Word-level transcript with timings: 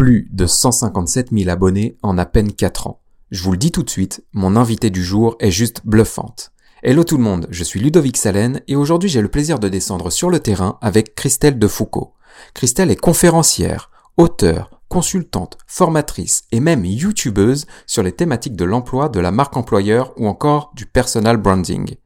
Plus 0.00 0.30
de 0.32 0.46
157 0.46 1.28
000 1.30 1.50
abonnés 1.50 1.98
en 2.02 2.16
à 2.16 2.24
peine 2.24 2.54
4 2.54 2.86
ans. 2.86 3.02
Je 3.30 3.42
vous 3.42 3.52
le 3.52 3.58
dis 3.58 3.70
tout 3.70 3.82
de 3.82 3.90
suite, 3.90 4.24
mon 4.32 4.56
invité 4.56 4.88
du 4.88 5.04
jour 5.04 5.36
est 5.40 5.50
juste 5.50 5.82
bluffante. 5.84 6.52
Hello 6.82 7.04
tout 7.04 7.18
le 7.18 7.22
monde, 7.22 7.46
je 7.50 7.62
suis 7.62 7.80
Ludovic 7.80 8.16
Salen 8.16 8.62
et 8.66 8.76
aujourd'hui 8.76 9.10
j'ai 9.10 9.20
le 9.20 9.28
plaisir 9.28 9.58
de 9.58 9.68
descendre 9.68 10.08
sur 10.08 10.30
le 10.30 10.40
terrain 10.40 10.78
avec 10.80 11.14
Christelle 11.14 11.58
Defoucault. 11.58 12.14
Christelle 12.54 12.90
est 12.90 12.96
conférencière, 12.96 13.90
auteure, 14.16 14.80
consultante, 14.88 15.58
formatrice 15.66 16.44
et 16.50 16.60
même 16.60 16.86
youtubeuse 16.86 17.66
sur 17.86 18.02
les 18.02 18.12
thématiques 18.12 18.56
de 18.56 18.64
l'emploi, 18.64 19.10
de 19.10 19.20
la 19.20 19.32
marque 19.32 19.58
employeur 19.58 20.14
ou 20.16 20.28
encore 20.28 20.72
du 20.74 20.86
personal 20.86 21.36
branding. 21.36 21.96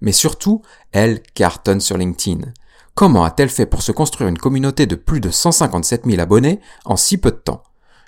Mais 0.00 0.12
surtout, 0.12 0.62
elle 0.92 1.20
cartonne 1.34 1.80
sur 1.80 1.98
LinkedIn. 1.98 2.52
Comment 3.00 3.24
a-t-elle 3.24 3.48
fait 3.48 3.64
pour 3.64 3.80
se 3.80 3.92
construire 3.92 4.28
une 4.28 4.36
communauté 4.36 4.84
de 4.84 4.94
plus 4.94 5.20
de 5.20 5.30
157 5.30 6.02
000 6.04 6.20
abonnés 6.20 6.60
en 6.84 6.98
si 6.98 7.16
peu 7.16 7.30
de 7.30 7.36
temps? 7.36 7.62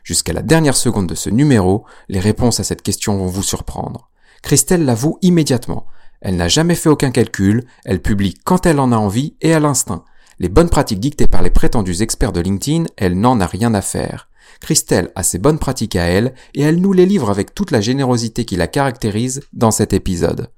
Jusqu'à 0.05 0.35
la 0.35 0.43
dernière 0.43 0.77
seconde 0.77 1.07
de 1.07 1.15
ce 1.15 1.31
numéro, 1.31 1.87
les 2.11 2.21
réponses 2.21 2.61
à 2.61 2.63
cette 2.63 2.83
question 2.83 3.17
vont 3.17 3.25
vous 3.25 3.43
surprendre. 3.43 4.11
Christelle 4.43 4.85
l'avoue 4.85 5.17
immédiatement. 5.23 5.87
Elle 6.21 6.37
n'a 6.37 6.49
jamais 6.49 6.75
fait 6.75 6.91
aucun 6.91 7.11
calcul, 7.11 7.65
elle 7.87 8.03
publie 8.03 8.35
quand 8.45 8.67
elle 8.67 8.79
en 8.79 8.93
a 8.93 8.97
envie 8.99 9.35
et 9.41 9.55
à 9.55 9.61
l'instinct. 9.61 10.05
Les 10.39 10.51
bonnes 10.51 10.69
pratiques 10.69 11.01
dictées 11.01 11.27
par 11.27 11.41
les 11.41 11.49
prétendus 11.49 12.03
experts 12.03 12.33
de 12.33 12.41
LinkedIn, 12.41 12.85
elle 12.99 13.19
n'en 13.19 13.41
a 13.41 13.47
rien 13.47 13.73
à 13.73 13.81
faire. 13.81 14.29
Christelle 14.61 15.11
a 15.15 15.23
ses 15.23 15.39
bonnes 15.39 15.59
pratiques 15.59 15.97
à 15.97 16.05
elle 16.05 16.35
et 16.55 16.61
elle 16.61 16.83
nous 16.83 16.93
les 16.93 17.07
livre 17.07 17.31
avec 17.31 17.55
toute 17.55 17.71
la 17.71 17.81
générosité 17.81 18.45
qui 18.45 18.57
la 18.57 18.67
caractérise 18.67 19.41
dans 19.55 19.71
cet 19.71 19.95
épisode. 19.95 20.51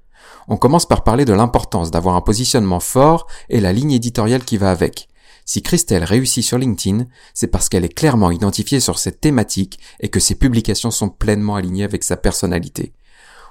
On 0.47 0.57
commence 0.57 0.85
par 0.85 1.03
parler 1.03 1.25
de 1.25 1.33
l'importance 1.33 1.91
d'avoir 1.91 2.15
un 2.15 2.21
positionnement 2.21 2.79
fort 2.79 3.27
et 3.49 3.59
la 3.59 3.73
ligne 3.73 3.91
éditoriale 3.91 4.45
qui 4.45 4.57
va 4.57 4.71
avec. 4.71 5.07
Si 5.45 5.61
Christelle 5.61 6.03
réussit 6.03 6.43
sur 6.43 6.57
LinkedIn, 6.57 7.05
c'est 7.33 7.47
parce 7.47 7.69
qu'elle 7.69 7.85
est 7.85 7.93
clairement 7.93 8.31
identifiée 8.31 8.79
sur 8.79 8.97
cette 8.97 9.21
thématique 9.21 9.79
et 9.99 10.09
que 10.09 10.19
ses 10.19 10.35
publications 10.35 10.91
sont 10.91 11.09
pleinement 11.09 11.55
alignées 11.55 11.83
avec 11.83 12.03
sa 12.03 12.17
personnalité. 12.17 12.93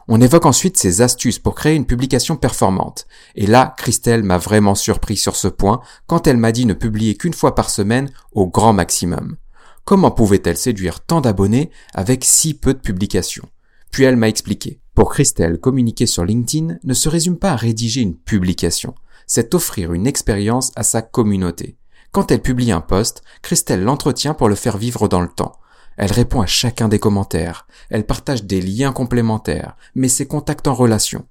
On 0.07 0.21
évoque 0.21 0.45
ensuite 0.45 0.77
ses 0.77 1.01
astuces 1.01 1.39
pour 1.39 1.55
créer 1.55 1.77
une 1.77 1.87
publication 1.87 2.37
performante. 2.37 3.07
Et 3.37 3.47
là, 3.47 3.75
Christelle 3.79 4.23
m'a 4.23 4.39
vraiment 4.39 4.75
surpris 4.75 5.17
sur 5.17 5.35
ce 5.35 5.49
point 5.49 5.81
quand 6.07 6.27
elle 6.27 6.37
m'a 6.37 6.53
dit 6.53 6.67
ne 6.67 6.75
publier 6.75 7.17
qu'une 7.17 7.33
fois 7.33 7.55
par 7.55 7.71
semaine 7.71 8.11
au 8.33 8.47
grand 8.47 8.73
maximum. 8.73 9.37
Comment 9.85 10.11
pouvait-elle 10.11 10.59
séduire 10.59 11.01
tant 11.01 11.21
d'abonnés 11.21 11.71
avec 11.95 12.25
si 12.25 12.55
peu 12.55 12.75
de 12.75 12.79
publications? 12.79 13.49
Puis 13.91 14.05
elle 14.05 14.17
m'a 14.17 14.29
expliqué. 14.29 14.81
Pour 14.95 15.11
Christelle, 15.11 15.59
communiquer 15.59 16.07
sur 16.07 16.25
LinkedIn 16.25 16.77
ne 16.83 16.95
se 16.95 17.09
résume 17.09 17.37
pas 17.37 17.51
à 17.51 17.57
rédiger 17.57 18.01
une 18.01 18.15
publication, 18.17 18.95
c'est 19.27 19.55
offrir 19.55 19.93
une 19.93 20.07
expérience 20.07 20.71
à 20.77 20.85
sa 20.85 21.03
communauté. 21.03 21.77
Quand 22.13 22.31
elle 22.31 22.43
publie 22.43 22.71
un 22.71 22.81
post, 22.81 23.23
Christelle 23.43 23.83
l'entretient 23.83 24.35
pour 24.35 24.49
le 24.49 24.55
faire 24.55 24.77
vivre 24.77 25.09
dans 25.09 25.21
le 25.21 25.29
temps. 25.29 25.57
Elle 25.97 26.13
répond 26.13 26.41
à 26.41 26.47
chacun 26.47 26.89
des 26.89 27.01
commentaires, 27.01 27.67
elle 27.91 28.07
partage 28.07 28.45
des 28.45 28.61
liens 28.61 28.93
complémentaires, 28.93 29.77
met 29.97 30.09
ses 30.09 30.27
contacts 30.27 30.69
en 30.69 30.75
relation. 30.75 31.27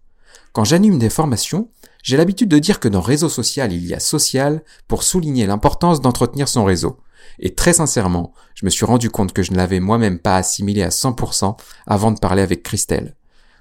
Quand 0.52 0.66
j'anime 0.66 1.00
des 1.00 1.10
formations, 1.10 1.70
j'ai 2.04 2.18
l'habitude 2.18 2.50
de 2.50 2.60
dire 2.60 2.82
que 2.82 2.90
dans 2.90 3.02
réseau 3.02 3.30
social 3.30 3.72
il 3.72 3.86
y 3.86 3.94
a 3.94 4.00
social 4.00 4.62
pour 4.90 5.04
souligner 5.04 5.48
l'importance 5.48 6.02
d'entretenir 6.02 6.50
son 6.50 6.66
réseau. 6.66 7.00
Et 7.40 7.56
très 7.56 7.74
sincèrement, 7.74 8.34
je 8.56 8.66
me 8.66 8.70
suis 8.70 8.86
rendu 8.86 9.10
compte 9.10 9.32
que 9.32 9.42
je 9.42 9.52
ne 9.52 9.58
l'avais 9.58 9.80
moi-même 9.80 10.20
pas 10.20 10.36
assimilé 10.36 10.84
à 10.84 10.90
100% 10.90 11.58
avant 11.88 12.12
de 12.12 12.20
parler 12.20 12.42
avec 12.42 12.62
Christelle. 12.62 13.16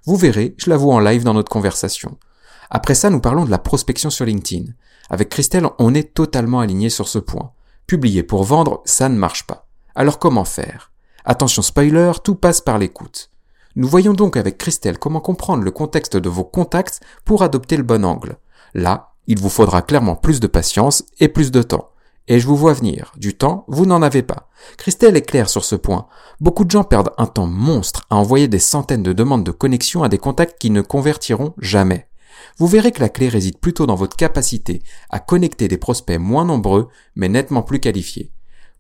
Vous 0.05 0.17
verrez, 0.17 0.55
je 0.59 0.69
l'avoue 0.69 0.91
en 0.91 0.99
live 0.99 1.23
dans 1.23 1.35
notre 1.35 1.51
conversation. 1.51 2.19
Après 2.71 2.95
ça, 2.95 3.09
nous 3.09 3.21
parlons 3.21 3.45
de 3.45 3.51
la 3.51 3.59
prospection 3.59 4.11
sur 4.11 4.25
LinkedIn. 4.25 4.73
Avec 5.11 5.29
Christelle, 5.29 5.69
on 5.79 5.95
est 5.95 6.15
totalement 6.15 6.61
aligné 6.61 6.91
sur 6.91 7.07
ce 7.07 7.19
point. 7.21 7.53
Publier 7.87 8.23
pour 8.23 8.43
vendre, 8.43 8.83
ça 8.85 9.09
ne 9.09 9.17
marche 9.17 9.47
pas. 9.47 9.69
Alors 9.95 10.19
comment 10.19 10.45
faire? 10.45 10.91
Attention 11.25 11.63
spoiler, 11.63 12.13
tout 12.25 12.35
passe 12.35 12.61
par 12.61 12.79
l'écoute. 12.79 13.31
Nous 13.77 13.87
voyons 13.87 14.13
donc 14.13 14.37
avec 14.37 14.59
Christelle 14.59 14.99
comment 14.99 15.21
comprendre 15.21 15.63
le 15.63 15.71
contexte 15.71 16.17
de 16.17 16.29
vos 16.29 16.45
contacts 16.45 17.01
pour 17.25 17.43
adopter 17.43 17.77
le 17.77 17.85
bon 17.85 18.05
angle. 18.05 18.39
Là, 18.75 19.13
il 19.29 19.39
vous 19.39 19.51
faudra 19.51 19.83
clairement 19.83 20.17
plus 20.17 20.41
de 20.41 20.49
patience 20.49 21.05
et 21.21 21.29
plus 21.29 21.53
de 21.53 21.63
temps. 21.63 21.92
Et 22.29 22.39
je 22.39 22.47
vous 22.47 22.57
vois 22.57 22.73
venir. 22.73 23.13
Du 23.17 23.35
temps, 23.37 23.65
vous 23.69 23.85
n'en 23.85 24.03
avez 24.03 24.23
pas. 24.23 24.49
Christelle 24.77 25.17
est 25.17 25.23
claire 25.23 25.51
sur 25.51 25.65
ce 25.65 25.75
point. 25.75 26.07
Beaucoup 26.41 26.65
de 26.65 26.71
gens 26.71 26.85
perdent 26.85 27.13
un 27.19 27.27
temps 27.27 27.47
monstre 27.47 28.07
à 28.11 28.17
envoyer 28.17 28.49
des 28.49 28.61
centaines 28.61 29.03
de 29.03 29.13
demandes 29.13 29.45
de 29.45 29.51
connexion 29.51 30.03
à 30.03 30.09
des 30.09 30.19
contacts 30.19 30.59
qui 30.59 30.71
ne 30.71 30.83
convertiront 30.83 31.55
jamais. 31.59 32.09
Vous 32.59 32.67
verrez 32.67 32.93
que 32.93 33.01
la 33.01 33.09
clé 33.09 33.29
réside 33.29 33.59
plutôt 33.59 33.87
dans 33.87 33.95
votre 33.95 34.17
capacité 34.17 34.83
à 35.11 35.19
connecter 35.19 35.69
des 35.69 35.79
prospects 35.79 36.19
moins 36.19 36.45
nombreux, 36.45 36.89
mais 37.17 37.29
nettement 37.29 37.63
plus 37.63 37.81
qualifiés. 37.81 38.33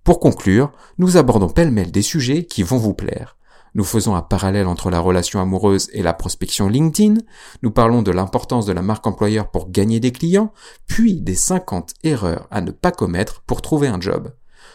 Pour 0.04 0.20
conclure, 0.20 0.72
nous 0.98 1.16
abordons 1.16 1.48
pêle-mêle 1.48 1.92
des 1.92 2.02
sujets 2.02 2.44
qui 2.44 2.62
vont 2.62 2.78
vous 2.78 2.94
plaire. 2.94 3.36
Nous 3.75 3.84
faisons 3.84 4.15
un 4.15 4.22
parallèle 4.22 4.66
entre 4.66 4.91
la 4.91 5.00
relation 5.00 5.41
amoureuse 5.41 5.88
et 5.93 6.03
la 6.03 6.12
prospection 6.12 6.69
LinkedIn, 6.69 7.21
nous 7.62 7.71
parlons 7.71 8.03
de 8.03 8.10
l'importance 8.10 8.66
de 8.66 8.72
la 8.72 8.83
marque 8.83 9.06
employeur 9.06 9.50
pour 9.50 9.71
gagner 9.71 9.99
des 9.99 10.12
clients, 10.12 10.53
puis 10.87 11.21
des 11.21 11.34
50 11.34 11.94
erreurs 12.05 12.49
à 12.50 12.61
ne 12.61 12.71
pas 12.71 12.93
commettre 12.93 13.43
pour 13.43 13.62
trouver 13.62 13.88
un 13.88 14.00
job. 14.00 14.32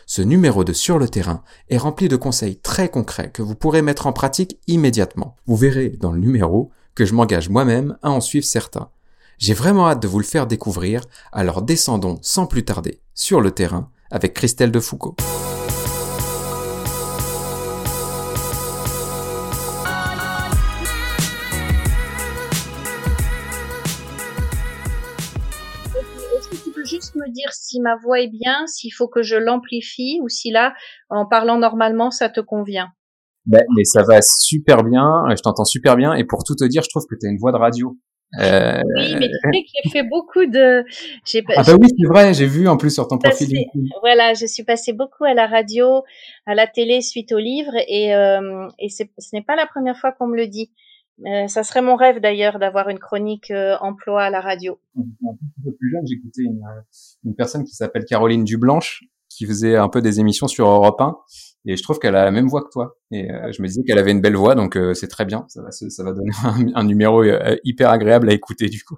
Ce 0.08 0.22
numéro 0.22 0.64
de 0.64 0.74
Sur 0.74 0.98
le 0.98 1.10
terrain 1.10 1.44
est 1.70 1.78
rempli 1.78 2.08
de 2.08 2.16
conseils 2.16 2.58
très 2.58 2.90
concrets 2.90 3.30
que 3.32 3.42
vous 3.42 3.56
pourrez 3.56 3.82
mettre 3.82 4.08
en 4.08 4.14
pratique 4.14 4.60
immédiatement. 4.66 5.36
Vous 5.46 5.58
verrez 5.58 5.90
dans 5.90 6.12
le 6.12 6.20
numéro 6.20 6.72
que 6.96 7.06
je 7.06 7.14
m'engage 7.14 7.50
moi-même 7.50 7.98
à 8.02 8.10
en 8.10 8.22
suivre 8.22 8.46
certains. 8.46 8.90
J'ai 9.38 9.54
vraiment 9.54 9.88
hâte 9.88 10.02
de 10.02 10.08
vous 10.08 10.20
le 10.20 10.26
faire 10.26 10.48
découvrir, 10.48 11.04
alors 11.32 11.62
descendons 11.62 12.18
sans 12.24 12.48
plus 12.48 12.66
tarder 12.66 13.02
sur 13.14 13.42
le 13.42 13.52
terrain 13.52 13.92
avec 14.10 14.34
Christelle 14.34 14.72
de 14.72 14.80
Foucault. 14.80 15.16
Dire 27.38 27.52
si 27.54 27.80
ma 27.80 27.96
voix 28.04 28.20
est 28.20 28.28
bien, 28.28 28.66
s'il 28.68 28.92
faut 28.92 29.08
que 29.08 29.22
je 29.22 29.36
l'amplifie 29.36 30.20
ou 30.22 30.30
si 30.30 30.52
là, 30.52 30.74
en 31.10 31.26
parlant 31.26 31.58
normalement, 31.58 32.12
ça 32.12 32.30
te 32.30 32.40
convient. 32.42 32.90
Ben, 33.46 33.64
mais 33.76 33.84
ça 33.86 34.04
va 34.04 34.20
super 34.22 34.84
bien, 34.84 35.24
je 35.30 35.42
t'entends 35.42 35.66
super 35.66 35.96
bien 35.96 36.14
et 36.14 36.26
pour 36.26 36.44
tout 36.44 36.56
te 36.56 36.66
dire, 36.66 36.84
je 36.84 36.90
trouve 36.90 37.06
que 37.10 37.16
tu 37.20 37.28
as 37.28 37.30
une 37.30 37.38
voix 37.38 37.52
de 37.52 37.58
radio. 37.58 37.96
Euh... 38.42 38.82
Oui, 38.98 39.16
mais 39.20 39.30
tu 39.30 39.36
sais 39.54 39.62
que 39.64 39.70
j'ai 39.84 39.90
fait 39.90 40.04
beaucoup 40.04 40.46
de. 40.46 40.84
Ah 41.56 41.64
bah 41.64 41.76
oui, 41.80 41.88
c'est 41.98 42.08
vrai, 42.08 42.34
j'ai 42.34 42.46
vu 42.46 42.68
en 42.68 42.76
plus 42.76 42.94
sur 42.94 43.08
ton 43.08 43.18
profil. 43.18 43.66
Voilà, 44.02 44.34
je 44.34 44.46
suis 44.46 44.64
passée 44.64 44.92
beaucoup 44.92 45.24
à 45.24 45.34
la 45.34 45.48
radio, 45.48 46.04
à 46.46 46.54
la 46.54 46.68
télé 46.68 47.00
suite 47.00 47.32
au 47.32 47.38
livre, 47.38 47.72
et, 47.88 48.14
euh, 48.14 48.68
et 48.80 48.90
ce 48.90 49.04
n'est 49.32 49.44
pas 49.44 49.56
la 49.56 49.66
première 49.66 49.98
fois 49.98 50.12
qu'on 50.12 50.28
me 50.28 50.36
le 50.36 50.48
dit. 50.48 50.72
Euh, 51.26 51.48
ça 51.48 51.64
serait 51.64 51.82
mon 51.82 51.96
rêve 51.96 52.20
d'ailleurs 52.20 52.60
d'avoir 52.60 52.90
une 52.90 53.00
chronique 53.00 53.50
euh, 53.50 53.76
emploi 53.82 54.24
à 54.24 54.30
la 54.30 54.40
radio. 54.40 54.80
Un 54.98 55.04
peu 55.64 55.72
plus 55.74 55.92
jeune, 55.92 56.06
j'écoutais 56.06 56.44
une, 56.44 56.62
une 57.24 57.36
personne 57.36 57.64
qui 57.64 57.74
s'appelle 57.74 58.06
Caroline 58.06 58.44
Dublanche, 58.44 59.04
qui 59.30 59.46
faisait 59.46 59.76
un 59.76 59.90
peu 59.90 60.02
des 60.02 60.20
émissions 60.20 60.48
sur 60.48 60.68
Europe 60.68 61.02
1, 61.02 61.18
et 61.66 61.76
je 61.76 61.84
trouve 61.84 61.98
qu'elle 61.98 62.16
a 62.16 62.24
la 62.24 62.32
même 62.32 62.48
voix 62.48 62.62
que 62.64 62.70
toi. 62.72 62.98
Et 63.12 63.32
euh, 63.32 63.52
je 63.52 63.62
me 63.64 63.68
disais 63.68 63.82
qu'elle 63.84 63.98
avait 63.98 64.12
une 64.12 64.22
belle 64.22 64.36
voix, 64.36 64.54
donc 64.54 64.78
c'est 64.94 65.08
très 65.08 65.26
bien. 65.26 65.46
Ça 65.48 65.64
va, 65.64 65.72
ça 65.72 66.04
va 66.04 66.14
donner 66.14 66.32
un, 66.44 66.68
un 66.76 66.84
numéro 66.84 67.24
hyper 67.64 67.90
agréable 67.90 68.30
à 68.30 68.34
écouter 68.34 68.70
du 68.70 68.84
coup. 68.84 68.98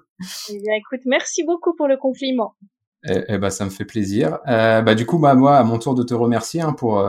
Eh 0.50 0.58
bien, 0.60 0.74
écoute, 0.74 1.00
merci 1.06 1.42
beaucoup 1.44 1.74
pour 1.74 1.88
le 1.88 1.96
compliment. 1.96 2.54
Eh, 3.08 3.38
ben, 3.38 3.48
ça 3.48 3.64
me 3.64 3.70
fait 3.70 3.86
plaisir. 3.86 4.40
bah, 4.46 4.94
du 4.94 5.06
coup, 5.06 5.18
bah, 5.18 5.34
moi, 5.34 5.56
à 5.56 5.64
mon 5.64 5.78
tour 5.78 5.94
de 5.94 6.02
te 6.02 6.12
remercier 6.12 6.60
hein, 6.60 6.74
pour 6.74 7.02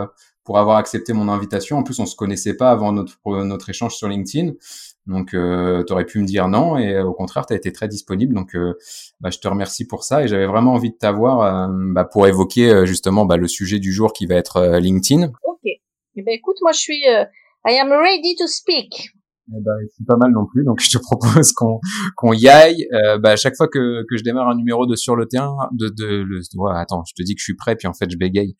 pour 0.43 0.57
avoir 0.57 0.77
accepté 0.77 1.13
mon 1.13 1.27
invitation. 1.29 1.77
En 1.77 1.83
plus, 1.83 1.99
on 1.99 2.05
se 2.05 2.15
connaissait 2.15 2.55
pas 2.55 2.71
avant 2.71 2.91
notre 2.91 3.17
notre 3.43 3.69
échange 3.69 3.95
sur 3.95 4.07
LinkedIn. 4.07 4.53
Donc, 5.07 5.33
euh, 5.33 5.83
tu 5.83 5.93
aurais 5.93 6.05
pu 6.05 6.19
me 6.19 6.25
dire 6.25 6.47
non, 6.47 6.77
et 6.77 6.99
au 6.99 7.13
contraire, 7.13 7.45
tu 7.45 7.53
as 7.53 7.55
été 7.55 7.71
très 7.71 7.87
disponible. 7.87 8.33
Donc, 8.33 8.55
euh, 8.55 8.77
bah, 9.19 9.29
je 9.29 9.39
te 9.39 9.47
remercie 9.47 9.85
pour 9.85 10.03
ça. 10.03 10.23
Et 10.23 10.27
j'avais 10.27 10.45
vraiment 10.45 10.73
envie 10.73 10.91
de 10.91 10.97
t'avoir 10.97 11.41
euh, 11.41 11.67
bah, 11.93 12.05
pour 12.05 12.27
évoquer 12.27 12.69
euh, 12.69 12.85
justement 12.85 13.25
bah, 13.25 13.37
le 13.37 13.47
sujet 13.47 13.79
du 13.79 13.91
jour 13.91 14.13
qui 14.13 14.25
va 14.25 14.35
être 14.35 14.77
LinkedIn. 14.77 15.31
Ok. 15.43 15.59
Eh 15.63 16.21
ben, 16.23 16.33
écoute, 16.33 16.57
moi, 16.61 16.71
je 16.71 16.79
suis, 16.79 17.03
I 17.03 17.77
am 17.77 17.91
ready 17.91 18.35
to 18.35 18.47
speak. 18.47 19.11
Eh 19.49 19.59
ben, 19.59 19.73
c'est 19.89 20.05
pas 20.05 20.15
mal 20.17 20.31
non 20.31 20.45
plus, 20.45 20.63
donc 20.63 20.79
je 20.81 20.97
te 20.97 21.01
propose 21.01 21.51
qu'on 21.51 21.79
qu'on 22.15 22.33
y 22.33 22.47
aille. 22.47 22.87
Euh, 22.93 23.17
bah, 23.17 23.31
à 23.31 23.35
chaque 23.35 23.55
fois 23.55 23.67
que, 23.67 24.03
que 24.09 24.17
je 24.17 24.23
démarre 24.23 24.49
un 24.49 24.55
numéro 24.55 24.85
de 24.85 24.95
sur 24.95 25.15
le 25.15 25.25
terrain, 25.25 25.69
de, 25.73 25.89
de 25.89 26.23
le, 26.23 26.41
ouais, 26.55 26.71
attends, 26.75 27.03
je 27.07 27.13
te 27.13 27.23
dis 27.23 27.35
que 27.35 27.39
je 27.39 27.45
suis 27.45 27.55
prêt, 27.55 27.75
puis 27.75 27.87
en 27.87 27.93
fait 27.93 28.09
je 28.09 28.17
bégaye. 28.17 28.55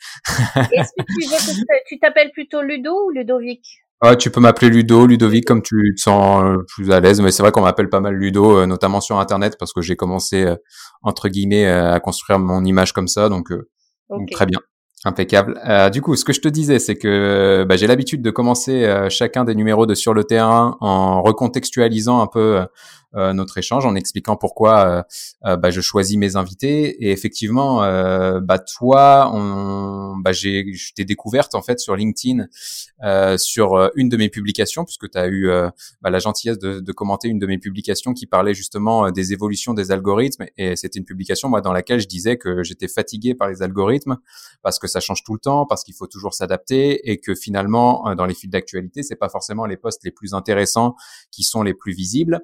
Est-ce 0.74 0.92
que 0.98 1.88
tu 1.88 2.00
t'appelles 2.02 2.32
plutôt 2.32 2.62
Ludo 2.62 2.92
ou 3.06 3.10
Ludovic? 3.12 3.64
Ouais, 4.04 4.18
tu 4.18 4.32
peux 4.32 4.40
m'appeler 4.40 4.72
Ludo, 4.72 5.06
Ludovic, 5.06 5.46
comme 5.46 5.62
tu 5.62 5.94
te 5.96 6.02
sens 6.02 6.44
euh, 6.44 6.58
plus 6.68 6.90
à 6.90 7.00
l'aise. 7.00 7.22
Mais 7.22 7.32
c'est 7.32 7.44
vrai 7.44 7.52
qu'on 7.52 7.62
m'appelle 7.62 7.90
pas 7.90 8.00
mal 8.00 8.16
Ludo, 8.16 8.58
euh, 8.58 8.66
notamment 8.66 9.00
sur 9.00 9.20
Internet, 9.20 9.58
parce 9.60 9.74
que 9.74 9.82
j'ai 9.82 9.96
commencé 9.96 10.44
euh, 10.44 10.56
entre 11.04 11.30
guillemets 11.30 11.68
à 11.68 12.00
construire 12.00 12.40
mon 12.40 12.66
image 12.66 12.94
comme 12.94 13.08
ça, 13.08 13.30
donc, 13.30 13.52
donc 14.10 14.30
très 14.32 14.48
bien. 14.48 14.60
Impeccable. 15.04 15.60
Euh, 15.68 15.90
du 15.90 16.02
coup, 16.02 16.16
ce 16.16 16.24
que 16.24 16.34
je 16.34 16.42
te 16.42 16.48
disais, 16.48 16.78
c'est 16.78 16.96
que 16.96 17.64
bah, 17.68 17.76
j'ai 17.76 17.88
l'habitude 17.88 18.22
de 18.22 18.30
commencer 18.30 18.88
chacun 19.10 19.44
des 19.44 19.56
numéros 19.56 19.88
de 19.88 19.96
sur 19.96 20.14
le 20.14 20.24
terrain 20.24 20.78
en 20.80 21.22
recontextualisant 21.22 22.22
un 22.22 22.28
peu 22.28 22.62
notre 23.14 23.58
échange 23.58 23.86
en 23.86 23.96
expliquant 23.96 24.36
pourquoi 24.36 25.06
bah, 25.44 25.70
je 25.70 25.82
choisis 25.82 26.18
mes 26.18 26.36
invités. 26.36 27.04
Et 27.04 27.12
effectivement, 27.12 27.80
bah 28.42 28.60
toi, 28.60 29.32
on, 29.34 30.18
bah, 30.18 30.32
j'ai, 30.32 30.74
je 30.74 30.94
t'ai 30.94 31.06
découverte 31.06 31.56
en 31.56 31.62
fait 31.62 31.80
sur 31.80 31.96
LinkedIn 31.96 32.48
sur 33.38 33.92
une 33.96 34.10
de 34.10 34.18
mes 34.18 34.30
publications, 34.30 34.86
puisque 34.86 35.10
tu 35.10 35.18
as 35.18 35.28
eu 35.28 35.50
bah, 36.02 36.10
la 36.10 36.20
gentillesse 36.20 36.60
de, 36.60 36.80
de, 36.80 36.92
commenter 36.92 37.28
une 37.28 37.40
de 37.40 37.48
mes 37.48 37.58
publications 37.58 38.14
qui 38.14 38.28
parlait 38.28 38.54
justement 38.54 39.12
des 39.12 39.34
évolutions 39.34 39.74
des 39.74 39.92
algorithmes. 39.92 40.46
Et 40.58 40.76
c'était 40.76 41.00
une 41.00 41.06
publication 41.06 41.50
moi 41.50 41.62
dans 41.62 41.74
laquelle 41.74 42.00
je 42.00 42.08
disais 42.08 42.38
que 42.38 42.64
j'étais 42.64 42.88
fatigué 42.88 43.36
par 43.36 43.50
les 43.50 43.62
algorithmes 43.62 44.18
parce 44.62 44.80
que 44.80 44.88
ça 44.88 45.00
change 45.00 45.24
tout 45.24 45.34
le 45.34 45.40
temps, 45.40 45.66
parce 45.66 45.84
qu'il 45.84 45.94
faut 45.94 46.08
toujours 46.08 46.34
s'adapter 46.34 47.10
et 47.10 47.20
que 47.20 47.36
finalement 47.36 48.14
dans 48.16 48.26
les 48.26 48.34
fils 48.34 48.50
d'actualité, 48.50 49.04
c'est 49.04 49.16
pas 49.16 49.30
forcément 49.30 49.66
les 49.66 49.78
posts 49.78 50.04
les 50.04 50.12
plus 50.12 50.34
intéressants 50.34 50.96
qui 51.32 51.44
sont 51.44 51.64
les 51.64 51.74
plus 51.74 51.94
visibles. 51.94 52.42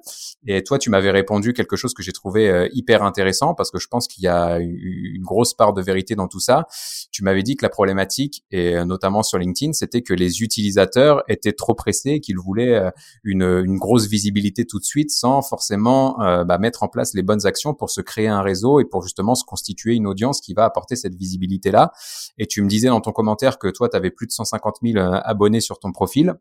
Toi, 0.62 0.78
tu 0.78 0.90
m'avais 0.90 1.10
répondu 1.10 1.52
quelque 1.52 1.76
chose 1.76 1.94
que 1.94 2.02
j'ai 2.02 2.12
trouvé 2.12 2.48
euh, 2.48 2.68
hyper 2.72 3.02
intéressant 3.02 3.54
parce 3.54 3.70
que 3.70 3.78
je 3.78 3.88
pense 3.88 4.08
qu'il 4.08 4.24
y 4.24 4.28
a 4.28 4.58
une 4.58 5.22
grosse 5.22 5.54
part 5.54 5.72
de 5.72 5.82
vérité 5.82 6.14
dans 6.14 6.28
tout 6.28 6.40
ça. 6.40 6.66
Tu 7.10 7.22
m'avais 7.22 7.42
dit 7.42 7.56
que 7.56 7.64
la 7.64 7.68
problématique, 7.68 8.44
et 8.50 8.76
euh, 8.76 8.84
notamment 8.84 9.22
sur 9.22 9.38
LinkedIn, 9.38 9.72
c'était 9.72 10.02
que 10.02 10.14
les 10.14 10.42
utilisateurs 10.42 11.22
étaient 11.28 11.52
trop 11.52 11.74
pressés, 11.74 12.20
qu'ils 12.20 12.38
voulaient 12.38 12.74
euh, 12.74 12.90
une, 13.24 13.42
une, 13.42 13.78
grosse 13.78 14.06
visibilité 14.06 14.64
tout 14.64 14.78
de 14.78 14.84
suite 14.84 15.10
sans 15.10 15.40
forcément 15.42 16.16
bah, 16.18 16.58
mettre 16.58 16.82
en 16.82 16.88
place 16.88 17.14
les 17.14 17.22
bonnes 17.22 17.46
actions 17.46 17.74
pour 17.74 17.90
se 17.90 18.00
créer 18.00 18.26
un 18.26 18.42
réseau 18.42 18.80
et 18.80 18.84
pour 18.84 19.02
justement 19.02 19.34
se 19.34 19.44
constituer 19.44 19.94
une 19.94 20.06
audience 20.06 20.40
qui 20.40 20.52
va 20.52 20.64
apporter 20.64 20.96
cette 20.96 21.14
visibilité-là. 21.14 21.92
Et 22.38 22.46
tu 22.46 22.60
me 22.62 22.68
disais 22.68 22.88
dans 22.88 23.00
ton 23.00 23.12
commentaire 23.12 23.58
que 23.58 23.68
toi, 23.68 23.88
tu 23.88 23.96
avais 23.96 24.10
plus 24.10 24.26
de 24.26 24.32
150 24.32 24.76
000 24.82 24.98
abonnés 24.98 25.60
sur 25.60 25.78
ton 25.78 25.92
profil. 25.92 26.34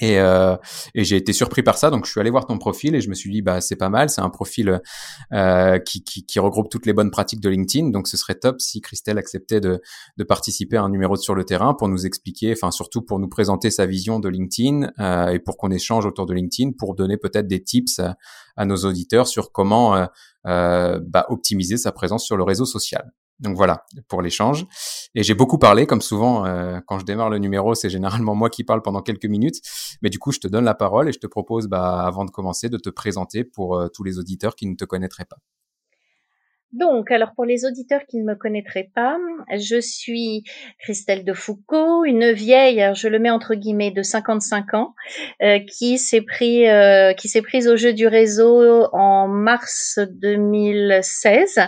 Et, 0.00 0.18
euh, 0.18 0.56
et 0.94 1.04
j'ai 1.04 1.16
été 1.16 1.32
surpris 1.32 1.62
par 1.62 1.76
ça, 1.76 1.90
donc 1.90 2.06
je 2.06 2.10
suis 2.10 2.20
allé 2.20 2.30
voir 2.30 2.46
ton 2.46 2.58
profil 2.58 2.94
et 2.94 3.00
je 3.00 3.08
me 3.10 3.14
suis 3.14 3.30
dit 3.30 3.42
bah 3.42 3.60
c'est 3.60 3.76
pas 3.76 3.90
mal, 3.90 4.08
c'est 4.08 4.22
un 4.22 4.30
profil 4.30 4.80
euh, 5.32 5.78
qui, 5.78 6.38
regroupe 6.38 6.70
toutes 6.70 6.86
les 6.86 6.94
bonnes 6.94 7.10
pratiques 7.10 7.40
de 7.40 7.50
LinkedIn, 7.50 7.90
donc 7.90 8.08
ce 8.08 8.16
serait 8.16 8.34
top 8.34 8.60
si 8.60 8.80
Christelle 8.80 9.18
acceptait 9.18 9.60
de, 9.60 9.80
participer 10.26 10.76
à 10.76 10.82
un 10.82 10.88
numéro 10.88 11.16
sur 11.16 11.34
le 11.34 11.44
terrain 11.44 11.74
pour 11.74 11.88
nous 11.88 12.06
expliquer, 12.06 12.52
enfin 12.52 12.70
surtout 12.70 13.02
pour 13.02 13.18
nous 13.18 13.28
présenter 13.28 13.70
sa 13.70 13.84
vision 13.84 14.20
de 14.20 14.28
LinkedIn 14.28 14.90
euh, 14.98 15.28
et 15.28 15.38
pour 15.38 15.56
qu'on 15.56 15.70
échange 15.70 16.06
autour 16.06 16.26
de 16.26 16.34
LinkedIn, 16.34 16.72
pour 16.78 16.94
donner 16.94 17.16
peut-être 17.16 17.46
des 17.46 17.62
tips 17.62 18.00
à, 18.56 18.64
nos 18.64 18.76
auditeurs 18.76 19.26
sur 19.26 19.52
comment 19.52 20.06
bah, 20.44 21.26
optimiser 21.28 21.76
sa 21.76 21.92
présence 21.92 22.24
sur 22.24 22.36
le 22.36 22.42
réseau 22.42 22.64
social. 22.64 23.10
Donc 23.40 23.56
voilà 23.56 23.84
pour 24.08 24.22
l'échange. 24.22 24.66
Et 25.14 25.22
j'ai 25.22 25.34
beaucoup 25.34 25.58
parlé, 25.58 25.86
comme 25.86 26.02
souvent 26.02 26.46
euh, 26.46 26.80
quand 26.86 26.98
je 26.98 27.04
démarre 27.04 27.30
le 27.30 27.38
numéro, 27.38 27.74
c'est 27.74 27.90
généralement 27.90 28.34
moi 28.34 28.50
qui 28.50 28.64
parle 28.64 28.82
pendant 28.82 29.02
quelques 29.02 29.26
minutes. 29.26 29.60
Mais 30.02 30.10
du 30.10 30.18
coup, 30.18 30.30
je 30.30 30.38
te 30.38 30.46
donne 30.46 30.64
la 30.64 30.74
parole 30.74 31.08
et 31.08 31.12
je 31.12 31.18
te 31.18 31.26
propose, 31.26 31.66
bah, 31.66 32.02
avant 32.06 32.24
de 32.24 32.30
commencer, 32.30 32.68
de 32.68 32.78
te 32.78 32.90
présenter 32.90 33.44
pour 33.44 33.76
euh, 33.76 33.88
tous 33.88 34.04
les 34.04 34.18
auditeurs 34.18 34.54
qui 34.54 34.66
ne 34.66 34.74
te 34.74 34.84
connaîtraient 34.84 35.24
pas. 35.24 35.38
Donc, 36.72 37.10
alors 37.10 37.32
pour 37.34 37.44
les 37.44 37.64
auditeurs 37.64 38.02
qui 38.08 38.18
ne 38.18 38.24
me 38.24 38.36
connaîtraient 38.36 38.90
pas, 38.94 39.18
je 39.56 39.80
suis 39.80 40.44
Christelle 40.78 41.24
de 41.24 41.32
Foucault, 41.32 42.04
une 42.04 42.30
vieille, 42.30 42.92
je 42.94 43.08
le 43.08 43.18
mets 43.18 43.30
entre 43.30 43.56
guillemets, 43.56 43.90
de 43.90 44.02
55 44.02 44.74
ans, 44.74 44.94
euh, 45.42 45.58
qui 45.58 45.98
s'est 45.98 46.20
pris, 46.20 46.68
euh, 46.68 47.12
qui 47.12 47.28
s'est 47.28 47.42
prise 47.42 47.66
au 47.66 47.76
jeu 47.76 47.92
du 47.92 48.06
réseau 48.06 48.86
en 48.92 49.26
mars 49.26 49.98
2016 50.12 51.58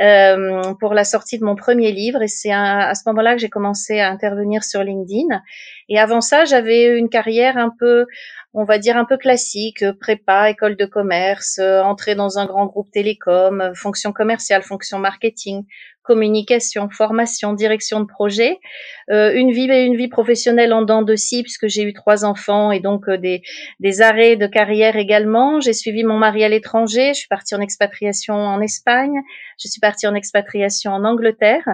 euh, 0.00 0.74
pour 0.78 0.94
la 0.94 1.02
sortie 1.02 1.40
de 1.40 1.44
mon 1.44 1.56
premier 1.56 1.90
livre. 1.90 2.22
Et 2.22 2.28
c'est 2.28 2.52
à 2.52 2.94
ce 2.94 3.02
moment-là 3.06 3.34
que 3.34 3.40
j'ai 3.40 3.48
commencé 3.48 3.98
à 3.98 4.10
intervenir 4.10 4.62
sur 4.62 4.84
LinkedIn. 4.84 5.42
Et 5.88 5.98
avant 5.98 6.20
ça, 6.20 6.44
j'avais 6.44 6.96
une 6.96 7.08
carrière 7.08 7.56
un 7.56 7.72
peu 7.78 8.06
on 8.54 8.64
va 8.64 8.78
dire 8.78 8.96
un 8.96 9.04
peu 9.04 9.18
classique, 9.18 9.82
euh, 9.82 9.92
prépa, 9.92 10.50
école 10.50 10.76
de 10.76 10.86
commerce, 10.86 11.58
euh, 11.58 11.82
entrer 11.82 12.14
dans 12.14 12.38
un 12.38 12.46
grand 12.46 12.66
groupe 12.66 12.90
télécom, 12.90 13.60
euh, 13.60 13.74
fonction 13.74 14.12
commerciale, 14.12 14.62
fonction 14.62 14.98
marketing, 14.98 15.64
communication, 16.02 16.88
formation, 16.88 17.52
direction 17.52 17.98
de 17.98 18.06
projet, 18.06 18.60
une 19.08 19.50
vie 19.50 19.64
une 19.64 19.96
vie 19.96 20.06
professionnelle 20.06 20.72
en 20.72 20.82
dents 20.82 21.02
de 21.02 21.16
scie 21.16 21.42
puisque 21.42 21.66
j'ai 21.66 21.82
eu 21.82 21.92
trois 21.92 22.24
enfants 22.24 22.70
et 22.70 22.78
donc 22.78 23.10
des, 23.10 23.42
des 23.80 24.02
arrêts 24.02 24.36
de 24.36 24.46
carrière 24.46 24.94
également. 24.94 25.58
J'ai 25.58 25.72
suivi 25.72 26.04
mon 26.04 26.16
mari 26.16 26.44
à 26.44 26.48
l'étranger, 26.48 27.08
je 27.08 27.18
suis 27.18 27.28
partie 27.28 27.56
en 27.56 27.60
expatriation 27.60 28.34
en 28.34 28.60
Espagne, 28.60 29.20
je 29.58 29.66
suis 29.66 29.80
partie 29.80 30.06
en 30.06 30.14
expatriation 30.14 30.92
en 30.92 31.04
Angleterre 31.04 31.66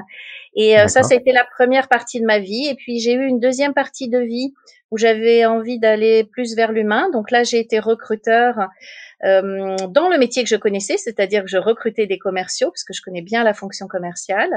et 0.56 0.76
ça, 0.88 1.02
ça 1.02 1.12
a 1.12 1.18
été 1.18 1.32
la 1.32 1.46
première 1.58 1.88
partie 1.88 2.18
de 2.18 2.24
ma 2.24 2.38
vie. 2.38 2.68
Et 2.70 2.74
puis 2.74 3.00
j'ai 3.00 3.12
eu 3.12 3.26
une 3.26 3.38
deuxième 3.38 3.74
partie 3.74 4.08
de 4.08 4.18
vie 4.18 4.54
où 4.92 4.98
j'avais 4.98 5.46
envie 5.46 5.78
d'aller 5.78 6.22
plus 6.22 6.54
vers 6.54 6.70
l'humain. 6.70 7.10
Donc 7.10 7.30
là, 7.30 7.42
j'ai 7.42 7.58
été 7.58 7.80
recruteur 7.80 8.68
euh, 9.24 9.76
dans 9.88 10.08
le 10.08 10.18
métier 10.18 10.42
que 10.42 10.48
je 10.48 10.56
connaissais, 10.56 10.96
c'est-à-dire 10.96 11.42
que 11.42 11.48
je 11.48 11.56
recrutais 11.56 12.06
des 12.06 12.18
commerciaux 12.18 12.70
parce 12.70 12.82
que 12.82 12.92
je 12.92 13.02
connais 13.02 13.22
bien 13.22 13.44
la 13.44 13.54
fonction 13.54 13.86
commerciale. 13.86 14.50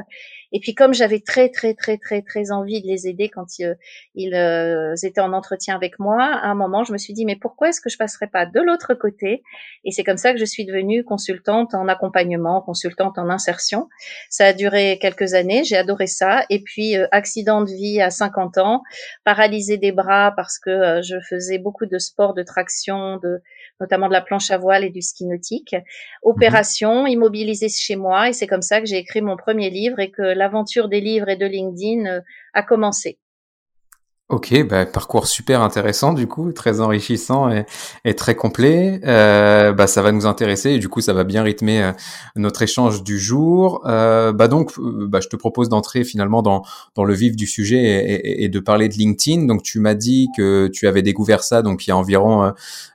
Et 0.52 0.60
puis 0.60 0.74
comme 0.74 0.94
j'avais 0.94 1.20
très 1.20 1.50
très 1.50 1.76
très 1.76 1.98
très 1.98 2.22
très 2.24 2.52
envie 2.52 2.82
de 2.82 2.88
les 2.88 3.08
aider 3.08 3.30
quand 3.30 3.60
ils, 3.60 3.78
ils 4.16 4.34
euh, 4.34 4.96
étaient 5.04 5.22
en 5.22 5.34
entretien 5.34 5.76
avec 5.76 6.00
moi, 6.00 6.24
à 6.24 6.48
un 6.48 6.56
moment 6.56 6.84
je 6.84 6.94
me 6.94 6.98
suis 6.98 7.14
dit 7.14 7.26
mais 7.26 7.36
pourquoi 7.36 7.70
est-ce 7.70 7.80
que 7.80 7.90
je 7.90 7.98
passerais 7.98 8.28
pas 8.28 8.48
de 8.48 8.60
l'autre 8.60 8.96
côté? 8.96 9.44
Et 9.84 9.92
c'est 9.92 10.04
comme 10.04 10.18
ça 10.18 10.34
que 10.34 10.40
je 10.40 10.46
suis 10.46 10.66
devenue 10.66 11.04
consultante 11.04 11.76
en 11.76 11.88
accompagnement, 11.88 12.62
consultante 12.62 13.20
en 13.20 13.30
insertion. 13.30 13.88
Ça 14.30 14.48
a 14.48 14.54
duré 14.54 14.98
quelques 15.00 15.36
années, 15.36 15.64
j'ai 15.64 15.78
adoré 15.78 16.08
ça. 16.08 16.44
Et 16.50 16.62
puis 16.64 16.98
euh, 16.98 17.08
accident 17.12 17.62
de 17.62 17.70
vie 17.70 18.02
à 18.02 18.10
50 18.10 18.58
ans, 18.58 18.82
paralysé 19.24 19.78
des 19.78 19.92
bras 19.92 20.34
parce 20.36 20.58
que 20.58 21.02
je 21.04 21.18
faisais 21.30 21.60
beaucoup 21.60 21.86
de 21.86 22.00
sport 22.00 22.34
de 22.34 22.42
traction, 22.42 23.18
de 23.18 23.42
notamment 23.80 24.08
de 24.08 24.14
la 24.14 24.22
planche 24.22 24.50
à 24.52 24.55
voile 24.58 24.84
et 24.84 24.90
du 24.90 25.02
ski 25.02 25.26
nautique. 25.26 25.74
Mhm. 25.74 25.82
Opération, 26.24 27.08
immobilisée 27.08 27.70
chez 27.70 27.96
moi, 27.96 28.30
et 28.30 28.34
c'est 28.34 28.48
comme 28.48 28.62
ça 28.62 28.80
que 28.80 28.88
j'ai 28.88 28.98
écrit 28.98 29.22
mon 29.22 29.38
premier 29.38 29.70
livre 29.70 30.00
et 30.00 30.12
que 30.12 30.22
l'aventure 30.22 30.88
des 30.88 31.02
livres 31.02 31.30
et 31.30 31.38
de 31.38 31.46
LinkedIn 31.46 32.06
euh, 32.06 32.22
a 32.54 32.64
commencé. 32.64 33.20
Ok, 34.28 34.56
bah, 34.68 34.88
parcours 34.88 35.28
super 35.28 35.62
intéressant 35.62 36.12
du 36.12 36.26
coup, 36.26 36.52
très 36.52 36.82
enrichissant 36.82 37.48
et, 38.04 38.16
très 38.16 38.34
complet. 38.34 39.00
Euh, 39.04 39.72
bah, 39.72 39.86
ça 39.86 40.02
va 40.02 40.12
nous 40.12 40.26
intéresser 40.26 40.72
et 40.72 40.80
du 40.80 40.90
coup 40.90 41.00
ça 41.00 41.14
va 41.14 41.24
bien 41.24 41.44
rythmer 41.44 41.84
euh, 41.84 41.92
notre 42.36 42.64
échange 42.64 43.04
du 43.04 43.20
jour. 43.20 43.84
Euh, 43.86 44.34
bah 44.34 44.48
donc, 44.48 44.72
euh, 44.80 45.06
bah, 45.08 45.20
je 45.22 45.28
te 45.28 45.36
propose 45.36 45.70
d'entrer 45.70 46.04
finalement 46.04 46.42
dans, 46.42 46.64
dans 46.96 47.04
le 47.04 47.14
vif 47.14 47.36
du 47.36 47.46
sujet 47.46 48.42
et, 48.42 48.50
de 48.50 48.60
parler 48.60 48.90
de 48.90 48.96
LinkedIn. 48.96 49.46
Donc 49.46 49.62
tu 49.62 49.80
m'as 49.80 49.94
dit 49.94 50.28
que 50.36 50.70
tu 50.74 50.88
avais 50.88 51.04
découvert 51.04 51.44
ça 51.44 51.62
donc 51.62 51.86
il 51.86 51.92
y 51.92 51.94
a 51.94 51.98
environ 51.98 52.52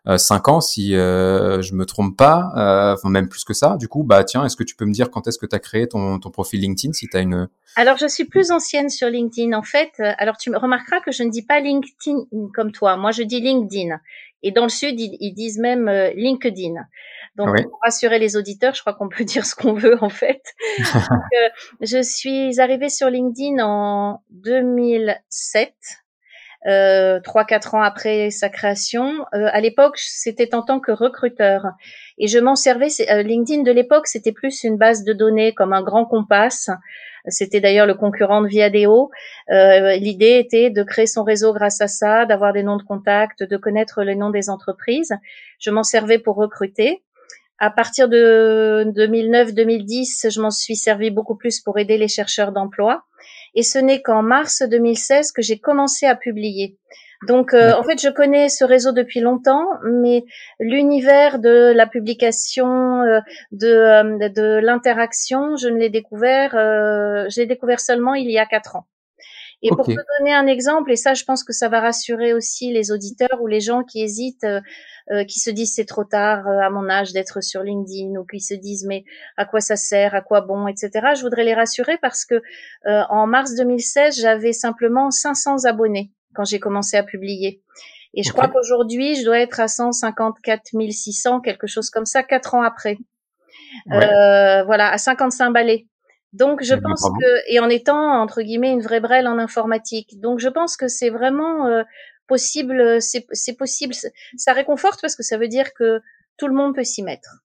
euh, 0.09 0.19
cinq 0.19 0.49
ans 0.49 0.61
si 0.61 0.95
je 0.95 1.75
me 1.75 1.85
trompe 1.85 2.17
pas, 2.17 2.51
enfin 2.93 3.09
même 3.09 3.29
plus 3.29 3.45
que 3.45 3.55
ça. 3.55 3.77
Du 3.79 3.87
coup, 3.87 4.03
bah 4.03 4.25
tiens, 4.25 4.45
est-ce 4.45 4.57
que 4.57 4.65
tu 4.65 4.75
peux 4.75 4.85
me 4.85 4.93
dire 4.93 5.13
quand 5.13 5.29
est-ce 5.29 5.39
que 5.39 5.47
tu 5.47 5.55
as 5.55 5.61
créé 5.61 5.87
ton, 5.87 6.19
ton 6.19 6.31
profil 6.31 6.61
LinkedIn 6.61 6.93
si 6.93 7.07
tu 7.07 7.17
as 7.17 7.21
une 7.21 7.49
alors, 7.77 7.97
je 7.99 8.09
suis 8.09 8.25
plus 8.25 8.51
ancienne 8.51 8.89
sur 8.89 9.09
LinkedIn. 9.09 9.57
En 9.57 9.63
fait, 9.63 9.93
alors 10.19 10.37
tu 10.37 10.53
remarqueras 10.53 10.99
que 10.99 11.13
je 11.13 11.20
ne 11.23 11.31
dis 11.31 11.43
pas 11.43 11.61
LinkedIn 11.61 12.27
comme 12.55 12.73
toi. 12.73 12.97
Moi, 12.97 13.11
je 13.11 13.23
dis 13.23 13.41
LinkedIn. 13.41 13.99
Et 14.43 14.53
dans 14.53 14.63
le 14.63 14.71
Sud, 14.71 14.99
ils, 14.99 15.35
disent 15.35 15.59
même 15.59 15.89
euh, 15.89 16.11
LinkedIn. 16.15 16.75
Donc, 17.37 17.63
pour 17.63 17.79
rassurer 17.83 18.19
les 18.19 18.37
auditeurs, 18.37 18.75
je 18.75 18.81
crois 18.81 18.95
qu'on 18.95 19.09
peut 19.09 19.25
dire 19.25 19.45
ce 19.45 19.55
qu'on 19.55 19.75
veut, 19.75 20.03
en 20.03 20.11
fait. 20.11 20.43
Euh, 21.33 21.49
je 21.81 22.03
suis 22.03 22.61
arrivée 22.61 22.89
sur 22.89 23.09
LinkedIn 23.09 23.65
en 23.65 24.23
2007. 24.31 25.73
Euh, 26.67 27.21
trois 27.21 27.45
quatre 27.45 27.75
ans 27.75 27.83
après 27.83 28.31
sa 28.31 28.49
création. 28.51 29.25
à 29.33 29.61
l'époque, 29.61 29.97
c'était 29.97 30.55
en 30.55 30.63
tant 30.63 30.79
que 30.79 30.93
recruteur 30.93 31.67
et 32.19 32.29
je 32.29 32.39
m'en 32.39 32.55
servais. 32.55 32.89
LinkedIn 33.23 33.63
de 33.63 33.73
l'époque, 33.73 34.07
c'était 34.07 34.33
plus 34.33 34.63
une 34.65 34.77
base 34.77 35.05
de 35.05 35.13
données 35.13 35.55
comme 35.55 35.73
un 35.73 35.83
grand 35.83 36.05
compas 36.05 36.69
c'était 37.27 37.61
d'ailleurs 37.61 37.87
le 37.87 37.95
concurrent 37.95 38.43
de 38.43 38.49
Viadeo. 38.49 39.11
Euh, 39.51 39.97
L'idée 39.97 40.39
était 40.39 40.71
de 40.71 40.83
créer 40.83 41.07
son 41.07 41.25
réseau 41.25 41.53
grâce 41.53 41.81
à 41.81 41.89
ça, 41.89 42.27
d'avoir 42.27 42.53
des 42.53 42.63
noms 42.63 42.77
de 42.77 42.83
contact, 42.83 43.43
de 43.43 43.57
connaître 43.57 44.03
les 44.03 44.15
noms 44.15 44.31
des 44.31 44.49
entreprises. 44.51 45.13
Je 45.59 45.71
m'en 45.71 45.83
servais 45.83 46.19
pour 46.19 46.37
recruter. 46.37 47.03
À 47.59 47.71
partir 47.71 48.09
de 48.09 48.91
2009-2010, 48.97 50.31
je 50.31 50.41
m'en 50.41 50.51
suis 50.51 50.77
servi 50.77 51.11
beaucoup 51.11 51.37
plus 51.37 51.61
pour 51.61 51.79
aider 51.79 51.99
les 51.99 52.09
chercheurs 52.09 52.53
d'emploi. 52.53 53.05
Et 53.55 53.63
ce 53.63 53.79
n'est 53.79 54.03
qu'en 54.03 54.23
mars 54.23 54.63
2016 54.63 55.33
que 55.33 55.43
j'ai 55.43 55.59
commencé 55.59 56.07
à 56.07 56.15
publier. 56.15 56.77
Donc, 57.29 57.53
euh, 57.53 57.75
en 57.75 57.83
fait, 57.83 58.01
je 58.01 58.09
connais 58.09 58.49
ce 58.49 58.65
réseau 58.65 58.93
depuis 58.93 59.21
longtemps, 59.21 59.67
mais 59.85 60.25
l'univers 60.59 61.39
de 61.39 61.73
la 61.75 61.87
publication, 61.87 63.03
euh, 63.03 63.21
de, 63.53 63.69
euh, 63.69 64.29
de 64.31 64.59
l'interaction, 64.63 65.57
je 65.57 65.69
ne 65.69 65.77
l'ai 65.77 65.91
découvert, 65.91 66.55
euh, 66.55 67.27
j'ai 67.29 67.45
découvert 67.45 67.81
seulement 67.81 68.15
il 68.15 68.31
y 68.31 68.39
a 68.39 68.47
quatre 68.47 68.77
ans. 68.77 68.87
Et 69.63 69.69
pour 69.69 69.85
te 69.85 69.91
donner 70.19 70.33
un 70.33 70.47
exemple, 70.47 70.91
et 70.91 70.97
ça, 70.97 71.13
je 71.13 71.25
pense 71.25 71.45
que 71.45 71.53
ça 71.53 71.69
va 71.69 71.81
rassurer 71.81 72.33
aussi 72.33 72.73
les 72.73 72.93
auditeurs 72.93 73.43
ou 73.43 73.47
les 73.47 73.61
gens 73.61 73.83
qui 73.83 74.03
hésitent, 74.03 74.47
qui 75.29 75.39
se 75.39 75.51
disent 75.51 75.75
c'est 75.75 75.85
trop 75.85 76.05
tard 76.05 76.47
à 76.49 76.71
mon 76.71 76.89
âge 76.89 77.13
d'être 77.13 77.43
sur 77.43 77.63
LinkedIn, 77.63 78.19
ou 78.19 78.25
qui 78.25 78.41
se 78.41 78.55
disent 78.55 78.87
mais 78.87 79.05
à 79.37 79.45
quoi 79.45 79.61
ça 79.61 79.77
sert, 79.77 80.15
à 80.15 80.23
quoi 80.23 80.41
bon, 80.41 80.67
etc. 80.67 80.91
Je 81.15 81.21
voudrais 81.21 81.45
les 81.45 81.53
rassurer 81.53 81.99
parce 82.01 82.25
que 82.25 82.41
en 82.87 83.27
mars 83.27 83.55
2016, 83.55 84.19
j'avais 84.19 84.55
simplement 84.55 85.11
500 85.11 85.65
abonnés 85.67 86.11
quand 86.35 86.45
j'ai 86.45 86.59
commencé 86.59 86.97
à 86.97 87.03
publier. 87.03 87.63
Et 88.15 88.23
je 88.23 88.33
crois 88.33 88.49
qu'aujourd'hui, 88.49 89.15
je 89.15 89.25
dois 89.25 89.39
être 89.39 89.61
à 89.61 89.69
154 89.69 90.71
600, 90.91 91.41
quelque 91.41 91.67
chose 91.67 91.91
comme 91.91 92.07
ça, 92.07 92.23
quatre 92.23 92.55
ans 92.55 92.63
après. 92.63 92.99
Euh, 93.93 94.65
voilà, 94.65 94.91
à 94.91 94.99
55 94.99 95.53
balais. 95.53 95.87
Donc 96.33 96.63
je 96.63 96.75
eh 96.75 96.81
pense 96.81 97.03
que 97.03 97.53
et 97.53 97.59
en 97.59 97.69
étant 97.69 98.21
entre 98.23 98.43
guillemets 98.43 98.73
une 98.73 98.83
vraie 98.83 99.01
brêle 99.01 99.27
en 99.27 99.39
informatique. 99.39 100.21
Donc 100.21 100.39
je 100.39 100.49
pense 100.49 100.77
que 100.77 100.89
c'est 100.89 101.11
vraiment 101.11 101.67
euh, 101.67 101.83
possible, 102.27 103.01
c'est 103.01 103.57
possible. 103.57 103.95
Ça 104.37 104.53
réconforte 104.53 105.01
parce 105.01 105.17
que 105.17 105.23
ça 105.23 105.39
veut 105.39 105.49
dire 105.49 105.75
que 105.75 106.01
tout 106.37 106.47
le 106.47 106.55
monde 106.55 106.75
peut 106.75 106.85
s'y 106.85 107.03
mettre. 107.03 107.43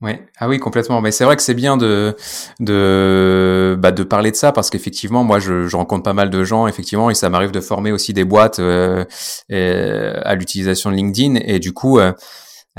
Ouais. 0.00 0.26
Ah 0.38 0.48
oui, 0.48 0.58
complètement. 0.58 1.02
Mais 1.02 1.10
c'est 1.10 1.24
vrai 1.24 1.36
que 1.36 1.42
c'est 1.42 1.54
bien 1.54 1.76
de 1.76 2.16
de 2.58 3.76
bah, 3.78 3.92
de 3.92 4.02
parler 4.02 4.30
de 4.30 4.36
ça 4.36 4.50
parce 4.50 4.70
qu'effectivement, 4.70 5.24
moi, 5.24 5.38
je, 5.38 5.66
je, 5.66 5.76
rencontre 5.76 6.04
pas 6.04 6.14
mal 6.14 6.30
de 6.30 6.42
gens, 6.42 6.66
effectivement, 6.66 7.10
et 7.10 7.14
ça 7.14 7.28
m'arrive 7.28 7.50
de 7.50 7.60
former 7.60 7.92
aussi 7.92 8.14
des 8.14 8.24
boîtes 8.24 8.60
euh, 8.60 9.04
à 9.50 10.34
l'utilisation 10.34 10.90
de 10.90 10.96
LinkedIn. 10.96 11.34
Et 11.44 11.58
du 11.58 11.74
coup, 11.74 11.98
euh, 11.98 12.12
euh, 12.12 12.14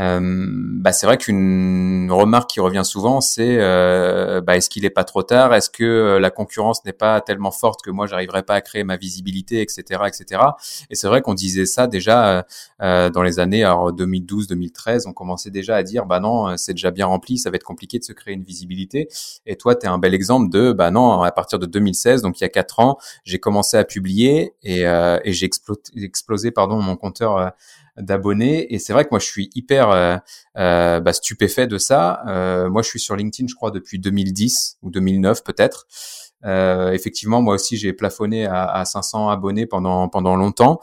bah, 0.02 0.94
c'est 0.94 1.06
vrai 1.06 1.18
qu'une 1.18 2.12
remarque 2.12 2.50
qui 2.50 2.60
revient 2.60 2.84
souvent, 2.84 3.22
c'est 3.22 3.58
euh, 3.60 4.42
bah, 4.42 4.58
est-ce 4.58 4.70
qu'il 4.70 4.86
est 4.86 4.90
pas 4.90 5.04
trop 5.04 5.22
tard? 5.22 5.54
Est-ce 5.54 5.70
que 5.70 5.84
euh, 5.84 6.20
la 6.20 6.32
concurrence 6.32 6.84
n'est 6.86 6.94
pas 6.94 7.22
tellement 7.22 7.52
forte 7.52 7.82
que 7.82 7.92
moi 7.92 8.08
j'arriverai 8.08 8.44
pas 8.44 8.56
à 8.56 8.62
créer 8.62 8.84
ma 8.84 8.98
visibilité, 8.98 9.62
etc., 9.62 10.02
etc. 10.08 10.42
Et 10.90 10.96
c'est 10.96 11.08
vrai 11.08 11.22
qu'on 11.22 11.34
disait 11.34 11.66
ça 11.66 11.88
déjà 11.88 12.46
euh, 12.82 13.10
dans 13.10 13.22
les 13.22 13.40
années 13.40 13.64
2012-2013. 13.64 15.08
On 15.08 15.14
commençait 15.14 15.52
déjà 15.52 15.76
à 15.76 15.84
dire 15.84 16.06
bah 16.06 16.20
non, 16.20 16.58
c'est 16.58 16.74
déjà 16.74 16.92
bien 16.92 17.06
rempli, 17.06 17.38
ça 17.38 17.50
va 17.50 17.58
être 17.58 17.64
compliqué 17.64 18.00
de 18.00 18.04
se 18.04 18.14
créer 18.14 18.34
une 18.34 18.44
visibilité. 18.44 19.08
Et 19.46 19.56
toi, 19.56 19.76
tu 19.76 19.86
es 19.86 19.90
un 19.90 20.00
bel 20.00 20.14
exemple 20.14 20.50
de 20.50 20.72
bah 20.72 20.90
non, 20.90 21.22
à 21.22 21.32
partir 21.32 21.60
de 21.60 21.66
2016, 21.66 22.22
donc 22.24 22.40
il 22.40 22.44
y 22.44 22.46
a 22.46 22.50
quatre 22.50 22.80
ans, 22.80 22.98
j'ai 23.24 23.40
commencé 23.40 23.78
à 23.78 23.84
publier 23.84 24.56
et, 24.64 24.82
et 24.82 25.34
j'ai 25.34 25.46
explosé, 25.46 25.82
explosé 25.98 26.52
pardon 26.52 26.82
mon 26.82 26.96
compteur 26.96 27.54
d'abonnés. 28.02 28.74
Et 28.74 28.80
c'est 28.80 28.94
vrai 28.94 29.04
que 29.06 29.10
moi, 29.12 29.20
je 29.20 29.26
suis 29.26 29.50
hyper 29.56 29.90
euh, 29.90 30.18
euh, 30.58 31.00
bah, 31.00 31.14
stupéfait 31.14 31.68
de 31.68 31.78
ça. 31.78 32.24
Euh, 32.28 32.70
moi, 32.70 32.82
je 32.82 32.90
suis 32.90 33.00
sur 33.00 33.16
LinkedIn, 33.16 33.48
je 33.48 33.56
crois, 33.56 33.72
depuis 33.72 34.00
2010 34.00 34.78
ou 34.82 34.90
2009 34.90 35.44
peut-être. 35.44 35.88
effectivement, 36.94 37.42
moi 37.42 37.56
aussi, 37.56 37.78
j'ai 37.78 37.94
plafonné 37.94 38.46
à, 38.46 38.66
à, 38.66 38.86
500 38.86 39.30
abonnés 39.30 39.66
pendant 39.66 40.10
pendant 40.10 40.36
longtemps. 40.36 40.80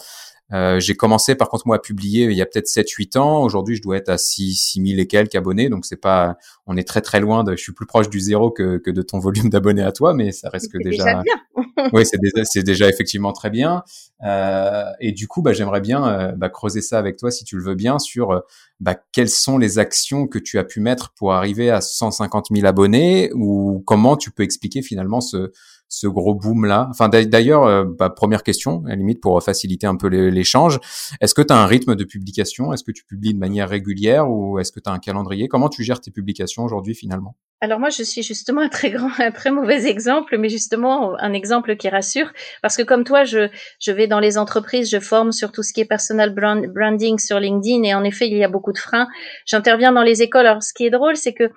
Euh, 0.53 0.81
j'ai 0.81 0.95
commencé 0.95 1.35
par 1.35 1.51
contre 1.51 1.67
moi 1.67 1.77
à 1.77 1.79
publier 1.79 2.25
il 2.25 2.33
y 2.33 2.41
a 2.41 2.47
peut-être 2.47 2.69
7 2.69 2.89
8 2.91 3.17
ans. 3.17 3.43
Aujourd'hui, 3.43 3.77
je 3.77 3.83
dois 3.83 3.97
être 3.97 4.09
à 4.09 4.17
6 4.17 4.55
6000 4.55 4.99
et 4.99 5.07
quelques 5.07 5.35
abonnés, 5.35 5.69
donc 5.69 5.85
c'est 5.85 6.01
pas 6.01 6.37
on 6.67 6.77
est 6.77 6.87
très 6.87 7.01
très 7.03 7.21
loin 7.21 7.45
de 7.45 7.55
je 7.57 7.63
suis 7.63 7.73
plus 7.73 7.87
proche 7.87 8.09
du 8.09 8.21
zéro 8.21 8.51
que, 8.51 8.79
que 8.79 8.91
de 8.91 9.03
ton 9.03 9.19
volume 9.19 9.51
d'abonnés 9.51 9.83
à 9.83 9.93
toi, 9.93 10.15
mais 10.15 10.33
ça 10.33 10.49
reste 10.49 10.73
que 10.73 10.79
déjà, 10.79 11.05
déjà 11.05 11.23
bien. 11.23 11.35
oui, 11.93 12.07
c'est 12.07 12.21
déjà 12.21 12.45
c'est 12.45 12.63
déjà 12.63 12.89
effectivement 12.89 13.33
très 13.33 13.51
bien. 13.51 13.83
Euh, 14.25 14.85
et 15.01 15.13
du 15.13 15.29
coup, 15.29 15.43
bah 15.43 15.53
j'aimerais 15.53 15.81
bien 15.81 16.07
euh, 16.07 16.33
bah, 16.33 16.49
creuser 16.49 16.81
ça 16.81 16.99
avec 16.99 17.17
toi 17.17 17.31
si 17.31 17.45
tu 17.45 17.57
le 17.57 17.63
veux 17.63 17.75
bien 17.75 17.99
sur 17.99 18.33
euh, 18.33 18.41
bah, 18.81 18.97
quelles 19.13 19.29
sont 19.29 19.59
les 19.59 19.79
actions 19.79 20.27
que 20.27 20.39
tu 20.39 20.59
as 20.59 20.65
pu 20.65 20.81
mettre 20.81 21.13
pour 21.15 21.33
arriver 21.33 21.71
à 21.71 21.81
150 21.81 22.47
000 22.53 22.67
abonnés 22.67 23.31
ou 23.35 23.83
comment 23.87 24.17
tu 24.17 24.31
peux 24.31 24.43
expliquer 24.43 24.83
finalement 24.83 25.21
ce 25.21 25.53
ce 25.89 26.07
gros 26.07 26.35
boom 26.35 26.65
là 26.65 26.87
Enfin 26.91 27.09
d'ailleurs, 27.09 27.65
euh, 27.65 27.85
bah, 27.85 28.11
première 28.11 28.43
question, 28.43 28.83
à 28.87 28.91
la 28.91 28.97
limite 28.97 29.21
pour 29.21 29.43
faciliter 29.43 29.87
un 29.87 29.97
peu 29.97 30.09
l'échange, 30.09 30.79
est-ce 31.21 31.35
que 31.35 31.43
tu 31.43 31.53
as 31.53 31.57
un 31.57 31.67
rythme 31.67 31.95
de 31.95 32.05
publication? 32.05 32.73
Est-ce 32.73 32.85
que 32.85 32.93
tu 32.93 33.05
publies 33.05 33.35
de 33.35 33.39
manière 33.39 33.69
régulière 33.69 34.31
ou 34.31 34.59
est-ce 34.59 34.73
que 34.73 34.81
tu 34.81 34.89
as 34.89 34.93
un 34.93 34.99
calendrier? 34.99 35.49
Comment 35.49 35.69
tu 35.69 35.83
gères 35.83 36.01
tes 36.01 36.11
publications 36.11 36.65
aujourd'hui 36.65 36.95
finalement? 36.95 37.37
Alors 37.61 37.81
moi, 37.81 37.89
je 37.91 38.05
suis 38.05 38.23
justement 38.23 38.61
un 38.61 38.69
très 38.69 38.91
grand, 38.91 39.11
un 39.19 39.33
très 39.33 39.51
mauvais 39.51 39.87
exemple, 39.87 40.39
mais 40.39 40.49
justement 40.49 41.19
un 41.19 41.33
exemple 41.33 41.77
qui 41.77 41.89
rassure, 41.89 42.33
parce 42.63 42.77
que 42.77 42.83
comme 42.83 43.05
toi, 43.05 43.25
je, 43.25 43.49
je 43.81 43.91
vais 43.91 44.07
dans 44.07 44.21
les 44.21 44.39
entreprises, 44.39 44.89
je 44.91 45.01
forme 45.01 45.33
sur 45.33 45.51
tout 45.51 45.63
ce 45.63 45.73
qui 45.73 45.81
est 45.81 45.85
personal 45.85 46.35
branding 46.35 47.19
sur 47.19 47.41
LinkedIn, 47.41 47.83
et 47.83 47.95
en 47.95 48.05
effet, 48.05 48.29
il 48.29 48.37
y 48.37 48.45
a 48.45 48.49
beaucoup 48.49 48.73
de 48.73 48.79
freins. 48.79 49.09
J'interviens 49.45 49.93
dans 49.93 50.05
les 50.05 50.23
écoles. 50.23 50.47
Alors, 50.47 50.63
ce 50.63 50.73
qui 50.73 50.85
est 50.87 50.91
drôle, 50.91 51.17
c'est 51.17 51.35
que 51.35 51.51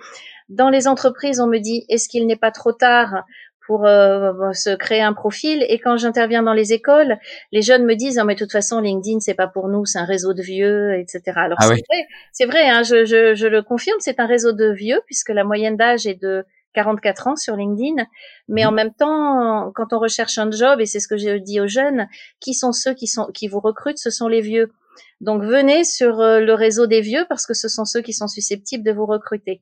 dans 0.49 0.69
les 0.69 0.87
entreprises, 0.87 1.39
on 1.39 1.47
me 1.47 1.59
dit, 1.59 1.85
est-ce 1.87 2.09
qu'il 2.09 2.25
n'est 2.25 2.35
pas 2.35 2.51
trop 2.51 2.73
tard? 2.73 3.23
Pour 3.71 3.85
euh, 3.85 4.51
se 4.51 4.75
créer 4.75 5.01
un 5.01 5.13
profil. 5.13 5.65
Et 5.69 5.79
quand 5.79 5.95
j'interviens 5.95 6.43
dans 6.43 6.51
les 6.51 6.73
écoles, 6.73 7.17
les 7.53 7.61
jeunes 7.61 7.85
me 7.85 7.95
disent, 7.95 8.19
oh, 8.21 8.25
mais 8.25 8.33
de 8.33 8.39
toute 8.39 8.51
façon, 8.51 8.81
LinkedIn, 8.81 9.21
c'est 9.21 9.33
pas 9.33 9.47
pour 9.47 9.69
nous, 9.69 9.85
c'est 9.85 9.97
un 9.97 10.03
réseau 10.03 10.33
de 10.33 10.41
vieux, 10.41 10.99
etc. 10.99 11.21
Alors 11.37 11.57
ah 11.61 11.67
c'est 11.67 11.75
vrai, 11.75 12.07
c'est 12.33 12.45
vrai, 12.45 12.67
hein, 12.67 12.83
je, 12.83 13.05
je, 13.05 13.33
je, 13.33 13.47
le 13.47 13.61
confirme, 13.61 13.97
c'est 14.01 14.19
un 14.19 14.25
réseau 14.25 14.51
de 14.51 14.73
vieux 14.73 14.99
puisque 15.05 15.29
la 15.29 15.45
moyenne 15.45 15.77
d'âge 15.77 16.05
est 16.05 16.21
de 16.21 16.43
44 16.73 17.27
ans 17.27 17.35
sur 17.37 17.55
LinkedIn. 17.55 18.03
Mais 18.49 18.65
en 18.65 18.73
mmh. 18.73 18.75
même 18.75 18.93
temps, 18.93 19.71
quand 19.73 19.93
on 19.93 19.99
recherche 19.99 20.37
un 20.37 20.51
job, 20.51 20.81
et 20.81 20.85
c'est 20.85 20.99
ce 20.99 21.07
que 21.07 21.15
j'ai 21.15 21.39
dit 21.39 21.61
aux 21.61 21.67
jeunes, 21.67 22.09
qui 22.41 22.53
sont 22.53 22.73
ceux 22.73 22.93
qui 22.93 23.07
sont 23.07 23.27
qui 23.33 23.47
vous 23.47 23.61
recrutent, 23.61 23.99
ce 23.99 24.09
sont 24.09 24.27
les 24.27 24.41
vieux. 24.41 24.73
Donc 25.21 25.43
venez 25.43 25.83
sur 25.83 26.19
euh, 26.19 26.39
le 26.39 26.53
réseau 26.55 26.87
des 26.87 27.01
vieux 27.01 27.25
parce 27.29 27.45
que 27.45 27.53
ce 27.53 27.69
sont 27.69 27.85
ceux 27.85 28.01
qui 28.01 28.11
sont 28.11 28.27
susceptibles 28.27 28.83
de 28.83 28.91
vous 28.91 29.05
recruter. 29.05 29.61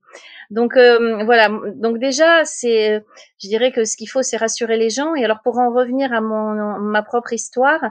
Donc 0.49 0.77
euh, 0.77 1.23
voilà. 1.25 1.49
Donc 1.75 1.99
déjà, 1.99 2.45
c'est, 2.45 3.03
je 3.41 3.47
dirais 3.49 3.71
que 3.73 3.83
ce 3.83 3.97
qu'il 3.97 4.09
faut, 4.09 4.21
c'est 4.21 4.37
rassurer 4.37 4.77
les 4.77 4.89
gens. 4.89 5.13
Et 5.15 5.25
alors 5.25 5.41
pour 5.43 5.59
en 5.59 5.71
revenir 5.71 6.13
à 6.13 6.21
mon 6.21 6.79
ma 6.79 7.03
propre 7.03 7.33
histoire, 7.33 7.81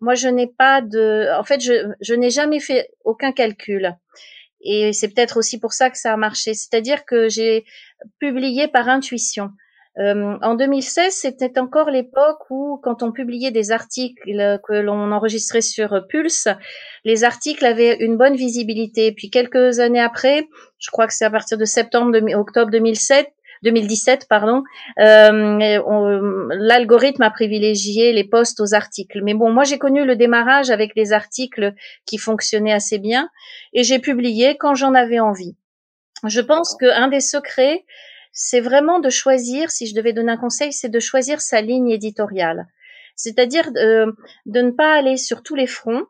moi 0.00 0.14
je 0.14 0.28
n'ai 0.28 0.46
pas 0.46 0.80
de, 0.80 1.28
en 1.38 1.44
fait, 1.44 1.60
je, 1.60 1.92
je 2.00 2.14
n'ai 2.14 2.30
jamais 2.30 2.60
fait 2.60 2.90
aucun 3.04 3.32
calcul. 3.32 3.94
Et 4.62 4.92
c'est 4.94 5.08
peut-être 5.08 5.36
aussi 5.36 5.60
pour 5.60 5.74
ça 5.74 5.90
que 5.90 5.98
ça 5.98 6.14
a 6.14 6.16
marché. 6.16 6.54
C'est-à-dire 6.54 7.04
que 7.04 7.28
j'ai 7.28 7.66
publié 8.18 8.68
par 8.68 8.88
intuition. 8.88 9.50
Euh, 9.98 10.36
en 10.42 10.54
2016, 10.54 11.12
c'était 11.12 11.58
encore 11.58 11.90
l'époque 11.90 12.50
où, 12.50 12.78
quand 12.82 13.02
on 13.02 13.10
publiait 13.10 13.50
des 13.50 13.72
articles 13.72 14.60
que 14.66 14.72
l'on 14.74 15.10
enregistrait 15.12 15.60
sur 15.60 16.06
Pulse, 16.08 16.48
les 17.04 17.24
articles 17.24 17.64
avaient 17.64 17.96
une 17.96 18.16
bonne 18.16 18.36
visibilité. 18.36 19.12
Puis 19.12 19.30
quelques 19.30 19.80
années 19.80 20.00
après, 20.00 20.48
je 20.78 20.90
crois 20.90 21.06
que 21.06 21.14
c'est 21.14 21.24
à 21.24 21.30
partir 21.30 21.58
de 21.58 21.64
septembre, 21.64 22.16
octobre 22.36 22.70
2007, 22.70 23.28
2017, 23.62 24.26
pardon, 24.28 24.62
euh, 25.00 26.48
l'algorithme 26.52 27.22
a 27.22 27.30
privilégié 27.30 28.12
les 28.12 28.24
posts 28.24 28.60
aux 28.60 28.74
articles. 28.74 29.22
Mais 29.22 29.34
bon, 29.34 29.50
moi 29.50 29.64
j'ai 29.64 29.78
connu 29.78 30.04
le 30.04 30.16
démarrage 30.16 30.70
avec 30.70 30.94
des 30.94 31.12
articles 31.12 31.74
qui 32.06 32.18
fonctionnaient 32.18 32.72
assez 32.72 32.98
bien 32.98 33.28
et 33.72 33.82
j'ai 33.82 33.98
publié 33.98 34.56
quand 34.56 34.74
j'en 34.74 34.94
avais 34.94 35.20
envie. 35.20 35.56
Je 36.26 36.40
pense 36.40 36.76
qu'un 36.76 37.08
des 37.08 37.20
secrets, 37.20 37.84
c'est 38.40 38.60
vraiment 38.60 39.00
de 39.00 39.10
choisir, 39.10 39.72
si 39.72 39.88
je 39.88 39.96
devais 39.96 40.12
donner 40.12 40.30
un 40.30 40.36
conseil, 40.36 40.72
c'est 40.72 40.88
de 40.88 41.00
choisir 41.00 41.40
sa 41.40 41.60
ligne 41.60 41.90
éditoriale. 41.90 42.68
C'est-à-dire 43.16 43.72
de, 43.72 44.14
de 44.46 44.60
ne 44.60 44.70
pas 44.70 44.96
aller 44.96 45.16
sur 45.16 45.42
tous 45.42 45.56
les 45.56 45.66
fronts 45.66 46.06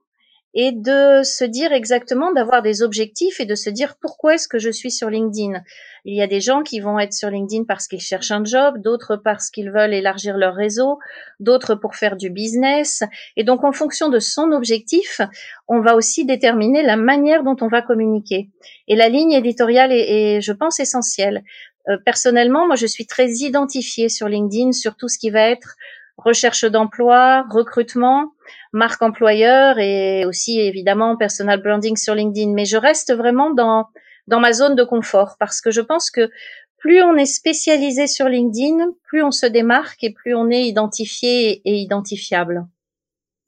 et 0.55 0.73
de 0.73 1.23
se 1.23 1.45
dire 1.45 1.73
exactement, 1.73 2.33
d'avoir 2.33 2.63
des 2.63 2.83
objectifs 2.83 3.39
et 3.39 3.45
de 3.47 3.55
se 3.55 3.71
dire 3.71 3.97
pourquoi 4.01 4.35
est-ce 4.35 4.49
que 4.49 4.59
je 4.59 4.71
suis 4.71 4.91
sur 4.91 5.09
LinkedIn. 5.11 5.63
Il 6.05 6.17
y 6.17 6.23
a 6.23 6.27
des 6.27 6.41
gens 6.41 6.63
qui 6.63 6.81
vont 6.81 6.99
être 6.99 7.13
sur 7.13 7.31
LinkedIn 7.31 7.65
parce 7.65 7.87
qu'ils 7.87 8.01
cherchent 8.01 8.31
un 8.31 8.45
job, 8.45 8.81
d'autres 8.83 9.17
parce 9.17 9.51
qu'ils 9.51 9.71
veulent 9.71 9.93
élargir 9.93 10.37
leur 10.37 10.55
réseau, 10.55 10.99
d'autres 11.39 11.75
pour 11.75 11.97
faire 11.97 12.17
du 12.17 12.31
business. 12.31 13.03
Et 13.37 13.45
donc, 13.45 13.63
en 13.63 13.73
fonction 13.73 14.09
de 14.09 14.19
son 14.19 14.53
objectif, 14.53 15.21
on 15.69 15.81
va 15.81 15.95
aussi 15.95 16.25
déterminer 16.25 16.83
la 16.83 16.97
manière 16.97 17.45
dont 17.45 17.57
on 17.61 17.69
va 17.69 17.83
communiquer. 17.83 18.49
Et 18.87 18.97
la 18.97 19.09
ligne 19.09 19.33
éditoriale 19.33 19.93
est 19.93 20.41
je 20.41 20.53
pense, 20.53 20.81
essentielle. 20.81 21.43
Euh, 21.89 21.97
personnellement, 22.05 22.67
moi, 22.67 22.77
je 22.77 22.87
suis 22.87 23.07
très 23.07 23.29
identifiée 23.31 24.09
sur 24.09 24.29
LinkedIn 24.29 24.73
sur 24.73 24.97
tout 24.97 25.09
ce 25.09 25.19
qui 25.19 25.31
va 25.31 25.49
être 25.49 25.77
recherche 26.19 26.65
d'emploi, 26.65 27.47
recrutement, 27.51 28.33
marque 28.73 29.03
employeur 29.03 29.79
et 29.79 30.25
aussi 30.27 30.61
évidemment 30.61 31.17
personal 31.17 31.63
branding 31.63 31.97
sur 31.97 32.15
LinkedIn. 32.15 32.53
Mais 32.53 32.65
je 32.65 32.77
reste 32.77 33.15
vraiment 33.15 33.53
dans 33.53 33.87
dans 34.27 34.41
ma 34.41 34.53
zone 34.53 34.75
de 34.75 34.85
confort 34.85 35.37
parce 35.39 35.61
que 35.61 35.71
je 35.71 35.81
pense 35.81 36.11
que 36.11 36.31
plus 36.79 37.03
on 37.03 37.17
est 37.17 37.27
spécialisé 37.27 38.07
sur 38.07 38.29
LinkedIn, 38.29 38.91
plus 39.05 39.23
on 39.23 39.31
se 39.31 39.47
démarque 39.47 40.03
et 40.05 40.13
plus 40.13 40.35
on 40.35 40.51
est 40.51 40.63
identifié 40.63 41.63
et 41.65 41.77
identifiable. 41.77 42.67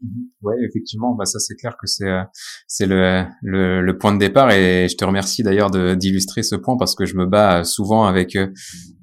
Mhm. 0.02 0.30
Ouais, 0.42 0.54
effectivement, 0.66 1.14
bah 1.14 1.26
ça 1.26 1.38
c'est 1.38 1.56
clair 1.56 1.76
que 1.78 1.86
c'est 1.86 2.06
euh, 2.08 2.22
c'est 2.66 2.86
le, 2.86 3.24
le, 3.42 3.82
le 3.82 3.98
point 3.98 4.14
de 4.14 4.18
départ 4.18 4.50
et 4.50 4.88
je 4.88 4.96
te 4.96 5.04
remercie 5.04 5.42
d'ailleurs 5.42 5.70
d'illustrer 5.70 6.42
ce 6.42 6.56
point 6.56 6.78
parce 6.78 6.94
que 6.94 7.04
je 7.04 7.16
me 7.16 7.26
bats 7.26 7.64
souvent 7.64 8.04
avec 8.04 8.34
euh, 8.34 8.46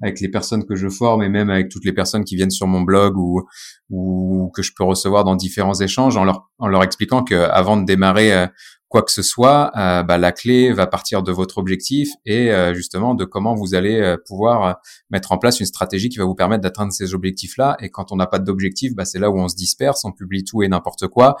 avec 0.02 0.20
les 0.20 0.28
personnes 0.28 0.64
que 0.64 0.74
je 0.74 0.88
forme 0.88 1.22
et 1.22 1.28
même 1.28 1.50
avec 1.50 1.68
toutes 1.68 1.84
les 1.84 1.92
personnes 1.92 2.24
qui 2.24 2.34
viennent 2.34 2.50
sur 2.50 2.66
mon 2.66 2.80
blog 2.80 3.16
ou 3.16 3.42
ou 3.90 4.50
que 4.54 4.62
je 4.62 4.72
peux 4.76 4.82
recevoir 4.84 5.22
dans 5.24 5.36
différents 5.36 5.78
échanges 5.80 6.16
en 6.16 6.24
leur 6.24 6.50
en 6.58 6.66
leur 6.66 6.82
expliquant 6.82 7.22
que 7.22 7.34
avant 7.34 7.76
de 7.76 7.84
démarrer 7.86 8.32
euh, 8.32 8.46
quoi 8.88 9.02
que 9.02 9.12
ce 9.12 9.22
soit, 9.22 9.70
euh, 9.76 10.02
bah, 10.02 10.16
la 10.16 10.32
clé 10.32 10.72
va 10.72 10.86
partir 10.86 11.22
de 11.22 11.30
votre 11.30 11.58
objectif 11.58 12.10
et 12.24 12.50
euh, 12.50 12.72
justement 12.72 13.14
de 13.14 13.24
comment 13.24 13.54
vous 13.54 13.74
allez 13.74 14.00
euh, 14.00 14.16
pouvoir 14.26 14.80
mettre 15.10 15.32
en 15.32 15.38
place 15.38 15.60
une 15.60 15.66
stratégie 15.66 16.08
qui 16.08 16.18
va 16.18 16.24
vous 16.24 16.34
permettre 16.34 16.62
d'atteindre 16.62 16.92
ces 16.92 17.14
objectifs-là. 17.14 17.76
Et 17.80 17.90
quand 17.90 18.12
on 18.12 18.16
n'a 18.16 18.26
pas 18.26 18.38
d'objectif, 18.38 18.94
bah, 18.94 19.04
c'est 19.04 19.18
là 19.18 19.30
où 19.30 19.38
on 19.38 19.48
se 19.48 19.56
disperse, 19.56 20.04
on 20.04 20.12
publie 20.12 20.42
tout 20.42 20.62
et 20.62 20.68
n'importe 20.68 21.06
quoi. 21.06 21.36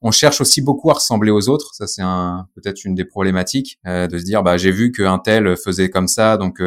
On 0.00 0.12
cherche 0.12 0.40
aussi 0.40 0.62
beaucoup 0.62 0.90
à 0.90 0.94
ressembler 0.94 1.32
aux 1.32 1.48
autres. 1.48 1.74
Ça, 1.74 1.86
c'est 1.88 2.02
un, 2.02 2.46
peut-être 2.54 2.84
une 2.84 2.94
des 2.94 3.04
problématiques 3.04 3.78
de 3.84 4.18
se 4.18 4.24
dire, 4.24 4.42
bah, 4.42 4.56
j'ai 4.56 4.70
vu 4.70 4.92
qu'un 4.92 5.18
tel 5.18 5.56
faisait 5.56 5.90
comme 5.90 6.08
ça, 6.08 6.36
donc 6.36 6.60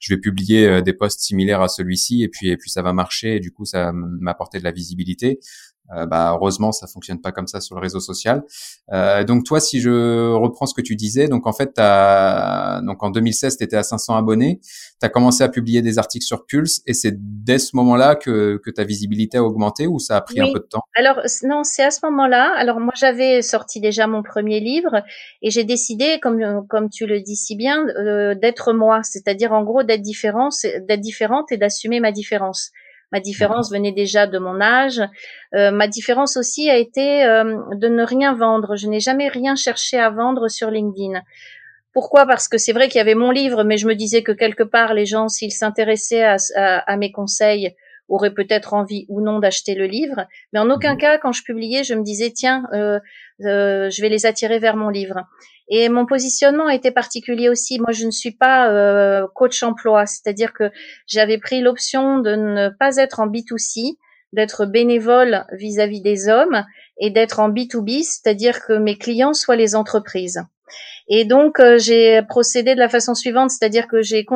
je 0.00 0.14
vais 0.14 0.20
publier 0.20 0.82
des 0.82 0.92
posts 0.92 1.20
similaires 1.20 1.60
à 1.60 1.68
celui-ci 1.68 2.22
et 2.22 2.28
puis 2.28 2.48
et 2.48 2.56
puis 2.56 2.70
ça 2.70 2.82
va 2.82 2.92
marcher 2.92 3.36
et 3.36 3.40
du 3.40 3.52
coup 3.52 3.64
ça 3.64 3.92
m'apporter 3.92 4.58
de 4.58 4.64
la 4.64 4.72
visibilité. 4.72 5.38
Euh, 5.94 6.06
bah, 6.06 6.32
heureusement, 6.34 6.72
ça 6.72 6.86
fonctionne 6.86 7.20
pas 7.20 7.32
comme 7.32 7.46
ça 7.46 7.60
sur 7.60 7.74
le 7.74 7.80
réseau 7.80 8.00
social. 8.00 8.44
Euh, 8.92 9.24
donc 9.24 9.44
toi, 9.44 9.60
si 9.60 9.80
je 9.80 10.32
reprends 10.32 10.66
ce 10.66 10.74
que 10.74 10.80
tu 10.80 10.96
disais, 10.96 11.28
donc 11.28 11.46
en 11.46 11.52
fait, 11.52 11.72
as, 11.78 12.80
donc 12.86 13.02
en 13.02 13.10
2016, 13.10 13.58
tu 13.58 13.64
étais 13.64 13.76
à 13.76 13.82
500 13.82 14.16
abonnés, 14.16 14.60
tu 14.62 15.06
as 15.06 15.08
commencé 15.08 15.44
à 15.44 15.48
publier 15.48 15.82
des 15.82 15.98
articles 15.98 16.24
sur 16.24 16.46
Pulse, 16.46 16.82
et 16.86 16.94
c'est 16.94 17.14
dès 17.14 17.58
ce 17.58 17.76
moment-là 17.76 18.14
que, 18.14 18.58
que 18.64 18.70
ta 18.70 18.84
visibilité 18.84 19.38
a 19.38 19.44
augmenté 19.44 19.86
ou 19.86 19.98
ça 19.98 20.16
a 20.16 20.20
pris 20.22 20.40
un 20.40 20.52
peu 20.52 20.60
de 20.60 20.66
temps? 20.66 20.82
Alors 20.96 21.20
non, 21.42 21.62
c'est 21.64 21.84
à 21.84 21.90
ce 21.90 22.00
moment-là. 22.04 22.54
Alors 22.56 22.80
moi, 22.80 22.92
j'avais 22.96 23.42
sorti 23.42 23.80
déjà 23.80 24.06
mon 24.06 24.22
premier 24.22 24.60
livre 24.60 25.02
et 25.42 25.50
j'ai 25.50 25.64
décidé, 25.64 26.18
comme 26.22 26.66
comme 26.68 26.88
tu 26.88 27.06
le 27.06 27.20
dis 27.20 27.36
si 27.36 27.56
bien, 27.56 27.86
euh, 27.88 28.34
d'être 28.34 28.72
moi, 28.72 29.02
c'est-à-dire 29.02 29.52
en 29.52 29.62
gros 29.62 29.82
d'être 29.82 30.02
différente, 30.02 30.54
d'être 30.62 31.00
différente 31.00 31.52
et 31.52 31.56
d'assumer 31.56 32.00
ma 32.00 32.12
différence. 32.12 32.70
Ma 33.12 33.20
différence 33.20 33.70
venait 33.70 33.92
déjà 33.92 34.26
de 34.26 34.38
mon 34.38 34.60
âge. 34.60 35.00
Euh, 35.54 35.70
ma 35.70 35.86
différence 35.86 36.36
aussi 36.36 36.70
a 36.70 36.76
été 36.76 37.24
euh, 37.24 37.58
de 37.74 37.88
ne 37.88 38.02
rien 38.02 38.34
vendre. 38.34 38.74
Je 38.76 38.88
n'ai 38.88 39.00
jamais 39.00 39.28
rien 39.28 39.54
cherché 39.54 39.98
à 39.98 40.10
vendre 40.10 40.48
sur 40.48 40.70
LinkedIn. 40.70 41.20
Pourquoi? 41.92 42.26
Parce 42.26 42.48
que 42.48 42.56
c'est 42.56 42.72
vrai 42.72 42.88
qu'il 42.88 42.98
y 42.98 43.02
avait 43.02 43.14
mon 43.14 43.30
livre, 43.30 43.64
mais 43.64 43.76
je 43.76 43.86
me 43.86 43.94
disais 43.94 44.22
que 44.22 44.32
quelque 44.32 44.62
part, 44.62 44.94
les 44.94 45.04
gens, 45.04 45.28
s'ils 45.28 45.52
s'intéressaient 45.52 46.24
à, 46.24 46.36
à, 46.56 46.96
mes 46.96 47.12
conseils, 47.12 47.74
auraient 48.08 48.32
peut-être 48.32 48.74
envie 48.74 49.04
ou 49.08 49.20
non 49.20 49.38
d'acheter 49.38 49.74
le 49.74 49.86
livre. 49.86 50.26
Mais 50.52 50.58
en 50.58 50.70
aucun 50.70 50.94
mmh. 50.94 50.98
cas, 50.98 51.18
quand 51.18 51.32
je 51.32 51.42
publiais, 51.44 51.84
je 51.84 51.94
me 51.94 52.02
disais, 52.02 52.30
tiens, 52.30 52.64
euh, 52.72 52.98
euh, 53.44 53.90
je 53.90 54.02
vais 54.02 54.08
les 54.08 54.26
attirer 54.26 54.58
vers 54.58 54.76
mon 54.76 54.88
livre. 54.88 55.20
Et 55.74 55.88
mon 55.88 56.04
positionnement 56.04 56.68
était 56.68 56.90
particulier 56.90 57.48
aussi. 57.48 57.80
Moi, 57.80 57.92
je 57.92 58.04
ne 58.04 58.10
suis 58.10 58.32
pas 58.32 58.70
euh, 58.70 59.26
coach 59.34 59.62
emploi, 59.62 60.04
c'est-à-dire 60.04 60.52
que 60.52 60.70
j'avais 61.06 61.38
pris 61.38 61.62
l'option 61.62 62.18
de 62.18 62.34
ne 62.36 62.68
pas 62.68 62.98
être 62.98 63.20
en 63.20 63.26
B2C, 63.26 63.96
d'être 64.34 64.66
bénévole 64.66 65.46
vis-à-vis 65.52 66.02
des 66.02 66.28
hommes 66.28 66.66
et 66.98 67.08
d'être 67.08 67.40
en 67.40 67.48
B2B, 67.48 68.02
c'est-à-dire 68.02 68.62
que 68.66 68.74
mes 68.74 68.98
clients 68.98 69.32
soient 69.32 69.56
les 69.56 69.74
entreprises. 69.74 70.42
Et 71.08 71.24
donc 71.24 71.58
euh, 71.58 71.78
j'ai 71.78 72.20
procédé 72.28 72.74
de 72.74 72.78
la 72.78 72.90
façon 72.90 73.14
suivante, 73.14 73.50
c'est-à-dire 73.50 73.88
que 73.88 74.02
j'ai 74.02 74.26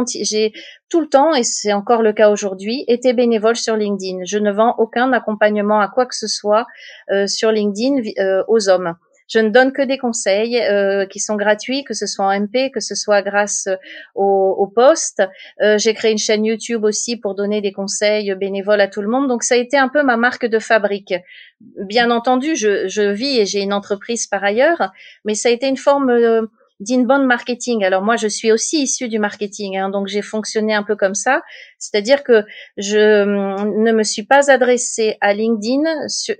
tout 0.88 1.00
le 1.00 1.08
temps, 1.08 1.34
et 1.34 1.42
c'est 1.42 1.74
encore 1.74 2.00
le 2.00 2.14
cas 2.14 2.30
aujourd'hui, 2.30 2.84
été 2.88 3.12
bénévole 3.12 3.56
sur 3.56 3.76
LinkedIn. 3.76 4.24
Je 4.24 4.38
ne 4.38 4.50
vends 4.52 4.74
aucun 4.78 5.12
accompagnement 5.12 5.80
à 5.80 5.88
quoi 5.88 6.06
que 6.06 6.16
ce 6.16 6.28
soit 6.28 6.66
euh, 7.10 7.26
sur 7.26 7.52
LinkedIn 7.52 8.02
euh, 8.18 8.42
aux 8.48 8.70
hommes. 8.70 8.96
Je 9.28 9.38
ne 9.38 9.48
donne 9.48 9.72
que 9.72 9.82
des 9.82 9.98
conseils 9.98 10.58
euh, 10.60 11.06
qui 11.06 11.20
sont 11.20 11.36
gratuits, 11.36 11.84
que 11.84 11.94
ce 11.94 12.06
soit 12.06 12.26
en 12.26 12.40
MP, 12.40 12.70
que 12.72 12.80
ce 12.80 12.94
soit 12.94 13.22
grâce 13.22 13.66
euh, 13.66 13.76
au, 14.14 14.54
au 14.58 14.66
poste. 14.66 15.22
Euh, 15.62 15.78
j'ai 15.78 15.94
créé 15.94 16.12
une 16.12 16.18
chaîne 16.18 16.44
YouTube 16.44 16.84
aussi 16.84 17.16
pour 17.16 17.34
donner 17.34 17.60
des 17.60 17.72
conseils 17.72 18.34
bénévoles 18.34 18.80
à 18.80 18.88
tout 18.88 19.02
le 19.02 19.08
monde. 19.08 19.28
Donc 19.28 19.42
ça 19.42 19.54
a 19.54 19.58
été 19.58 19.76
un 19.76 19.88
peu 19.88 20.02
ma 20.02 20.16
marque 20.16 20.46
de 20.46 20.58
fabrique. 20.58 21.14
Bien 21.60 22.10
entendu, 22.10 22.54
je, 22.54 23.10
vis 23.12 23.38
et 23.38 23.46
j'ai 23.46 23.60
une 23.60 23.72
entreprise 23.72 24.26
par 24.26 24.44
ailleurs, 24.44 24.90
mais 25.24 25.34
ça 25.34 25.48
a 25.48 25.52
été 25.52 25.66
une 25.66 25.76
forme 25.76 26.10
euh, 26.10 26.42
d'inbound 26.80 27.24
marketing. 27.24 27.84
Alors 27.84 28.02
moi, 28.02 28.16
je 28.16 28.28
suis 28.28 28.52
aussi 28.52 28.82
issue 28.82 29.08
du 29.08 29.18
marketing, 29.18 29.78
hein, 29.78 29.88
donc 29.88 30.06
j'ai 30.06 30.22
fonctionné 30.22 30.74
un 30.74 30.82
peu 30.82 30.96
comme 30.96 31.14
ça, 31.14 31.42
c'est-à-dire 31.78 32.22
que 32.24 32.44
je 32.76 33.22
hum, 33.22 33.82
ne 33.82 33.92
me 33.92 34.02
suis 34.02 34.24
pas 34.24 34.50
adressée 34.50 35.16
à 35.20 35.32
LinkedIn 35.32 35.84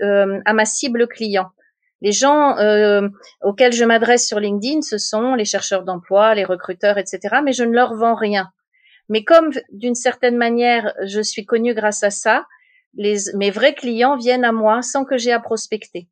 euh, 0.03 0.41
à 0.45 0.53
ma 0.53 0.67
cible 0.67 1.09
client. 1.09 1.47
Les 2.03 2.13
gens 2.13 2.59
euh, 2.59 3.09
auxquels 3.43 3.73
je 3.73 3.85
m'adresse 3.85 4.27
sur 4.27 4.39
LinkedIn, 4.39 4.83
ce 4.83 4.99
sont 4.99 5.35
les 5.35 5.45
chercheurs 5.45 5.83
d'emploi, 5.83 6.35
les 6.35 6.45
recruteurs, 6.45 6.99
etc. 6.99 7.37
Mais 7.43 7.53
je 7.53 7.65
ne 7.65 7.73
leur 7.73 7.95
vends 7.95 8.15
rien. 8.15 8.51
Mais 9.09 9.25
comme 9.25 9.51
d'une 9.73 9.95
certaine 9.95 10.37
manière, 10.37 10.93
je 11.05 11.21
suis 11.21 11.47
connue 11.47 11.75
grâce 11.75 12.03
à 12.03 12.11
ça, 12.11 12.45
les, 12.95 13.17
mes 13.35 13.51
vrais 13.51 13.75
clients 13.75 14.17
viennent 14.17 14.45
à 14.45 14.53
moi 14.53 14.83
sans 14.83 15.05
que 15.05 15.17
j'ai 15.17 15.33
à 15.33 15.41
prospecter. 15.41 16.09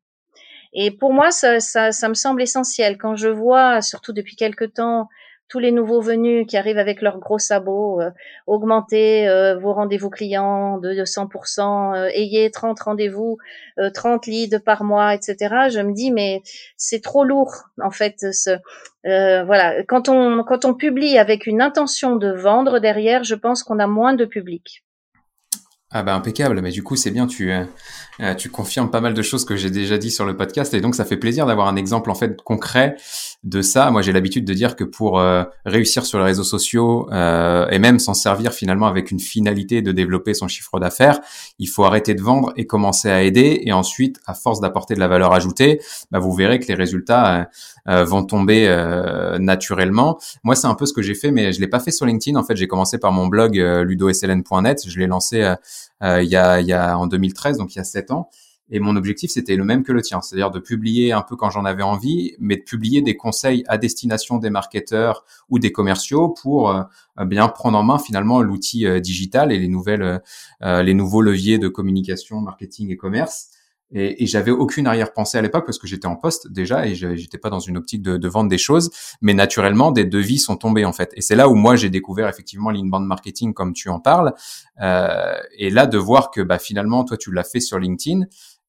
Et 0.73 0.91
pour 0.91 1.13
moi, 1.13 1.31
ça, 1.31 1.59
ça, 1.59 1.91
ça, 1.91 2.09
me 2.09 2.13
semble 2.13 2.41
essentiel. 2.41 2.97
Quand 2.97 3.15
je 3.15 3.29
vois, 3.29 3.81
surtout 3.81 4.11
depuis 4.11 4.35
quelque 4.35 4.65
temps, 4.65 5.07
tous 5.47 5.59
les 5.59 5.71
nouveaux 5.71 6.01
venus 6.01 6.47
qui 6.47 6.57
arrivent 6.57 6.77
avec 6.77 7.01
leurs 7.01 7.19
gros 7.19 7.37
sabots, 7.39 8.01
euh, 8.01 8.09
augmentez 8.47 9.27
euh, 9.27 9.57
vos 9.57 9.73
rendez-vous 9.73 10.09
clients 10.09 10.79
de 10.79 10.91
100%, 10.93 11.95
euh, 11.95 12.09
ayez 12.13 12.49
30 12.49 12.79
rendez-vous, 12.79 13.37
30 13.93 14.25
leads 14.27 14.59
par 14.59 14.83
mois, 14.83 15.13
etc. 15.13 15.35
Je 15.69 15.79
me 15.79 15.93
dis 15.93 16.11
mais 16.11 16.41
c'est 16.77 17.01
trop 17.01 17.23
lourd 17.23 17.53
en 17.81 17.91
fait. 17.91 18.25
Voilà, 19.03 19.83
quand 19.83 20.09
on 20.09 20.43
quand 20.43 20.65
on 20.65 20.73
publie 20.73 21.17
avec 21.17 21.45
une 21.45 21.61
intention 21.61 22.15
de 22.15 22.31
vendre 22.31 22.79
derrière, 22.79 23.23
je 23.23 23.35
pense 23.35 23.63
qu'on 23.63 23.79
a 23.79 23.87
moins 23.87 24.13
de 24.13 24.25
public. 24.25 24.83
Ah 25.91 26.03
bah 26.03 26.15
impeccable, 26.15 26.61
mais 26.61 26.71
du 26.71 26.83
coup 26.83 26.95
c'est 26.95 27.11
bien, 27.11 27.27
tu, 27.27 27.53
euh, 28.21 28.33
tu 28.33 28.49
confirmes 28.49 28.89
pas 28.89 29.01
mal 29.01 29.13
de 29.13 29.21
choses 29.21 29.45
que 29.45 29.55
j'ai 29.55 29.69
déjà 29.69 29.97
dit 29.97 30.11
sur 30.11 30.25
le 30.25 30.37
podcast 30.37 30.73
et 30.73 30.81
donc 30.81 30.95
ça 30.95 31.05
fait 31.05 31.17
plaisir 31.17 31.45
d'avoir 31.45 31.67
un 31.67 31.75
exemple 31.75 32.09
en 32.09 32.15
fait 32.15 32.41
concret 32.41 32.95
de 33.43 33.61
ça. 33.61 33.91
Moi 33.91 34.01
j'ai 34.01 34.11
l'habitude 34.11 34.45
de 34.45 34.53
dire 34.53 34.75
que 34.75 34.83
pour 34.83 35.19
euh, 35.19 35.43
réussir 35.65 36.05
sur 36.05 36.19
les 36.19 36.25
réseaux 36.25 36.43
sociaux 36.43 37.09
euh, 37.11 37.67
et 37.69 37.79
même 37.79 37.99
s'en 37.99 38.13
servir 38.13 38.53
finalement 38.53 38.87
avec 38.87 39.11
une 39.11 39.19
finalité 39.19 39.81
de 39.81 39.91
développer 39.91 40.33
son 40.33 40.47
chiffre 40.47 40.79
d'affaires, 40.79 41.19
il 41.59 41.67
faut 41.67 41.83
arrêter 41.83 42.13
de 42.13 42.21
vendre 42.21 42.53
et 42.55 42.65
commencer 42.65 43.09
à 43.09 43.23
aider 43.23 43.61
et 43.63 43.73
ensuite 43.73 44.19
à 44.25 44.33
force 44.33 44.59
d'apporter 44.59 44.95
de 44.95 44.99
la 44.99 45.07
valeur 45.07 45.33
ajoutée, 45.33 45.81
bah, 46.11 46.19
vous 46.19 46.33
verrez 46.33 46.59
que 46.59 46.67
les 46.67 46.75
résultats 46.75 47.49
vont 47.87 48.23
tomber 48.23 48.67
naturellement. 49.39 50.17
Moi 50.43 50.55
c'est 50.55 50.67
un 50.67 50.73
peu 50.73 50.85
ce 50.85 50.93
que 50.93 51.01
j'ai 51.01 51.13
fait 51.13 51.31
mais 51.31 51.53
je 51.53 51.61
l'ai 51.61 51.67
pas 51.67 51.79
fait 51.79 51.91
sur 51.91 52.05
LinkedIn 52.05 52.37
en 52.39 52.43
fait, 52.43 52.55
j'ai 52.55 52.67
commencé 52.67 52.97
par 52.97 53.11
mon 53.11 53.27
blog 53.27 53.55
ludosln.net, 53.55 54.83
je 54.87 54.99
l'ai 54.99 55.07
lancé 55.07 55.43
euh, 55.43 55.55
il, 56.01 56.29
y 56.29 56.35
a, 56.35 56.61
y 56.61 56.73
a 56.73 56.97
en 56.97 57.07
2013, 57.07 57.57
donc 57.57 57.75
il 57.75 57.77
y 57.77 57.81
a 57.81 57.83
sept 57.83 58.11
ans. 58.11 58.29
Et 58.71 58.79
mon 58.79 58.95
objectif, 58.95 59.29
c'était 59.29 59.55
le 59.55 59.63
même 59.63 59.83
que 59.83 59.91
le 59.91 60.01
tien, 60.01 60.21
c'est-à-dire 60.21 60.49
de 60.49 60.59
publier 60.59 61.11
un 61.11 61.21
peu 61.21 61.35
quand 61.35 61.51
j'en 61.51 61.65
avais 61.65 61.83
envie, 61.83 62.35
mais 62.39 62.55
de 62.57 62.63
publier 62.63 63.03
des 63.03 63.15
conseils 63.15 63.63
à 63.67 63.77
destination 63.77 64.39
des 64.39 64.49
marketeurs 64.49 65.23
ou 65.49 65.59
des 65.59 65.71
commerciaux 65.71 66.29
pour 66.29 66.71
euh, 66.71 66.83
bien 67.25 67.47
prendre 67.47 67.77
en 67.77 67.83
main 67.83 67.99
finalement 67.99 68.41
l'outil 68.41 68.87
euh, 68.87 68.99
digital 68.99 69.51
et 69.51 69.59
les 69.59 69.67
nouvelles, 69.67 70.21
les 70.61 70.93
nouveaux 70.95 71.21
leviers 71.21 71.59
de 71.59 71.67
communication, 71.67 72.41
marketing 72.41 72.89
et 72.89 72.97
commerce. 72.97 73.49
Et, 73.91 74.23
et 74.23 74.25
j'avais 74.27 74.51
aucune 74.51 74.87
arrière-pensée 74.87 75.37
à 75.37 75.41
l'époque 75.41 75.65
parce 75.65 75.77
que 75.77 75.87
j'étais 75.87 76.07
en 76.07 76.15
poste 76.15 76.51
déjà 76.51 76.87
et 76.87 76.95
j'étais 76.95 77.37
pas 77.37 77.49
dans 77.49 77.59
une 77.59 77.77
optique 77.77 78.01
de, 78.01 78.17
de, 78.17 78.27
vendre 78.27 78.49
des 78.49 78.57
choses. 78.57 78.89
Mais 79.21 79.33
naturellement, 79.33 79.91
des 79.91 80.05
devis 80.05 80.39
sont 80.39 80.57
tombés 80.57 80.85
en 80.85 80.93
fait. 80.93 81.11
Et 81.15 81.21
c'est 81.21 81.35
là 81.35 81.49
où 81.49 81.55
moi 81.55 81.75
j'ai 81.75 81.89
découvert 81.89 82.27
effectivement 82.27 82.71
l'inbound 82.71 83.05
marketing 83.05 83.53
comme 83.53 83.73
tu 83.73 83.89
en 83.89 83.99
parles. 83.99 84.33
Euh, 84.81 85.35
et 85.57 85.69
là 85.69 85.85
de 85.87 85.97
voir 85.97 86.31
que 86.31 86.41
bah, 86.41 86.59
finalement 86.59 87.03
toi 87.03 87.17
tu 87.17 87.31
l'as 87.31 87.43
fait 87.43 87.59
sur 87.59 87.79
LinkedIn. 87.79 88.25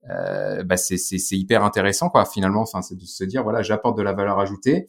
Euh, 0.09 0.63
bah 0.63 0.77
c'est 0.77 1.09
hyper 1.33 1.65
intéressant 1.65 2.11
quoi 2.11 2.25
finalement 2.25 2.61
enfin 2.61 2.81
c'est 2.81 2.95
de 2.95 3.05
se 3.05 3.25
dire 3.25 3.43
voilà 3.43 3.63
j'apporte 3.63 3.99
de 3.99 4.05
la 4.05 4.13
valeur 4.13 4.39
ajoutée 4.39 4.87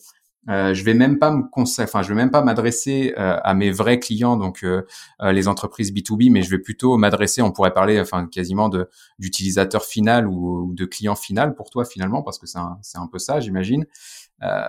euh, 0.50 0.74
je 0.74 0.84
vais 0.84 0.94
même 0.94 1.20
pas 1.20 1.32
me 1.32 1.44
enfin 1.54 2.02
je 2.02 2.08
vais 2.08 2.16
même 2.16 2.32
pas 2.32 2.42
m'adresser 2.42 3.14
euh, 3.18 3.38
à 3.44 3.54
mes 3.54 3.70
vrais 3.70 4.00
clients 4.00 4.38
donc 4.38 4.64
euh, 4.64 4.84
euh 5.22 5.34
les 5.34 5.50
entreprises 5.50 5.92
B2B 5.92 6.32
mais 6.32 6.42
je 6.42 6.50
vais 6.50 6.60
plutôt 6.60 6.96
m'adresser 6.96 7.42
on 7.42 7.52
pourrait 7.52 7.74
parler 7.74 8.00
enfin 8.00 8.28
quasiment 8.28 8.70
de 8.70 8.90
d'utilisateur 9.20 9.84
final 9.84 10.26
ou, 10.26 10.74
de 10.74 10.86
client 10.86 11.16
final 11.16 11.54
pour 11.54 11.70
toi 11.70 11.84
finalement 11.84 12.24
parce 12.24 12.40
que 12.40 12.48
c'est 12.48 12.60
un, 12.60 12.78
c'est 12.82 12.98
un 12.98 13.08
peu 13.08 13.20
ça 13.20 13.40
j'imagine. 13.40 13.86
Euh, 14.44 14.62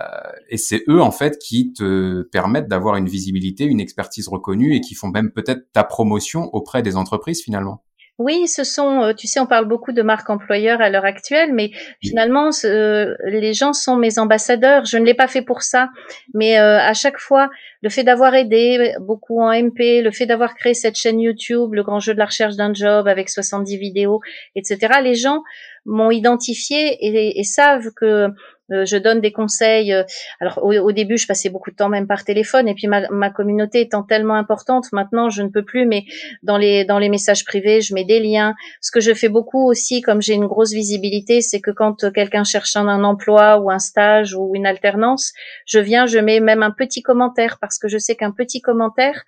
et 0.49 0.57
c'est 0.57 0.83
eux 0.89 0.99
en 0.99 1.11
fait 1.11 1.37
qui 1.37 1.73
te 1.73 2.23
permettent 2.23 2.67
d'avoir 2.67 2.95
une 2.95 3.07
visibilité 3.07 3.65
une 3.65 3.79
expertise 3.79 4.27
reconnue 4.27 4.75
et 4.75 4.81
qui 4.81 4.95
font 4.95 5.09
même 5.09 5.31
peut-être 5.31 5.71
ta 5.71 5.83
promotion 5.83 6.49
auprès 6.53 6.81
des 6.81 6.95
entreprises 6.95 7.43
finalement 7.43 7.83
oui, 8.19 8.49
ce 8.49 8.65
sont, 8.65 9.01
euh, 9.01 9.13
tu 9.13 9.27
sais, 9.27 9.39
on 9.39 9.45
parle 9.45 9.65
beaucoup 9.65 9.93
de 9.93 10.01
marques 10.01 10.29
employeurs 10.29 10.81
à 10.81 10.89
l'heure 10.89 11.05
actuelle, 11.05 11.53
mais 11.53 11.71
finalement, 12.03 12.49
euh, 12.65 13.15
les 13.23 13.53
gens 13.53 13.71
sont 13.71 13.95
mes 13.95 14.19
ambassadeurs. 14.19 14.83
Je 14.83 14.97
ne 14.97 15.05
l'ai 15.05 15.13
pas 15.13 15.29
fait 15.29 15.41
pour 15.41 15.61
ça, 15.63 15.89
mais 16.33 16.59
euh, 16.59 16.79
à 16.79 16.93
chaque 16.93 17.17
fois, 17.17 17.49
le 17.81 17.89
fait 17.89 18.03
d'avoir 18.03 18.35
aidé 18.35 18.93
beaucoup 18.99 19.41
en 19.41 19.53
MP, 19.53 20.01
le 20.01 20.11
fait 20.11 20.25
d'avoir 20.25 20.53
créé 20.55 20.73
cette 20.73 20.97
chaîne 20.97 21.21
YouTube, 21.21 21.73
le 21.73 21.81
grand 21.81 22.01
jeu 22.01 22.13
de 22.13 22.19
la 22.19 22.25
recherche 22.25 22.57
d'un 22.57 22.73
job 22.73 23.07
avec 23.07 23.29
70 23.29 23.77
vidéos, 23.77 24.19
etc., 24.53 24.99
les 25.01 25.15
gens 25.15 25.41
m'ont 25.85 26.11
identifié 26.11 26.97
et, 26.99 27.39
et 27.39 27.43
savent 27.45 27.91
que 27.95 28.27
je 28.69 28.97
donne 28.97 29.21
des 29.21 29.31
conseils. 29.31 29.93
Euh, 29.93 30.03
alors 30.39 30.63
au, 30.63 30.91
début, 30.91 31.17
je 31.17 31.27
passais 31.27 31.49
beaucoup 31.49 31.71
de 31.71 31.75
temps 31.75 31.89
même 31.89 32.07
par 32.07 32.23
téléphone, 32.23 32.67
et 32.67 32.73
puis 32.73 32.87
ma, 32.87 33.07
ma, 33.09 33.29
communauté 33.29 33.81
étant 33.81 34.03
tellement 34.03 34.35
importante, 34.35 34.85
maintenant 34.91 35.29
je 35.29 35.41
ne 35.41 35.49
peux 35.49 35.63
plus. 35.63 35.85
Mais 35.85 36.05
dans 36.43 36.57
les 36.57 36.85
dans 36.85 36.99
les 36.99 37.09
messages 37.09 37.45
privés, 37.45 37.81
je 37.81 37.93
mets 37.93 38.05
des 38.05 38.19
liens. 38.19 38.55
Ce 38.81 38.91
que 38.91 38.99
je 38.99 39.13
fais 39.13 39.29
beaucoup 39.29 39.69
aussi, 39.69 40.01
comme 40.01 40.21
j'ai 40.21 40.33
une 40.33 40.47
grosse 40.47 40.71
visibilité, 40.71 41.41
c'est 41.41 41.61
que 41.61 41.71
quand 41.71 42.11
quelqu'un 42.11 42.43
cherche 42.43 42.75
un, 42.75 43.03
emploi 43.03 43.59
ou 43.59 43.69
un 43.69 43.79
stage 43.79 44.35
ou 44.35 44.55
une 44.55 44.65
alternance, 44.65 45.33
je 45.65 45.79
viens, 45.79 46.05
je 46.05 46.19
mets 46.19 46.39
même 46.39 46.63
un 46.63 46.71
petit 46.71 47.01
commentaire 47.01 47.57
parce 47.59 47.77
que 47.77 47.87
je 47.87 47.97
sais 47.97 48.15
qu'un 48.15 48.31
petit 48.31 48.61
commentaire 48.61 49.23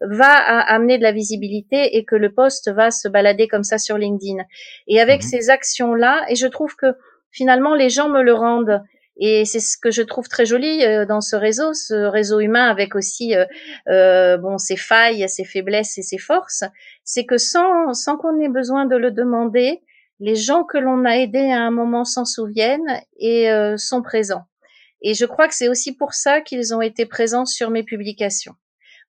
va 0.00 0.32
amener 0.32 0.98
de 0.98 1.02
la 1.02 1.12
visibilité 1.12 1.96
et 1.96 2.04
que 2.04 2.16
le 2.16 2.32
poste 2.32 2.70
va 2.70 2.90
se 2.90 3.08
balader 3.08 3.48
comme 3.48 3.62
ça 3.62 3.78
sur 3.78 3.96
LinkedIn. 3.96 4.42
Et 4.86 5.00
avec 5.00 5.22
mhm. 5.22 5.28
ces 5.28 5.50
actions-là, 5.50 6.24
et 6.28 6.34
je 6.34 6.46
trouve 6.46 6.74
que 6.76 6.94
finalement 7.34 7.74
les 7.74 7.90
gens 7.90 8.08
me 8.08 8.22
le 8.22 8.32
rendent. 8.32 8.82
Et 9.16 9.44
c'est 9.44 9.60
ce 9.60 9.76
que 9.76 9.92
je 9.92 10.02
trouve 10.02 10.28
très 10.28 10.44
joli 10.44 10.82
euh, 10.82 11.06
dans 11.06 11.20
ce 11.20 11.36
réseau, 11.36 11.72
ce 11.72 11.94
réseau 11.94 12.40
humain 12.40 12.68
avec 12.68 12.96
aussi 12.96 13.36
euh, 13.36 13.44
euh, 13.88 14.38
bon 14.38 14.58
ses 14.58 14.76
failles, 14.76 15.28
ses 15.28 15.44
faiblesses 15.44 15.98
et 15.98 16.02
ses 16.02 16.18
forces. 16.18 16.64
C'est 17.04 17.24
que 17.24 17.38
sans 17.38 17.92
sans 17.92 18.16
qu'on 18.16 18.40
ait 18.40 18.48
besoin 18.48 18.86
de 18.86 18.96
le 18.96 19.12
demander, 19.12 19.82
les 20.18 20.34
gens 20.34 20.64
que 20.64 20.78
l'on 20.78 21.04
a 21.04 21.18
aidés 21.18 21.50
à 21.50 21.60
un 21.60 21.70
moment 21.70 22.04
s'en 22.04 22.24
souviennent 22.24 23.00
et 23.18 23.50
euh, 23.52 23.76
sont 23.76 24.02
présents. 24.02 24.46
Et 25.02 25.14
je 25.14 25.26
crois 25.26 25.46
que 25.46 25.54
c'est 25.54 25.68
aussi 25.68 25.94
pour 25.96 26.14
ça 26.14 26.40
qu'ils 26.40 26.74
ont 26.74 26.80
été 26.80 27.06
présents 27.06 27.46
sur 27.46 27.70
mes 27.70 27.82
publications, 27.84 28.54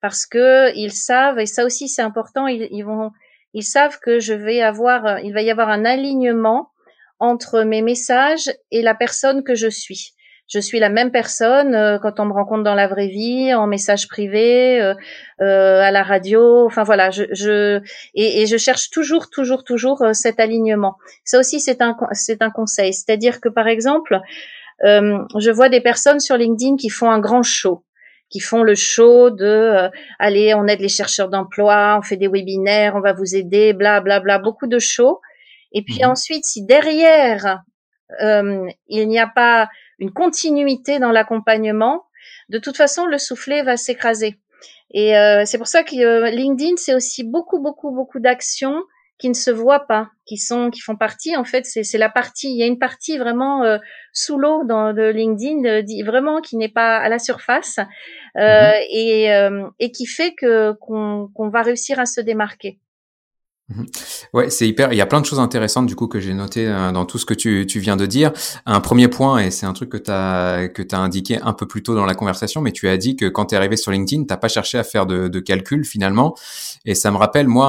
parce 0.01 0.25
que 0.27 0.75
ils 0.75 0.91
savent 0.91 1.39
et 1.39 1.45
ça 1.47 1.65
aussi 1.65 1.87
c'est 1.87 2.01
important. 2.03 2.45
Ils, 2.45 2.67
ils, 2.69 2.83
vont, 2.83 3.11
ils 3.53 3.63
savent 3.63 3.97
que 3.99 4.19
je 4.19 4.33
vais 4.33 4.61
avoir, 4.61 5.19
il 5.21 5.33
va 5.33 5.41
y 5.41 5.49
avoir 5.49 5.69
un 5.69 5.85
alignement 5.85 6.69
entre 7.19 7.63
mes 7.63 7.81
messages 7.81 8.51
et 8.71 8.81
la 8.81 8.95
personne 8.95 9.43
que 9.43 9.55
je 9.55 9.69
suis 9.69 10.15
je 10.47 10.59
suis 10.59 10.79
la 10.79 10.89
même 10.89 11.11
personne 11.11 11.73
euh, 11.73 11.97
quand 11.97 12.19
on 12.19 12.25
me 12.25 12.33
rencontre 12.33 12.63
dans 12.63 12.75
la 12.75 12.87
vraie 12.87 13.07
vie, 13.07 13.53
en 13.53 13.65
message 13.65 14.07
privé, 14.07 14.79
euh, 14.79 14.93
euh, 15.41 15.81
à 15.81 15.91
la 15.91 16.03
radio. 16.03 16.65
Enfin 16.65 16.83
voilà, 16.83 17.09
je, 17.09 17.23
je 17.31 17.81
et, 18.13 18.41
et, 18.41 18.45
je 18.45 18.57
cherche 18.57 18.91
toujours, 18.91 19.29
toujours, 19.29 19.63
toujours 19.63 20.03
cet 20.13 20.39
alignement. 20.39 20.95
Ça 21.23 21.39
aussi, 21.39 21.59
c'est 21.59 21.81
un 21.81 21.97
c'est 22.11 22.41
un 22.43 22.51
conseil. 22.51 22.93
C'est-à-dire 22.93 23.41
que 23.41 23.49
par 23.49 23.67
exemple, 23.67 24.19
je 24.83 25.51
vois 25.51 25.69
des 25.69 25.81
personnes 25.81 26.19
sur 26.19 26.37
LinkedIn 26.37 26.75
qui 26.75 26.89
font 26.89 27.09
un 27.09 27.19
grand 27.19 27.43
show 27.43 27.83
qui 28.29 28.39
font 28.39 28.63
le 28.63 28.75
show 28.75 29.29
de 29.29 29.89
allez 30.19 30.53
on 30.53 30.67
aide 30.67 30.81
les 30.81 30.89
chercheurs 30.89 31.29
d'emploi 31.29 31.95
on 31.97 32.01
fait 32.01 32.17
des 32.17 32.27
webinaires 32.27 32.95
on 32.95 32.99
va 32.99 33.13
vous 33.13 33.35
aider 33.35 33.71
bla 33.71 34.01
bla 34.01 34.19
bla 34.19 34.39
beaucoup 34.39 34.67
de 34.67 34.79
shows 34.79 35.21
et 35.75 35.83
puis 35.83 35.99
mmh 36.01 36.07
ensuite 36.07 36.45
si 36.45 36.65
derrière 36.65 37.61
il 38.19 39.07
n'y 39.07 39.19
a 39.19 39.27
pas 39.27 39.69
une 39.99 40.11
continuité 40.11 40.99
dans 40.99 41.11
l'accompagnement, 41.11 42.05
de 42.49 42.59
toute 42.59 42.77
façon, 42.77 43.05
le 43.05 43.17
soufflet 43.17 43.63
va 43.63 43.77
s'écraser. 43.77 44.39
Et 44.91 45.17
euh, 45.17 45.43
c'est 45.45 45.57
pour 45.57 45.67
ça 45.67 45.83
que 45.83 45.95
euh, 45.95 46.29
LinkedIn, 46.29 46.75
c'est 46.77 46.93
aussi 46.93 47.23
beaucoup, 47.23 47.59
beaucoup, 47.59 47.91
beaucoup 47.91 48.19
d'actions 48.19 48.83
qui 49.17 49.29
ne 49.29 49.33
se 49.33 49.49
voient 49.49 49.87
pas, 49.87 50.09
qui 50.25 50.37
sont, 50.37 50.69
qui 50.69 50.81
font 50.81 50.97
partie. 50.97 51.37
En 51.37 51.45
fait, 51.45 51.65
c'est 51.65 51.97
la 51.97 52.09
partie. 52.09 52.49
Il 52.51 52.57
y 52.57 52.63
a 52.63 52.65
une 52.65 52.79
partie 52.79 53.17
vraiment 53.17 53.63
euh, 53.63 53.77
sous 54.11 54.37
l'eau 54.37 54.63
dans 54.65 54.93
de 54.93 55.03
LinkedIn, 55.03 56.03
vraiment 56.03 56.41
qui 56.41 56.57
n'est 56.57 56.69
pas 56.69 56.97
à 56.97 57.07
la 57.07 57.17
surface 57.17 57.79
mm-hmm. 58.35 58.85
et, 58.91 59.49
et 59.79 59.91
qui 59.91 60.05
fait 60.05 60.33
que 60.33 60.73
qu'on 60.73 61.49
va 61.49 61.61
réussir 61.61 61.97
à 61.97 62.05
se 62.05 62.19
démarquer. 62.19 62.77
Mhm. 63.69 63.87
Ouais, 64.33 64.49
c'est 64.51 64.67
hyper. 64.67 64.93
Il 64.93 64.95
y 64.95 65.01
a 65.01 65.07
plein 65.07 65.21
de 65.21 65.25
choses 65.25 65.39
intéressantes 65.39 65.87
du 65.87 65.95
coup 65.95 66.07
que 66.07 66.19
j'ai 66.19 66.35
noté 66.35 66.67
euh, 66.67 66.91
dans 66.91 67.05
tout 67.05 67.17
ce 67.17 67.25
que 67.25 67.33
tu, 67.33 67.65
tu 67.67 67.79
viens 67.79 67.95
de 67.95 68.05
dire. 68.05 68.31
Un 68.67 68.79
premier 68.79 69.07
point, 69.07 69.39
et 69.39 69.49
c'est 69.49 69.65
un 69.65 69.73
truc 69.73 69.89
que 69.89 69.97
tu 69.97 70.11
as 70.11 70.67
que 70.67 70.83
as 70.91 70.99
indiqué 70.99 71.39
un 71.41 71.53
peu 71.53 71.65
plus 71.67 71.81
tôt 71.81 71.95
dans 71.95 72.05
la 72.05 72.13
conversation, 72.13 72.61
mais 72.61 72.71
tu 72.71 72.87
as 72.87 72.97
dit 72.97 73.15
que 73.15 73.25
quand 73.27 73.47
tu 73.47 73.55
es 73.55 73.57
arrivé 73.57 73.75
sur 73.75 73.91
LinkedIn, 73.91 74.25
t'as 74.25 74.37
pas 74.37 74.49
cherché 74.49 74.77
à 74.77 74.83
faire 74.83 75.07
de, 75.07 75.27
de 75.29 75.39
calcul 75.39 75.83
finalement. 75.83 76.35
Et 76.85 76.93
ça 76.93 77.09
me 77.09 77.17
rappelle 77.17 77.47
moi 77.47 77.67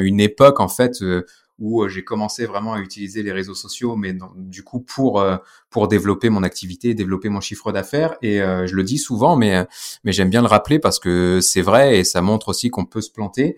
une 0.00 0.18
époque 0.20 0.58
en 0.58 0.68
fait 0.68 1.02
euh, 1.02 1.24
où 1.60 1.82
euh, 1.84 1.88
j'ai 1.88 2.02
commencé 2.02 2.46
vraiment 2.46 2.72
à 2.74 2.80
utiliser 2.80 3.22
les 3.22 3.32
réseaux 3.32 3.54
sociaux, 3.54 3.94
mais 3.94 4.12
du 4.36 4.64
coup 4.64 4.80
pour 4.80 5.24
pour 5.70 5.88
développer 5.88 6.28
mon 6.28 6.42
activité, 6.42 6.94
développer 6.94 7.28
mon 7.28 7.40
chiffre 7.40 7.72
d'affaires. 7.72 8.16
Et 8.22 8.38
je 8.38 8.74
le 8.74 8.82
dis 8.82 8.98
souvent, 8.98 9.36
mais 9.36 9.66
mais 10.04 10.12
j'aime 10.12 10.30
bien 10.30 10.42
le 10.42 10.48
rappeler 10.48 10.78
parce 10.78 10.98
que 10.98 11.40
c'est 11.40 11.62
vrai 11.62 11.98
et 11.98 12.04
ça 12.04 12.22
montre 12.22 12.48
aussi 12.48 12.70
qu'on 12.70 12.84
peut 12.84 13.00
se 13.00 13.10
planter. 13.10 13.56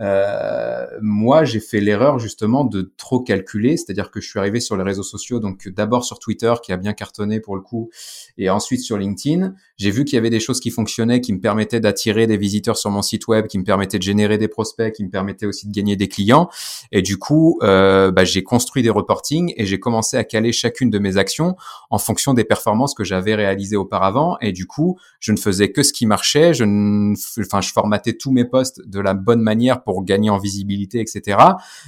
Euh, 0.00 0.86
moi, 1.02 1.44
j'ai 1.44 1.60
fait 1.60 1.80
l'erreur 1.80 2.18
justement 2.18 2.64
de 2.64 2.92
trop 2.96 3.20
calculer, 3.20 3.76
c'est-à-dire 3.76 4.10
que 4.10 4.20
je 4.20 4.28
suis 4.28 4.38
arrivé 4.38 4.58
sur 4.58 4.76
les 4.76 4.82
réseaux 4.82 5.02
sociaux, 5.02 5.38
donc 5.38 5.68
d'abord 5.68 6.04
sur 6.04 6.18
Twitter 6.18 6.52
qui 6.62 6.72
a 6.72 6.76
bien 6.76 6.94
cartonné 6.94 7.40
pour 7.40 7.56
le 7.56 7.62
coup, 7.62 7.90
et 8.38 8.48
ensuite 8.48 8.80
sur 8.80 8.96
LinkedIn. 8.96 9.54
J'ai 9.76 9.90
vu 9.90 10.04
qu'il 10.04 10.14
y 10.14 10.18
avait 10.18 10.30
des 10.30 10.40
choses 10.40 10.60
qui 10.60 10.70
fonctionnaient, 10.70 11.20
qui 11.20 11.32
me 11.32 11.40
permettaient 11.40 11.80
d'attirer 11.80 12.26
des 12.26 12.36
visiteurs 12.36 12.76
sur 12.76 12.90
mon 12.90 13.02
site 13.02 13.26
web, 13.28 13.46
qui 13.46 13.58
me 13.58 13.64
permettaient 13.64 13.98
de 13.98 14.02
générer 14.02 14.38
des 14.38 14.48
prospects, 14.48 14.92
qui 14.92 15.04
me 15.04 15.10
permettaient 15.10 15.46
aussi 15.46 15.66
de 15.68 15.72
gagner 15.72 15.96
des 15.96 16.08
clients. 16.08 16.48
Et 16.90 17.02
du 17.02 17.18
coup, 17.18 17.58
euh, 17.62 18.10
bah, 18.10 18.24
j'ai 18.24 18.42
construit 18.42 18.82
des 18.82 18.90
reportings 18.90 19.52
et 19.56 19.66
j'ai 19.66 19.78
commencé 19.78 20.16
à 20.16 20.24
caler 20.24 20.52
chacune 20.52 20.90
de 20.90 20.98
mes 20.98 21.18
actions 21.18 21.51
en 21.90 21.98
fonction 21.98 22.34
des 22.34 22.44
performances 22.44 22.94
que 22.94 23.04
j'avais 23.04 23.34
réalisées 23.34 23.76
auparavant. 23.76 24.36
Et 24.40 24.52
du 24.52 24.66
coup, 24.66 24.98
je 25.20 25.32
ne 25.32 25.36
faisais 25.36 25.72
que 25.72 25.82
ce 25.82 25.92
qui 25.92 26.06
marchait. 26.06 26.54
Je, 26.54 26.64
ne, 26.64 27.14
enfin, 27.40 27.60
je 27.60 27.72
formatais 27.72 28.14
tous 28.14 28.32
mes 28.32 28.44
posts 28.44 28.86
de 28.86 29.00
la 29.00 29.14
bonne 29.14 29.40
manière 29.40 29.82
pour 29.82 30.04
gagner 30.04 30.30
en 30.30 30.38
visibilité, 30.38 31.00
etc. 31.00 31.38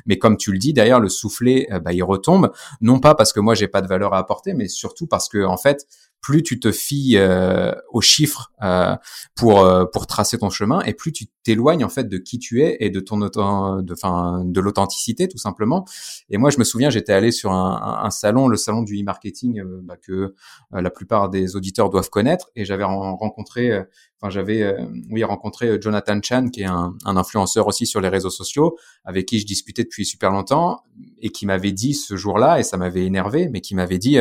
Mais 0.07 0.19
comme 0.19 0.37
tu 0.37 0.53
le 0.53 0.59
dis, 0.59 0.73
d'ailleurs, 0.73 1.01
le 1.01 1.09
soufflet, 1.09 1.67
euh, 1.73 1.81
bah, 1.81 1.93
il 1.93 2.03
retombe, 2.03 2.53
non 2.81 3.01
pas 3.01 3.15
parce 3.15 3.33
que 3.33 3.41
moi 3.41 3.55
j'ai 3.55 3.69
pas 3.69 3.83
de 3.83 3.89
valeur 3.89 4.15
à 4.15 4.19
apporter, 4.19 4.55
mais 4.55 4.69
surtout 4.69 5.07
parce 5.07 5.29
que 5.29 5.45
en 5.45 5.57
fait, 5.57 5.87
plus 6.25 6.43
tu 6.43 6.59
te 6.59 6.73
fies 6.73 7.19
euh, 7.19 7.73
aux 7.91 8.01
chiffres 8.01 8.51
euh, 8.63 8.97
pour 9.37 9.61
euh, 9.61 9.85
pour 9.85 10.07
tracer 10.07 10.39
ton 10.39 10.49
chemin 10.49 10.81
et 10.83 10.95
plus 10.95 11.13
tu 11.13 11.27
t'éloignes 11.45 11.85
en 11.85 11.89
fait 11.89 12.09
de 12.09 12.19
qui 12.19 12.39
tu 12.39 12.63
es 12.63 12.77
et 12.81 12.91
de 12.91 13.01
ton 13.01 13.19
de 13.19 13.93
enfin 13.93 14.43
de 14.45 14.61
l'authenticité 14.61 15.29
tout 15.29 15.39
simplement. 15.39 15.85
Et 16.31 16.39
moi 16.39 16.51
je 16.51 16.59
me 16.59 16.65
souviens 16.65 16.91
j'étais 16.91 17.13
allé 17.13 17.31
sur 17.31 17.53
un, 17.53 18.01
un, 18.03 18.11
salon 18.11 18.49
le 18.49 18.57
salon 18.57 18.83
du 18.83 19.01
e-marketing 19.01 19.63
bah, 19.83 19.97
que 19.97 20.35
la 20.73 20.91
plupart 20.91 21.31
des 21.31 21.57
auditeurs 21.57 21.91
doivent 21.91 22.11
connaître. 22.11 22.51
Et 22.57 22.65
j'avais 22.65 22.85
rencontré 22.85 23.73
enfin 24.21 24.31
j'avais 24.31 24.77
oui 25.11 25.23
rencontré 25.25 25.81
Jonathan 25.81 26.19
Chan 26.23 26.49
qui 26.53 26.63
est 26.63 26.67
un, 26.67 26.95
un, 27.05 27.17
influenceur 27.17 27.67
aussi 27.67 27.87
sur 27.87 28.01
les 28.01 28.09
réseaux 28.09 28.31
sociaux 28.31 28.77
avec 29.05 29.27
qui 29.27 29.39
je 29.39 29.47
discutais 29.47 29.85
depuis 29.85 30.05
super 30.05 30.31
longtemps 30.31 30.81
et 31.21 31.31
qui 31.31 31.47
m'avait 31.47 31.73
dit 31.73 31.95
ce 31.95 32.17
jour-là 32.17 32.59
et 32.59 32.63
ça 32.63 32.77
m'avait 32.77 33.05
énervé 33.05 33.49
mais 33.49 33.61
qui 33.61 33.75
m'avait 33.75 33.99
dit 33.99 34.19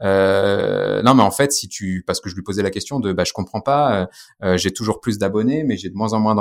non 0.00 1.14
mais 1.14 1.22
en 1.22 1.30
fait, 1.30 1.52
si 1.52 1.68
tu, 1.68 2.02
parce 2.06 2.20
que 2.20 2.28
je 2.28 2.34
lui 2.34 2.42
posais 2.42 2.62
la 2.62 2.70
question 2.70 3.00
de, 3.00 3.12
bah, 3.12 3.24
je 3.24 3.32
comprends 3.32 3.60
pas, 3.60 4.00
euh, 4.00 4.06
euh, 4.42 4.56
j'ai 4.56 4.72
toujours 4.72 5.00
plus 5.00 5.18
d'abonnés, 5.18 5.64
mais 5.64 5.76
j'ai 5.76 5.90
de 5.90 5.94
moins 5.94 6.12
en 6.12 6.20
moins 6.20 6.34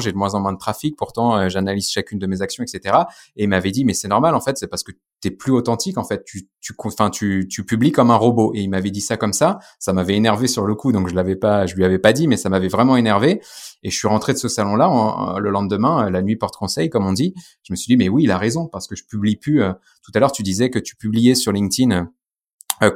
j'ai 0.00 0.12
de 0.12 0.16
moins 0.16 0.34
en 0.34 0.40
moins 0.40 0.52
de 0.52 0.58
trafic. 0.58 0.96
Pourtant, 0.96 1.36
euh, 1.36 1.48
j'analyse 1.48 1.90
chacune 1.90 2.18
de 2.18 2.26
mes 2.26 2.42
actions, 2.42 2.62
etc. 2.62 2.96
Et 3.36 3.44
il 3.44 3.48
m'avait 3.48 3.70
dit, 3.70 3.84
mais 3.84 3.94
c'est 3.94 4.08
normal, 4.08 4.34
en 4.34 4.40
fait, 4.40 4.56
c'est 4.58 4.66
parce 4.66 4.82
que 4.82 4.92
t'es 5.20 5.30
plus 5.30 5.52
authentique, 5.52 5.98
en 5.98 6.04
fait, 6.04 6.24
tu, 6.24 6.48
tu, 6.60 6.74
enfin, 6.84 7.10
tu, 7.10 7.46
tu 7.48 7.64
publies 7.64 7.92
comme 7.92 8.10
un 8.10 8.16
robot. 8.16 8.52
Et 8.54 8.60
il 8.60 8.68
m'avait 8.68 8.90
dit 8.90 9.00
ça 9.00 9.16
comme 9.16 9.32
ça, 9.32 9.58
ça 9.78 9.92
m'avait 9.92 10.14
énervé 10.16 10.46
sur 10.46 10.66
le 10.66 10.74
coup, 10.74 10.92
donc 10.92 11.08
je 11.08 11.14
l'avais 11.14 11.36
pas, 11.36 11.66
je 11.66 11.74
lui 11.74 11.84
avais 11.84 11.98
pas 11.98 12.12
dit, 12.12 12.26
mais 12.26 12.36
ça 12.36 12.48
m'avait 12.48 12.68
vraiment 12.68 12.96
énervé. 12.96 13.40
Et 13.82 13.90
je 13.90 13.96
suis 13.96 14.08
rentré 14.08 14.32
de 14.32 14.38
ce 14.38 14.48
salon-là 14.48 15.38
le 15.38 15.50
lendemain, 15.50 16.10
la 16.10 16.22
nuit 16.22 16.36
porte 16.36 16.56
conseil, 16.56 16.90
comme 16.90 17.06
on 17.06 17.12
dit. 17.12 17.34
Je 17.62 17.72
me 17.72 17.76
suis 17.76 17.86
dit, 17.86 17.96
mais 17.96 18.08
oui, 18.08 18.24
il 18.24 18.30
a 18.30 18.38
raison, 18.38 18.66
parce 18.66 18.86
que 18.86 18.96
je 18.96 19.04
publie 19.04 19.36
plus. 19.36 19.62
tout 20.02 20.12
à 20.14 20.18
l'heure, 20.18 20.32
tu 20.32 20.42
disais 20.42 20.70
que 20.70 20.78
tu 20.78 20.96
publiais 20.96 21.34
sur 21.34 21.52
LinkedIn 21.52 22.08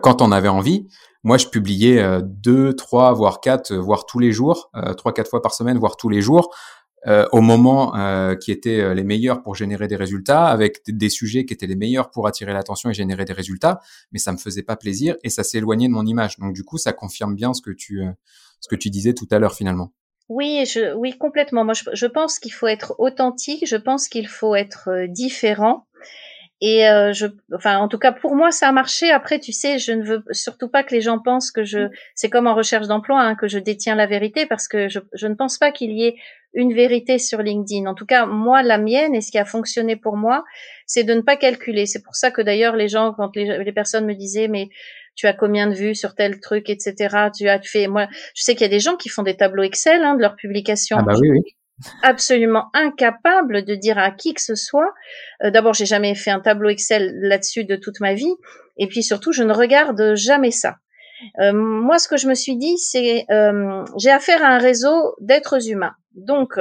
quand 0.03 0.23
on 0.23 0.33
avait 0.33 0.49
envie. 0.49 0.87
Moi, 1.25 1.39
je 1.39 1.47
publiais 1.47 2.01
euh, 2.01 2.21
deux, 2.23 2.75
trois, 2.75 3.15
voire 3.15 3.41
quatre, 3.41 3.73
euh, 3.73 3.81
voire 3.81 4.05
tous 4.05 4.19
les 4.19 4.31
jours, 4.31 4.71
euh, 4.77 4.93
trois, 4.93 5.15
quatre 5.15 5.31
fois 5.31 5.41
par 5.41 5.55
semaine, 5.55 5.79
voire 5.79 5.97
tous 5.97 6.11
les 6.11 6.21
jours, 6.21 6.55
au 7.33 7.43
moment 7.43 7.93
qui 8.41 8.51
étaient 8.51 8.95
les 8.95 9.05
meilleurs 9.05 9.43
pour 9.43 9.55
générer 9.55 9.89
des 9.89 9.97
résultats, 9.97 10.47
avec 10.47 10.81
des 10.89 11.11
sujets 11.11 11.45
qui 11.45 11.53
étaient 11.53 11.67
les 11.67 11.77
meilleurs 11.77 12.11
pour 12.11 12.27
attirer 12.27 12.55
l'attention 12.55 12.89
et 12.89 12.95
générer 12.95 13.27
des 13.27 13.35
résultats, 13.35 13.81
mais 14.11 14.19
ça 14.19 14.33
me 14.33 14.39
faisait 14.39 14.63
pas 14.63 14.77
plaisir 14.77 15.15
et 15.23 15.29
ça 15.29 15.45
s'éloignait 15.45 15.89
de 15.89 15.93
mon 15.93 16.07
image. 16.07 16.39
Donc 16.39 16.55
du 16.55 16.65
coup, 16.65 16.79
ça 16.79 16.95
confirme 16.95 17.35
bien 17.35 17.53
ce 17.53 17.61
que 17.61 17.73
tu 17.73 18.03
ce 18.61 18.69
que 18.69 18.75
tu 18.75 18.89
disais 18.89 19.13
tout 19.13 19.29
à 19.31 19.39
l'heure 19.39 19.53
finalement. 19.53 19.93
Oui, 20.31 20.65
je, 20.65 20.95
oui, 20.95 21.13
complètement. 21.19 21.63
Moi, 21.63 21.75
je, 21.75 21.85
je 21.93 22.07
pense 22.07 22.39
qu'il 22.39 22.55
faut 22.55 22.69
être 22.69 22.95
authentique. 22.97 23.67
Je 23.67 23.77
pense 23.77 24.09
qu'il 24.09 24.27
faut 24.27 24.55
être 24.55 25.07
différent. 25.11 25.87
Et 26.67 26.89
euh, 26.89 27.13
je, 27.13 27.27
enfin, 27.55 27.77
en 27.77 27.89
tout 27.89 27.99
cas 27.99 28.11
pour 28.11 28.35
moi, 28.35 28.51
ça 28.51 28.69
a 28.69 28.73
marché. 28.73 29.11
Après, 29.11 29.39
tu 29.39 29.53
sais, 29.53 29.79
je 29.79 29.93
ne 29.93 30.03
veux 30.03 30.25
surtout 30.31 30.69
pas 30.69 30.83
que 30.83 30.95
les 30.95 31.03
gens 31.03 31.19
pensent 31.19 31.51
que 31.51 31.63
je, 31.63 31.91
c'est 32.15 32.31
comme 32.31 32.47
en 32.47 32.55
recherche 32.55 32.87
d'emploi, 32.87 33.21
hein, 33.21 33.35
que 33.35 33.49
je 33.49 33.59
détiens 33.59 33.95
la 33.95 34.07
vérité, 34.07 34.47
parce 34.47 34.67
que 34.67 34.89
je, 34.89 35.27
ne 35.27 35.35
pense 35.35 35.59
pas 35.59 35.73
qu'il 35.73 35.93
y 35.93 36.07
ait 36.07 36.17
une 36.55 36.73
vérité 36.73 37.19
sur 37.19 37.43
LinkedIn. 37.43 37.85
En 37.85 37.93
tout 37.93 38.07
cas, 38.07 38.25
moi, 38.25 38.63
la 38.63 38.79
mienne 38.79 39.15
et 39.15 39.21
ce 39.21 39.31
qui 39.31 39.37
a 39.37 39.45
fonctionné 39.45 39.97
pour 39.97 40.17
moi, 40.17 40.43
c'est 40.87 41.05
de 41.05 41.13
ne 41.13 41.21
pas 41.21 41.37
calculer. 41.37 41.85
C'est 41.85 42.03
pour 42.03 42.15
ça 42.15 42.31
que 42.31 42.41
d'ailleurs, 42.41 42.77
les 42.77 42.89
gens, 42.89 43.13
quand 43.13 43.37
les, 43.37 43.73
personnes 43.73 44.07
me 44.07 44.15
disaient, 44.15 44.49
mais 44.49 44.71
tu 45.17 45.27
as 45.27 45.35
combien 45.35 45.67
de 45.67 45.75
vues 45.75 45.95
sur 45.95 46.15
tel 46.15 46.41
truc, 46.41 46.71
etc. 46.71 47.29
Tu 47.37 47.47
as 47.47 47.61
fait, 47.61 47.89
moi, 47.89 48.09
je 48.35 48.43
sais 48.43 48.55
qu'il 48.55 48.63
y 48.63 48.71
a 48.71 48.75
des 48.75 48.81
gens 48.81 48.97
qui 48.97 49.11
font 49.11 49.23
des 49.23 49.37
tableaux 49.37 49.65
Excel 49.65 50.03
hein, 50.03 50.15
de 50.15 50.23
leurs 50.23 50.37
publications. 50.37 50.97
Ah 50.99 51.03
bah 51.03 51.13
oui 51.21 51.43
absolument 52.03 52.67
incapable 52.73 53.65
de 53.65 53.75
dire 53.75 53.99
à 53.99 54.11
qui 54.11 54.35
que 54.35 54.41
ce 54.41 54.55
soit. 54.55 54.93
Euh, 55.43 55.51
D'abord, 55.51 55.75
j'ai 55.75 55.87
jamais 55.87 56.15
fait 56.15 56.31
un 56.31 56.41
tableau 56.41 56.71
Excel 56.71 57.13
là-dessus 57.21 57.65
de 57.65 57.77
toute 57.77 58.01
ma 58.01 58.15
vie, 58.15 58.35
et 58.77 58.87
puis 58.87 59.03
surtout, 59.03 59.33
je 59.33 59.43
ne 59.43 59.53
regarde 59.53 60.15
jamais 60.15 60.51
ça. 60.51 60.77
Euh, 61.41 61.53
moi, 61.53 61.99
ce 61.99 62.09
que 62.09 62.17
je 62.17 62.29
me 62.29 62.35
suis 62.35 62.57
dit, 62.57 62.77
c'est 62.79 63.25
euh, 63.31 63.85
j'ai 63.99 64.11
affaire 64.11 64.45
à 64.45 64.49
un 64.49 64.59
réseau 64.59 65.17
d'êtres 65.21 65.69
humains. 65.69 65.95
Donc, 66.15 66.59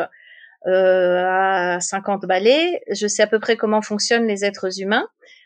à 0.65 1.77
50 1.81 2.25
balais, 2.25 2.81
je 2.89 3.05
sais 3.05 3.21
à 3.21 3.27
peu 3.27 3.39
près 3.39 3.57
comment 3.57 3.81
fonctionnent 3.81 4.27
les 4.27 4.45
êtres 4.45 4.79
humains. 4.79 5.05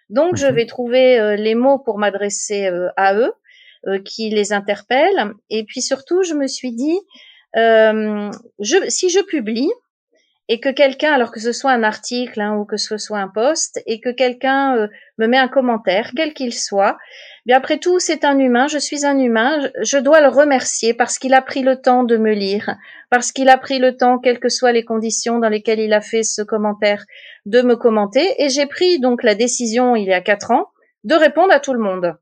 Donc, 0.10 0.36
je 0.36 0.46
mhm. 0.46 0.54
vais 0.54 0.66
trouver 0.68 1.36
les 1.38 1.56
mots 1.56 1.80
pour 1.80 1.98
m'adresser 1.98 2.70
à 2.96 3.16
eux, 3.16 3.34
qui 4.06 4.30
les 4.30 4.54
interpellent. 4.54 5.34
Et 5.50 5.64
puis 5.64 5.82
surtout, 5.82 6.22
je 6.22 6.36
me 6.36 6.46
suis 6.46 6.72
dit, 6.72 7.00
euh, 7.58 8.32
je, 8.60 8.90
si 8.90 9.10
je 9.10 9.20
publie 9.20 9.72
et 10.50 10.60
que 10.60 10.70
quelqu'un, 10.70 11.12
alors 11.12 11.32
que 11.32 11.42
ce 11.42 11.52
soit 11.52 11.72
un 11.72 11.84
article 11.84 12.40
hein, 12.40 12.56
ou 12.56 12.66
que 12.66 12.78
ce 12.78 12.98
soit 12.98 13.20
un 13.20 13.28
post, 13.28 13.82
et 13.86 14.00
que 14.00 14.10
quelqu'un 14.10 14.78
euh, 14.78 14.88
me 15.18 15.28
met 15.28 15.38
un 15.38 15.50
commentaire, 15.50 16.12
quel 16.16 16.34
qu'il 16.34 16.54
soit. 16.54 16.98
Bien 17.46 17.58
après 17.58 17.80
tout, 17.80 18.00
c'est 18.00 18.24
un 18.24 18.40
humain, 18.40 18.68
je 18.68 18.78
suis 18.78 19.06
un 19.06 19.20
humain, 19.20 19.70
je 19.82 19.98
dois 19.98 20.22
le 20.22 20.30
remercier 20.30 20.94
parce 20.94 21.20
qu'il 21.20 21.34
a 21.34 21.42
pris 21.42 21.64
le 21.64 21.82
temps 21.82 22.04
de 22.04 22.16
me 22.16 22.32
lire, 22.32 22.78
parce 23.10 23.32
qu'il 23.32 23.50
a 23.50 23.58
pris 23.58 23.80
le 23.80 23.98
temps, 23.98 24.20
quelles 24.20 24.40
que 24.40 24.50
soient 24.50 24.72
les 24.72 24.86
conditions 24.86 25.40
dans 25.40 25.50
lesquelles 25.50 25.80
il 25.80 25.94
a 25.94 26.02
fait 26.02 26.24
ce 26.24 26.42
commentaire, 26.42 27.04
de 27.46 27.62
me 27.62 27.76
commenter. 27.76 28.42
Et 28.42 28.50
j'ai 28.50 28.68
pris 28.68 29.00
donc 29.00 29.24
la 29.24 29.36
décision 29.36 29.96
il 29.96 30.06
y 30.06 30.14
a 30.14 30.22
quatre 30.22 30.52
ans 30.52 30.68
de 31.04 31.16
répondre 31.16 31.54
à 31.54 31.60
tout 31.60 31.74
le 31.74 31.80
monde. 31.80 32.16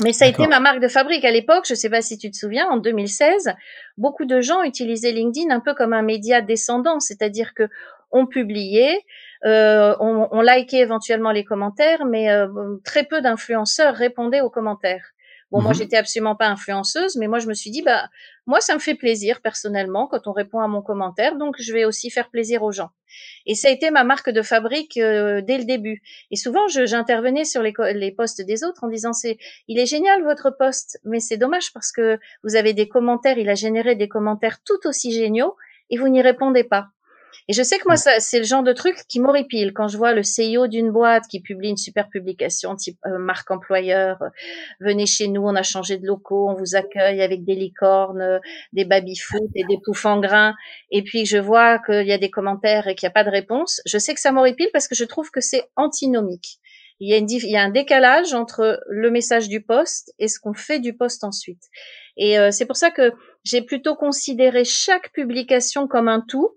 Mais 0.00 0.12
ça 0.12 0.24
a 0.24 0.28
été 0.28 0.46
ma 0.48 0.58
marque 0.58 0.80
de 0.80 0.88
fabrique 0.88 1.24
à 1.24 1.30
l'époque. 1.30 1.64
Je 1.66 1.74
ne 1.74 1.78
sais 1.78 1.90
pas 1.90 2.02
si 2.02 2.18
tu 2.18 2.30
te 2.30 2.36
souviens, 2.36 2.68
en 2.68 2.78
2016, 2.78 3.54
beaucoup 3.96 4.24
de 4.24 4.40
gens 4.40 4.62
utilisaient 4.62 5.12
LinkedIn 5.12 5.54
un 5.54 5.60
peu 5.60 5.74
comme 5.74 5.92
un 5.92 6.02
média 6.02 6.40
descendant, 6.40 6.98
c'est-à-dire 6.98 7.54
que 7.54 7.68
on 8.10 8.26
publiait, 8.26 9.04
euh, 9.44 9.94
on, 10.00 10.28
on 10.30 10.40
likait 10.40 10.78
éventuellement 10.78 11.32
les 11.32 11.44
commentaires, 11.44 12.04
mais 12.06 12.30
euh, 12.30 12.48
très 12.84 13.04
peu 13.04 13.20
d'influenceurs 13.20 13.94
répondaient 13.94 14.40
aux 14.40 14.50
commentaires. 14.50 15.13
Bon, 15.54 15.62
moi, 15.62 15.70
mhm. 15.70 15.78
j'étais 15.78 15.96
absolument 15.96 16.34
pas 16.34 16.48
influenceuse, 16.48 17.14
mais 17.14 17.28
moi, 17.28 17.38
je 17.38 17.46
me 17.46 17.54
suis 17.54 17.70
dit, 17.70 17.82
bah, 17.82 18.08
moi, 18.44 18.60
ça 18.60 18.74
me 18.74 18.80
fait 18.80 18.96
plaisir 18.96 19.40
personnellement 19.40 20.08
quand 20.08 20.26
on 20.26 20.32
répond 20.32 20.58
à 20.58 20.66
mon 20.66 20.82
commentaire, 20.82 21.36
donc 21.36 21.54
je 21.60 21.72
vais 21.72 21.84
aussi 21.84 22.10
faire 22.10 22.28
plaisir 22.28 22.64
aux 22.64 22.72
gens. 22.72 22.90
Et 23.46 23.54
ça 23.54 23.68
a 23.68 23.70
été 23.70 23.92
ma 23.92 24.02
marque 24.02 24.30
de 24.30 24.42
fabrique 24.42 24.96
euh, 24.96 25.42
dès 25.42 25.58
le 25.58 25.64
début. 25.64 26.02
Et 26.32 26.36
souvent, 26.36 26.66
j'intervenais 26.66 27.44
sur 27.44 27.62
les, 27.62 27.72
les 27.92 28.10
posts 28.10 28.44
des 28.44 28.64
autres 28.64 28.82
en 28.82 28.88
disant, 28.88 29.12
c'est, 29.12 29.38
il 29.68 29.78
est 29.78 29.86
génial 29.86 30.24
votre 30.24 30.50
post, 30.50 30.98
mais 31.04 31.20
c'est 31.20 31.36
dommage 31.36 31.72
parce 31.72 31.92
que 31.92 32.18
vous 32.42 32.56
avez 32.56 32.72
des 32.72 32.88
commentaires, 32.88 33.38
il 33.38 33.48
a 33.48 33.54
généré 33.54 33.94
des 33.94 34.08
commentaires 34.08 34.58
tout 34.64 34.88
aussi 34.88 35.12
géniaux 35.12 35.54
et 35.88 35.98
vous 35.98 36.08
n'y 36.08 36.20
répondez 36.20 36.64
pas. 36.64 36.88
Et 37.46 37.52
je 37.52 37.62
sais 37.62 37.78
que 37.78 37.84
moi, 37.86 37.96
mm. 37.96 38.20
c'est 38.20 38.38
le 38.38 38.44
genre 38.44 38.62
de 38.62 38.72
truc 38.72 38.96
qui 39.08 39.20
m'horripile 39.20 39.72
quand 39.74 39.88
je 39.88 39.98
vois 39.98 40.14
le 40.14 40.22
CEO 40.22 40.66
d'une 40.66 40.90
boîte 40.90 41.24
qui 41.28 41.40
publie 41.40 41.68
une 41.68 41.76
super 41.76 42.08
publication 42.08 42.74
type 42.74 42.98
euh, 43.06 43.18
marque 43.18 43.50
employeur, 43.50 44.22
euh, 44.22 44.28
venez 44.80 45.06
chez 45.06 45.28
nous, 45.28 45.42
on 45.42 45.54
a 45.54 45.62
changé 45.62 45.98
de 45.98 46.06
locaux, 46.06 46.48
on 46.48 46.54
vous 46.54 46.74
accueille 46.74 47.20
avec 47.20 47.44
des 47.44 47.54
licornes, 47.54 48.22
euh, 48.22 48.38
des 48.72 48.86
baby-foot 48.86 49.50
et 49.54 49.64
des 49.64 49.78
poufs 49.84 50.06
en 50.06 50.20
grains. 50.20 50.54
Et 50.90 51.02
puis 51.02 51.26
je 51.26 51.36
vois 51.36 51.78
qu'il 51.78 52.06
y 52.06 52.12
a 52.12 52.18
des 52.18 52.30
commentaires 52.30 52.88
et 52.88 52.94
qu'il 52.94 53.06
n'y 53.06 53.10
a 53.10 53.14
pas 53.14 53.24
de 53.24 53.30
réponse. 53.30 53.82
Je 53.84 53.98
sais 53.98 54.14
que 54.14 54.20
ça 54.20 54.32
m'horripile 54.32 54.70
parce 54.72 54.88
que 54.88 54.94
je 54.94 55.04
trouve 55.04 55.30
que 55.30 55.40
c'est 55.40 55.64
antinomique. 55.76 56.58
Il 57.00 57.10
y, 57.10 57.14
a 57.14 57.18
une, 57.18 57.28
il 57.28 57.50
y 57.50 57.56
a 57.56 57.62
un 57.62 57.70
décalage 57.70 58.32
entre 58.34 58.80
le 58.88 59.10
message 59.10 59.48
du 59.48 59.60
poste 59.60 60.14
et 60.18 60.28
ce 60.28 60.38
qu'on 60.38 60.54
fait 60.54 60.78
du 60.78 60.96
poste 60.96 61.24
ensuite. 61.24 61.64
Et 62.16 62.36
c'est 62.52 62.66
pour 62.66 62.76
ça 62.76 62.92
que 62.92 63.12
j'ai 63.42 63.62
plutôt 63.62 63.96
considéré 63.96 64.64
chaque 64.64 65.12
publication 65.12 65.88
comme 65.88 66.06
un 66.06 66.20
tout 66.20 66.56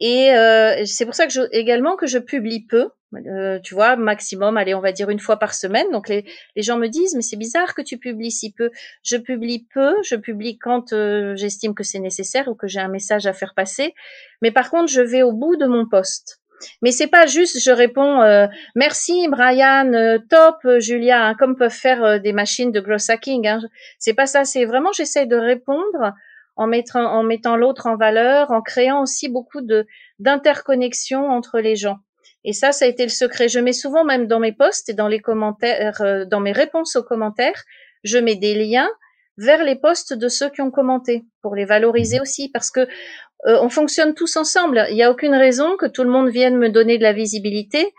et 0.00 0.32
euh, 0.32 0.84
c'est 0.86 1.04
pour 1.04 1.14
ça 1.14 1.26
que 1.26 1.32
je, 1.32 1.42
également 1.52 1.96
que 1.96 2.06
je 2.06 2.18
publie 2.18 2.66
peu. 2.66 2.88
Euh, 3.14 3.60
tu 3.60 3.74
vois, 3.74 3.94
maximum, 3.94 4.56
allez, 4.56 4.74
on 4.74 4.80
va 4.80 4.90
dire 4.90 5.08
une 5.08 5.20
fois 5.20 5.38
par 5.38 5.54
semaine. 5.54 5.86
Donc 5.92 6.08
les, 6.08 6.24
les 6.56 6.62
gens 6.62 6.78
me 6.78 6.88
disent, 6.88 7.14
mais 7.14 7.22
c'est 7.22 7.36
bizarre 7.36 7.74
que 7.74 7.82
tu 7.82 7.96
publies 7.96 8.32
si 8.32 8.52
peu. 8.52 8.70
Je 9.04 9.16
publie 9.16 9.66
peu, 9.72 9.94
je 10.02 10.16
publie 10.16 10.58
quand 10.58 10.92
euh, 10.92 11.36
j'estime 11.36 11.74
que 11.74 11.84
c'est 11.84 12.00
nécessaire 12.00 12.48
ou 12.48 12.54
que 12.56 12.66
j'ai 12.66 12.80
un 12.80 12.88
message 12.88 13.26
à 13.26 13.32
faire 13.32 13.54
passer. 13.54 13.94
Mais 14.42 14.50
par 14.50 14.68
contre, 14.68 14.90
je 14.90 15.00
vais 15.00 15.22
au 15.22 15.32
bout 15.32 15.56
de 15.56 15.66
mon 15.66 15.86
poste. 15.86 16.40
Mais 16.82 16.92
c'est 16.92 17.08
pas 17.08 17.26
juste, 17.26 17.60
je 17.62 17.70
réponds 17.70 18.22
euh, 18.22 18.46
merci 18.74 19.28
Brian, 19.28 19.92
euh, 19.92 20.18
top 20.30 20.56
Julia, 20.78 21.26
hein, 21.26 21.34
comme 21.34 21.56
peuvent 21.56 21.70
faire 21.70 22.20
des 22.20 22.32
machines 22.32 22.72
de 22.72 22.80
growth 22.80 23.10
hacking. 23.10 23.46
Hein. 23.46 23.60
C'est 23.98 24.14
pas 24.14 24.26
ça, 24.26 24.44
c'est 24.44 24.64
vraiment 24.64 24.90
j'essaie 24.92 25.26
de 25.26 25.36
répondre 25.36 26.14
en 26.56 26.66
mettant, 26.66 27.56
l'autre 27.56 27.86
en 27.86 27.96
valeur, 27.96 28.50
en 28.50 28.62
créant 28.62 29.02
aussi 29.02 29.28
beaucoup 29.28 29.60
de 29.60 29.86
d'interconnexion 30.18 31.28
entre 31.28 31.60
les 31.60 31.76
gens. 31.76 31.98
Et 32.44 32.52
ça, 32.52 32.72
ça 32.72 32.84
a 32.84 32.88
été 32.88 33.02
le 33.02 33.10
secret. 33.10 33.48
Je 33.48 33.58
mets 33.58 33.72
souvent 33.72 34.04
même 34.04 34.26
dans 34.26 34.38
mes 34.38 34.52
posts 34.52 34.88
et 34.88 34.94
dans 34.94 35.08
les 35.08 35.20
commentaires, 35.20 36.00
euh, 36.02 36.24
dans 36.24 36.40
mes 36.40 36.52
réponses 36.52 36.96
aux 36.96 37.02
commentaires, 37.02 37.64
je 38.04 38.18
mets 38.18 38.36
des 38.36 38.54
liens 38.54 38.88
vers 39.36 39.64
les 39.64 39.76
posts 39.76 40.12
de 40.12 40.28
ceux 40.28 40.50
qui 40.50 40.60
ont 40.60 40.70
commenté 40.70 41.24
pour 41.42 41.56
les 41.56 41.64
valoriser 41.64 42.20
aussi 42.20 42.50
parce 42.50 42.70
que 42.70 42.80
euh, 42.80 43.58
on 43.60 43.68
fonctionne 43.68 44.14
tous 44.14 44.36
ensemble. 44.36 44.86
Il 44.90 44.94
n'y 44.94 45.02
a 45.02 45.10
aucune 45.10 45.34
raison 45.34 45.76
que 45.76 45.86
tout 45.86 46.04
le 46.04 46.10
monde 46.10 46.28
vienne 46.28 46.56
me 46.56 46.70
donner 46.70 46.98
de 46.98 47.02
la 47.02 47.12
visibilité 47.12 47.92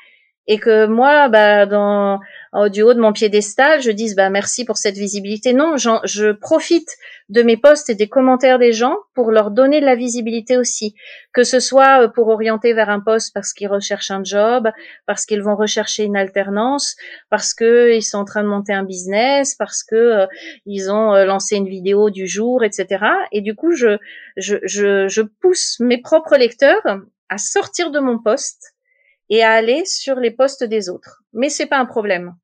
et 0.48 0.60
que 0.60 0.86
moi, 0.86 1.30
bah, 1.30 1.66
dans, 1.66 2.20
du 2.72 2.82
haut 2.82 2.94
de 2.94 3.00
mon 3.00 3.14
piédestal, 3.14 3.82
je 3.82 3.92
dise 3.92 4.16
bah 4.16 4.30
merci 4.30 4.64
pour 4.66 4.78
cette 4.78 4.96
visibilité. 4.96 5.54
Non, 5.54 5.76
je 5.78 6.32
profite 6.32 6.90
de 7.30 7.42
mes 7.42 7.58
posts 7.58 7.90
et 7.90 7.96
des 7.96 8.08
commentaires 8.08 8.60
des 8.60 8.72
gens 8.72 8.98
pour 9.16 9.32
leur 9.32 9.50
donner 9.50 9.82
de 9.82 9.86
la 9.86 9.96
visibilité 9.96 10.58
aussi, 10.58 10.96
que 11.34 11.44
ce 11.44 11.60
soit 11.60 12.04
euh, 12.04 12.08
pour 12.08 12.28
orienter 12.28 12.74
vers 12.74 12.90
un 12.90 13.00
poste 13.00 13.34
parce 13.34 13.52
qu'ils 13.52 13.68
recherchent 13.68 14.12
un 14.12 14.24
job, 14.24 14.70
parce 15.08 15.26
qu'ils 15.26 15.42
vont 15.42 15.56
rechercher 15.56 16.04
une 16.04 16.18
alternance, 16.18 16.96
parce 17.30 17.54
que 17.54 17.96
ils 17.96 18.04
sont 18.04 18.20
en 18.20 18.26
train 18.26 18.44
de 18.44 18.48
monter 18.48 18.74
un 18.74 18.84
business, 18.84 19.56
parce 19.56 19.84
que 19.84 19.96
euh, 19.96 20.28
ils 20.66 20.92
ont 20.92 21.16
euh, 21.16 21.26
lancé 21.26 21.56
une 21.56 21.68
vidéo 21.68 22.12
du 22.12 22.28
jour, 22.28 22.64
etc. 22.64 23.06
Et 23.32 23.42
du 23.42 23.56
coup, 23.56 23.72
je, 23.72 23.98
je, 24.38 24.58
je, 24.64 25.08
je 25.08 25.22
pousse 25.22 25.78
mes 25.80 26.00
propres 26.00 26.38
lecteurs 26.38 26.84
à 27.30 27.38
sortir 27.40 27.90
de 27.90 28.00
mon 28.00 28.20
poste 28.20 28.75
et 29.30 29.44
à 29.44 29.52
aller 29.52 29.86
sur 29.86 30.16
les 30.16 30.32
postes 30.32 30.64
des 30.64 30.90
autres. 30.90 31.24
Mais 31.34 31.50
c'est 31.50 31.66
pas 31.68 31.78
un 31.80 31.86
problème. 31.86 32.36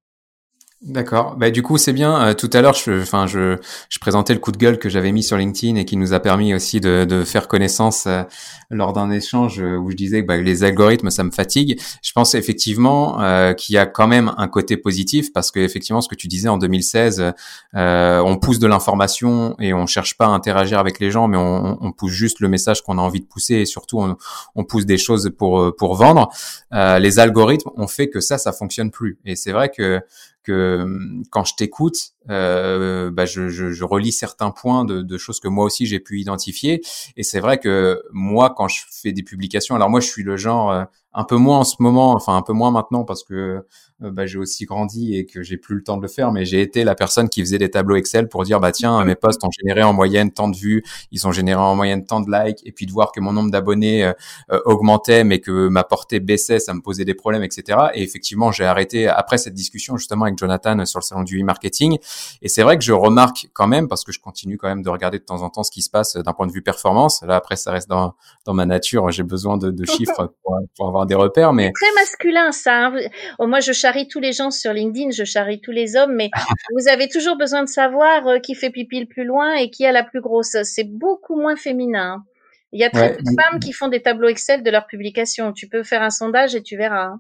D'accord. 0.84 1.36
Bah, 1.38 1.52
du 1.52 1.62
coup, 1.62 1.78
c'est 1.78 1.94
bien. 1.94 2.30
Euh, 2.30 2.34
tout 2.34 2.50
à 2.54 2.62
l'heure, 2.62 2.74
je, 2.74 3.04
enfin, 3.04 3.28
je, 3.28 3.56
je 3.88 4.00
présentais 4.00 4.34
le 4.34 4.39
coup 4.39 4.52
de 4.52 4.58
gueule 4.58 4.80
que 4.80 4.89
j'avais 4.89 5.12
mis 5.12 5.22
sur 5.22 5.38
LinkedIn 5.38 5.76
et 5.76 5.86
qui 5.86 5.96
nous 5.96 6.13
a 6.13 6.20
permis 6.20 6.56
aussi 6.56 6.80
de, 6.80 7.06
de 7.06 7.24
faire 7.24 7.48
connaissance 7.48 8.08
euh, 8.08 8.24
lors 8.72 8.91
d'un 8.91 9.12
échange 9.12 9.60
où 9.60 9.91
je 9.91 9.96
disais 9.96 10.24
que 10.24 10.28
bah, 10.28 10.38
les 10.38 10.63
algorithmes, 10.63 11.12
ça 11.12 11.24
me 11.24 11.30
fatigue. 11.30 11.80
Je 12.02 12.12
pense 12.13 12.34
effectivement 12.34 13.22
euh, 13.22 13.54
qu'il 13.54 13.76
y 13.76 13.78
a 13.78 13.86
quand 13.86 14.08
même 14.08 14.34
un 14.38 14.48
côté 14.48 14.76
positif 14.76 15.32
parce 15.32 15.52
que 15.52 15.60
effectivement, 15.60 16.02
ce 16.02 16.10
que 16.10 16.15
tu 16.15 16.28
disais 16.28 16.50
en 16.50 16.58
2016, 16.58 17.32
on 17.74 18.38
pousse 18.41 18.58
de 18.58 18.65
l'information 18.65 19.56
et 19.60 19.76
on 19.76 19.86
cherche 19.86 20.17
pas 20.17 20.26
à 20.26 20.30
interagir 20.30 20.80
avec 20.80 21.00
les 21.00 21.12
gens, 21.12 21.28
mais 21.28 21.38
on, 21.38 21.78
on 21.80 21.91
pousse 21.91 22.13
juste 22.13 22.39
le 22.39 22.48
message 22.48 22.82
qu'on 22.82 22.98
a 22.98 23.02
envie 23.02 23.20
de 23.20 23.26
pousser 23.28 23.56
et 23.56 23.65
surtout 23.65 24.00
on, 24.00 24.17
on 24.56 24.63
pousse 24.63 24.88
des 24.88 24.98
choses 24.98 25.32
pour 25.38 25.76
pour 25.76 25.94
vendre. 25.94 26.30
les 26.72 27.20
algorithmes 27.20 27.70
ont 27.76 27.88
fait 27.88 28.10
que 28.10 28.20
ça, 28.20 28.39
ça 28.39 28.52
fonctionne 28.52 28.89
plus. 28.89 29.20
Et 29.26 29.36
c'est 29.36 29.52
vrai 29.52 29.70
que 29.70 30.02
que 30.43 30.82
hum, 30.82 31.23
quand 31.32 31.43
je 31.43 31.56
t'écoute, 31.56 31.97
euh, 32.30 33.12
bah 33.12 33.25
je, 33.25 33.49
je, 33.49 33.71
je, 33.71 33.84
relis 33.84 34.12
certains 34.12 34.51
points 34.51 34.86
de, 34.86 35.01
de 35.01 35.17
choses 35.17 35.39
que 35.39 35.47
moi 35.47 35.65
aussi 35.65 35.86
j'ai 35.86 35.99
pu 35.99 36.19
identifier. 36.19 36.82
Et 37.17 37.23
c'est 37.23 37.39
vrai 37.39 37.58
que 37.60 38.01
moi, 38.12 38.54
quand 38.56 38.67
je 38.67 38.82
fais 38.89 39.12
des 39.12 39.23
publications, 39.23 39.75
alors 39.75 39.89
moi 39.89 39.99
je 39.99 40.08
suis 40.08 40.23
le 40.23 40.38
genre 40.38 40.71
euh, 40.71 40.84
un 41.13 41.24
peu 41.24 41.36
moins 41.36 41.60
en 41.60 41.63
ce 41.63 41.76
moment, 41.80 42.13
enfin 42.13 42.38
un 42.38 42.41
peu 42.41 42.54
moins 42.54 42.71
maintenant 42.71 43.04
parce 43.04 43.24
que 43.24 43.65
euh, 44.04 44.12
bah, 44.12 44.26
j'ai 44.26 44.38
aussi 44.38 44.65
grandi 44.65 45.15
et 45.15 45.26
que 45.26 45.43
j'ai 45.43 45.58
plus 45.58 45.76
le 45.76 45.84
temps 45.84 45.97
de 45.97 46.02
le 46.02 46.08
faire, 46.08 46.32
mais 46.32 46.45
j'ai 46.45 46.62
été 46.62 46.84
la 46.84 46.95
personne 46.95 47.28
qui 47.30 47.41
faisait 47.41 47.58
des 47.58 47.69
tableaux 47.69 47.97
Excel 47.97 48.30
pour 48.30 48.43
dire 48.43 48.60
bah 48.60 48.71
tiens 48.71 49.04
mes 49.04 49.15
posts 49.15 49.43
ont 49.43 49.50
généré 49.52 49.84
en 49.84 49.93
moyenne 49.93 50.32
tant 50.32 50.47
de 50.47 50.56
vues, 50.56 50.84
ils 51.12 51.28
ont 51.28 51.32
généré 51.32 51.60
en 51.60 51.76
moyenne 51.76 52.06
tant 52.06 52.21
de 52.21 52.32
likes, 52.32 52.62
et 52.65 52.71
puis 52.71 52.86
de 52.86 52.91
voir 52.91 53.12
que 53.12 53.19
mon 53.19 53.34
nombre 53.34 53.52
d'abonnés 53.52 54.06
euh, 54.06 54.13
euh, 54.52 54.62
augmentait 54.65 55.24
mais 55.24 55.39
que 55.39 55.67
ma 55.67 55.84
portée 55.84 56.19
baissait, 56.19 56.60
ça 56.60 56.74
me 56.74 56.82
posait 56.82 57.06
des 57.06 57.13
problèmes, 57.13 57.43
etc. 57.43 57.78
Et 57.93 58.04
effectivement 58.04 58.52
j'ai 58.52 58.65
arrêté 58.65 59.08
après 59.08 59.38
cette 59.38 59.54
discussion 59.54 59.97
justement 59.97 60.26
avec 60.26 60.38
Jonathan 60.38 60.86
sur 60.86 61.00
le 61.00 61.04
salon 61.04 61.24
du 61.24 61.41
e-marketing, 61.41 61.97
et 62.41 62.47
c'est 62.47 62.63
vrai 62.63 62.78
que 62.78 62.84
je 62.84 62.93
remarque 62.93 63.50
quand 63.54 63.67
même 63.67 63.88
parce 63.89 64.06
que 64.06 64.13
je 64.13 64.19
continue 64.19 64.58
quand 64.58 64.69
même 64.69 64.82
de 64.82 64.89
regarder 64.89 65.19
de 65.19 65.26
temps 65.26 65.41
en 65.41 65.50
temps 65.50 65.63
ce 65.63 65.71
qui 65.71 65.82
se 65.82 65.89
passe 65.89 66.15
d'un 66.15 66.34
point 66.34 66.47
de 66.47 66.54
vue 66.54 66.62
performance. 66.62 67.21
Là 67.28 67.36
après 67.36 67.58
ça 67.58 67.71
reste 67.71 67.89
dans 67.89 68.15
dans 68.45 68.54
ma 68.54 68.65
nature, 68.65 69.12
j'ai 69.12 69.24
besoin 69.24 69.58
de, 69.58 69.71
de 69.71 69.86
chiffres 69.91 70.34
pour, 70.43 70.58
pour, 70.76 70.88
avoir 70.88 71.01
des 71.06 71.16
repères, 71.16 71.54
mais 71.54 71.72
très 71.74 71.94
masculin 71.96 72.52
ça. 72.52 72.88
Hein. 72.88 73.00
Oh, 73.40 73.48
moi 73.48 73.60
je 73.60 73.72
charrie 73.72 74.08
tous 74.08 74.20
les 74.20 74.34
gens 74.34 74.52
sur 74.52 74.74
LinkedIn, 74.74 75.12
je 75.12 75.24
charrie 75.24 75.62
tous 75.62 75.72
les 75.72 75.96
hommes, 75.96 76.16
mais 76.16 76.30
vous 76.78 76.88
avez 76.88 77.08
toujours 77.08 77.38
besoin 77.38 77.64
de 77.64 77.70
savoir 77.70 78.28
euh, 78.28 78.40
qui 78.40 78.56
fait 78.56 78.70
pipi 78.70 79.00
le 79.00 79.08
plus 79.08 79.26
loin 79.26 79.54
et 79.56 79.70
qui 79.70 79.86
a 79.86 79.92
la 79.92 80.04
plus 80.04 80.22
grosse. 80.22 80.56
C'est 80.64 80.88
beaucoup 80.90 81.40
moins 81.40 81.56
féminin. 81.56 82.24
Il 82.74 82.80
y 82.80 82.84
a 82.84 82.90
très 82.90 83.18
peu 83.18 83.24
de 83.24 83.42
femmes 83.42 83.60
qui 83.60 83.74
font 83.74 83.90
des 83.90 84.02
tableaux 84.02 84.30
Excel 84.30 84.64
de 84.64 84.72
leur 84.72 84.88
publication. 84.88 85.52
Tu 85.52 85.68
peux 85.68 85.84
faire 85.84 86.02
un 86.02 86.10
sondage 86.10 86.56
et 86.56 86.64
tu 86.64 86.78
verras. 86.78 87.16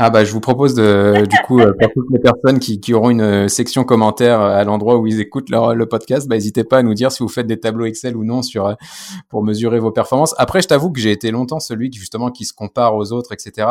Ah 0.00 0.10
bah 0.10 0.24
je 0.24 0.30
vous 0.30 0.38
propose 0.38 0.74
de 0.74 1.26
du 1.28 1.36
coup 1.44 1.58
euh, 1.58 1.72
pour 1.72 1.92
toutes 1.92 2.06
les 2.12 2.20
personnes 2.20 2.60
qui, 2.60 2.78
qui 2.78 2.94
auront 2.94 3.10
une 3.10 3.20
euh, 3.20 3.48
section 3.48 3.82
commentaire 3.82 4.40
euh, 4.40 4.56
à 4.56 4.62
l'endroit 4.62 4.96
où 4.96 5.08
ils 5.08 5.20
écoutent 5.20 5.50
leur 5.50 5.74
le 5.74 5.86
podcast, 5.86 6.28
bah 6.28 6.36
n'hésitez 6.36 6.62
pas 6.62 6.78
à 6.78 6.82
nous 6.84 6.94
dire 6.94 7.10
si 7.10 7.20
vous 7.20 7.28
faites 7.28 7.48
des 7.48 7.58
tableaux 7.58 7.84
Excel 7.84 8.16
ou 8.16 8.22
non 8.22 8.42
sur 8.42 8.76
pour 9.28 9.42
mesurer 9.42 9.80
vos 9.80 9.90
performances. 9.90 10.36
Après 10.38 10.62
je 10.62 10.68
t'avoue 10.68 10.92
que 10.92 11.00
j'ai 11.00 11.10
été 11.10 11.32
longtemps 11.32 11.58
celui 11.58 11.90
qui 11.90 11.98
justement 11.98 12.30
qui 12.30 12.44
se 12.44 12.52
compare 12.52 12.94
aux 12.94 13.10
autres 13.10 13.32
etc. 13.32 13.66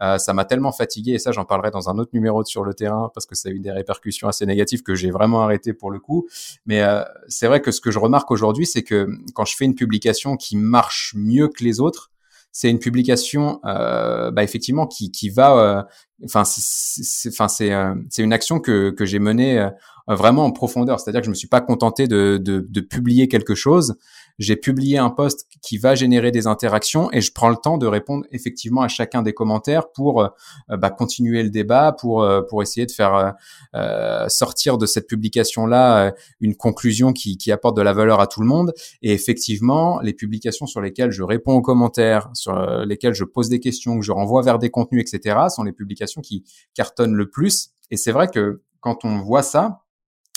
Euh, 0.00 0.16
ça 0.16 0.32
m'a 0.32 0.46
tellement 0.46 0.72
fatigué 0.72 1.12
et 1.12 1.18
ça 1.18 1.30
j'en 1.30 1.44
parlerai 1.44 1.70
dans 1.70 1.90
un 1.90 1.98
autre 1.98 2.12
numéro 2.14 2.42
de 2.42 2.48
sur 2.48 2.64
le 2.64 2.72
terrain 2.72 3.10
parce 3.12 3.26
que 3.26 3.34
ça 3.34 3.50
a 3.50 3.52
eu 3.52 3.60
des 3.60 3.70
répercussions 3.70 4.28
assez 4.28 4.46
négatives 4.46 4.82
que 4.82 4.94
j'ai 4.94 5.10
vraiment 5.10 5.42
arrêté 5.42 5.74
pour 5.74 5.90
le 5.90 5.98
coup. 5.98 6.26
Mais 6.64 6.80
euh, 6.84 7.02
c'est 7.28 7.48
vrai 7.48 7.60
que 7.60 7.70
ce 7.70 7.82
que 7.82 7.90
je 7.90 7.98
remarque 7.98 8.30
aujourd'hui 8.30 8.64
c'est 8.64 8.82
que 8.82 9.08
quand 9.34 9.44
je 9.44 9.54
fais 9.54 9.66
une 9.66 9.74
publication 9.74 10.38
qui 10.38 10.56
marche 10.56 11.12
mieux 11.14 11.48
que 11.48 11.62
les 11.62 11.80
autres 11.80 12.12
c'est 12.58 12.70
une 12.70 12.78
publication 12.78 13.60
euh, 13.66 14.30
bah, 14.30 14.42
effectivement 14.42 14.86
qui, 14.86 15.10
qui 15.10 15.28
va 15.28 15.58
euh, 15.58 15.82
enfin 16.24 16.42
c'est 16.46 17.28
enfin 17.28 17.48
c'est 17.48 18.22
une 18.22 18.32
action 18.32 18.60
que 18.60 18.88
que 18.88 19.04
j'ai 19.04 19.18
menée 19.18 19.68
vraiment 20.08 20.46
en 20.46 20.52
profondeur. 20.52 20.98
C'est-à-dire 20.98 21.20
que 21.20 21.26
je 21.26 21.30
me 21.30 21.34
suis 21.34 21.48
pas 21.48 21.60
contenté 21.60 22.06
de, 22.06 22.38
de, 22.38 22.64
de 22.66 22.80
publier 22.80 23.28
quelque 23.28 23.54
chose. 23.54 23.96
J'ai 24.38 24.56
publié 24.56 24.98
un 24.98 25.10
post 25.10 25.46
qui 25.62 25.78
va 25.78 25.94
générer 25.94 26.30
des 26.30 26.46
interactions 26.46 27.10
et 27.12 27.20
je 27.20 27.32
prends 27.32 27.48
le 27.48 27.56
temps 27.56 27.78
de 27.78 27.86
répondre 27.86 28.24
effectivement 28.32 28.82
à 28.82 28.88
chacun 28.88 29.22
des 29.22 29.32
commentaires 29.32 29.90
pour 29.90 30.22
euh, 30.22 30.28
bah, 30.76 30.90
continuer 30.90 31.42
le 31.42 31.50
débat, 31.50 31.92
pour 31.92 32.22
euh, 32.22 32.42
pour 32.42 32.62
essayer 32.62 32.86
de 32.86 32.92
faire 32.92 33.34
euh, 33.74 34.28
sortir 34.28 34.78
de 34.78 34.86
cette 34.86 35.06
publication 35.06 35.66
là 35.66 36.12
une 36.40 36.54
conclusion 36.54 37.12
qui, 37.12 37.38
qui 37.38 37.50
apporte 37.52 37.76
de 37.76 37.82
la 37.82 37.92
valeur 37.92 38.20
à 38.20 38.26
tout 38.26 38.40
le 38.40 38.46
monde. 38.46 38.72
Et 39.02 39.12
effectivement, 39.12 40.00
les 40.00 40.12
publications 40.12 40.66
sur 40.66 40.80
lesquelles 40.80 41.10
je 41.10 41.22
réponds 41.22 41.54
aux 41.54 41.62
commentaires, 41.62 42.30
sur 42.34 42.54
lesquelles 42.84 43.14
je 43.14 43.24
pose 43.24 43.48
des 43.48 43.60
questions, 43.60 43.98
que 43.98 44.04
je 44.04 44.12
renvoie 44.12 44.42
vers 44.42 44.58
des 44.58 44.70
contenus, 44.70 45.02
etc., 45.02 45.36
sont 45.48 45.62
les 45.62 45.72
publications 45.72 46.20
qui 46.20 46.44
cartonnent 46.74 47.14
le 47.14 47.30
plus. 47.30 47.70
Et 47.90 47.96
c'est 47.96 48.12
vrai 48.12 48.28
que 48.28 48.62
quand 48.80 49.04
on 49.04 49.18
voit 49.18 49.42
ça, 49.42 49.85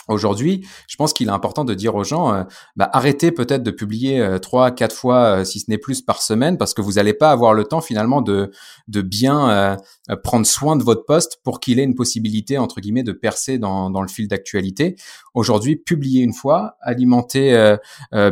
Aujourd'hui, 0.10 0.66
je 0.88 0.96
pense 0.96 1.14
qu'il 1.14 1.28
est 1.28 1.32
important 1.32 1.64
de 1.64 1.76
dire 1.76 1.94
aux 1.94 2.04
gens, 2.04 2.34
euh, 2.34 2.44
bah, 2.76 2.90
arrêtez 2.94 3.32
peut-être 3.32 3.62
de 3.62 3.70
publier 3.70 4.20
euh, 4.20 4.40
trois, 4.40 4.72
quatre 4.72 4.96
fois, 4.96 5.40
euh, 5.40 5.44
si 5.44 5.60
ce 5.60 5.70
n'est 5.70 5.78
plus 5.78 6.02
par 6.02 6.24
semaine, 6.24 6.58
parce 6.58 6.74
que 6.74 6.82
vous 6.82 6.94
n'allez 6.94 7.14
pas 7.14 7.30
avoir 7.30 7.54
le 7.54 7.64
temps 7.64 7.80
finalement 7.80 8.24
de, 8.24 8.52
de 8.88 9.02
bien 9.02 9.78
prendre 10.24 10.48
soin 10.48 10.76
de 10.76 10.84
votre 10.84 11.06
poste 11.06 11.40
pour 11.44 11.60
qu'il 11.60 11.80
ait 11.80 11.84
une 11.84 11.94
possibilité 11.94 12.58
entre 12.58 12.82
guillemets 12.82 13.04
de 13.04 13.12
percer 13.12 13.60
dans, 13.60 13.92
dans 13.92 14.02
le 14.02 14.08
fil 14.08 14.28
d'actualité. 14.28 14.96
Aujourd'hui, 15.36 15.76
publiez 15.76 16.24
une 16.24 16.34
fois, 16.34 16.78
alimentez 16.82 17.78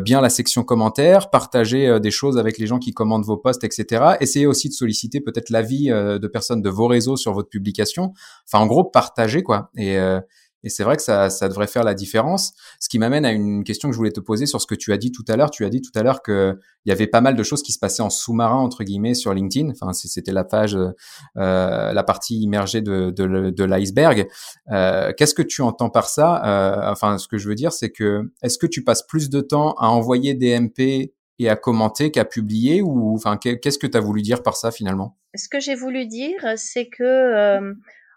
bien 0.01 0.21
la 0.21 0.29
section 0.29 0.63
commentaires, 0.63 1.29
partagez 1.29 1.99
des 1.99 2.11
choses 2.11 2.37
avec 2.37 2.57
les 2.57 2.65
gens 2.65 2.79
qui 2.79 2.93
commandent 2.93 3.25
vos 3.25 3.37
posts, 3.37 3.63
etc. 3.63 4.15
Essayez 4.19 4.47
aussi 4.47 4.69
de 4.69 4.73
solliciter 4.73 5.21
peut-être 5.21 5.49
l'avis 5.49 5.89
de 5.89 6.27
personnes 6.27 6.61
de 6.61 6.69
vos 6.69 6.87
réseaux 6.87 7.17
sur 7.17 7.33
votre 7.33 7.49
publication. 7.49 8.13
Enfin, 8.47 8.63
en 8.63 8.67
gros, 8.67 8.83
partagez 8.83 9.43
quoi. 9.43 9.69
Et 9.77 9.97
et 10.67 10.69
c'est 10.69 10.83
vrai 10.83 10.97
que 10.97 11.01
ça, 11.01 11.29
ça 11.29 11.47
devrait 11.47 11.67
faire 11.67 11.83
la 11.85 11.93
différence. 11.93 12.51
Ce 12.81 12.89
qui 12.89 12.99
m'amène 12.99 13.25
à 13.25 13.31
une 13.31 13.63
question 13.63 13.87
que 13.87 13.93
je 13.93 13.97
voulais 13.97 14.11
te 14.11 14.19
poser 14.19 14.45
sur 14.45 14.61
ce 14.61 14.67
que 14.67 14.75
tu 14.75 14.91
as 14.91 14.97
dit 14.97 15.13
tout 15.13 15.23
à 15.29 15.37
l'heure. 15.37 15.49
Tu 15.49 15.63
as 15.65 15.69
dit 15.69 15.81
tout 15.81 15.91
à 15.95 16.03
l'heure 16.03 16.21
qu'il 16.21 16.57
y 16.85 16.91
avait 16.91 17.07
pas 17.07 17.21
mal 17.21 17.35
de 17.37 17.43
choses 17.43 17.63
qui 17.63 17.71
se 17.71 17.79
passaient 17.79 18.03
en 18.03 18.09
sous-marin 18.09 18.57
entre 18.57 18.83
guillemets 18.83 19.13
sur 19.13 19.33
LinkedIn. 19.33 19.69
Enfin, 19.71 19.93
c'était 19.93 20.33
la 20.33 20.43
page, 20.43 20.75
euh, 20.75 21.93
la 21.93 22.03
partie 22.03 22.39
immergée 22.41 22.81
de, 22.81 23.11
de, 23.11 23.49
de 23.49 23.63
l'iceberg. 23.63 24.27
Euh, 24.71 25.13
Qu'est-ce 25.17 25.33
que 25.33 25.41
tu 25.41 25.61
entends 25.61 25.89
par 25.89 26.09
ça? 26.09 26.43
Euh, 26.45 26.91
Enfin, 26.91 27.17
ce 27.17 27.27
que 27.27 27.37
je 27.37 27.47
veux 27.47 27.55
dire, 27.55 27.71
c'est 27.71 27.91
que 27.91 28.21
est-ce 28.41 28.57
que 28.57 28.67
tu 28.67 28.83
passes 28.83 29.05
plus 29.07 29.29
de 29.29 29.39
temps 29.41 29.73
à 29.79 29.87
envoyer 29.87 30.33
des 30.33 30.59
MP 30.59 31.13
et 31.39 31.49
à 31.49 31.55
commenter 31.55 32.11
qu'à 32.11 32.25
publier 32.25 32.81
ou 32.81 33.13
enfin 33.13 33.37
qu'est-ce 33.37 33.77
que 33.77 33.87
tu 33.87 33.97
as 33.97 34.01
voulu 34.01 34.21
dire 34.21 34.41
par 34.43 34.57
ça 34.57 34.71
finalement? 34.71 35.17
Ce 35.35 35.47
que 35.49 35.59
j'ai 35.59 35.75
voulu 35.75 36.07
dire, 36.07 36.39
c'est 36.55 36.87
que 36.87 37.03
euh, 37.03 37.73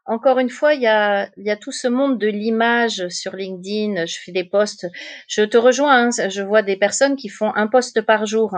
encore 0.07 0.39
une 0.39 0.51
fois, 0.51 0.75
il 0.75 0.83
y 0.83 0.87
a, 0.87 1.29
il 1.37 1.45
y 1.45 1.51
a 1.51 1.57
tout 1.57 1.73
ce 1.73 1.89
monde 1.89 2.19
de 2.19 2.27
l'image 2.27 3.09
sur 3.09 3.37
LinkedIn. 3.37 4.07
Je 4.07 4.19
fais 4.19 4.33
des 4.33 4.45
posts. 4.45 4.87
Je 5.29 5.43
te 5.43 5.57
rejoins. 5.57 6.09
Hein, 6.09 6.29
je 6.29 6.43
vois 6.43 6.63
des 6.63 6.77
personnes 6.77 7.17
qui 7.17 7.29
font 7.29 7.53
un 7.55 7.67
post 7.67 8.01
par 8.03 8.27
jour. 8.27 8.55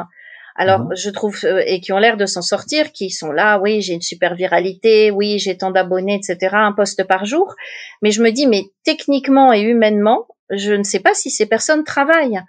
Alors, 0.55 0.81
mhm. 0.81 0.97
je 0.97 1.11
trouve 1.11 1.39
euh, 1.45 1.63
et 1.67 1.81
qui 1.81 1.93
ont 1.93 1.99
l'air 1.99 2.17
de 2.17 2.27
s'en 2.27 2.43
sortir, 2.43 2.93
qui 2.93 3.11
sont 3.11 3.33
là. 3.33 3.59
Oui, 3.59 3.81
j'ai 3.83 3.95
une 3.95 4.03
super 4.03 4.35
viralité. 4.35 5.11
Oui, 5.11 5.39
j'ai 5.39 5.57
tant 5.57 5.71
d'abonnés, 5.71 6.17
etc. 6.17 6.55
Un 6.55 6.73
post 6.73 7.05
par 7.05 7.25
jour. 7.25 7.55
Mais 8.03 8.11
je 8.11 8.23
me 8.23 8.31
dis, 8.31 8.47
mais 8.47 8.65
techniquement 8.85 9.53
et 9.53 9.61
humainement, 9.61 10.27
je 10.51 10.73
ne 10.73 10.83
sais 10.83 11.01
pas 11.01 11.15
si 11.15 11.31
ces 11.31 11.47
personnes 11.47 11.85
travaillent. 11.85 12.41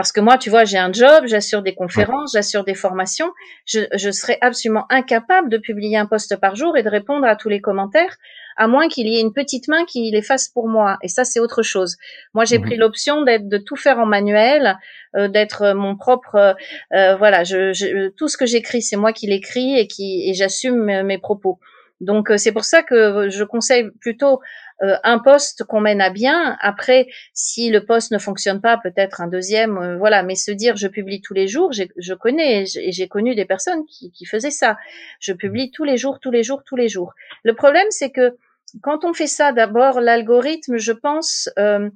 Parce 0.00 0.12
que 0.12 0.20
moi, 0.22 0.38
tu 0.38 0.48
vois, 0.48 0.64
j'ai 0.64 0.78
un 0.78 0.90
job, 0.90 1.24
j'assure 1.26 1.60
des 1.60 1.74
conférences, 1.74 2.32
j'assure 2.32 2.64
des 2.64 2.72
formations. 2.72 3.30
Je, 3.66 3.80
je 3.92 4.10
serais 4.10 4.38
absolument 4.40 4.86
incapable 4.88 5.50
de 5.50 5.58
publier 5.58 5.98
un 5.98 6.06
post 6.06 6.40
par 6.40 6.56
jour 6.56 6.78
et 6.78 6.82
de 6.82 6.88
répondre 6.88 7.26
à 7.26 7.36
tous 7.36 7.50
les 7.50 7.60
commentaires 7.60 8.16
à 8.56 8.66
moins 8.66 8.88
qu'il 8.88 9.08
y 9.08 9.16
ait 9.16 9.20
une 9.20 9.32
petite 9.32 9.68
main 9.68 9.84
qui 9.84 10.10
les 10.10 10.22
fasse 10.22 10.48
pour 10.48 10.68
moi. 10.68 10.98
Et 11.02 11.08
ça, 11.08 11.24
c'est 11.24 11.40
autre 11.40 11.62
chose. 11.62 11.96
Moi, 12.34 12.44
j'ai 12.44 12.58
mhm. 12.58 12.64
pris 12.64 12.76
l'option 12.76 13.22
d'être 13.22 13.48
de 13.48 13.58
tout 13.58 13.76
faire 13.76 13.98
en 13.98 14.06
manuel, 14.06 14.78
euh, 15.16 15.28
d'être 15.28 15.72
mon 15.74 15.96
propre. 15.96 16.34
Euh, 16.34 16.54
euh, 16.94 17.16
voilà, 17.16 17.44
je, 17.44 18.08
tout 18.10 18.28
ce 18.28 18.36
que 18.36 18.46
j'écris, 18.46 18.82
c'est 18.82 18.96
moi 18.96 19.12
qui 19.12 19.26
l'écris 19.26 19.78
et 19.78 19.86
qui 19.86 20.28
et 20.28 20.34
j'assume 20.34 21.02
mes 21.02 21.18
propos. 21.18 21.58
Donc 22.00 22.32
c'est 22.36 22.52
pour 22.52 22.64
ça 22.64 22.82
que 22.82 23.28
je 23.28 23.44
conseille 23.44 23.90
plutôt 24.00 24.40
un 24.80 25.18
poste 25.18 25.64
qu'on 25.64 25.80
mène 25.80 26.00
à 26.00 26.08
bien. 26.08 26.56
Après, 26.60 27.06
si 27.34 27.68
le 27.68 27.84
poste 27.84 28.12
ne 28.12 28.18
fonctionne 28.18 28.62
pas, 28.62 28.78
peut-être 28.78 29.20
un 29.20 29.28
deuxième, 29.28 29.98
voilà. 29.98 30.22
Mais 30.22 30.34
se 30.34 30.50
dire 30.50 30.76
je 30.76 30.88
publie 30.88 31.20
tous 31.20 31.34
les 31.34 31.48
jours, 31.48 31.72
je 31.72 32.14
connais 32.14 32.64
et 32.76 32.92
j'ai 32.92 33.08
connu 33.08 33.34
des 33.34 33.44
personnes 33.44 33.84
qui, 33.86 34.10
qui 34.12 34.24
faisaient 34.24 34.50
ça. 34.50 34.78
Je 35.20 35.34
publie 35.34 35.70
tous 35.70 35.84
les 35.84 35.98
jours, 35.98 36.18
tous 36.20 36.30
les 36.30 36.42
jours, 36.42 36.62
tous 36.64 36.76
les 36.76 36.88
jours. 36.88 37.12
Le 37.44 37.54
problème, 37.54 37.86
c'est 37.90 38.10
que 38.10 38.36
quand 38.82 39.04
on 39.04 39.12
fait 39.12 39.26
ça, 39.26 39.52
d'abord 39.52 40.00
l'algorithme, 40.00 40.78
je 40.78 40.92
pense, 40.92 41.48
euh, 41.58 41.90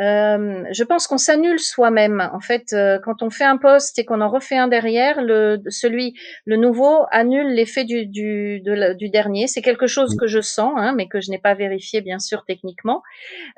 euh, 0.00 0.64
je 0.70 0.84
pense 0.84 1.06
qu'on 1.06 1.18
s'annule 1.18 1.58
soi-même. 1.58 2.28
En 2.32 2.40
fait, 2.40 2.72
euh, 2.72 2.98
quand 3.02 3.22
on 3.22 3.30
fait 3.30 3.44
un 3.44 3.56
post 3.56 3.98
et 3.98 4.04
qu'on 4.04 4.20
en 4.20 4.28
refait 4.28 4.56
un 4.56 4.68
derrière, 4.68 5.22
le 5.22 5.60
celui, 5.68 6.14
le 6.44 6.56
nouveau 6.56 7.06
annule 7.10 7.48
l'effet 7.54 7.84
du 7.84 8.06
du, 8.06 8.60
du 8.60 9.08
dernier. 9.08 9.46
C'est 9.46 9.62
quelque 9.62 9.86
chose 9.86 10.16
que 10.16 10.26
je 10.26 10.40
sens, 10.40 10.74
hein, 10.76 10.94
mais 10.96 11.08
que 11.08 11.20
je 11.20 11.30
n'ai 11.30 11.38
pas 11.38 11.54
vérifié 11.54 12.00
bien 12.00 12.18
sûr 12.18 12.44
techniquement. 12.46 13.02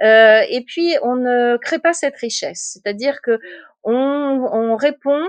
et 0.00 0.64
puis 0.66 0.96
on 1.02 1.16
ne 1.16 1.56
crée 1.58 1.78
pas 1.78 1.92
cette 1.92 2.16
richesse, 2.16 2.72
c'est-à-dire 2.74 3.20
que 3.22 3.38
on, 3.82 3.92
on 3.92 4.76
répond 4.76 5.22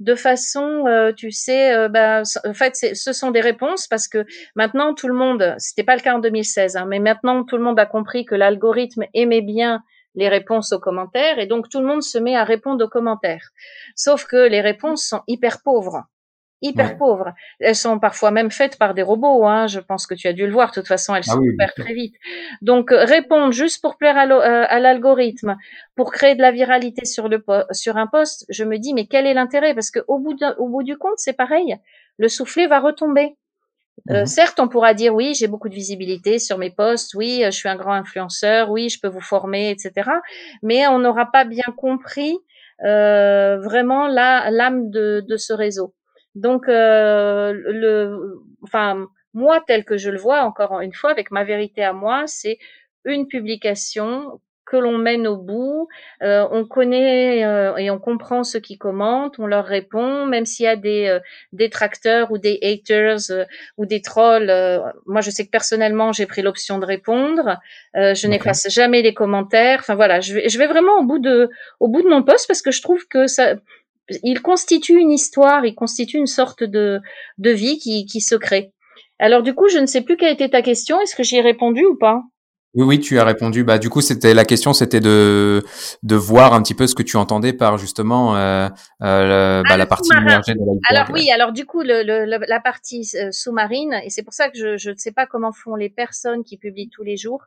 de 0.00 0.14
façon, 0.14 0.86
euh, 0.86 1.12
tu 1.12 1.32
sais, 1.32 1.74
euh, 1.74 1.88
bah, 1.88 2.22
en 2.44 2.54
fait, 2.54 2.76
ce 2.76 3.12
sont 3.12 3.30
des 3.30 3.40
réponses 3.40 3.86
parce 3.86 4.08
que 4.08 4.24
maintenant 4.54 4.94
tout 4.94 5.08
le 5.08 5.14
monde, 5.14 5.54
c'était 5.58 5.84
pas 5.84 5.96
le 5.96 6.02
cas 6.02 6.14
en 6.14 6.20
2016, 6.20 6.76
hein, 6.76 6.86
mais 6.86 7.00
maintenant 7.00 7.44
tout 7.44 7.56
le 7.56 7.64
monde 7.64 7.78
a 7.80 7.86
compris 7.86 8.24
que 8.24 8.34
l'algorithme 8.34 9.04
aimait 9.14 9.42
bien 9.42 9.82
les 10.14 10.28
réponses 10.28 10.72
aux 10.72 10.80
commentaires 10.80 11.38
et 11.38 11.46
donc 11.46 11.68
tout 11.68 11.80
le 11.80 11.86
monde 11.86 12.02
se 12.02 12.18
met 12.18 12.36
à 12.36 12.44
répondre 12.44 12.84
aux 12.84 12.88
commentaires. 12.88 13.50
Sauf 13.94 14.24
que 14.26 14.48
les 14.48 14.60
réponses 14.60 15.04
sont 15.04 15.22
hyper 15.26 15.62
pauvres 15.62 16.04
hyper 16.62 16.96
pauvres. 16.98 17.32
Elles 17.60 17.76
sont 17.76 17.98
parfois 17.98 18.30
même 18.30 18.50
faites 18.50 18.78
par 18.78 18.94
des 18.94 19.02
robots. 19.02 19.46
Hein. 19.46 19.66
Je 19.66 19.80
pense 19.80 20.06
que 20.06 20.14
tu 20.14 20.28
as 20.28 20.32
dû 20.32 20.46
le 20.46 20.52
voir. 20.52 20.70
De 20.70 20.74
toute 20.74 20.88
façon, 20.88 21.14
elles 21.14 21.24
ah 21.28 21.32
sont 21.32 21.42
très 21.76 21.94
vite. 21.94 22.14
Donc, 22.62 22.92
euh, 22.92 23.04
répondre 23.04 23.52
juste 23.52 23.80
pour 23.80 23.96
plaire 23.96 24.16
euh, 24.16 24.64
à 24.68 24.78
l'algorithme, 24.80 25.56
pour 25.94 26.12
créer 26.12 26.34
de 26.34 26.42
la 26.42 26.50
viralité 26.50 27.04
sur 27.04 27.28
le 27.28 27.42
sur 27.72 27.96
un 27.96 28.06
poste, 28.06 28.46
je 28.48 28.64
me 28.64 28.78
dis 28.78 28.94
mais 28.94 29.06
quel 29.06 29.26
est 29.26 29.34
l'intérêt? 29.34 29.74
Parce 29.74 29.90
que 29.90 30.00
au 30.08 30.18
bout 30.18 30.38
au 30.58 30.68
bout 30.68 30.82
du 30.82 30.96
compte, 30.96 31.18
c'est 31.18 31.32
pareil. 31.32 31.76
Le 32.18 32.28
soufflet 32.28 32.66
va 32.66 32.80
retomber. 32.80 33.36
Euh, 34.10 34.22
mmh 34.22 34.26
certes, 34.26 34.60
on 34.60 34.68
pourra 34.68 34.94
dire 34.94 35.12
oui, 35.12 35.34
j'ai 35.34 35.48
beaucoup 35.48 35.68
de 35.68 35.74
visibilité 35.74 36.38
sur 36.38 36.56
mes 36.56 36.70
posts, 36.70 37.14
oui, 37.14 37.42
je 37.44 37.50
suis 37.50 37.68
un 37.68 37.74
grand 37.74 37.94
influenceur, 37.94 38.70
oui, 38.70 38.88
je 38.88 39.00
peux 39.00 39.08
vous 39.08 39.20
former, 39.20 39.70
etc. 39.70 40.08
Mais 40.62 40.86
on 40.86 41.00
n'aura 41.00 41.26
pas 41.32 41.44
bien 41.44 41.64
compris 41.76 42.38
euh, 42.84 43.58
vraiment 43.58 44.06
l'âme 44.06 44.90
de, 44.90 45.24
de 45.26 45.36
ce 45.36 45.52
réseau. 45.52 45.94
Donc, 46.34 46.68
euh, 46.68 47.52
le, 47.52 48.40
enfin, 48.62 49.08
moi, 49.34 49.62
tel 49.66 49.84
que 49.84 49.96
je 49.96 50.10
le 50.10 50.18
vois, 50.18 50.42
encore 50.42 50.80
une 50.80 50.92
fois, 50.92 51.10
avec 51.10 51.30
ma 51.30 51.44
vérité 51.44 51.82
à 51.82 51.92
moi, 51.92 52.24
c'est 52.26 52.58
une 53.04 53.26
publication 53.26 54.40
que 54.66 54.76
l'on 54.76 54.98
mène 54.98 55.26
au 55.26 55.38
bout. 55.38 55.88
Euh, 56.22 56.46
on 56.50 56.66
connaît 56.66 57.42
euh, 57.42 57.74
et 57.76 57.90
on 57.90 57.98
comprend 57.98 58.44
ceux 58.44 58.60
qui 58.60 58.76
commentent, 58.76 59.38
on 59.38 59.46
leur 59.46 59.64
répond, 59.64 60.26
même 60.26 60.44
s'il 60.44 60.64
y 60.64 60.68
a 60.68 60.76
des 60.76 61.18
détracteurs 61.52 62.30
ou 62.30 62.36
des 62.36 62.58
haters 62.62 63.46
ou 63.78 63.86
des 63.86 64.02
trolls. 64.02 64.52
moi, 65.06 65.22
je 65.22 65.30
sais 65.30 65.46
que 65.46 65.50
personnellement, 65.50 66.12
j'ai 66.12 66.26
pris 66.26 66.42
l'option 66.42 66.78
de 66.78 66.84
répondre. 66.84 67.58
je 67.94 68.26
n'efface 68.26 68.68
jamais 68.68 69.00
les 69.00 69.14
commentaires. 69.14 69.78
Enfin 69.80 69.94
voilà, 69.94 70.20
je 70.20 70.34
vais, 70.34 70.48
je 70.50 70.58
vais 70.58 70.66
vraiment 70.66 70.98
au 70.98 71.04
bout 71.04 71.18
de, 71.18 71.48
au 71.80 71.88
bout 71.88 72.02
de 72.02 72.08
mon 72.08 72.22
poste 72.22 72.46
parce 72.46 72.60
que 72.60 72.70
je 72.70 72.82
trouve 72.82 73.08
que 73.08 73.26
ça, 73.26 73.54
il 74.22 74.40
constitue 74.40 74.98
une 74.98 75.10
histoire, 75.10 75.64
il 75.64 75.74
constitue 75.74 76.18
une 76.18 76.26
sorte 76.26 76.64
de, 76.64 77.00
de 77.38 77.50
vie 77.50 77.78
qui, 77.78 78.06
qui 78.06 78.20
se 78.20 78.34
crée. 78.34 78.72
Alors 79.18 79.42
du 79.42 79.54
coup, 79.54 79.68
je 79.68 79.78
ne 79.78 79.86
sais 79.86 80.02
plus 80.02 80.16
quelle 80.16 80.32
était 80.32 80.48
ta 80.48 80.62
question. 80.62 81.00
Est-ce 81.00 81.16
que 81.16 81.22
j'y 81.22 81.36
ai 81.36 81.40
répondu 81.40 81.84
ou 81.84 81.96
pas? 81.96 82.22
Oui, 82.74 82.84
oui, 82.84 83.00
tu 83.00 83.18
as 83.18 83.24
répondu. 83.24 83.64
Bah, 83.64 83.78
du 83.78 83.88
coup, 83.88 84.02
c'était 84.02 84.34
la 84.34 84.44
question, 84.44 84.72
c'était 84.72 85.00
de 85.00 85.64
de 86.02 86.14
voir 86.14 86.52
un 86.52 86.62
petit 86.62 86.74
peu 86.74 86.86
ce 86.86 86.94
que 86.94 87.02
tu 87.02 87.16
entendais 87.16 87.54
par 87.54 87.78
justement 87.78 88.36
euh, 88.36 88.68
euh, 89.02 89.62
bah, 89.62 89.70
ah, 89.70 89.76
la 89.76 89.86
partie 89.86 90.10
immergée 90.12 90.54
de 90.54 90.60
Alors 90.90 91.08
oui, 91.12 91.30
alors 91.30 91.52
du 91.52 91.64
coup, 91.64 91.80
le, 91.82 92.02
le, 92.02 92.26
la 92.26 92.60
partie 92.60 93.08
euh, 93.14 93.30
sous-marine, 93.32 93.94
et 94.04 94.10
c'est 94.10 94.22
pour 94.22 94.34
ça 94.34 94.50
que 94.50 94.58
je, 94.58 94.76
je 94.76 94.90
ne 94.90 94.96
sais 94.96 95.12
pas 95.12 95.26
comment 95.26 95.52
font 95.52 95.76
les 95.76 95.88
personnes 95.88 96.44
qui 96.44 96.58
publient 96.58 96.90
tous 96.90 97.02
les 97.02 97.16
jours. 97.16 97.42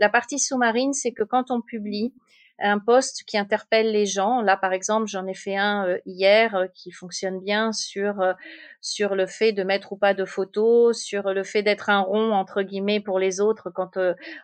La 0.00 0.08
partie 0.08 0.40
sous-marine, 0.40 0.92
c'est 0.92 1.12
que 1.12 1.22
quand 1.22 1.52
on 1.52 1.60
publie, 1.60 2.12
un 2.60 2.78
post 2.78 3.24
qui 3.26 3.36
interpelle 3.36 3.90
les 3.90 4.06
gens. 4.06 4.40
Là, 4.40 4.56
par 4.56 4.72
exemple, 4.72 5.08
j'en 5.08 5.26
ai 5.26 5.34
fait 5.34 5.56
un 5.56 5.86
euh, 5.88 5.98
hier 6.06 6.54
euh, 6.54 6.66
qui 6.72 6.92
fonctionne 6.92 7.40
bien 7.40 7.72
sur 7.72 8.20
euh, 8.20 8.32
sur 8.80 9.14
le 9.14 9.26
fait 9.26 9.52
de 9.52 9.64
mettre 9.64 9.92
ou 9.92 9.96
pas 9.96 10.12
de 10.12 10.24
photos, 10.26 10.96
sur 10.98 11.32
le 11.32 11.42
fait 11.42 11.62
d'être 11.62 11.88
un 11.88 12.00
rond 12.00 12.32
entre 12.32 12.62
guillemets 12.62 13.00
pour 13.00 13.18
les 13.18 13.40
autres 13.40 13.70
quand 13.74 13.98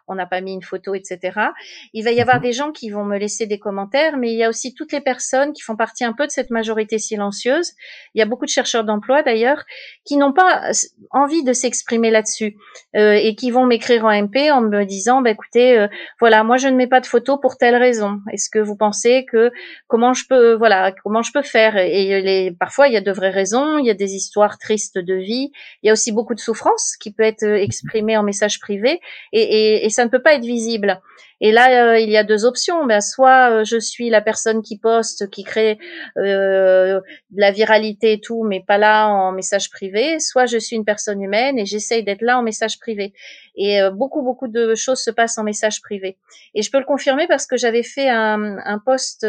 on 0.08 0.14
n'a 0.14 0.24
pas 0.24 0.40
mis 0.40 0.54
une 0.54 0.62
photo, 0.62 0.94
etc. 0.94 1.50
Il 1.92 2.04
va 2.04 2.10
y 2.10 2.22
avoir 2.22 2.36
mhm. 2.36 2.42
des 2.42 2.52
gens 2.54 2.72
qui 2.72 2.88
vont 2.88 3.04
me 3.04 3.18
laisser 3.18 3.46
des 3.46 3.58
commentaires, 3.58 4.16
mais 4.16 4.32
il 4.32 4.38
y 4.38 4.42
a 4.42 4.48
aussi 4.48 4.72
toutes 4.72 4.92
les 4.92 5.02
personnes 5.02 5.52
qui 5.52 5.60
font 5.60 5.76
partie 5.76 6.04
un 6.06 6.14
peu 6.14 6.26
de 6.26 6.32
cette 6.32 6.48
majorité 6.48 6.98
silencieuse. 6.98 7.72
Il 8.14 8.18
y 8.18 8.22
a 8.22 8.24
beaucoup 8.24 8.46
de 8.46 8.50
chercheurs 8.50 8.84
d'emploi 8.84 9.22
d'ailleurs 9.22 9.62
qui 10.06 10.16
n'ont 10.16 10.32
pas 10.32 10.70
envie 11.10 11.44
de 11.44 11.52
s'exprimer 11.52 12.10
là-dessus 12.10 12.56
et 12.94 13.34
qui 13.36 13.50
vont 13.50 13.66
m'écrire 13.66 14.06
en 14.06 14.22
MP 14.22 14.50
en 14.50 14.62
me 14.62 14.84
disant, 14.84 15.20
bah, 15.20 15.32
écoutez, 15.32 15.86
voilà, 16.18 16.44
moi 16.44 16.56
je 16.56 16.68
ne 16.68 16.76
mets 16.76 16.86
pas 16.86 17.00
de 17.00 17.06
photos 17.06 17.38
pour 17.42 17.58
telle 17.58 17.76
raison 17.76 17.99
est-ce 18.32 18.50
que 18.50 18.58
vous 18.58 18.76
pensez 18.76 19.24
que 19.24 19.50
comment 19.86 20.12
je 20.14 20.24
peux 20.28 20.54
voilà 20.54 20.92
comment 20.92 21.22
je 21.22 21.32
peux 21.32 21.42
faire? 21.42 21.76
Et 21.76 22.20
les, 22.22 22.50
parfois 22.52 22.88
il 22.88 22.94
y 22.94 22.96
a 22.96 23.00
de 23.00 23.12
vraies 23.12 23.30
raisons, 23.30 23.78
il 23.78 23.86
y 23.86 23.90
a 23.90 23.94
des 23.94 24.14
histoires 24.14 24.58
tristes 24.58 24.98
de 24.98 25.14
vie, 25.14 25.50
il 25.82 25.86
y 25.86 25.90
a 25.90 25.92
aussi 25.92 26.12
beaucoup 26.12 26.34
de 26.34 26.40
souffrance 26.40 26.96
qui 27.00 27.12
peut 27.12 27.22
être 27.22 27.44
exprimée 27.44 28.16
en 28.16 28.22
message 28.22 28.60
privé 28.60 29.00
et, 29.32 29.84
et 29.86 29.90
ça 29.90 30.04
ne 30.04 30.10
peut 30.10 30.22
pas 30.22 30.34
être 30.34 30.44
visible. 30.44 31.00
Et 31.40 31.52
là, 31.52 31.92
euh, 31.92 31.98
il 31.98 32.10
y 32.10 32.16
a 32.16 32.24
deux 32.24 32.44
options. 32.44 32.84
Ben, 32.86 33.00
soit 33.00 33.50
euh, 33.50 33.64
je 33.64 33.78
suis 33.78 34.10
la 34.10 34.20
personne 34.20 34.62
qui 34.62 34.78
poste, 34.78 35.30
qui 35.30 35.42
crée 35.42 35.78
euh, 36.18 37.00
de 37.30 37.40
la 37.40 37.50
viralité 37.50 38.12
et 38.12 38.20
tout, 38.20 38.44
mais 38.44 38.62
pas 38.66 38.76
là 38.76 39.08
en 39.08 39.32
message 39.32 39.70
privé. 39.70 40.20
Soit 40.20 40.46
je 40.46 40.58
suis 40.58 40.76
une 40.76 40.84
personne 40.84 41.22
humaine 41.22 41.58
et 41.58 41.64
j'essaye 41.64 42.04
d'être 42.04 42.22
là 42.22 42.38
en 42.38 42.42
message 42.42 42.78
privé. 42.78 43.14
Et 43.56 43.80
beaucoup, 43.92 44.22
beaucoup 44.22 44.48
de 44.48 44.74
choses 44.74 45.00
se 45.00 45.10
passent 45.10 45.36
en 45.36 45.42
message 45.42 45.82
privé. 45.82 46.16
Et 46.54 46.62
je 46.62 46.70
peux 46.70 46.78
le 46.78 46.84
confirmer 46.84 47.26
parce 47.26 47.46
que 47.46 47.58
j'avais 47.58 47.82
fait 47.82 48.08
un, 48.08 48.56
un 48.64 48.78
post 48.78 49.26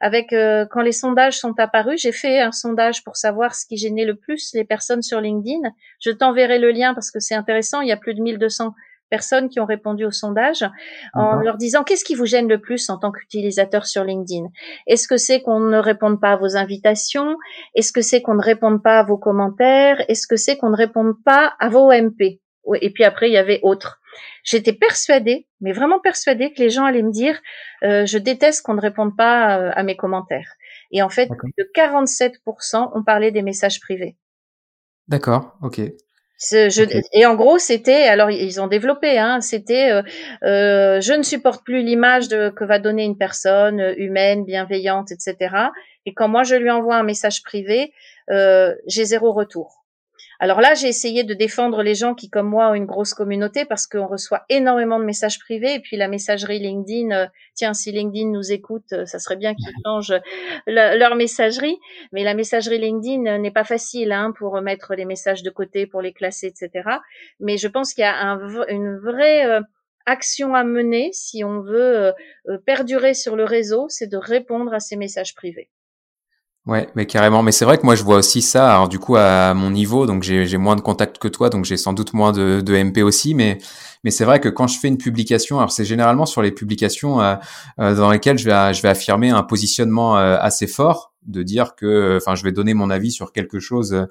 avec 0.00 0.30
quand 0.30 0.80
les 0.80 0.90
sondages 0.92 1.38
sont 1.38 1.54
apparus. 1.58 2.00
J'ai 2.00 2.10
fait 2.10 2.40
un 2.40 2.50
sondage 2.50 3.04
pour 3.04 3.16
savoir 3.16 3.54
ce 3.54 3.66
qui 3.66 3.76
gênait 3.76 4.04
le 4.04 4.16
plus 4.16 4.52
les 4.54 4.64
personnes 4.64 5.02
sur 5.02 5.20
LinkedIn. 5.20 5.60
Je 6.00 6.10
t'enverrai 6.10 6.58
le 6.58 6.72
lien 6.72 6.92
parce 6.94 7.12
que 7.12 7.20
c'est 7.20 7.36
intéressant. 7.36 7.80
Il 7.80 7.88
y 7.88 7.92
a 7.92 7.96
plus 7.96 8.14
de 8.14 8.22
1200 8.22 8.74
personnes 9.08 9.48
qui 9.48 9.60
ont 9.60 9.66
répondu 9.66 10.04
au 10.04 10.10
sondage 10.10 10.64
en 11.14 11.36
leur 11.36 11.56
disant 11.56 11.84
qu'est-ce 11.84 12.04
qui 12.04 12.14
vous 12.14 12.26
gêne 12.26 12.48
le 12.48 12.60
plus 12.60 12.88
en 12.90 12.98
tant 12.98 13.10
qu'utilisateur 13.10 13.86
sur 13.86 14.04
LinkedIn? 14.04 14.46
Est-ce 14.86 15.08
que 15.08 15.16
c'est 15.16 15.40
qu'on 15.40 15.60
ne 15.60 15.78
réponde 15.78 16.20
pas 16.20 16.32
à 16.32 16.36
vos 16.36 16.56
invitations? 16.56 17.36
Est-ce 17.74 17.92
que 17.92 18.02
c'est 18.02 18.22
qu'on 18.22 18.34
ne 18.34 18.42
réponde 18.42 18.82
pas 18.82 18.98
à 18.98 19.02
vos 19.02 19.18
commentaires? 19.18 20.02
Est-ce 20.08 20.26
que 20.26 20.36
c'est 20.36 20.56
qu'on 20.56 20.70
ne 20.70 20.76
réponde 20.76 21.14
pas 21.24 21.54
à 21.58 21.68
vos 21.68 21.90
MP 21.92 22.40
Et 22.80 22.90
puis 22.90 23.04
après, 23.04 23.28
il 23.28 23.32
y 23.32 23.38
avait 23.38 23.60
autre. 23.62 24.00
J'étais 24.44 24.72
persuadée, 24.72 25.46
mais 25.60 25.72
vraiment 25.72 26.00
persuadée 26.00 26.52
que 26.52 26.60
les 26.60 26.70
gens 26.70 26.84
allaient 26.84 27.02
me 27.02 27.12
dire 27.12 27.38
euh, 27.82 28.06
je 28.06 28.18
déteste 28.18 28.62
qu'on 28.62 28.74
ne 28.74 28.80
réponde 28.80 29.16
pas 29.16 29.58
euh, 29.58 29.70
à 29.74 29.82
mes 29.82 29.96
commentaires. 29.96 30.54
Et 30.90 31.02
en 31.02 31.08
fait, 31.08 31.28
de 31.28 31.70
47% 31.74 32.90
ont 32.94 33.04
parlé 33.04 33.30
des 33.30 33.42
messages 33.42 33.80
privés. 33.80 34.16
D'accord, 35.06 35.56
ok. 35.62 35.80
Je, 36.38 37.02
Et 37.12 37.26
en 37.26 37.34
gros, 37.34 37.58
c'était, 37.58 38.06
alors 38.06 38.30
ils 38.30 38.60
ont 38.60 38.68
développé, 38.68 39.18
hein, 39.18 39.40
c'était, 39.40 39.90
euh, 39.90 40.02
euh, 40.44 41.00
je 41.00 41.12
ne 41.12 41.22
supporte 41.24 41.64
plus 41.64 41.82
l'image 41.82 42.28
que 42.28 42.64
va 42.64 42.78
donner 42.78 43.04
une 43.04 43.18
personne 43.18 43.80
euh, 43.80 43.94
humaine, 43.96 44.44
bienveillante, 44.44 45.10
etc. 45.10 45.36
Et 46.06 46.14
quand 46.14 46.28
moi 46.28 46.44
je 46.44 46.54
lui 46.54 46.70
envoie 46.70 46.96
un 46.96 47.02
message 47.02 47.42
privé, 47.42 47.92
euh, 48.30 48.74
j'ai 48.86 49.04
zéro 49.04 49.32
retour. 49.32 49.77
Alors 50.40 50.60
là, 50.60 50.74
j'ai 50.74 50.86
essayé 50.86 51.24
de 51.24 51.34
défendre 51.34 51.82
les 51.82 51.96
gens 51.96 52.14
qui, 52.14 52.30
comme 52.30 52.48
moi, 52.48 52.70
ont 52.70 52.74
une 52.74 52.86
grosse 52.86 53.12
communauté 53.12 53.64
parce 53.64 53.88
qu'on 53.88 54.06
reçoit 54.06 54.44
énormément 54.48 55.00
de 55.00 55.04
messages 55.04 55.40
privés. 55.40 55.74
Et 55.74 55.80
puis 55.80 55.96
la 55.96 56.06
messagerie 56.06 56.60
LinkedIn, 56.60 57.10
euh, 57.10 57.26
tiens, 57.54 57.74
si 57.74 57.90
LinkedIn 57.90 58.30
nous 58.30 58.52
écoute, 58.52 58.92
euh, 58.92 59.04
ça 59.04 59.18
serait 59.18 59.36
bien 59.36 59.54
qu'ils 59.54 59.74
changent 59.84 60.14
leur 60.68 61.16
messagerie. 61.16 61.76
Mais 62.12 62.22
la 62.22 62.34
messagerie 62.34 62.78
LinkedIn 62.78 63.26
euh, 63.26 63.38
n'est 63.38 63.50
pas 63.50 63.64
facile 63.64 64.12
hein, 64.12 64.32
pour 64.38 64.60
mettre 64.60 64.94
les 64.94 65.04
messages 65.04 65.42
de 65.42 65.50
côté, 65.50 65.88
pour 65.88 66.02
les 66.02 66.12
classer, 66.12 66.46
etc. 66.46 66.88
Mais 67.40 67.56
je 67.56 67.66
pense 67.66 67.92
qu'il 67.92 68.02
y 68.02 68.06
a 68.06 68.16
un, 68.16 68.38
une 68.68 68.96
vraie 68.96 69.60
action 70.06 70.54
à 70.54 70.62
mener 70.62 71.10
si 71.12 71.42
on 71.42 71.60
veut 71.60 72.12
perdurer 72.64 73.12
sur 73.12 73.34
le 73.36 73.44
réseau, 73.44 73.86
c'est 73.88 74.06
de 74.06 74.16
répondre 74.16 74.72
à 74.72 74.80
ces 74.80 74.96
messages 74.96 75.34
privés. 75.34 75.68
Ouais, 76.68 76.86
mais 76.94 77.06
carrément. 77.06 77.42
Mais 77.42 77.50
c'est 77.50 77.64
vrai 77.64 77.78
que 77.78 77.86
moi, 77.86 77.94
je 77.94 78.04
vois 78.04 78.16
aussi 78.18 78.42
ça. 78.42 78.70
Alors, 78.70 78.90
du 78.90 78.98
coup, 78.98 79.16
à 79.16 79.54
mon 79.54 79.70
niveau, 79.70 80.04
donc 80.04 80.22
j'ai 80.22 80.58
moins 80.58 80.76
de 80.76 80.82
contacts 80.82 81.16
que 81.16 81.26
toi, 81.26 81.48
donc 81.48 81.64
j'ai 81.64 81.78
sans 81.78 81.94
doute 81.94 82.12
moins 82.12 82.30
de, 82.30 82.60
de, 82.60 82.76
MP 82.76 83.02
aussi. 83.02 83.34
Mais, 83.34 83.56
mais 84.04 84.10
c'est 84.10 84.26
vrai 84.26 84.38
que 84.38 84.50
quand 84.50 84.66
je 84.66 84.78
fais 84.78 84.88
une 84.88 84.98
publication, 84.98 85.56
alors 85.58 85.72
c'est 85.72 85.86
généralement 85.86 86.26
sur 86.26 86.42
les 86.42 86.52
publications 86.52 87.22
euh, 87.22 87.36
euh, 87.80 87.94
dans 87.94 88.10
lesquelles 88.10 88.36
je 88.38 88.44
vais, 88.44 88.74
je 88.74 88.82
vais 88.82 88.90
affirmer 88.90 89.30
un 89.30 89.42
positionnement 89.42 90.18
euh, 90.18 90.36
assez 90.38 90.66
fort, 90.66 91.14
de 91.26 91.42
dire 91.42 91.74
que, 91.74 92.18
enfin, 92.20 92.34
je 92.34 92.44
vais 92.44 92.52
donner 92.52 92.74
mon 92.74 92.90
avis 92.90 93.12
sur 93.12 93.32
quelque 93.32 93.60
chose, 93.60 94.06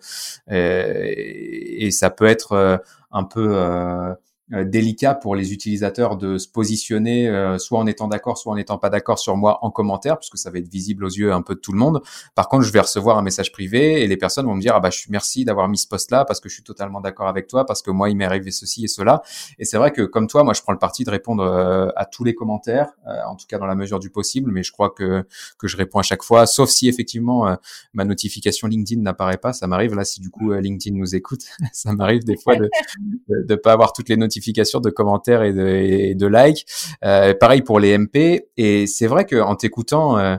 et, 0.49 1.85
et 1.85 1.91
ça 1.91 2.09
peut 2.09 2.25
être 2.25 2.81
un 3.11 3.23
peu 3.23 3.49
euh, 3.55 4.13
délicat 4.49 5.13
pour 5.13 5.35
les 5.35 5.51
utilisateurs 5.51 6.15
de 6.15 6.37
se 6.37 6.47
positionner 6.47 7.27
euh, 7.27 7.57
soit 7.57 7.79
en 7.79 7.85
étant 7.85 8.07
d'accord, 8.07 8.37
soit 8.37 8.53
en 8.53 8.55
n'étant 8.55 8.77
pas 8.77 8.89
d'accord 8.89 9.19
sur 9.19 9.35
moi 9.35 9.59
en 9.61 9.71
commentaire, 9.71 10.17
puisque 10.17 10.37
ça 10.37 10.49
va 10.49 10.59
être 10.59 10.69
visible 10.69 11.03
aux 11.03 11.09
yeux 11.09 11.33
un 11.33 11.41
peu 11.41 11.55
de 11.55 11.59
tout 11.59 11.73
le 11.73 11.77
monde. 11.77 12.01
Par 12.33 12.47
contre, 12.47 12.63
je 12.63 12.71
vais 12.71 12.79
recevoir 12.79 13.17
un 13.17 13.21
message 13.21 13.51
privé 13.51 14.01
et 14.03 14.07
les 14.07 14.15
personnes 14.15 14.45
vont 14.45 14.55
me 14.55 14.61
dire 14.61 14.73
ah 14.75 14.79
bah 14.79 14.89
je 14.89 14.99
suis 14.99 15.11
merci 15.11 15.43
d'avoir 15.43 15.67
mis 15.67 15.77
ce 15.77 15.87
post 15.87 16.11
là 16.11 16.23
parce 16.23 16.39
que 16.39 16.47
je 16.47 16.53
suis 16.53 16.63
totalement 16.63 17.01
d'accord 17.01 17.27
avec 17.27 17.47
toi 17.47 17.65
parce 17.65 17.81
que 17.81 17.91
moi 17.91 18.09
il 18.09 18.15
m'est 18.15 18.25
arrivé 18.25 18.51
ceci 18.51 18.85
et 18.85 18.87
cela. 18.87 19.21
Et 19.59 19.65
c'est 19.65 19.77
vrai 19.77 19.91
que 19.91 20.03
comme 20.03 20.27
toi, 20.27 20.45
moi 20.45 20.53
je 20.53 20.61
prends 20.61 20.71
le 20.71 20.79
parti 20.79 21.03
de 21.03 21.11
répondre 21.11 21.43
euh, 21.43 21.89
à 21.97 22.05
tous 22.05 22.23
les 22.23 22.33
commentaires, 22.33 22.93
en 23.05 23.35
tout 23.35 23.47
cas 23.47 23.57
dans 23.57 23.65
la 23.65 23.75
mesure 23.75 23.99
du 23.99 24.09
possible, 24.09 24.51
mais 24.51 24.63
je 24.63 24.71
crois 24.71 24.91
que 24.91 25.25
que 25.57 25.67
je 25.67 25.75
réponds 25.75 25.99
à 25.99 26.03
chaque 26.03 26.23
fois, 26.23 26.45
sauf 26.45 26.69
si 26.69 26.87
effectivement 26.87 27.57
ma 27.93 28.05
notification 28.05 28.67
LinkedIn 28.69 29.01
n'apparaît 29.01 29.37
pas. 29.37 29.51
Ça 29.51 29.67
m'arrive 29.67 29.93
là 29.93 30.05
si 30.05 30.21
du 30.21 30.29
coup 30.29 30.53
LinkedIn 30.53 30.95
nous 30.95 31.15
écoute, 31.15 31.41
ça 31.73 31.91
m'arrive 31.93 32.23
des 32.23 32.37
fois 32.37 32.55
de, 32.55 32.69
de 33.27 33.43
de 33.47 33.55
pas 33.55 33.73
avoir 33.73 33.91
toutes 33.91 34.09
les 34.09 34.17
notifications 34.17 34.36
de 34.81 34.89
commentaires 34.89 35.43
et 35.43 35.53
de, 35.53 36.27
likes. 36.27 36.65
Euh, 37.03 37.33
pareil 37.33 37.61
pour 37.61 37.79
les 37.79 37.97
MP. 37.97 38.47
Et 38.57 38.87
c'est 38.87 39.07
vrai 39.07 39.25
que 39.25 39.35
en 39.35 39.55
t'écoutant, 39.55 40.17
euh, 40.17 40.37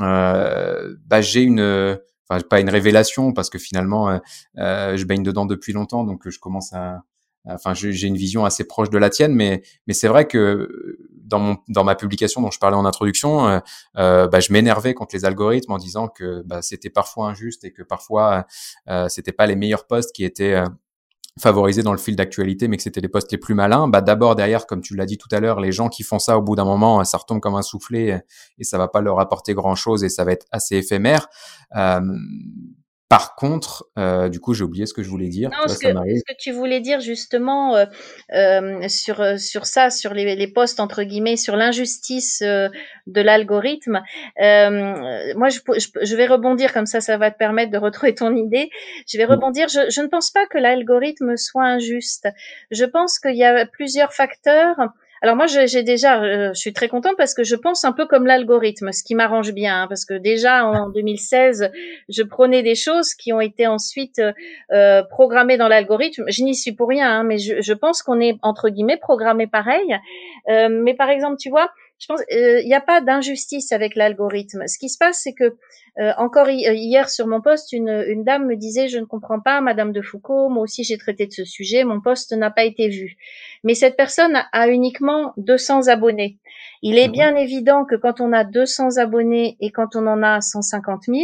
euh, 0.00 0.94
bah, 1.06 1.20
j'ai 1.20 1.42
une, 1.42 1.98
enfin 2.28 2.40
pas 2.48 2.60
une 2.60 2.70
révélation 2.70 3.32
parce 3.32 3.50
que 3.50 3.58
finalement 3.58 4.20
je 4.56 5.04
baigne 5.04 5.22
dedans 5.22 5.46
depuis 5.46 5.72
longtemps, 5.72 6.04
donc 6.04 6.28
je 6.28 6.38
commence 6.38 6.72
à, 6.72 7.02
enfin 7.46 7.74
j'ai 7.74 8.06
une 8.06 8.16
vision 8.16 8.44
assez 8.44 8.64
proche 8.64 8.90
de 8.90 8.98
la 8.98 9.10
tienne, 9.10 9.34
mais 9.34 9.62
c'est 9.90 10.08
vrai 10.08 10.26
que 10.26 10.98
dans 11.26 11.84
ma 11.84 11.94
publication 11.94 12.42
dont 12.42 12.50
je 12.50 12.58
parlais 12.58 12.76
en 12.76 12.84
introduction, 12.84 13.60
bah, 13.94 14.40
je 14.40 14.52
m'énervais 14.52 14.94
contre 14.94 15.14
les 15.14 15.24
algorithmes 15.24 15.72
en 15.72 15.78
disant 15.78 16.08
que 16.08 16.42
bah, 16.44 16.62
c'était 16.62 16.90
parfois 16.90 17.28
injuste 17.28 17.64
et 17.64 17.72
que 17.72 17.82
parfois 17.82 18.46
euh, 18.88 19.08
c'était 19.08 19.32
pas 19.32 19.46
les 19.46 19.56
meilleurs 19.56 19.86
posts 19.86 20.12
qui 20.12 20.24
étaient 20.24 20.62
favorisés 21.40 21.82
dans 21.82 21.92
le 21.92 21.98
fil 21.98 22.14
d'actualité, 22.14 22.68
mais 22.68 22.76
que 22.76 22.82
c'était 22.82 23.00
les 23.00 23.08
postes 23.08 23.32
les 23.32 23.38
plus 23.38 23.54
malins, 23.54 23.88
bah 23.88 24.00
d'abord 24.00 24.36
derrière, 24.36 24.66
comme 24.66 24.80
tu 24.80 24.94
l'as 24.94 25.06
dit 25.06 25.18
tout 25.18 25.28
à 25.32 25.40
l'heure, 25.40 25.60
les 25.60 25.72
gens 25.72 25.88
qui 25.88 26.02
font 26.02 26.18
ça 26.18 26.38
au 26.38 26.42
bout 26.42 26.54
d'un 26.54 26.64
moment, 26.64 27.02
ça 27.04 27.18
retombe 27.18 27.40
comme 27.40 27.56
un 27.56 27.62
soufflet 27.62 28.24
et 28.58 28.64
ça 28.64 28.78
va 28.78 28.88
pas 28.88 29.00
leur 29.00 29.18
apporter 29.18 29.54
grand 29.54 29.74
chose 29.74 30.04
et 30.04 30.08
ça 30.08 30.24
va 30.24 30.32
être 30.32 30.46
assez 30.52 30.76
éphémère. 30.76 31.28
Euh, 31.76 32.00
par 33.08 33.34
contre, 33.36 33.86
euh, 33.98 34.28
du 34.28 34.40
coup, 34.40 34.54
j'ai 34.54 34.64
oublié 34.64 34.86
ce 34.86 34.94
que 34.94 35.02
je 35.02 35.08
voulais 35.08 35.28
dire. 35.28 35.50
Non, 35.50 35.68
ce, 35.68 35.78
que, 35.78 35.88
ce, 35.88 35.92
que, 35.92 36.36
tu 36.38 36.52
voulais 36.52 36.80
dire 36.80 37.00
justement 37.00 37.76
euh, 37.76 37.84
euh 38.32 38.88
sur 38.88 39.20
euh, 39.20 39.36
sur 39.36 39.66
ça, 39.66 39.90
sur 39.90 40.14
les, 40.14 40.34
les 40.34 40.48
postes 40.48 40.80
entre 40.80 41.02
guillemets, 41.02 41.36
sur 41.36 41.54
l'injustice 41.54 42.42
euh, 42.42 42.68
de 43.06 43.20
l'algorithme. 43.20 44.02
moi, 44.38 45.48
je, 45.48 45.60
je, 46.02 46.16
vais 46.16 46.26
rebondir 46.26 46.72
comme 46.72 46.86
ça, 46.86 47.00
ça 47.00 47.18
va 47.18 47.30
te 47.30 47.36
permettre 47.38 47.70
de 47.70 47.78
retrouver 47.78 48.14
ton 48.14 48.34
idée. 48.34 48.70
Je 49.06 49.18
vais 49.18 49.26
rebondir. 49.26 49.68
Je, 49.68 49.90
je 49.90 50.00
ne 50.00 50.08
pense 50.08 50.30
pas 50.30 50.46
que 50.46 50.58
l'algorithme 50.58 51.36
soit 51.36 51.64
injuste. 51.64 52.28
Je 52.70 52.84
pense 52.84 53.18
qu'il 53.18 53.36
y 53.36 53.44
a 53.44 53.66
plusieurs 53.66 54.12
facteurs 54.12 54.76
alors 55.24 55.36
moi, 55.36 55.46
j'ai 55.46 55.82
déjà, 55.82 56.22
euh, 56.22 56.50
je 56.52 56.60
suis 56.60 56.74
très 56.74 56.86
contente 56.86 57.14
parce 57.16 57.32
que 57.32 57.44
je 57.44 57.56
pense 57.56 57.86
un 57.86 57.92
peu 57.92 58.04
comme 58.04 58.26
l'algorithme, 58.26 58.92
ce 58.92 59.02
qui 59.02 59.14
m'arrange 59.14 59.54
bien, 59.54 59.80
hein, 59.80 59.86
parce 59.88 60.04
que 60.04 60.12
déjà 60.12 60.66
en 60.66 60.90
2016, 60.90 61.70
je 62.10 62.22
prenais 62.22 62.62
des 62.62 62.74
choses 62.74 63.14
qui 63.14 63.32
ont 63.32 63.40
été 63.40 63.66
ensuite 63.66 64.20
euh, 64.70 65.02
programmées 65.02 65.56
dans 65.56 65.66
l'algorithme. 65.66 66.24
Je 66.28 66.42
n'y 66.42 66.54
suis 66.54 66.72
pour 66.72 66.90
rien, 66.90 67.08
hein, 67.08 67.24
mais 67.24 67.38
je, 67.38 67.62
je 67.62 67.72
pense 67.72 68.02
qu'on 68.02 68.20
est 68.20 68.36
entre 68.42 68.68
guillemets 68.68 68.98
programmé 68.98 69.46
pareil. 69.46 69.96
Euh, 70.50 70.68
mais 70.68 70.92
par 70.92 71.08
exemple, 71.08 71.38
tu 71.38 71.48
vois, 71.48 71.70
je 72.04 72.08
pense 72.12 72.20
euh, 72.32 72.60
il 72.60 72.66
n'y 72.66 72.74
a 72.74 72.82
pas 72.82 73.00
d'injustice 73.00 73.72
avec 73.72 73.94
l'algorithme. 73.94 74.66
Ce 74.66 74.78
qui 74.78 74.90
se 74.90 74.98
passe, 74.98 75.20
c'est 75.22 75.32
que 75.32 75.56
euh, 75.98 76.12
encore 76.18 76.48
euh, 76.48 76.50
hier 76.50 77.08
sur 77.08 77.26
mon 77.26 77.40
poste, 77.40 77.72
une, 77.72 78.04
une, 78.08 78.24
dame 78.24 78.46
me 78.46 78.56
disait 78.56 78.88
je 78.88 78.98
ne 78.98 79.06
comprends 79.06 79.40
pas, 79.40 79.62
Madame 79.62 79.90
de 79.90 80.02
Foucault, 80.02 80.50
moi 80.50 80.64
aussi 80.64 80.84
j'ai 80.84 80.98
traité 80.98 81.26
de 81.26 81.32
ce 81.32 81.44
sujet, 81.46 81.82
mon 81.84 82.02
poste 82.02 82.32
n'a 82.32 82.50
pas 82.50 82.64
été 82.64 82.88
vu. 82.88 83.16
Mais 83.62 83.72
cette 83.72 83.96
personne 83.96 84.36
a 84.52 84.68
uniquement 84.68 85.32
200 85.38 85.88
abonnés. 85.88 86.36
Il 86.82 86.98
est 86.98 87.06
mhm. 87.06 87.12
bien 87.12 87.36
évident 87.36 87.86
que 87.86 87.94
quand 87.94 88.20
on 88.20 88.34
a 88.34 88.44
200 88.44 88.98
abonnés 88.98 89.56
et 89.60 89.70
quand 89.70 89.96
on 89.96 90.06
en 90.06 90.22
a 90.22 90.42
150 90.42 91.04
000, 91.04 91.18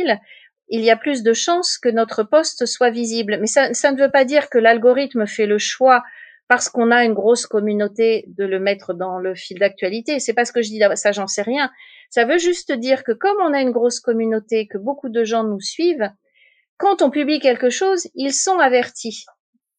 il 0.70 0.80
y 0.80 0.90
a 0.90 0.96
plus 0.96 1.22
de 1.22 1.34
chances 1.34 1.76
que 1.76 1.90
notre 1.90 2.22
poste 2.22 2.64
soit 2.64 2.90
visible. 2.90 3.36
Mais 3.38 3.48
ça, 3.48 3.74
ça 3.74 3.92
ne 3.92 4.00
veut 4.00 4.10
pas 4.10 4.24
dire 4.24 4.48
que 4.48 4.56
l'algorithme 4.56 5.26
fait 5.26 5.46
le 5.46 5.58
choix 5.58 6.02
parce 6.50 6.68
qu'on 6.68 6.90
a 6.90 7.04
une 7.04 7.14
grosse 7.14 7.46
communauté 7.46 8.24
de 8.26 8.44
le 8.44 8.58
mettre 8.58 8.92
dans 8.92 9.20
le 9.20 9.36
fil 9.36 9.60
d'actualité. 9.60 10.18
C'est 10.18 10.34
pas 10.34 10.44
ce 10.44 10.50
que 10.50 10.62
je 10.62 10.70
dis, 10.70 10.82
ça 10.96 11.12
j'en 11.12 11.28
sais 11.28 11.42
rien. 11.42 11.70
Ça 12.10 12.24
veut 12.24 12.38
juste 12.38 12.72
dire 12.72 13.04
que 13.04 13.12
comme 13.12 13.36
on 13.40 13.54
a 13.54 13.60
une 13.60 13.70
grosse 13.70 14.00
communauté, 14.00 14.66
que 14.66 14.76
beaucoup 14.76 15.10
de 15.10 15.22
gens 15.22 15.44
nous 15.44 15.60
suivent, 15.60 16.10
quand 16.76 17.02
on 17.02 17.10
publie 17.10 17.38
quelque 17.38 17.70
chose, 17.70 18.08
ils 18.16 18.32
sont 18.32 18.58
avertis. 18.58 19.26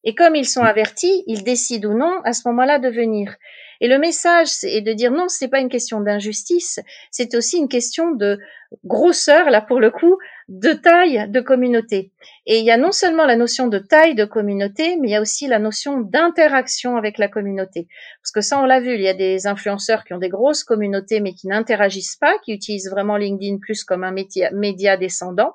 Et 0.04 0.14
comme 0.14 0.34
ils 0.34 0.48
sont 0.48 0.62
avertis, 0.62 1.22
ils 1.26 1.44
décident 1.44 1.90
ou 1.90 1.98
non 1.98 2.22
à 2.24 2.32
ce 2.32 2.48
moment-là 2.48 2.78
de 2.78 2.88
venir. 2.88 3.36
Et 3.82 3.88
le 3.88 3.98
message 3.98 4.48
est 4.62 4.80
de 4.80 4.94
dire 4.94 5.12
non, 5.12 5.28
c'est 5.28 5.48
pas 5.48 5.60
une 5.60 5.68
question 5.68 6.00
d'injustice, 6.00 6.80
c'est 7.10 7.34
aussi 7.34 7.58
une 7.58 7.68
question 7.68 8.12
de 8.12 8.38
grosseur, 8.82 9.50
là 9.50 9.60
pour 9.60 9.78
le 9.78 9.90
coup, 9.90 10.16
de 10.52 10.74
taille 10.74 11.30
de 11.30 11.40
communauté. 11.40 12.12
Et 12.44 12.58
il 12.58 12.64
y 12.64 12.70
a 12.70 12.76
non 12.76 12.92
seulement 12.92 13.24
la 13.24 13.36
notion 13.36 13.68
de 13.68 13.78
taille 13.78 14.14
de 14.14 14.26
communauté, 14.26 14.98
mais 15.00 15.08
il 15.08 15.10
y 15.12 15.16
a 15.16 15.22
aussi 15.22 15.46
la 15.46 15.58
notion 15.58 16.00
d'interaction 16.00 16.96
avec 16.96 17.16
la 17.16 17.28
communauté. 17.28 17.88
Parce 18.20 18.32
que 18.32 18.42
ça, 18.42 18.60
on 18.60 18.66
l'a 18.66 18.78
vu, 18.78 18.94
il 18.94 19.00
y 19.00 19.08
a 19.08 19.14
des 19.14 19.46
influenceurs 19.46 20.04
qui 20.04 20.12
ont 20.12 20.18
des 20.18 20.28
grosses 20.28 20.62
communautés, 20.62 21.20
mais 21.20 21.32
qui 21.32 21.48
n'interagissent 21.48 22.16
pas, 22.16 22.34
qui 22.44 22.52
utilisent 22.52 22.90
vraiment 22.90 23.16
LinkedIn 23.16 23.58
plus 23.62 23.82
comme 23.82 24.04
un 24.04 24.12
média, 24.12 24.50
média 24.52 24.98
descendant 24.98 25.54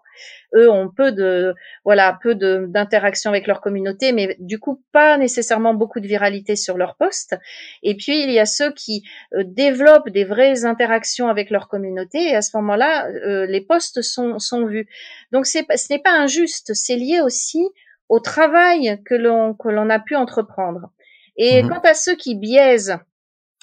eux 0.56 0.70
ont 0.70 0.90
peu 0.90 1.12
de 1.12 1.54
voilà 1.84 2.18
peu 2.22 2.36
d'interaction 2.36 3.32
avec 3.32 3.48
leur 3.48 3.62
communauté, 3.62 4.12
mais 4.12 4.36
du 4.40 4.60
coup 4.60 4.82
pas 4.92 5.18
nécessairement 5.18 5.74
beaucoup 5.74 6.00
de 6.00 6.08
viralité 6.08 6.56
sur 6.56 6.78
leur 6.78 6.96
poste. 6.96 7.36
Et 7.84 7.96
puis 7.96 8.24
il 8.24 8.32
y 8.32 8.40
a 8.40 8.46
ceux 8.46 8.72
qui 8.72 9.04
euh, 9.34 9.44
développent 9.46 10.10
des 10.10 10.24
vraies 10.24 10.66
interactions 10.66 11.28
avec 11.28 11.50
leur 11.50 11.68
communauté, 11.68 12.30
et 12.30 12.36
à 12.36 12.42
ce 12.42 12.56
moment-là, 12.58 13.08
euh, 13.08 13.46
les 13.46 13.62
postes 13.62 14.02
sont 14.02 14.40
sont 14.40 14.66
vus. 14.66 14.87
Donc 15.32 15.46
ce 15.46 15.60
n'est 15.92 16.00
pas 16.00 16.12
injuste, 16.12 16.74
c'est 16.74 16.96
lié 16.96 17.22
aussi 17.22 17.64
au 18.10 18.20
travail 18.20 19.02
que 19.06 19.16
l'on 19.16 19.54
que 19.54 19.70
l'on 19.70 19.90
a 19.90 20.00
pu 20.00 20.16
entreprendre. 20.16 20.92
Et 21.38 21.62
mmh 21.62 21.70
quant 21.70 21.82
à 21.82 21.94
ceux 21.94 22.16
qui 22.16 22.36
biaisent 22.36 22.98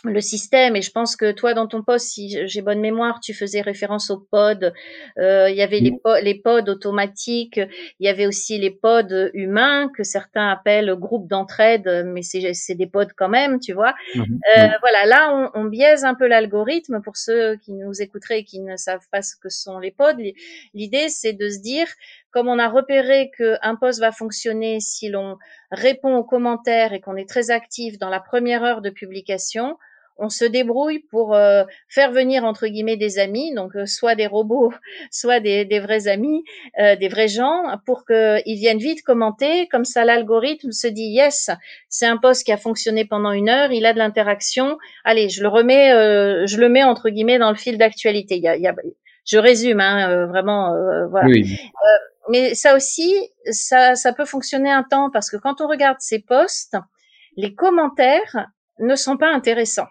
le 0.04 0.20
système. 0.20 0.76
Et 0.76 0.82
je 0.82 0.90
pense 0.90 1.16
que 1.16 1.32
toi 1.32 1.54
dans 1.54 1.66
ton 1.66 1.82
poste 1.82 2.08
si 2.08 2.46
j'ai 2.46 2.62
bonne 2.62 2.80
mémoire 2.80 3.20
tu 3.20 3.34
faisais 3.34 3.60
référence 3.60 4.10
aux 4.10 4.18
pods. 4.18 4.72
Euh, 5.18 5.50
il 5.50 5.56
y 5.56 5.62
avait 5.62 5.80
les, 5.80 5.92
pods, 5.92 6.20
les 6.22 6.34
pods 6.34 6.68
automatiques. 6.68 7.60
Il 8.00 8.06
y 8.06 8.08
avait 8.08 8.26
aussi 8.26 8.58
les 8.58 8.70
pods 8.70 9.30
humains 9.32 9.90
que 9.96 10.02
certains 10.02 10.48
appellent 10.50 10.94
groupe 10.94 11.28
d'entraide 11.28 12.04
mais 12.06 12.22
c'est 12.22 12.74
des 12.74 12.86
pods 12.86 13.12
quand 13.16 13.28
même 13.28 13.60
tu 13.60 13.72
vois. 13.72 13.94
Mmh 14.14 14.22
euh, 14.56 14.68
voilà 14.80 15.06
là 15.06 15.50
on, 15.54 15.60
on, 15.60 15.64
biaise 15.64 16.04
un 16.04 16.14
peu 16.14 16.26
l'algorithme. 16.26 17.00
Pour 17.02 17.16
ceux 17.16 17.56
qui 17.56 17.72
nous 17.72 18.00
écouteraient 18.00 18.40
et 18.40 18.44
qui 18.44 18.60
ne 18.60 18.76
savent 18.76 19.06
pas 19.10 19.22
ce 19.22 19.36
que 19.36 19.48
sont 19.48 19.78
les 19.78 19.90
pods 19.90 20.04
l'idée 20.74 21.08
c'est 21.08 21.32
de 21.32 21.48
se 21.48 21.60
dire 21.60 21.86
comme 22.34 22.48
on 22.48 22.58
a 22.58 22.68
repéré 22.68 23.30
qu'un 23.38 23.76
post 23.76 24.00
va 24.00 24.10
fonctionner 24.10 24.80
si 24.80 25.08
l'on 25.08 25.38
répond 25.70 26.16
aux 26.16 26.24
commentaires 26.24 26.92
et 26.92 27.00
qu'on 27.00 27.14
est 27.14 27.28
très 27.28 27.50
actif 27.50 27.96
dans 27.96 28.10
la 28.10 28.18
première 28.18 28.64
heure 28.64 28.80
de 28.80 28.90
publication, 28.90 29.78
on 30.16 30.28
se 30.28 30.44
débrouille 30.44 31.00
pour 31.10 31.34
euh, 31.34 31.64
faire 31.88 32.12
venir 32.12 32.44
entre 32.44 32.66
guillemets 32.66 32.96
des 32.96 33.18
amis, 33.18 33.52
donc 33.54 33.74
euh, 33.76 33.86
soit 33.86 34.14
des 34.14 34.26
robots, 34.26 34.72
soit 35.10 35.40
des, 35.40 35.80
vrais 35.80 36.08
amis, 36.08 36.44
euh, 36.78 36.96
des 36.96 37.08
vrais 37.08 37.28
gens, 37.28 37.62
pour 37.84 38.04
qu'ils 38.06 38.56
viennent 38.56 38.78
vite 38.78 39.02
commenter. 39.02 39.66
Comme 39.68 39.84
ça, 39.84 40.04
l'algorithme 40.04 40.72
se 40.72 40.86
dit 40.86 41.06
yes, 41.06 41.50
c'est 41.88 42.06
un 42.06 42.16
poste 42.16 42.44
qui 42.44 42.52
a 42.52 42.56
fonctionné 42.56 43.04
pendant 43.04 43.32
une 43.32 43.48
heure, 43.48 43.72
il 43.72 43.86
a 43.86 43.92
de 43.92 43.98
l'interaction. 43.98 44.78
Allez, 45.04 45.28
je 45.28 45.42
le 45.42 45.48
remets, 45.48 45.90
je 46.46 46.56
le 46.58 46.68
mets 46.68 46.84
entre 46.84 47.10
guillemets 47.10 47.38
dans 47.38 47.50
le 47.50 47.56
fil 47.56 47.78
d'actualité. 47.78 48.42
je 49.26 49.38
résume, 49.38 49.80
hein, 49.80 50.26
vraiment, 50.26 50.74
voilà. 51.10 51.28
mais 52.28 52.54
ça 52.54 52.76
aussi, 52.76 53.12
ça, 53.50 53.94
ça 53.94 54.12
peut 54.12 54.24
fonctionner 54.24 54.70
un 54.70 54.82
temps 54.82 55.10
parce 55.12 55.30
que 55.30 55.36
quand 55.36 55.60
on 55.60 55.68
regarde 55.68 55.96
ces 56.00 56.20
posts, 56.20 56.76
les 57.36 57.54
commentaires 57.54 58.48
ne 58.78 58.94
sont 58.96 59.16
pas 59.16 59.32
intéressants. 59.32 59.88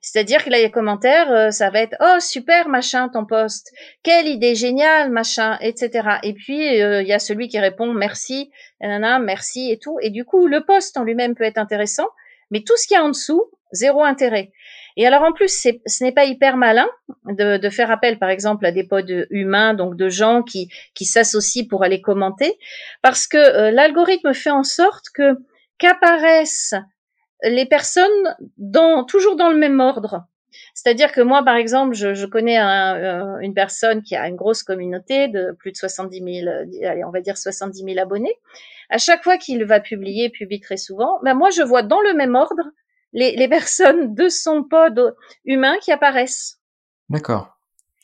C'est-à-dire 0.00 0.44
que 0.44 0.50
là, 0.50 0.58
les 0.58 0.70
commentaires, 0.70 1.30
euh, 1.32 1.50
ça 1.50 1.70
va 1.70 1.80
être 1.80 1.96
oh 2.00 2.20
super 2.20 2.68
machin 2.68 3.08
ton 3.08 3.26
poste, 3.26 3.72
quelle 4.02 4.26
idée 4.26 4.54
géniale 4.54 5.10
machin, 5.10 5.58
etc. 5.60 6.08
Et 6.22 6.34
puis 6.34 6.80
euh, 6.80 7.02
il 7.02 7.08
y 7.08 7.12
a 7.12 7.18
celui 7.18 7.48
qui 7.48 7.58
répond 7.58 7.92
merci, 7.92 8.50
nanana, 8.80 9.18
merci 9.18 9.70
et 9.70 9.78
tout. 9.78 9.98
Et 10.00 10.10
du 10.10 10.24
coup, 10.24 10.46
le 10.46 10.64
poste 10.64 10.96
en 10.96 11.04
lui-même 11.04 11.34
peut 11.34 11.44
être 11.44 11.58
intéressant, 11.58 12.08
mais 12.50 12.62
tout 12.62 12.76
ce 12.76 12.86
qu'il 12.86 12.96
y 12.96 12.98
a 12.98 13.04
en 13.04 13.08
dessous, 13.08 13.50
zéro 13.72 14.02
intérêt. 14.02 14.52
Et 14.96 15.06
alors 15.06 15.22
en 15.22 15.32
plus, 15.32 15.48
ce 15.48 16.04
n'est 16.04 16.12
pas 16.12 16.24
hyper 16.24 16.56
malin 16.56 16.88
de, 17.26 17.70
faire 17.70 17.90
appel, 17.92 18.18
par 18.18 18.30
exemple, 18.30 18.66
à 18.66 18.72
des 18.72 18.82
pods 18.82 19.26
humains, 19.30 19.74
donc 19.74 19.96
de 19.96 20.08
gens 20.08 20.42
qui, 20.42 20.68
qui 20.94 21.04
s'associent 21.04 21.66
pour 21.70 21.84
aller 21.84 22.00
commenter, 22.00 22.58
parce 23.00 23.28
que 23.28 23.36
euh, 23.38 23.70
l'algorithme 23.70 24.34
fait 24.34 24.50
en 24.50 24.64
sorte 24.64 25.04
que 25.14 25.38
qu'apparaissent 25.78 26.74
les 27.42 27.66
personnes 27.66 28.36
dans, 28.56 29.04
toujours 29.04 29.36
dans 29.36 29.50
le 29.50 29.56
même 29.56 29.80
ordre. 29.80 30.24
C'est-à-dire 30.74 31.12
que 31.12 31.20
moi, 31.20 31.42
par 31.44 31.56
exemple, 31.56 31.94
je, 31.94 32.14
je 32.14 32.26
connais 32.26 32.56
un, 32.56 33.38
une 33.40 33.54
personne 33.54 34.02
qui 34.02 34.16
a 34.16 34.28
une 34.28 34.36
grosse 34.36 34.62
communauté 34.62 35.28
de 35.28 35.52
plus 35.58 35.72
de 35.72 35.76
70 35.76 36.42
000, 36.42 36.48
allez, 36.84 37.04
on 37.04 37.10
va 37.10 37.20
dire 37.20 37.36
70 37.36 37.82
000 37.84 37.98
abonnés. 37.98 38.34
À 38.90 38.98
chaque 38.98 39.22
fois 39.22 39.36
qu'il 39.36 39.64
va 39.64 39.80
publier, 39.80 40.30
publie 40.30 40.60
très 40.60 40.76
souvent, 40.76 41.18
ben 41.22 41.34
moi, 41.34 41.50
je 41.50 41.62
vois 41.62 41.82
dans 41.82 42.00
le 42.00 42.14
même 42.14 42.34
ordre 42.34 42.62
les, 43.12 43.36
les 43.36 43.48
personnes 43.48 44.14
de 44.14 44.28
son 44.28 44.64
pod 44.64 45.14
humain 45.44 45.76
qui 45.80 45.92
apparaissent. 45.92 46.60
D'accord. 47.08 47.57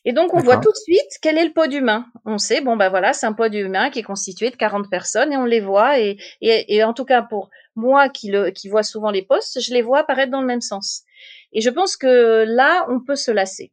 Et 0.04 0.12
donc, 0.12 0.34
on 0.34 0.40
voit 0.40 0.58
tout 0.58 0.70
de 0.70 0.76
suite 0.76 1.18
quel 1.22 1.38
est 1.38 1.46
le 1.46 1.52
pod 1.52 1.72
humain. 1.72 2.06
On 2.26 2.36
sait, 2.38 2.60
bon, 2.60 2.76
ben 2.76 2.90
voilà, 2.90 3.12
c'est 3.14 3.26
un 3.26 3.32
pod 3.32 3.54
humain 3.54 3.90
qui 3.90 4.00
est 4.00 4.04
constitué 4.04 4.50
de 4.50 4.56
40 4.56 4.90
personnes 4.90 5.32
et 5.32 5.36
on 5.36 5.46
les 5.46 5.60
voit. 5.60 5.98
Et, 5.98 6.18
et, 6.42 6.76
et 6.76 6.84
en 6.84 6.92
tout 6.92 7.06
cas, 7.06 7.22
pour 7.22 7.50
moi 7.74 8.08
qui, 8.10 8.30
le, 8.30 8.50
qui 8.50 8.68
vois 8.68 8.82
souvent 8.82 9.10
les 9.10 9.22
posts, 9.22 9.60
je 9.60 9.72
les 9.72 9.82
vois 9.82 10.00
apparaître 10.00 10.30
dans 10.30 10.40
le 10.42 10.46
même 10.46 10.60
sens. 10.60 11.04
Et 11.52 11.60
je 11.62 11.70
pense 11.70 11.96
que 11.96 12.44
là, 12.46 12.86
on 12.90 13.00
peut 13.00 13.16
se 13.16 13.30
lasser. 13.30 13.72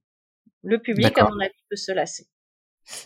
Le 0.64 0.80
public, 0.80 1.18
à 1.18 1.26
mon 1.26 1.40
avis, 1.40 1.54
peut 1.70 1.76
se 1.76 1.92
lasser. 1.92 2.28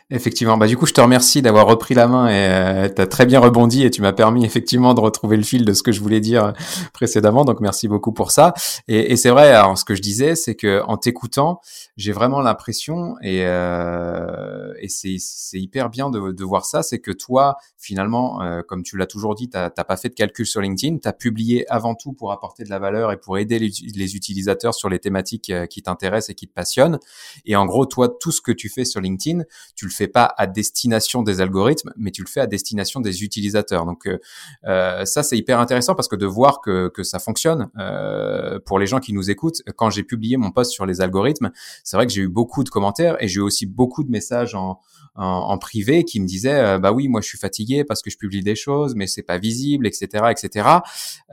Effectivement, 0.09 0.57
bah 0.57 0.67
du 0.67 0.77
coup 0.77 0.85
je 0.85 0.93
te 0.93 1.01
remercie 1.01 1.41
d'avoir 1.41 1.65
repris 1.65 1.95
la 1.95 2.07
main 2.07 2.27
et 2.27 2.33
euh, 2.33 2.89
tu 2.89 3.07
très 3.07 3.25
bien 3.25 3.39
rebondi 3.39 3.83
et 3.83 3.89
tu 3.89 4.01
m'as 4.01 4.13
permis 4.13 4.45
effectivement 4.45 4.93
de 4.93 4.99
retrouver 4.99 5.37
le 5.37 5.43
fil 5.43 5.65
de 5.65 5.73
ce 5.73 5.83
que 5.83 5.91
je 5.91 5.99
voulais 5.99 6.19
dire 6.19 6.53
précédemment, 6.93 7.45
donc 7.45 7.59
merci 7.59 7.87
beaucoup 7.87 8.11
pour 8.11 8.31
ça. 8.31 8.53
Et, 8.87 9.11
et 9.11 9.17
c'est 9.17 9.29
vrai, 9.29 9.51
alors 9.51 9.77
ce 9.77 9.85
que 9.85 9.95
je 9.95 10.01
disais, 10.01 10.35
c'est 10.35 10.55
que 10.55 10.81
en 10.85 10.97
t'écoutant, 10.97 11.59
j'ai 11.97 12.11
vraiment 12.11 12.41
l'impression 12.41 13.15
et, 13.21 13.45
euh, 13.45 14.73
et 14.79 14.89
c'est, 14.89 15.15
c'est 15.19 15.59
hyper 15.59 15.89
bien 15.89 16.09
de, 16.09 16.31
de 16.31 16.43
voir 16.43 16.65
ça, 16.65 16.83
c'est 16.83 16.99
que 16.99 17.11
toi 17.11 17.57
finalement, 17.85 18.41
euh, 18.41 18.61
comme 18.67 18.83
tu 18.83 18.97
l'as 18.97 19.05
toujours 19.05 19.35
dit, 19.35 19.49
t'as 19.49 19.69
pas 19.69 19.97
fait 19.97 20.09
de 20.09 20.15
calcul 20.15 20.45
sur 20.45 20.59
LinkedIn, 20.59 20.97
tu 20.97 21.07
as 21.07 21.13
publié 21.13 21.69
avant 21.71 21.93
tout 21.95 22.13
pour 22.13 22.31
apporter 22.31 22.63
de 22.63 22.69
la 22.69 22.79
valeur 22.79 23.11
et 23.11 23.17
pour 23.17 23.37
aider 23.37 23.59
les, 23.59 23.71
les 23.95 24.15
utilisateurs 24.15 24.73
sur 24.73 24.89
les 24.89 24.99
thématiques 24.99 25.49
euh, 25.51 25.67
qui 25.67 25.83
t'intéressent 25.83 26.31
et 26.31 26.35
qui 26.35 26.47
te 26.47 26.53
passionnent. 26.53 26.99
Et 27.45 27.55
en 27.55 27.65
gros, 27.65 27.85
toi, 27.85 28.09
tout 28.09 28.31
ce 28.31 28.41
que 28.41 28.51
tu 28.51 28.69
fais 28.69 28.85
sur 28.85 29.01
LinkedIn 29.01 29.43
tu 29.75 29.85
le 29.85 29.91
fais 29.91 30.07
pas 30.07 30.33
à 30.37 30.47
destination 30.47 31.21
des 31.21 31.41
algorithmes, 31.41 31.91
mais 31.97 32.11
tu 32.11 32.21
le 32.23 32.27
fais 32.27 32.39
à 32.39 32.47
destination 32.47 33.01
des 33.01 33.23
utilisateurs. 33.23 33.85
Donc 33.85 34.07
euh, 34.07 34.19
euh, 34.65 35.05
ça 35.05 35.23
c'est 35.23 35.37
hyper 35.37 35.59
intéressant 35.59 35.95
parce 35.95 36.07
que 36.07 36.15
de 36.15 36.25
voir 36.25 36.61
que, 36.61 36.89
que 36.89 37.03
ça 37.03 37.19
fonctionne 37.19 37.69
euh, 37.77 38.59
pour 38.65 38.79
les 38.79 38.87
gens 38.87 38.99
qui 38.99 39.13
nous 39.13 39.29
écoutent. 39.29 39.61
Quand 39.75 39.89
j'ai 39.89 40.03
publié 40.03 40.37
mon 40.37 40.51
post 40.51 40.71
sur 40.71 40.85
les 40.85 41.01
algorithmes, 41.01 41.51
c'est 41.83 41.97
vrai 41.97 42.07
que 42.07 42.13
j'ai 42.13 42.21
eu 42.21 42.29
beaucoup 42.29 42.63
de 42.63 42.69
commentaires 42.69 43.21
et 43.21 43.27
j'ai 43.27 43.39
eu 43.39 43.43
aussi 43.43 43.65
beaucoup 43.65 44.03
de 44.03 44.09
messages 44.09 44.55
en, 44.55 44.79
en, 45.15 45.57
privé 45.57 46.03
qui 46.03 46.19
me 46.19 46.27
disaient 46.27 46.59
euh, 46.59 46.77
bah 46.77 46.91
oui 46.91 47.07
moi 47.07 47.21
je 47.21 47.27
suis 47.27 47.37
fatigué 47.37 47.83
parce 47.85 48.01
que 48.01 48.09
je 48.09 48.17
publie 48.17 48.43
des 48.43 48.55
choses 48.55 48.95
mais 48.95 49.07
c'est 49.07 49.23
pas 49.23 49.37
visible 49.37 49.87
etc 49.87 50.25
etc 50.29 50.67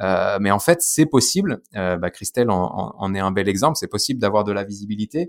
euh, 0.01 0.39
mais 0.41 0.51
en 0.51 0.61
fait 0.61 0.81
c'est 0.83 1.07
possible 1.07 1.61
euh, 1.75 1.97
bah, 1.97 2.11
Christelle 2.11 2.51
en, 2.51 2.95
en, 2.97 3.15
est 3.15 3.19
un 3.19 3.33
bel 3.33 3.49
exemple 3.49 3.77
c'est 3.77 3.89
possible 3.89 4.21
d'avoir 4.21 4.45
de 4.45 4.53
la 4.53 4.63
visibilité 4.63 5.29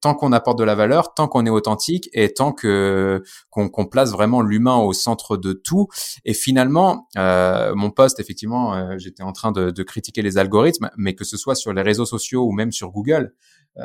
tant 0.00 0.14
qu'on 0.14 0.32
apporte 0.32 0.58
de 0.58 0.64
la 0.64 0.74
valeur 0.74 1.14
tant 1.14 1.28
qu'on 1.28 1.46
authentique 1.48 2.08
et 2.12 2.32
tant 2.32 2.52
que 2.52 3.22
qu'on 3.50 3.86
place 3.86 4.12
vraiment 4.12 4.42
l'humain 4.42 4.76
au 4.76 4.92
centre 4.92 5.36
de 5.36 5.52
tout. 5.52 5.88
Et 6.24 6.34
finalement 6.34 7.08
euh, 7.16 7.74
mon 7.74 7.90
poste 7.90 8.20
effectivement 8.20 8.98
j'étais 8.98 9.22
en 9.22 9.32
train 9.32 9.52
de, 9.52 9.82
critiquer 9.82 10.22
les 10.22 10.38
algorithmes 10.38 10.90
mais 10.96 11.14
que 11.14 11.24
ce 11.24 11.36
soit 11.36 11.54
sur 11.54 11.72
les 11.72 11.82
réseaux 11.82 12.06
sociaux 12.06 12.44
ou 12.44 12.52
même 12.52 12.72
sur 12.72 12.90
Google 12.90 13.18
euh, 13.18 13.32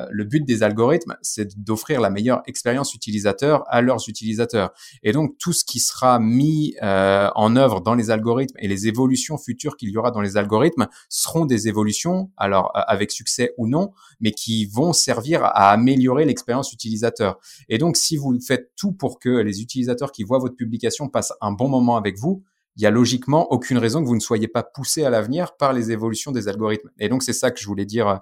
le 0.09 0.23
but 0.23 0.45
des 0.45 0.63
algorithmes, 0.63 1.15
c'est 1.21 1.57
d'offrir 1.59 2.01
la 2.01 2.09
meilleure 2.09 2.41
expérience 2.47 2.93
utilisateur 2.93 3.63
à 3.67 3.81
leurs 3.81 4.09
utilisateurs. 4.09 4.71
Et 5.03 5.11
donc, 5.11 5.37
tout 5.37 5.53
ce 5.53 5.63
qui 5.63 5.79
sera 5.79 6.19
mis 6.19 6.75
euh, 6.81 7.29
en 7.35 7.55
œuvre 7.55 7.81
dans 7.81 7.93
les 7.93 8.09
algorithmes 8.09 8.55
et 8.59 8.67
les 8.67 8.87
évolutions 8.87 9.37
futures 9.37 9.77
qu'il 9.77 9.89
y 9.89 9.97
aura 9.97 10.11
dans 10.11 10.21
les 10.21 10.37
algorithmes 10.37 10.87
seront 11.09 11.45
des 11.45 11.67
évolutions, 11.67 12.31
alors 12.37 12.71
avec 12.73 13.11
succès 13.11 13.53
ou 13.57 13.67
non, 13.67 13.91
mais 14.19 14.31
qui 14.31 14.65
vont 14.65 14.93
servir 14.93 15.43
à 15.43 15.71
améliorer 15.71 16.25
l'expérience 16.25 16.73
utilisateur. 16.73 17.39
Et 17.69 17.77
donc, 17.77 17.97
si 17.97 18.17
vous 18.17 18.37
faites 18.39 18.71
tout 18.75 18.91
pour 18.91 19.19
que 19.19 19.29
les 19.29 19.61
utilisateurs 19.61 20.11
qui 20.11 20.23
voient 20.23 20.39
votre 20.39 20.55
publication 20.55 21.09
passent 21.09 21.33
un 21.41 21.51
bon 21.51 21.67
moment 21.67 21.97
avec 21.97 22.17
vous, 22.17 22.43
il 22.76 22.84
y 22.84 22.86
a 22.86 22.91
logiquement 22.91 23.51
aucune 23.51 23.78
raison 23.78 24.01
que 24.01 24.07
vous 24.07 24.15
ne 24.15 24.21
soyez 24.21 24.47
pas 24.47 24.63
poussé 24.63 25.03
à 25.03 25.09
l'avenir 25.09 25.55
par 25.57 25.74
les 25.74 25.91
évolutions 25.91 26.32
des 26.32 26.47
algorithmes. 26.47 26.89
Et 26.99 27.09
donc 27.09 27.24
c'est 27.24 27.34
ça 27.34 27.51
que 27.51 27.59
je 27.59 27.67
voulais 27.67 27.86
dire 27.86 28.07
euh, 28.07 28.17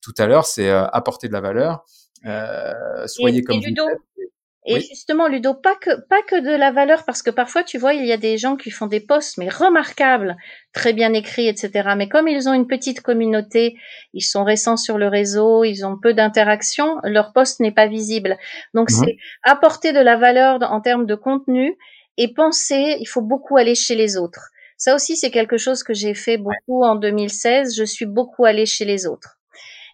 tout 0.00 0.14
à 0.18 0.26
l'heure, 0.26 0.46
c'est 0.46 0.68
euh, 0.68 0.86
apporter 0.88 1.28
de 1.28 1.32
la 1.32 1.40
valeur, 1.40 1.84
euh, 2.26 3.06
soyez 3.06 3.42
comme 3.42 3.60
vous 3.60 3.66
Et 4.66 4.80
justement, 4.80 5.28
Ludo, 5.28 5.52
pas 5.52 5.74
que, 5.76 5.90
pas 6.08 6.22
que 6.22 6.40
de 6.40 6.56
la 6.56 6.72
valeur, 6.72 7.04
parce 7.04 7.22
que 7.22 7.30
parfois, 7.30 7.64
tu 7.64 7.76
vois, 7.76 7.92
il 7.92 8.06
y 8.06 8.12
a 8.12 8.16
des 8.16 8.38
gens 8.38 8.56
qui 8.56 8.70
font 8.70 8.86
des 8.86 9.00
posts, 9.00 9.36
mais 9.36 9.50
remarquables, 9.50 10.36
très 10.72 10.94
bien 10.94 11.12
écrits, 11.12 11.48
etc. 11.48 11.90
Mais 11.98 12.08
comme 12.08 12.28
ils 12.28 12.48
ont 12.48 12.54
une 12.54 12.66
petite 12.66 13.02
communauté, 13.02 13.76
ils 14.14 14.22
sont 14.22 14.42
récents 14.42 14.78
sur 14.78 14.96
le 14.96 15.06
réseau, 15.06 15.64
ils 15.64 15.84
ont 15.84 15.98
peu 15.98 16.14
d'interaction, 16.14 16.96
leur 17.04 17.34
post 17.34 17.60
n'est 17.60 17.72
pas 17.72 17.88
visible. 17.88 18.38
Donc, 18.72 18.90
mhm. 18.90 19.04
c'est 19.04 19.16
apporter 19.42 19.92
de 19.92 20.00
la 20.00 20.16
valeur 20.16 20.58
en 20.62 20.80
termes 20.80 21.04
de 21.04 21.14
contenu 21.14 21.76
et 22.18 22.32
penser, 22.32 22.96
il 23.00 23.06
faut 23.06 23.22
beaucoup 23.22 23.56
aller 23.56 23.74
chez 23.74 23.94
les 23.94 24.16
autres. 24.16 24.50
Ça 24.76 24.94
aussi, 24.94 25.16
c'est 25.16 25.30
quelque 25.30 25.56
chose 25.56 25.82
que 25.82 25.94
j'ai 25.94 26.14
fait 26.14 26.36
beaucoup 26.36 26.82
en 26.82 26.96
2016. 26.96 27.76
Je 27.76 27.84
suis 27.84 28.06
beaucoup 28.06 28.44
allée 28.44 28.66
chez 28.66 28.84
les 28.84 29.06
autres. 29.06 29.38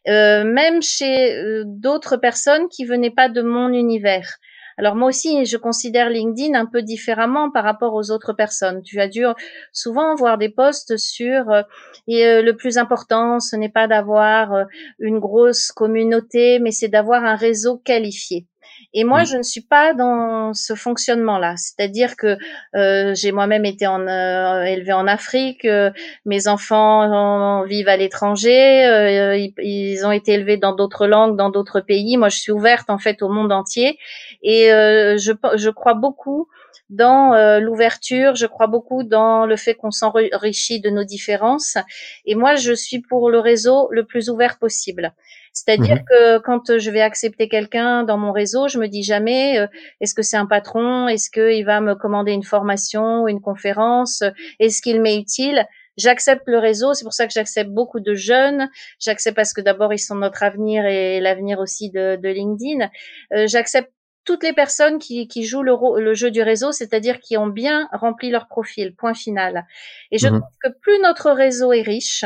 Euh, 0.08 0.44
même 0.44 0.80
chez 0.80 1.34
euh, 1.36 1.64
d'autres 1.66 2.16
personnes 2.16 2.68
qui 2.68 2.86
venaient 2.86 3.10
pas 3.10 3.28
de 3.28 3.42
mon 3.42 3.68
univers. 3.68 4.38
Alors 4.80 4.96
moi 4.96 5.10
aussi, 5.10 5.44
je 5.44 5.58
considère 5.58 6.08
LinkedIn 6.08 6.58
un 6.58 6.64
peu 6.64 6.80
différemment 6.80 7.50
par 7.50 7.64
rapport 7.64 7.92
aux 7.92 8.10
autres 8.10 8.32
personnes. 8.32 8.80
Tu 8.82 8.98
as 8.98 9.08
dû 9.08 9.26
souvent 9.74 10.14
voir 10.14 10.38
des 10.38 10.48
posts 10.48 10.96
sur 10.96 11.50
euh, 11.50 11.62
et, 12.08 12.26
euh, 12.26 12.40
le 12.40 12.56
plus 12.56 12.78
important, 12.78 13.40
ce 13.40 13.56
n'est 13.56 13.68
pas 13.68 13.86
d'avoir 13.88 14.54
euh, 14.54 14.64
une 14.98 15.18
grosse 15.18 15.70
communauté, 15.70 16.60
mais 16.60 16.70
c'est 16.70 16.88
d'avoir 16.88 17.24
un 17.24 17.36
réseau 17.36 17.76
qualifié. 17.76 18.46
Et 18.92 19.04
moi, 19.04 19.24
je 19.24 19.36
ne 19.36 19.42
suis 19.42 19.60
pas 19.60 19.94
dans 19.94 20.52
ce 20.52 20.74
fonctionnement-là. 20.74 21.54
C'est-à-dire 21.56 22.16
que 22.16 22.36
euh, 22.74 23.14
j'ai 23.14 23.30
moi-même 23.30 23.64
été 23.64 23.86
en, 23.86 24.06
euh, 24.06 24.64
élevée 24.64 24.92
en 24.92 25.06
Afrique, 25.06 25.64
euh, 25.64 25.90
mes 26.24 26.48
enfants 26.48 27.62
vivent 27.64 27.88
à 27.88 27.96
l'étranger, 27.96 28.84
euh, 28.86 29.36
ils, 29.36 29.54
ils, 29.58 30.04
ont 30.04 30.12
été 30.12 30.32
élevés 30.32 30.56
dans 30.56 30.74
d'autres 30.74 31.06
langues, 31.06 31.36
dans 31.36 31.50
d'autres 31.50 31.80
pays. 31.80 32.16
Moi, 32.16 32.28
je 32.28 32.38
suis 32.38 32.52
ouverte 32.52 32.90
en 32.90 32.98
fait 32.98 33.22
au 33.22 33.28
monde 33.28 33.52
entier, 33.52 33.98
et 34.42 34.68
je, 34.68 35.32
je 35.54 35.70
crois 35.70 35.94
beaucoup 35.94 36.48
dans 36.88 37.58
l'ouverture, 37.60 38.34
je 38.34 38.46
crois 38.46 38.66
beaucoup 38.66 39.04
dans 39.04 39.46
le 39.46 39.56
fait 39.56 39.74
qu'on 39.74 39.92
s'enrichit 39.92 40.80
de 40.80 40.90
nos 40.90 41.04
différences. 41.04 41.78
Et 42.24 42.34
moi, 42.34 42.56
je 42.56 42.72
suis 42.72 43.00
pour 43.00 43.30
le 43.30 43.38
réseau 43.38 43.88
le 43.92 44.04
plus 44.04 44.28
ouvert 44.28 44.58
possible. 44.58 45.12
C'est-à-dire 45.52 45.96
mhm. 45.96 46.04
que 46.08 46.38
quand 46.38 46.78
je 46.78 46.90
vais 46.90 47.00
accepter 47.00 47.48
quelqu'un 47.48 48.04
dans 48.04 48.18
mon 48.18 48.32
réseau, 48.32 48.68
je 48.68 48.78
me 48.78 48.86
dis 48.86 49.02
jamais 49.02 49.58
euh, 49.58 49.66
est-ce 50.00 50.14
que 50.14 50.22
c'est 50.22 50.36
un 50.36 50.46
patron, 50.46 51.08
est-ce 51.08 51.30
qu'il 51.30 51.64
va 51.64 51.80
me 51.80 51.94
commander 51.94 52.32
une 52.32 52.44
formation, 52.44 53.26
une 53.26 53.40
conférence, 53.40 54.22
est-ce 54.58 54.80
qu'il 54.80 55.00
m'est 55.00 55.18
utile? 55.18 55.66
J'accepte 55.96 56.44
le 56.46 56.58
réseau, 56.58 56.94
c'est 56.94 57.04
pour 57.04 57.12
ça 57.12 57.26
que 57.26 57.32
j'accepte 57.32 57.70
beaucoup 57.70 58.00
de 58.00 58.14
jeunes. 58.14 58.70
J'accepte 59.00 59.36
parce 59.36 59.52
que 59.52 59.60
d'abord 59.60 59.92
ils 59.92 59.98
sont 59.98 60.14
notre 60.14 60.42
avenir 60.42 60.86
et 60.86 61.20
l'avenir 61.20 61.58
aussi 61.58 61.90
de, 61.90 62.16
de 62.16 62.28
LinkedIn. 62.28 62.88
Euh, 63.34 63.46
j'accepte 63.46 63.92
toutes 64.24 64.42
les 64.44 64.52
personnes 64.52 64.98
qui, 64.98 65.28
qui 65.28 65.44
jouent 65.44 65.62
le, 65.62 65.74
le, 66.00 66.14
jeu 66.14 66.30
du 66.30 66.42
réseau, 66.42 66.72
c'est-à-dire 66.72 67.20
qui 67.20 67.36
ont 67.36 67.48
bien 67.48 67.88
rempli 67.92 68.30
leur 68.30 68.48
profil, 68.48 68.94
point 68.94 69.14
final. 69.14 69.66
Et 70.10 70.18
je 70.18 70.28
mhm. 70.28 70.40
trouve 70.40 70.56
que 70.62 70.68
plus 70.80 70.98
notre 71.00 71.32
réseau 71.32 71.72
est 71.72 71.82
riche, 71.82 72.24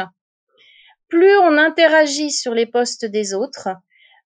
plus 1.08 1.36
on 1.38 1.58
interagit 1.58 2.30
sur 2.30 2.54
les 2.54 2.66
postes 2.66 3.04
des 3.04 3.34
autres, 3.34 3.68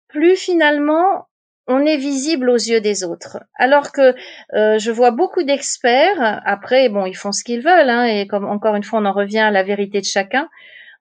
plus 0.08 0.36
finalement 0.36 1.28
on 1.68 1.84
est 1.84 1.98
visible 1.98 2.48
aux 2.48 2.56
yeux 2.56 2.80
des 2.80 3.04
autres. 3.04 3.38
Alors 3.58 3.92
que 3.92 4.14
euh, 4.54 4.78
je 4.78 4.90
vois 4.90 5.10
beaucoup 5.10 5.42
d'experts, 5.42 6.40
après, 6.46 6.88
bon, 6.88 7.04
ils 7.04 7.16
font 7.16 7.30
ce 7.30 7.44
qu'ils 7.44 7.60
veulent, 7.60 7.90
hein, 7.90 8.04
et 8.04 8.26
comme 8.26 8.46
encore 8.46 8.74
une 8.74 8.82
fois, 8.82 9.00
on 9.00 9.04
en 9.04 9.12
revient 9.12 9.40
à 9.40 9.50
la 9.50 9.62
vérité 9.62 10.00
de 10.00 10.06
chacun, 10.06 10.48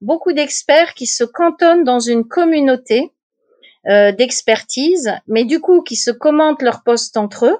beaucoup 0.02 0.34
d'experts 0.34 0.94
qui 0.94 1.08
se 1.08 1.24
cantonnent 1.24 1.86
dans 1.86 2.02
une 2.02 2.28
communauté 2.28 3.14
euh, 3.88 4.12
d'expertise, 4.12 5.14
mais 5.28 5.46
du 5.46 5.62
coup 5.62 5.82
qui 5.82 5.96
se 5.96 6.12
commentent 6.12 6.62
leurs 6.62 6.84
postes 6.84 7.16
entre 7.16 7.46
eux. 7.46 7.58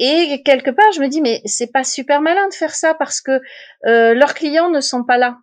Et 0.00 0.42
quelque 0.44 0.72
part, 0.72 0.90
je 0.92 1.00
me 1.00 1.06
dis, 1.06 1.20
mais 1.20 1.40
c'est 1.44 1.70
pas 1.70 1.84
super 1.84 2.20
malin 2.20 2.48
de 2.48 2.54
faire 2.54 2.74
ça 2.74 2.94
parce 2.94 3.20
que 3.20 3.40
euh, 3.86 4.12
leurs 4.14 4.34
clients 4.34 4.70
ne 4.70 4.80
sont 4.80 5.04
pas 5.04 5.18
là. 5.18 5.38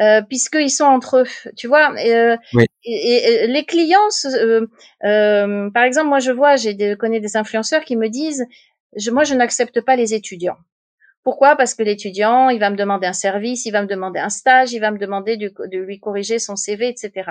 Euh, 0.00 0.22
puisqu'ils 0.22 0.70
sont 0.70 0.84
entre 0.84 1.18
eux, 1.18 1.50
tu 1.56 1.68
vois. 1.68 1.94
Euh, 2.04 2.36
et, 2.84 3.46
les 3.46 3.64
clients, 3.64 3.98
euh, 4.24 4.66
euh, 5.04 5.70
par 5.70 5.84
exemple, 5.84 6.08
moi 6.08 6.18
je 6.18 6.32
vois, 6.32 6.56
j'ai 6.56 6.74
des, 6.74 6.96
connais 6.96 7.20
des 7.20 7.36
influenceurs 7.36 7.84
qui 7.84 7.96
me 7.96 8.08
disent, 8.08 8.44
je, 8.96 9.10
moi 9.12 9.22
je 9.22 9.34
n'accepte 9.34 9.80
pas 9.80 9.94
les 9.94 10.12
étudiants. 10.14 10.56
Pourquoi? 11.22 11.56
Parce 11.56 11.74
que 11.74 11.82
l'étudiant, 11.82 12.50
il 12.50 12.58
va 12.58 12.70
me 12.70 12.76
demander 12.76 13.06
un 13.06 13.12
service, 13.12 13.66
il 13.66 13.70
va 13.70 13.82
me 13.82 13.86
demander 13.86 14.18
un 14.18 14.28
stage, 14.30 14.72
il 14.72 14.80
va 14.80 14.90
me 14.90 14.98
demander 14.98 15.36
de, 15.36 15.52
de 15.70 15.78
lui 15.78 16.00
corriger 16.00 16.38
son 16.38 16.56
CV, 16.56 16.88
etc. 16.88 17.30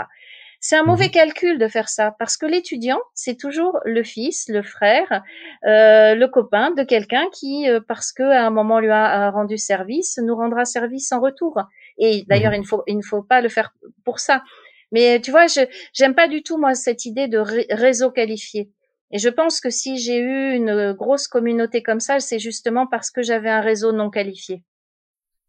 C'est 0.66 0.78
un 0.78 0.86
mauvais 0.86 1.08
mhm. 1.08 1.12
calcul 1.12 1.60
de 1.60 1.68
faire 1.68 1.90
ça 1.90 2.16
parce 2.18 2.38
que 2.38 2.46
l'étudiant, 2.46 3.00
c'est 3.14 3.38
toujours 3.38 3.82
le 3.84 4.02
fils, 4.02 4.48
le 4.48 4.64
frère, 4.64 5.22
euh, 5.66 6.16
le 6.16 6.26
copain 6.30 6.72
de 6.72 6.84
quelqu'un 6.84 7.26
qui, 7.34 7.70
euh, 7.70 7.82
parce 7.86 8.14
que 8.14 8.24
à 8.24 8.48
un 8.48 8.50
moment 8.50 8.80
lui 8.80 8.90
a, 8.90 9.30
rendu 9.30 9.58
service, 9.58 10.18
nous 10.24 10.34
rendra 10.38 10.64
service 10.64 11.12
en 11.12 11.20
retour. 11.20 11.60
Et 11.98 12.24
d'ailleurs, 12.30 12.54
mhm. 12.54 12.60
il 12.60 12.62
ne 12.62 12.66
faut, 12.66 12.84
il 12.88 12.98
ne 12.98 13.02
faut 13.02 13.22
pas 13.22 13.42
le 13.42 13.50
faire 13.50 13.74
pour 14.06 14.20
ça. 14.20 14.42
Mais 14.94 15.20
tu 15.20 15.32
vois, 15.32 15.48
je 15.48 15.60
j'aime 15.94 16.16
pas 16.16 16.30
du 16.30 16.44
tout 16.44 16.58
moi 16.58 16.76
cette 16.76 17.06
idée 17.06 17.28
de 17.28 17.40
réseau 17.40 18.10
qualifié. 18.10 18.72
Et 19.12 19.20
je 19.20 19.28
pense 19.28 19.60
que 19.60 19.70
si 19.70 19.98
j'ai 19.98 20.18
eu 20.18 20.54
une 20.54 20.94
grosse 20.94 21.28
communauté 21.28 21.84
comme 21.84 22.00
ça, 22.00 22.22
c'est 22.22 22.40
justement 22.40 22.88
parce 22.88 23.12
que 23.12 23.22
j'avais 23.22 23.50
un 23.50 23.60
réseau 23.60 23.92
non 23.92 24.10
qualifié. 24.10 24.64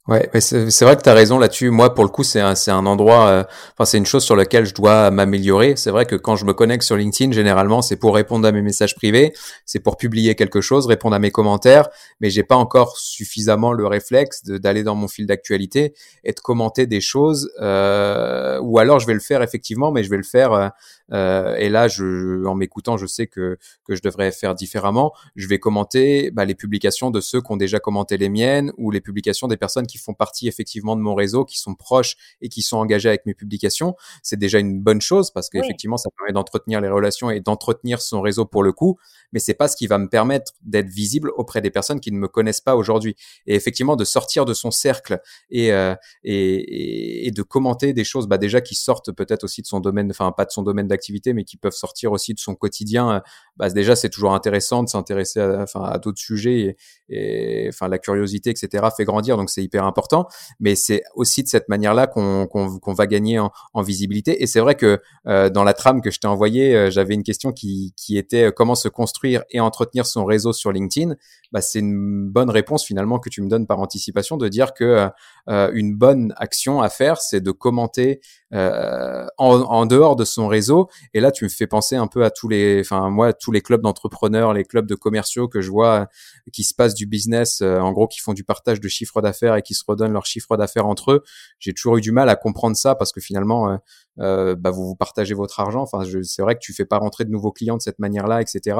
Ouais, 0.07 0.29
c'est 0.39 0.83
vrai 0.83 0.97
que 0.97 1.03
tu 1.03 1.09
as 1.09 1.15
raison 1.15 1.39
là-dessus. 1.39 1.71
Moi, 1.71 1.95
pour 1.95 2.05
le 2.05 2.11
coup, 2.11 2.25
c'est 2.25 2.41
un, 2.41 2.53
un 2.67 2.85
endroit, 2.85 3.27
euh, 3.27 3.45
enfin, 3.73 3.87
c'est 3.87 3.97
une 3.97 4.05
chose 4.05 4.23
sur 4.23 4.37
laquelle 4.37 4.67
je 4.67 4.75
dois 4.75 5.11
m'améliorer. 5.11 5.77
C'est 5.77 5.91
vrai 5.91 6.05
que 6.05 6.15
quand 6.15 6.37
je 6.37 6.45
me 6.45 6.53
connecte 6.53 6.83
sur 6.83 6.97
LinkedIn, 6.97 7.33
généralement, 7.33 7.81
c'est 7.81 7.97
pour 7.97 8.15
répondre 8.15 8.47
à 8.47 8.53
mes 8.53 8.61
messages 8.61 8.95
privés, 8.97 9.33
c'est 9.65 9.81
pour 9.81 9.97
publier 9.97 10.35
quelque 10.35 10.61
chose, 10.61 10.87
répondre 10.87 11.17
à 11.17 11.19
mes 11.19 11.31
commentaires, 11.31 11.89
mais 12.21 12.29
j'ai 12.29 12.43
pas 12.43 12.57
encore 12.57 12.99
suffisamment 12.99 13.73
le 13.73 13.87
réflexe 13.87 14.45
d'aller 14.45 14.83
dans 14.83 14.95
mon 14.95 15.09
fil 15.09 15.25
d'actualité 15.25 15.95
et 16.23 16.33
de 16.33 16.41
commenter 16.41 16.87
des 16.87 17.01
choses. 17.01 17.51
Euh, 17.63 18.61
ou 18.61 18.79
alors, 18.79 18.99
je 18.99 19.07
vais 19.07 19.15
le 19.15 19.21
faire 19.21 19.41
effectivement, 19.41 19.91
mais 19.91 20.05
je 20.05 20.11
vais 20.11 20.19
le 20.19 20.23
faire 20.23 20.53
euh, 20.53 20.69
euh, 21.13 21.55
et 21.57 21.69
là, 21.69 21.89
je, 21.89 22.45
en 22.47 22.55
m'écoutant, 22.55 22.97
je 22.97 23.07
sais 23.07 23.27
que, 23.27 23.59
que 23.85 23.95
je 23.95 24.03
devrais 24.03 24.33
faire 24.33 24.55
différemment. 24.55 25.13
Je 25.37 25.47
vais 25.49 25.59
commenter 25.59 26.31
bah, 26.31 26.45
les 26.45 26.55
publications 26.55 27.11
de 27.11 27.21
ceux 27.21 27.41
qui 27.41 27.53
ont 27.53 27.57
déjà 27.57 27.79
commenté 27.79 28.17
les 28.17 28.29
miennes 28.29 28.73
ou 28.77 28.91
les 28.91 29.01
publications 29.01 29.49
des 29.49 29.57
personnes 29.57 29.87
qui 29.87 29.94
font 29.99 30.15
partie 30.15 30.49
effectivement 30.49 30.97
de 30.97 31.01
mon 31.01 31.15
réseau, 31.15 31.45
qui 31.45 31.59
sont 31.59 31.75
proches 31.75 32.17
et 32.41 32.49
qui 32.49 32.63
sont 32.63 32.77
engagés 32.77 33.09
avec 33.09 33.27
mes 33.27 33.35
publications. 33.35 33.95
C'est 34.23 34.39
déjà 34.39 34.59
une 34.59 34.81
bonne 34.81 35.01
chose 35.01 35.31
parce 35.31 35.49
qu'effectivement, 35.49 35.97
ça 35.97 36.11
permet 36.17 36.33
d'entretenir 36.33 36.81
les 36.81 36.89
relations 36.89 37.31
et 37.31 37.41
d'entretenir 37.41 38.01
son 38.01 38.21
réseau 38.21 38.45
pour 38.45 38.63
le 38.63 38.73
coup. 38.73 38.99
Mais 39.35 39.41
c'est 39.41 39.55
pas 39.55 39.69
ce 39.69 39.77
qui 39.77 39.87
va 39.87 39.99
me 39.99 40.09
permettre 40.09 40.53
d'être 40.63 40.89
visible 40.89 41.31
auprès 41.37 41.61
des 41.61 41.71
personnes 41.71 42.01
qui 42.01 42.13
ne 42.13 42.19
me 42.19 42.29
connaissent 42.29 42.61
pas 42.61 42.77
aujourd'hui. 42.77 43.17
Et 43.47 43.55
effectivement, 43.55 43.97
de 43.97 44.05
sortir 44.05 44.45
de 44.45 44.55
son 44.55 44.71
cercle 44.71 45.21
et, 45.51 45.73
euh, 45.73 45.95
et, 46.23 47.27
et, 47.27 47.31
de 47.33 47.43
commenter 47.43 47.93
des 47.93 48.05
choses, 48.05 48.29
bah, 48.29 48.39
déjà 48.39 48.61
qui 48.61 48.77
sortent 48.77 49.13
peut-être 49.13 49.45
aussi 49.45 49.61
de 49.61 49.67
son 49.67 49.81
domaine, 49.81 50.11
enfin 50.11 50.33
pas 50.33 50.45
de 50.45 50.53
son 50.53 50.63
domaine 50.63 50.87
d'activité, 50.87 51.35
mais 51.35 51.45
qui 51.45 51.57
peuvent 51.57 51.75
sortir 51.75 52.13
aussi 52.13 52.33
de 52.33 52.39
son 52.39 52.55
quotidien. 52.55 53.11
Euh, 53.11 53.21
bah, 53.57 53.69
déjà, 53.71 53.97
c'est 53.97 54.09
toujours 54.09 54.35
intéressant 54.35 54.85
de 54.85 54.89
s'intéresser 54.89 55.41
à, 55.41 55.63
enfin, 55.63 55.83
à 55.83 55.99
d'autres 55.99 56.21
sujets 56.21 56.77
et, 57.09 57.67
enfin, 57.69 57.89
la 57.89 57.99
curiosité, 57.99 58.51
etc., 58.51 58.87
fait 58.97 59.05
grandir, 59.05 59.37
donc 59.37 59.51
c'est 59.51 59.63
hyper 59.63 59.85
important. 59.85 60.29
Mais 60.61 60.77
c'est 60.77 61.03
aussi 61.17 61.43
de 61.43 61.49
cette 61.49 61.69
manière-là 61.69 62.07
qu'on 62.07 62.47
qu'on 62.47 62.93
va 62.93 63.07
gagner 63.07 63.39
en, 63.39 63.51
visibilité. 63.83 64.43
Et 64.43 64.47
c'est 64.47 64.61
vrai 64.61 64.77
que 64.77 65.01
euh, 65.27 65.51
dans 65.51 65.65
la 65.65 65.75
trame 65.75 66.01
que 66.01 66.11
je 66.11 66.21
t'ai 66.21 66.29
envoyée, 66.29 66.91
j'avais 66.91 67.15
une 67.15 67.23
question 67.23 67.53
qui, 67.53 67.93
qui 67.97 68.17
était 68.17 68.53
comment 68.55 68.75
se 68.75 68.89
construire 68.89 69.24
et 69.25 69.61
entretenir 69.61 70.07
son 70.07 70.25
réseau 70.25 70.53
sur 70.53 70.73
LinkedIn. 70.73 71.15
Bah, 71.53 71.61
c'est 71.61 71.81
une 71.81 72.29
bonne 72.31 72.51
réponse 72.51 72.85
finalement 72.85 73.19
que 73.19 73.29
tu 73.29 73.43
me 73.43 73.49
donnes 73.49 73.67
par 73.67 73.79
anticipation 73.81 74.37
de 74.37 74.49
dire 74.49 74.75
que 74.75 75.09
une 75.49 75.97
bonne 75.97 76.35
action 76.37 76.81
à 76.81 76.89
faire, 76.89 77.21
c'est 77.21 77.41
de 77.41 77.51
commenter 77.51 78.21
en, 78.53 79.31
en 79.39 79.87
dehors 79.87 80.17
de 80.17 80.25
son 80.25 80.49
réseau 80.49 80.89
et 81.13 81.21
là, 81.21 81.31
tu 81.31 81.45
me 81.45 81.49
fais 81.49 81.67
penser 81.67 81.97
un 81.97 82.07
peu 82.07 82.25
à 82.25 82.31
tous 82.31 82.49
les, 82.49 82.81
enfin 82.81 83.11
moi, 83.11 83.33
tous 83.33 83.53
les 83.53 83.61
clubs 83.61 83.83
d'entrepreneurs, 83.83 84.53
les 84.53 84.65
clubs 84.65 84.87
de 84.87 84.95
commerciaux 84.95 85.49
que 85.49 85.61
je 85.61 85.71
vois 85.71 86.01
euh, 86.01 86.07
qui 86.53 86.65
se 86.65 86.75
passent 86.75 86.95
du 86.95 87.07
business, 87.07 87.61
euh, 87.63 87.79
en 87.79 87.93
gros, 87.93 88.09
qui 88.09 88.21
font 88.21 88.33
du 88.33 88.45
partage 88.45 88.81
de 88.81 88.89
chiffre 88.89 89.21
d'affaires 89.21 89.57
et 89.57 89.63
qui 89.63 89.75
se 89.75 89.85
redonnent 89.87 90.13
leur 90.13 90.27
chiffre 90.27 90.57
d'affaires 90.57 90.87
entre 90.87 91.13
eux. 91.13 91.23
J'ai 91.59 91.73
toujours 91.73 91.97
eu 91.99 92.01
du 92.01 92.13
mal 92.13 92.29
à 92.29 92.37
comprendre 92.37 92.77
ça 92.77 92.95
parce 92.95 93.13
que 93.13 93.21
finalement, 93.21 93.79
euh, 94.21 94.55
bah, 94.55 94.71
vous 94.71 94.87
vous 94.87 94.97
partagez 94.97 95.35
votre 95.35 95.61
argent. 95.61 95.83
Enfin, 95.83 96.03
c'est 96.23 96.43
vrai 96.43 96.55
que 96.55 96.61
tu 96.61 96.73
fais 96.73 96.85
pas 96.85 96.99
rentrer 96.99 97.25
de 97.25 97.31
nouveaux 97.31 97.53
clients 97.53 97.77
de 97.77 97.83
cette 97.83 97.99
manière-là, 97.99 98.41
etc. 98.41 98.79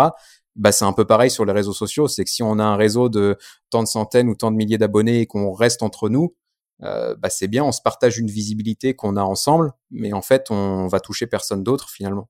Bah, 0.57 0.73
c'est 0.73 0.85
un 0.85 0.93
peu 0.93 1.05
pareil 1.05 1.31
sur 1.31 1.45
les 1.45 1.53
réseaux 1.53 1.73
sociaux. 1.73 2.09
C'est 2.09 2.25
que 2.25 2.31
si 2.31 2.43
on 2.43 2.59
a 2.59 2.65
un 2.65 2.77
réseau 2.77 3.09
de 3.09 3.37
tant 3.71 3.83
de 3.83 3.89
centaines 3.89 4.29
ou 4.29 4.35
tant 4.35 4.51
de 4.51 4.57
milliers 4.57 4.79
d'abonnés 4.79 5.21
et 5.21 5.27
qu'on 5.27 5.53
reste 5.53 5.83
entre 5.83 6.09
nous, 6.09 6.35
euh, 6.83 7.15
bah 7.17 7.31
c'est 7.31 7.49
bien, 7.49 7.65
on 7.65 7.73
se 7.73 7.81
partage 7.81 8.19
une 8.19 8.27
visibilité 8.27 8.95
qu'on 8.95 9.17
a 9.17 9.23
ensemble, 9.23 9.73
mais 9.91 10.13
en 10.13 10.23
fait, 10.23 10.51
on 10.51 10.87
va 10.87 11.01
toucher 11.01 11.27
personne 11.27 11.63
d'autre 11.63 11.89
finalement. 11.89 12.29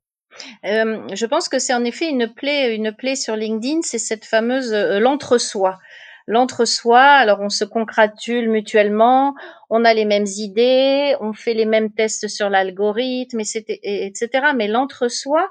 Euh, 0.65 1.07
je 1.13 1.27
pense 1.27 1.49
que 1.49 1.59
c'est 1.59 1.75
en 1.75 1.85
effet 1.85 2.09
une 2.09 2.33
plaie, 2.33 2.75
une 2.75 2.93
plaie 2.93 3.15
sur 3.15 3.37
LinkedIn, 3.37 3.81
c'est 3.83 3.99
cette 3.99 4.25
fameuse 4.25 4.73
euh, 4.73 4.99
l'entre-soi. 4.99 5.79
L'entre-soi. 6.27 7.01
Alors 7.01 7.41
on 7.41 7.49
se 7.49 7.65
congratule 7.65 8.51
mutuellement, 8.51 9.35
on 9.71 9.85
a 9.85 9.95
les 9.95 10.05
mêmes 10.05 10.27
idées, 10.27 11.17
on 11.21 11.33
fait 11.33 11.55
les 11.55 11.67
mêmes 11.67 11.93
tests 11.93 12.29
sur 12.29 12.51
l'algorithme, 12.51 13.41
etc. 13.41 14.29
Mais 14.57 14.69
l'entre-soi 14.69 15.51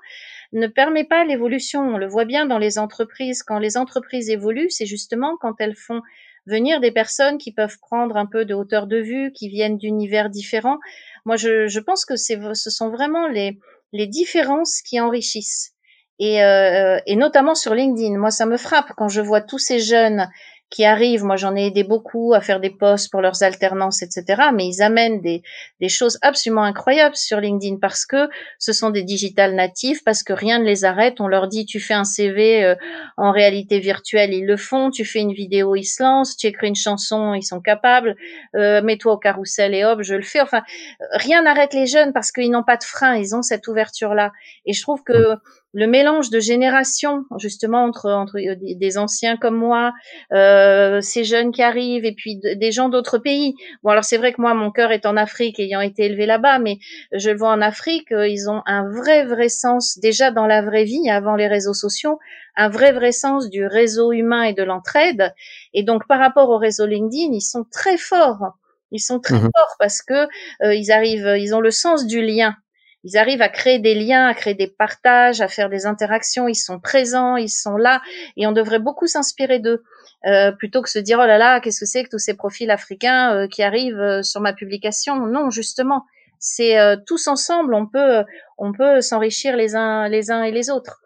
ne 0.54 0.68
permet 0.68 1.04
pas 1.04 1.26
l'évolution. 1.26 1.82
On 1.82 1.98
le 1.98 2.08
voit 2.08 2.26
bien 2.26 2.46
dans 2.46 2.60
les 2.60 2.78
entreprises. 2.78 3.44
Quand 3.44 3.60
les 3.60 3.78
entreprises 3.78 4.30
évoluent, 4.30 4.70
c'est 4.70 4.86
justement 4.86 5.36
quand 5.40 5.56
elles 5.60 5.76
font 5.76 6.02
venir 6.46 6.80
des 6.80 6.92
personnes 6.92 7.38
qui 7.38 7.54
peuvent 7.54 7.78
prendre 7.80 8.18
un 8.18 8.26
peu 8.26 8.46
de 8.46 8.54
hauteur 8.54 8.88
de 8.88 8.98
vue, 8.98 9.32
qui 9.32 9.50
viennent 9.50 9.78
d'univers 9.78 10.30
différents. 10.30 10.78
Moi, 11.26 11.38
je, 11.38 11.68
je 11.68 11.80
pense 11.80 12.06
que 12.06 12.16
ce 12.18 12.70
sont 12.70 12.90
vraiment 12.90 13.28
les, 13.28 13.60
les 13.94 14.08
différences 14.08 14.82
qui 14.82 15.00
enrichissent. 15.00 15.72
Et, 16.20 16.44
euh, 16.44 17.00
et 17.08 17.16
notamment 17.16 17.56
sur 17.56 17.74
LinkedIn. 17.74 18.18
Moi, 18.18 18.30
ça 18.30 18.46
me 18.46 18.58
frappe 18.58 18.94
quand 18.98 19.08
je 19.08 19.22
vois 19.22 19.42
tous 19.42 19.58
ces 19.58 19.80
jeunes 19.80 20.30
qui 20.74 20.86
arrivent. 20.86 21.24
Moi, 21.24 21.36
j'en 21.36 21.56
ai 21.56 21.68
aidé 21.68 21.84
beaucoup 21.84 22.34
à 22.34 22.42
faire 22.42 22.60
des 22.60 22.72
posts 22.72 23.12
pour 23.12 23.22
leurs 23.22 23.44
alternances, 23.44 24.02
etc. 24.02 24.50
Mais 24.56 24.66
ils 24.66 24.82
amènent 24.82 25.22
des, 25.22 25.44
des 25.80 25.88
choses 25.88 26.18
absolument 26.24 26.64
incroyables 26.64 27.16
sur 27.16 27.40
LinkedIn 27.40 27.78
parce 27.80 28.08
que 28.08 28.28
ce 28.58 28.74
sont 28.74 28.90
des 28.90 29.04
digital 29.04 29.54
natifs, 29.54 30.04
parce 30.04 30.24
que 30.24 30.34
rien 30.34 30.58
ne 30.58 30.64
les 30.64 30.84
arrête. 30.84 31.22
On 31.22 31.28
leur 31.28 31.48
dit, 31.48 31.68
tu 31.68 31.80
fais 31.80 31.94
un 31.94 32.04
CV 32.04 32.64
euh, 32.64 32.76
en 33.18 33.32
réalité 33.32 33.80
virtuelle, 33.80 34.34
ils 34.34 34.48
le 34.48 34.58
font. 34.58 34.90
Tu 34.90 35.06
fais 35.06 35.20
une 35.20 35.34
vidéo, 35.34 35.76
ils 35.76 35.84
se 35.84 36.02
lancent. 36.02 36.36
Tu 36.38 36.48
écris 36.48 36.70
une 36.70 36.76
chanson, 36.76 37.36
ils 37.36 37.44
sont 37.44 37.62
capables. 37.62 38.16
Euh, 38.56 38.82
Mets-toi 38.82 39.14
au 39.14 39.18
carrousel 39.20 39.76
et 39.76 39.86
hop, 39.86 40.00
je 40.02 40.16
le 40.16 40.24
fais. 40.24 40.42
Enfin, 40.42 40.64
rien 41.12 41.44
n'arrête 41.44 41.76
les 41.76 41.86
jeunes 41.86 42.14
parce 42.14 42.32
qu'ils 42.32 42.50
n'ont 42.50 42.64
pas 42.64 42.78
de 42.78 42.84
frein. 42.84 43.16
Ils 43.16 43.36
ont 43.36 43.44
cette 43.44 43.68
ouverture-là. 43.68 44.32
Et 44.66 44.74
je 44.74 44.82
trouve 44.82 45.04
que 45.04 45.36
le 45.74 45.88
mélange 45.88 46.30
de 46.30 46.40
générations, 46.40 47.26
justement 47.40 47.84
entre 47.84 48.10
entre 48.12 48.38
euh, 48.38 48.56
des 48.60 48.98
anciens 48.98 49.38
comme 49.38 49.56
moi, 49.56 49.92
euh, 50.32 51.02
ces 51.02 51.24
jeunes 51.24 51.52
qui 51.52 51.64
arrivent 51.64 52.06
et 52.06 52.14
puis 52.14 52.40
des 52.40 52.72
gens 52.72 52.90
d'autres 52.90 53.18
pays. 53.18 53.56
Bon 53.82 53.90
alors 53.90 54.04
c'est 54.04 54.18
vrai 54.18 54.34
que 54.34 54.42
moi 54.42 54.54
mon 54.54 54.72
cœur 54.72 54.92
est 54.92 55.06
en 55.06 55.18
Afrique 55.18 55.60
ayant 55.60 55.82
été 55.82 56.06
élevé 56.06 56.26
là-bas, 56.28 56.60
mais 56.60 56.78
je 57.12 57.32
le 57.32 57.38
vois 57.38 57.50
en 57.52 57.62
Afrique, 57.62 58.12
euh, 58.12 58.28
ils 58.28 58.50
ont 58.50 58.62
un 58.68 58.88
vrai 58.90 59.26
vrai 59.26 59.50
sens 59.50 59.98
déjà 60.00 60.30
dans 60.32 60.46
la 60.46 60.62
vraie 60.62 60.84
vie 60.84 61.10
avant 61.10 61.36
les 61.36 61.48
réseaux 61.48 61.74
sociaux, 61.74 62.20
un 62.56 62.70
vrai 62.70 62.92
vrai 62.92 63.12
sens 63.12 63.50
du 63.50 63.66
réseau 63.66 64.12
humain 64.12 64.44
et 64.44 64.54
de 64.54 64.64
l'entraide. 64.64 65.34
Et 65.74 65.84
donc 65.84 66.08
par 66.08 66.20
rapport 66.20 66.50
au 66.50 66.58
réseau 66.58 66.86
LinkedIn, 66.86 67.34
ils 67.34 67.42
sont 67.42 67.66
très 67.72 67.98
forts. 67.98 68.54
Ils 68.92 69.00
sont 69.00 69.20
très 69.20 69.38
mmh 69.38 69.50
forts 69.56 69.76
parce 69.80 70.04
que 70.04 70.28
euh, 70.64 70.76
ils 70.76 70.92
arrivent, 70.92 71.36
ils 71.40 71.56
ont 71.56 71.62
le 71.62 71.72
sens 71.72 72.06
du 72.06 72.22
lien 72.22 72.56
ils 73.04 73.18
arrivent 73.18 73.42
à 73.42 73.50
créer 73.50 73.80
des 73.80 73.96
liens, 73.96 74.28
à 74.28 74.34
créer 74.34 74.54
des 74.54 74.68
partages, 74.68 75.42
à 75.42 75.48
faire 75.48 75.70
des 75.70 75.86
interactions. 75.86 76.48
Ils 76.48 76.56
sont 76.56 76.80
présents, 76.80 77.36
ils 77.36 77.50
sont 77.50 77.76
là, 77.76 78.02
et 78.38 78.48
on 78.48 78.52
devrait 78.52 78.80
beaucoup 78.80 79.08
s'inspirer 79.08 79.60
d'eux. 79.60 79.84
Euh, 80.26 80.54
plutôt 80.54 80.82
que 80.82 80.90
se 80.90 81.00
dire 81.00 81.20
oh 81.22 81.26
là 81.26 81.38
là 81.38 81.60
qu'est-ce 81.60 81.82
que 81.82 81.86
c'est 81.86 82.06
que 82.06 82.10
tous 82.10 82.18
ces 82.18 82.34
profils 82.34 82.72
africains 82.72 83.36
euh, 83.36 83.48
qui 83.50 83.62
arrivent 83.62 84.00
euh, 84.00 84.24
sur 84.24 84.40
ma 84.40 84.54
publication 84.54 85.26
non 85.26 85.50
justement 85.50 86.06
c'est 86.40 86.78
tous 87.06 87.28
ensemble 87.28 87.74
on 87.74 87.88
peut 87.88 88.24
on 88.58 88.72
peut 88.72 89.02
s'enrichir 89.02 89.58
les 89.58 89.76
uns 89.76 90.08
les 90.08 90.32
uns 90.32 90.44
et 90.44 90.52
les 90.52 90.70
autres 90.70 91.02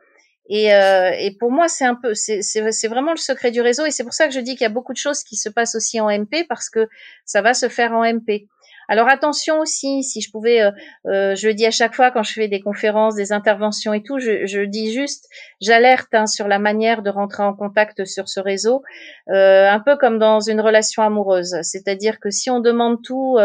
et, 0.49 0.67
et 0.67 1.35
pour 1.39 1.51
moi 1.51 1.67
c'est 1.67 1.85
un 1.85 1.93
peu 1.93 2.15
c'est 2.15 2.41
c'est 2.41 2.87
vraiment 2.87 3.11
le 3.11 3.17
secret 3.17 3.51
du 3.51 3.61
réseau 3.61 3.85
et 3.85 3.91
c'est 3.91 4.03
pour 4.03 4.13
ça 4.13 4.27
que 4.27 4.33
je 4.33 4.39
dis 4.39 4.53
qu'il 4.55 4.61
y 4.61 4.65
a 4.65 4.69
beaucoup 4.69 4.93
de 4.93 4.97
choses 4.97 5.23
qui 5.23 5.35
se 5.35 5.49
passent 5.49 5.75
aussi 5.75 6.01
en 6.01 6.09
MP 6.09 6.43
parce 6.49 6.71
que 6.71 6.87
ça 7.25 7.43
va 7.43 7.53
se 7.53 7.69
faire 7.69 7.91
en 7.91 8.03
MP 8.03 8.47
alors 8.87 9.09
attention 9.09 9.59
aussi, 9.59 10.03
si 10.03 10.21
je 10.21 10.31
pouvais, 10.31 10.61
euh, 10.61 10.71
euh, 11.07 11.35
je 11.35 11.47
le 11.47 11.53
dis 11.53 11.65
à 11.65 11.71
chaque 11.71 11.93
fois 11.93 12.11
quand 12.11 12.23
je 12.23 12.33
fais 12.33 12.47
des 12.47 12.61
conférences, 12.61 13.15
des 13.15 13.33
interventions 13.33 13.93
et 13.93 14.01
tout, 14.01 14.19
je, 14.19 14.45
je 14.45 14.61
dis 14.61 14.93
juste, 14.93 15.27
j'alerte 15.61 16.13
hein, 16.13 16.25
sur 16.25 16.47
la 16.47 16.57
manière 16.57 17.01
de 17.01 17.09
rentrer 17.09 17.43
en 17.43 17.53
contact 17.53 18.05
sur 18.05 18.29
ce 18.29 18.39
réseau, 18.39 18.83
euh, 19.29 19.69
un 19.69 19.79
peu 19.79 19.97
comme 19.97 20.19
dans 20.19 20.39
une 20.39 20.61
relation 20.61 21.03
amoureuse. 21.03 21.55
C'est-à-dire 21.63 22.19
que 22.19 22.29
si 22.29 22.49
on 22.49 22.59
demande 22.59 23.01
tout 23.03 23.37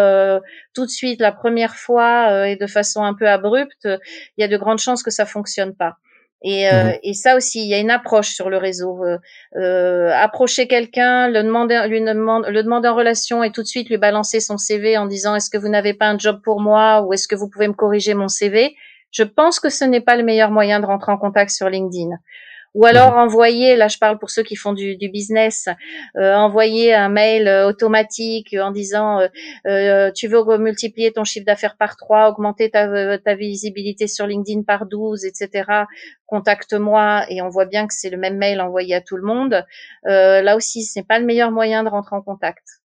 tout 0.75 0.87
de 0.87 0.91
suite 0.91 1.21
la 1.21 1.33
première 1.33 1.75
fois 1.75 2.49
et 2.49 2.57
de 2.57 2.67
façon 2.67 3.03
un 3.03 3.15
peu 3.15 3.29
abrupte, 3.29 3.85
il 3.85 4.41
y 4.41 4.45
a 4.45 4.49
de 4.49 4.57
grandes 4.57 4.79
chances 4.79 5.03
que 5.03 5.11
ça 5.11 5.27
fonctionne 5.27 5.75
pas. 5.75 5.97
Et, 6.43 6.69
euh, 6.69 6.85
mmh 6.85 6.99
et, 7.03 7.15
ça 7.15 7.37
aussi, 7.37 7.63
il 7.63 7.69
y 7.69 7.75
a 7.75 7.79
une 7.79 7.91
approche 7.91 8.31
sur 8.31 8.51
le 8.51 8.57
réseau. 8.57 9.05
Euh, 9.05 9.19
euh, 9.57 10.13
approcher 10.13 10.67
quelqu'un, 10.67 11.29
le 11.29 11.43
demander, 11.43 11.87
lui 11.89 12.01
demander, 12.01 12.51
le 12.51 12.63
demander 12.63 12.89
en 12.89 12.95
relation 12.95 13.45
et 13.45 13.53
tout 13.53 13.63
de 13.63 13.67
suite 13.67 13.89
lui 13.89 13.97
balancer 13.97 14.41
son 14.41 14.59
CV 14.59 14.97
en 14.97 15.07
disant 15.07 15.35
est-ce 15.37 15.51
que 15.51 15.59
vous 15.59 15.69
n'avez 15.69 15.95
pas 15.95 16.09
un 16.09 16.19
job 16.19 16.41
pour 16.43 16.61
moi 16.61 17.03
ou 17.03 17.13
est-ce 17.13 17.29
que 17.29 17.37
vous 17.37 17.49
pouvez 17.49 17.69
me 17.69 17.75
corriger 17.75 18.15
mon 18.15 18.29
CV. 18.29 18.75
Je 19.13 19.23
pense 19.23 19.61
que 19.61 19.69
ce 19.69 19.85
n'est 19.85 20.01
pas 20.01 20.17
le 20.17 20.25
meilleur 20.25 20.51
moyen 20.51 20.81
de 20.81 20.87
rentrer 20.87 21.13
en 21.13 21.19
contact 21.19 21.51
sur 21.51 21.69
LinkedIn. 21.69 22.17
Ou 22.75 22.87
alors 22.87 23.13
mhm. 23.13 23.19
envoyer, 23.19 23.77
là 23.77 23.89
je 23.89 23.99
parle 23.99 24.19
pour 24.19 24.31
ceux 24.31 24.43
qui 24.43 24.57
font 24.57 24.73
du, 24.73 24.97
du 24.97 25.09
business, 25.11 25.69
euh, 26.17 26.35
envoyer 26.35 26.95
un 26.95 27.11
mail 27.11 27.47
euh, 27.47 27.69
automatique 27.69 28.57
en 28.59 28.71
disant 28.71 29.21
euh, 29.21 29.29
euh, 29.67 30.11
tu 30.13 30.27
veux 30.27 30.43
multiplier 30.59 31.13
ton 31.13 31.25
chiffre 31.25 31.45
d'affaires 31.45 31.77
par 31.77 31.97
3, 31.97 32.31
augmenter 32.31 32.71
ta, 32.71 33.19
ta 33.19 33.35
visibilité 33.35 34.07
sur 34.07 34.27
LinkedIn 34.27 34.63
par 34.63 34.87
12, 34.87 35.25
etc. 35.25 35.85
Contacte-moi 36.27 37.27
et 37.29 37.43
on 37.43 37.51
voit 37.51 37.67
bien 37.67 37.87
que 37.87 37.95
c'est 37.95 38.11
le 38.11 38.17
même 38.17 38.39
mail 38.39 38.61
envoyé 38.61 38.95
à 38.95 39.01
tout 39.03 39.17
le 39.17 39.23
monde. 39.23 39.65
là 40.05 40.57
aussi, 40.57 40.85
ce 40.85 40.99
n'est 40.99 41.05
pas 41.05 41.19
le 41.19 41.27
meilleur 41.27 41.51
moyen 41.51 41.85
de 41.85 41.89
rentrer 41.89 42.17
en 42.17 42.23
contact. 42.23 42.82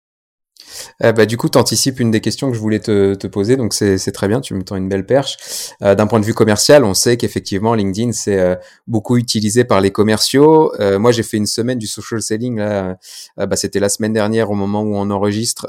Eh 1.02 1.12
bah, 1.12 1.26
du 1.26 1.36
coup, 1.36 1.48
tu 1.48 1.58
anticipes 1.58 2.00
une 2.00 2.10
des 2.10 2.20
questions 2.20 2.48
que 2.48 2.54
je 2.54 2.60
voulais 2.60 2.78
te, 2.78 3.26
poser, 3.26 3.56
donc 3.56 3.72
c'est 3.74 4.12
très 4.12 4.28
bien, 4.28 4.40
tu 4.40 4.54
me 4.54 4.62
tends 4.62 4.76
une 4.76 4.88
belle 4.88 5.06
perche. 5.06 5.36
Euh, 5.82 5.94
D'un 5.94 6.06
point 6.06 6.20
de 6.20 6.24
vue 6.24 6.34
commercial, 6.34 6.84
on 6.84 6.94
sait 6.94 7.16
qu'effectivement, 7.16 7.74
LinkedIn, 7.74 8.12
c'est 8.12 8.38
euh, 8.38 8.54
beaucoup 8.86 9.16
utilisé 9.16 9.64
par 9.64 9.80
les 9.80 9.90
commerciaux. 9.90 10.72
Euh, 10.80 10.98
moi, 10.98 11.12
j'ai 11.12 11.22
fait 11.22 11.36
une 11.36 11.46
semaine 11.46 11.78
du 11.78 11.86
social 11.86 12.22
selling, 12.22 12.58
là, 12.58 12.96
euh, 13.38 13.46
bah, 13.46 13.56
c'était 13.56 13.80
la 13.80 13.88
semaine 13.88 14.12
dernière 14.12 14.50
au 14.50 14.54
moment 14.54 14.82
où 14.82 14.94
on 14.96 15.10
enregistre, 15.10 15.66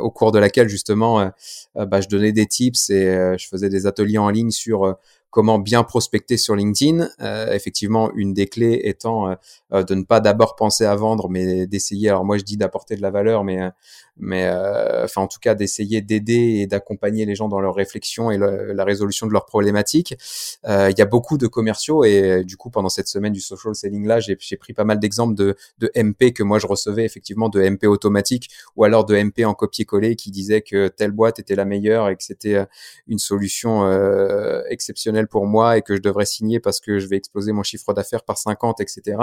au 0.00 0.10
cours 0.10 0.32
de 0.32 0.38
laquelle, 0.38 0.68
justement, 0.68 1.30
bah, 1.74 2.00
je 2.00 2.08
donnais 2.08 2.32
des 2.32 2.46
tips 2.46 2.90
et 2.90 3.36
je 3.38 3.48
faisais 3.48 3.68
des 3.68 3.86
ateliers 3.86 4.18
en 4.18 4.30
ligne 4.30 4.50
sur 4.50 4.96
comment 5.36 5.58
bien 5.58 5.82
prospecter 5.82 6.38
sur 6.38 6.56
LinkedIn. 6.56 7.10
Euh, 7.20 7.52
effectivement, 7.52 8.10
une 8.14 8.32
des 8.32 8.46
clés 8.46 8.80
étant 8.84 9.36
euh, 9.70 9.82
de 9.82 9.94
ne 9.94 10.02
pas 10.02 10.20
d'abord 10.20 10.56
penser 10.56 10.86
à 10.86 10.96
vendre, 10.96 11.28
mais 11.28 11.66
d'essayer. 11.66 12.08
Alors 12.08 12.24
moi, 12.24 12.38
je 12.38 12.42
dis 12.42 12.56
d'apporter 12.56 12.96
de 12.96 13.02
la 13.02 13.10
valeur, 13.10 13.44
mais 13.44 13.58
mais 14.18 14.46
euh, 14.46 15.04
enfin 15.04 15.20
en 15.20 15.26
tout 15.26 15.38
cas 15.38 15.54
d'essayer 15.54 16.00
d'aider 16.00 16.60
et 16.60 16.66
d'accompagner 16.66 17.26
les 17.26 17.34
gens 17.34 17.48
dans 17.48 17.60
leur 17.60 17.74
réflexion 17.74 18.30
et 18.30 18.38
la 18.38 18.84
résolution 18.84 19.26
de 19.26 19.32
leurs 19.32 19.44
problématiques. 19.44 20.14
Il 20.66 20.94
y 20.96 21.02
a 21.02 21.04
beaucoup 21.04 21.36
de 21.36 21.46
commerciaux 21.46 22.02
et 22.02 22.42
du 22.42 22.56
coup 22.56 22.70
pendant 22.70 22.88
cette 22.88 23.08
semaine 23.08 23.34
du 23.34 23.40
social 23.40 23.74
selling 23.74 24.06
là, 24.06 24.20
j'ai 24.20 24.56
pris 24.56 24.72
pas 24.72 24.84
mal 24.84 24.98
d'exemples 24.98 25.34
de, 25.34 25.54
de 25.80 25.90
MP 25.94 26.32
que 26.32 26.42
moi 26.42 26.58
je 26.58 26.66
recevais 26.66 27.04
effectivement 27.04 27.50
de 27.50 27.60
MP 27.60 27.84
automatique 27.84 28.48
ou 28.74 28.84
alors 28.84 29.04
de 29.04 29.14
MP 29.22 29.44
en 29.44 29.52
copier-coller 29.52 30.16
qui 30.16 30.30
disaient 30.30 30.62
que 30.62 30.88
telle 30.88 31.10
boîte 31.10 31.38
était 31.38 31.54
la 31.54 31.66
meilleure 31.66 32.08
et 32.08 32.16
que 32.16 32.24
c'était 32.24 32.64
une 33.06 33.18
solution 33.18 33.86
exceptionnelle 34.70 35.25
pour 35.26 35.46
moi 35.46 35.76
et 35.76 35.82
que 35.82 35.96
je 35.96 36.00
devrais 36.00 36.26
signer 36.26 36.60
parce 36.60 36.80
que 36.80 36.98
je 36.98 37.06
vais 37.06 37.16
exploser 37.16 37.52
mon 37.52 37.62
chiffre 37.62 37.92
d'affaires 37.92 38.24
par 38.24 38.38
50, 38.38 38.80
etc 38.80 39.16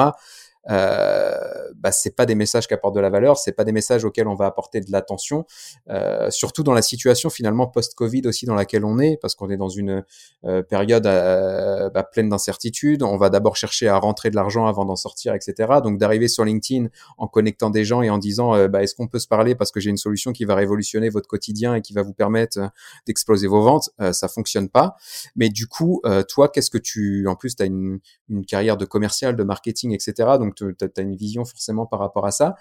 euh, 0.70 1.34
bah, 1.76 1.92
c'est 1.92 2.16
pas 2.16 2.26
des 2.26 2.36
messages 2.36 2.68
qui 2.68 2.74
apportent 2.74 2.96
de 2.96 3.02
la 3.02 3.10
valeur, 3.10 3.38
c'est 3.38 3.52
pas 3.52 3.64
des 3.64 3.72
messages 3.72 4.06
auxquels 4.06 4.28
on 4.28 4.36
va 4.36 4.46
apporter 4.46 4.80
de 4.80 4.92
l'attention, 4.92 5.46
euh, 5.90 6.30
surtout 6.30 6.64
dans 6.64 6.74
la 6.74 6.82
situation 6.82 7.30
finalement 7.30 7.68
post-Covid 7.68 8.22
aussi 8.26 8.46
dans 8.46 8.56
laquelle 8.56 8.86
on 8.86 9.00
est, 9.00 9.18
parce 9.22 9.36
qu'on 9.36 9.50
est 9.50 9.58
dans 9.58 9.70
une 9.70 10.04
euh, 10.46 10.62
période 10.62 11.06
euh, 11.08 11.90
bah, 11.90 12.04
pleine 12.04 12.30
d'incertitudes. 12.30 13.04
On 13.04 13.18
va 13.18 13.30
d'abord 13.30 13.56
chercher 13.56 13.88
à 13.88 13.98
rentrer 13.98 14.30
de 14.30 14.36
l'argent 14.36 14.66
avant 14.66 14.86
d'en 14.86 14.96
sortir, 14.96 15.34
etc. 15.34 15.80
Donc 15.84 15.98
d'arriver 15.98 16.28
sur 16.28 16.46
LinkedIn 16.46 16.88
en 17.18 17.28
connectant 17.28 17.70
des 17.70 17.86
gens 17.86 18.02
et 18.02 18.10
en 18.10 18.18
disant 18.18 18.56
euh, 18.56 18.68
bah, 18.68 18.84
est-ce 18.84 18.96
qu'on 18.96 19.08
peut 19.08 19.20
se 19.20 19.28
parler 19.28 19.56
parce 19.56 19.72
que 19.72 19.80
j'ai 19.80 19.90
une 19.90 19.98
solution 19.98 20.32
qui 20.32 20.46
va 20.46 20.56
révolutionner 20.56 21.10
votre 21.10 21.28
quotidien 21.28 21.76
et 21.76 21.82
qui 21.82 21.94
va 21.94 22.02
vous 22.02 22.14
permettre 22.14 22.60
d'exploser 23.06 23.48
vos 23.48 23.62
ventes, 23.62 23.90
ça 24.12 24.28
fonctionne 24.28 24.70
pas. 24.70 24.96
Mais 25.36 25.50
du 25.50 25.68
coup, 25.68 26.02
toi, 26.28 26.50
qu'est-ce 26.50 26.70
que 26.70 26.78
tu, 26.78 27.28
en 27.28 27.36
plus, 27.36 27.56
tu 27.56 27.64
as 27.64 27.66
une, 27.66 28.00
une 28.30 28.46
carrière 28.46 28.78
de 28.78 28.86
commercial, 28.86 29.36
de 29.36 29.44
marketing, 29.44 29.94
etc. 29.94 30.38
Donc 30.40 30.53
tu 30.54 30.76
as, 30.82 31.02
une 31.02 31.16
vision 31.16 31.46
forcément 31.46 31.86
par 31.86 32.00
rapport 32.00 32.26
à 32.26 32.32
ça. 32.32 32.56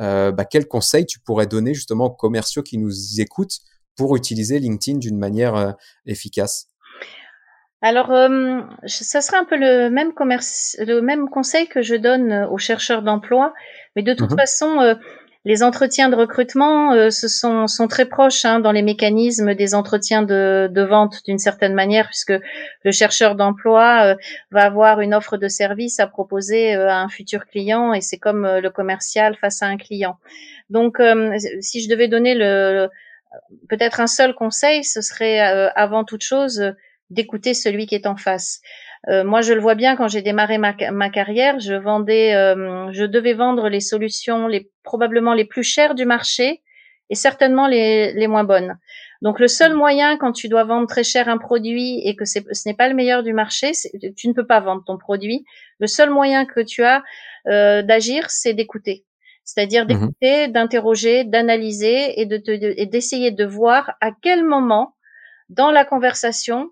Euh, 0.00 0.32
bah, 0.32 0.44
quel 0.44 0.66
conseil 0.68 1.06
tu 1.06 1.20
pourrais 1.20 1.46
donner 1.46 1.74
justement 1.74 2.06
aux 2.06 2.14
commerciaux 2.14 2.62
qui 2.62 2.78
nous 2.78 3.20
écoutent 3.20 3.58
pour 3.96 4.16
utiliser 4.16 4.58
LinkedIn 4.58 4.98
d'une 4.98 5.18
manière 5.18 5.54
euh, 5.54 5.72
efficace? 6.06 6.68
Alors, 7.80 8.10
euh, 8.10 8.60
ça 8.86 9.20
serait 9.20 9.38
un 9.38 9.44
peu 9.44 9.56
le 9.56 9.88
même, 9.88 10.12
commerce, 10.12 10.76
le 10.80 11.00
même 11.00 11.28
conseil 11.28 11.68
que 11.68 11.80
je 11.80 11.94
donne 11.94 12.32
aux 12.50 12.58
chercheurs 12.58 13.02
d'emploi, 13.02 13.54
mais 13.94 14.02
de 14.02 14.14
toute 14.14 14.32
mmh 14.32 14.36
façon, 14.36 14.96
les 15.48 15.62
entretiens 15.62 16.10
de 16.10 16.14
recrutement 16.14 16.92
euh, 16.92 17.08
sont, 17.10 17.88
très 17.88 18.04
proches 18.04 18.44
hein, 18.44 18.60
dans 18.60 18.70
les 18.70 18.82
mécanismes 18.82 19.54
des 19.54 19.74
entretiens 19.74 20.22
de, 20.22 20.82
vente 20.82 21.24
d'une 21.24 21.38
certaine 21.38 21.72
manière, 21.72 22.06
puisque 22.06 22.34
le 22.84 22.92
chercheur 22.92 23.34
d'emploi 23.34 24.02
euh, 24.04 24.14
va 24.50 24.64
avoir 24.64 25.00
une 25.00 25.14
offre 25.14 25.38
de 25.38 25.48
service 25.48 26.00
à 26.00 26.06
proposer 26.06 26.76
euh, 26.76 26.90
à 26.90 26.96
un 26.96 27.08
futur 27.08 27.46
client, 27.46 27.94
et 27.94 28.02
c'est 28.02 28.18
comme 28.18 28.46
le 28.46 28.68
commercial 28.68 29.36
face 29.36 29.62
à 29.62 29.66
un 29.66 29.78
client. 29.78 30.18
Donc, 30.68 30.98
si 31.60 31.82
je 31.82 31.88
devais 31.88 32.08
donner 32.08 32.34
le, 32.34 32.90
peut-être 33.70 34.00
un 34.00 34.06
seul 34.06 34.34
conseil, 34.34 34.84
ce 34.84 35.00
serait 35.00 35.40
avant 35.74 36.04
toute 36.04 36.22
chose 36.22 36.74
d'écouter 37.08 37.54
celui 37.54 37.86
qui 37.86 37.94
est 37.94 38.06
en 38.06 38.16
face. 38.16 38.60
Moi, 39.06 39.40
je 39.42 39.52
le 39.52 39.60
vois 39.60 39.74
bien 39.74 39.96
quand 39.96 40.08
j'ai 40.08 40.22
démarré 40.22 40.58
ma, 40.58 40.74
ma, 40.92 41.08
carrière, 41.08 41.60
je 41.60 41.74
vendais, 41.74 42.32
je 42.92 43.04
devais 43.04 43.32
vendre 43.32 43.68
les 43.68 43.80
solutions 43.80 44.48
les 44.48 44.70
probablement 44.82 45.34
les 45.34 45.44
plus 45.44 45.62
chères 45.62 45.94
du 45.94 46.04
marché 46.04 46.62
et 47.10 47.14
certainement 47.14 47.66
les, 47.66 48.12
les 48.12 48.26
moins 48.26 48.44
bonnes. 48.44 48.76
Donc 49.22 49.40
le 49.40 49.48
seul 49.48 49.74
moyen 49.74 50.16
quand 50.16 50.32
tu 50.32 50.48
dois 50.48 50.64
vendre 50.64 50.86
très 50.86 51.02
cher 51.02 51.28
un 51.28 51.38
produit 51.38 52.00
et 52.06 52.14
que 52.14 52.24
ce 52.24 52.38
n'est 52.66 52.74
pas 52.74 52.88
le 52.88 52.94
meilleur 52.94 53.22
du 53.22 53.32
marché, 53.32 53.72
tu 54.16 54.28
ne 54.28 54.32
peux 54.32 54.46
pas 54.46 54.60
vendre 54.60 54.84
ton 54.86 54.96
produit. 54.96 55.44
Le 55.80 55.86
seul 55.86 56.10
moyen 56.10 56.44
que 56.44 56.60
tu 56.60 56.84
as 56.84 57.02
euh, 57.48 57.82
d'agir, 57.82 58.30
c'est 58.30 58.54
d'écouter. 58.54 59.04
C'est-à-dire 59.44 59.84
mmh 59.84 59.88
d'écouter, 59.88 60.48
d'interroger, 60.48 61.24
d'analyser 61.24 62.20
et 62.20 62.26
de 62.26 62.36
d'essayer 62.84 63.30
de 63.30 63.44
voir 63.44 63.96
à 64.00 64.10
quel 64.12 64.44
moment 64.44 64.94
dans 65.48 65.70
la 65.70 65.84
conversation 65.84 66.70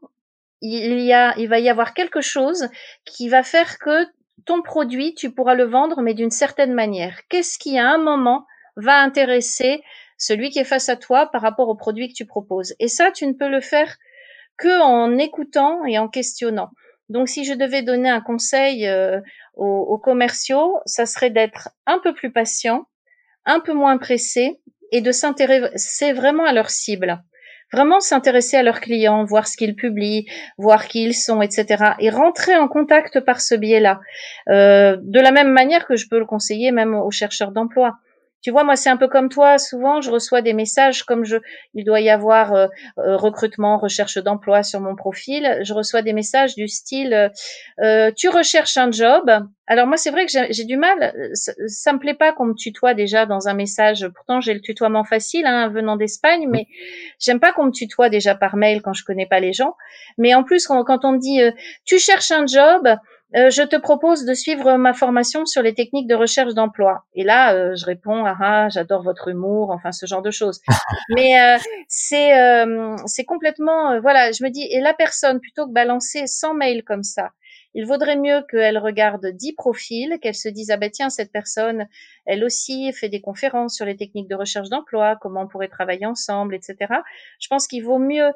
il 0.61 1.01
y 1.01 1.13
a, 1.13 1.35
il 1.39 1.49
va 1.49 1.59
y 1.59 1.69
avoir 1.69 1.95
quelque 1.95 2.21
chose 2.21 2.69
qui 3.05 3.29
va 3.29 3.43
faire 3.43 3.79
que 3.79 4.07
ton 4.45 4.63
produit, 4.63 5.15
tu 5.15 5.31
pourras 5.31 5.55
le 5.55 5.65
vendre, 5.65 6.03
mais 6.03 6.15
d'une 6.15 6.31
certaine 6.31 6.73
manière. 6.73 7.21
Qu'est-ce 7.29 7.59
qui, 7.59 7.79
à 7.79 7.89
un 7.89 7.99
moment, 7.99 8.47
va 8.77 9.01
intéresser 9.01 9.83
celui 10.19 10.51
qui 10.51 10.59
est 10.59 10.65
face 10.65 10.89
à 10.89 10.97
toi 10.97 11.27
par 11.31 11.43
rapport 11.43 11.69
au 11.69 11.75
produit 11.75 12.09
que 12.09 12.15
tu 12.15 12.27
proposes? 12.27 12.75
Et 12.79 12.89
ça, 12.89 13.11
tu 13.11 13.27
ne 13.27 13.33
peux 13.33 13.49
le 13.49 13.61
faire 13.61 13.97
que 14.57 14.81
en 14.83 15.19
écoutant 15.19 15.85
et 15.85 15.99
en 15.99 16.09
questionnant. 16.09 16.71
Donc, 17.09 17.29
si 17.29 17.45
je 17.45 17.55
devais 17.55 17.83
donner 17.83 18.09
un 18.09 18.21
conseil 18.21 18.87
euh, 18.87 19.21
aux, 19.55 19.99
commerciaux, 19.99 20.81
ça 20.87 21.07
serait 21.07 21.31
d'être 21.31 21.71
un 21.87 21.99
peu 21.99 22.13
plus 22.13 22.33
patient, 22.33 22.87
un 23.45 23.61
peu 23.61 23.73
moins 23.73 23.97
pressé 23.97 24.61
et 24.93 25.01
de 25.01 25.13
s'intéresser 25.13 26.13
vraiment 26.13 26.45
à 26.45 26.53
leur 26.53 26.71
cible. 26.71 27.23
Vraiment 27.73 28.01
s'intéresser 28.01 28.57
à 28.57 28.63
leurs 28.63 28.81
clients, 28.81 29.25
voir 29.25 29.49
ce 29.49 29.57
qu'ils 29.57 29.75
publient, 29.75 30.27
voir 30.57 30.87
qui 30.87 31.05
ils 31.05 31.15
sont, 31.15 31.43
etc. 31.43 31.93
Et 31.99 32.11
rentrer 32.11 32.57
en 32.57 32.69
contact 32.69 33.21
par 33.21 33.41
ce 33.41 33.55
biais-là. 33.55 34.01
Euh, 34.49 34.97
de 35.01 35.21
la 35.21 35.33
même 35.33 35.53
manière 35.53 35.87
que 35.87 35.97
je 35.97 36.09
peux 36.09 36.19
le 36.19 36.27
conseiller 36.27 36.71
même 36.71 36.95
aux 36.95 37.11
chercheurs 37.11 37.51
d'emploi. 37.51 37.99
Tu 38.47 38.53
vois, 38.53 38.63
moi, 38.63 38.77
c'est 38.77 38.91
un 38.91 38.97
peu 38.97 39.09
comme 39.09 39.29
toi. 39.29 39.59
Souvent, 39.59 40.01
je 40.01 40.09
reçois 40.09 40.41
des 40.41 40.53
messages 40.53 41.03
comme 41.03 41.25
je, 41.25 41.39
il 41.75 41.85
doit 41.85 42.01
y 42.01 42.09
avoir 42.09 42.55
euh, 42.55 42.69
euh, 42.97 43.17
recrutement, 43.17 43.77
recherche 43.77 44.19
d'emploi 44.19 44.63
sur 44.63 44.79
mon 44.79 44.95
profil. 44.95 45.59
Je 45.65 45.75
reçois 45.75 46.01
des 46.01 46.13
messages 46.13 46.55
du 46.55 46.69
style, 46.69 47.33
euh, 47.83 48.13
tu 48.17 48.29
recherches 48.29 48.77
un 48.77 48.93
job. 48.93 49.29
Alors 49.67 49.89
moi, 49.89 49.97
c'est 49.97 50.13
vrai 50.13 50.27
que 50.27 50.33
j'ai 50.49 50.65
du 50.65 50.77
mal. 50.77 51.13
Ça, 51.35 51.55
ça, 51.67 51.93
me 51.93 51.99
plaît 51.99 52.15
pas 52.15 52.33
qu'on 52.33 52.45
me 52.45 52.55
tutoie 52.55 52.95
déjà 52.95 53.27
dans 53.27 53.49
un 53.49 53.55
message. 53.55 54.07
Pourtant, 54.15 54.41
j'ai 54.41 54.55
le 54.55 54.61
tutoiement 54.61 55.03
facile, 55.03 55.45
hein, 55.45 55.69
venant 55.69 55.97
d'Espagne, 55.97 56.47
mais 56.49 56.69
j'aime 57.19 57.41
pas 57.41 57.51
qu'on 57.51 57.65
me 57.65 57.73
tutoie 57.73 58.11
déjà 58.11 58.37
par 58.37 58.55
mail 58.55 58.81
quand 58.81 58.93
je 58.93 59.03
connais 59.03 59.27
pas 59.27 59.41
les 59.41 59.53
gens. 59.53 59.75
Mais 60.19 60.37
en 60.37 60.45
plus, 60.45 60.69
quand, 60.69 60.85
quand 60.85 61.05
on 61.05 61.15
me 61.15 61.19
dit, 61.19 61.41
tu 61.85 61.99
cherches 61.99 62.31
un 62.31 62.47
job. 62.47 62.97
Euh, 63.37 63.51
je 63.51 63.63
te 63.63 63.77
propose 63.77 64.25
de 64.25 64.33
suivre 64.33 64.77
ma 64.77 64.95
formation 64.95 65.45
sur 65.45 65.61
les 65.61 65.75
techniques 65.75 66.09
de 66.09 66.15
recherche 66.15 66.55
d'emploi. 66.55 67.05
Et 67.15 67.23
là, 67.23 67.55
euh, 67.55 67.75
je 67.77 67.85
réponds, 67.85 68.25
ah, 68.25 68.37
ah, 68.41 68.69
j'adore 68.71 69.03
votre 69.03 69.29
humour, 69.29 69.71
enfin 69.71 69.93
ce 69.93 70.07
genre 70.07 70.23
de 70.23 70.31
choses. 70.31 70.61
Mais 71.11 71.39
euh, 71.39 71.59
c'est 71.89 72.33
c'est 73.07 73.25
complètement, 73.25 74.01
voilà, 74.01 74.33
je 74.33 74.43
me 74.43 74.49
dis, 74.49 74.67
et 74.71 74.81
la 74.81 74.95
personne, 74.95 75.41
plutôt 75.41 75.67
que 75.67 75.73
balancer 75.73 76.27
100 76.27 76.55
mails 76.55 76.83
comme 76.83 77.03
ça, 77.03 77.31
il 77.75 77.85
vaudrait 77.85 78.17
mieux 78.17 78.43
qu'elle 78.51 78.79
regarde 78.79 79.27
10 79.27 79.53
profils, 79.53 80.19
qu'elle 80.23 80.35
se 80.35 80.49
dise, 80.49 80.71
ah 80.71 80.79
ben 80.79 80.91
tiens, 80.91 81.11
cette 81.11 81.31
personne, 81.31 81.87
elle 82.25 82.43
aussi 82.43 82.91
fait 82.95 83.11
des 83.11 83.21
conférences 83.21 83.77
sur 83.77 83.85
les 83.85 83.97
techniques 83.97 84.29
de 84.29 84.35
recherche 84.35 84.71
d'emploi, 84.71 85.19
comment 85.21 85.43
on 85.43 85.47
pourrait 85.47 85.69
travailler 85.69 86.07
ensemble, 86.07 86.55
etc. 86.55 86.77
Je 87.39 87.49
pense 87.49 87.67
qu'il 87.67 87.85
vaut 87.85 87.99
mieux 87.99 88.33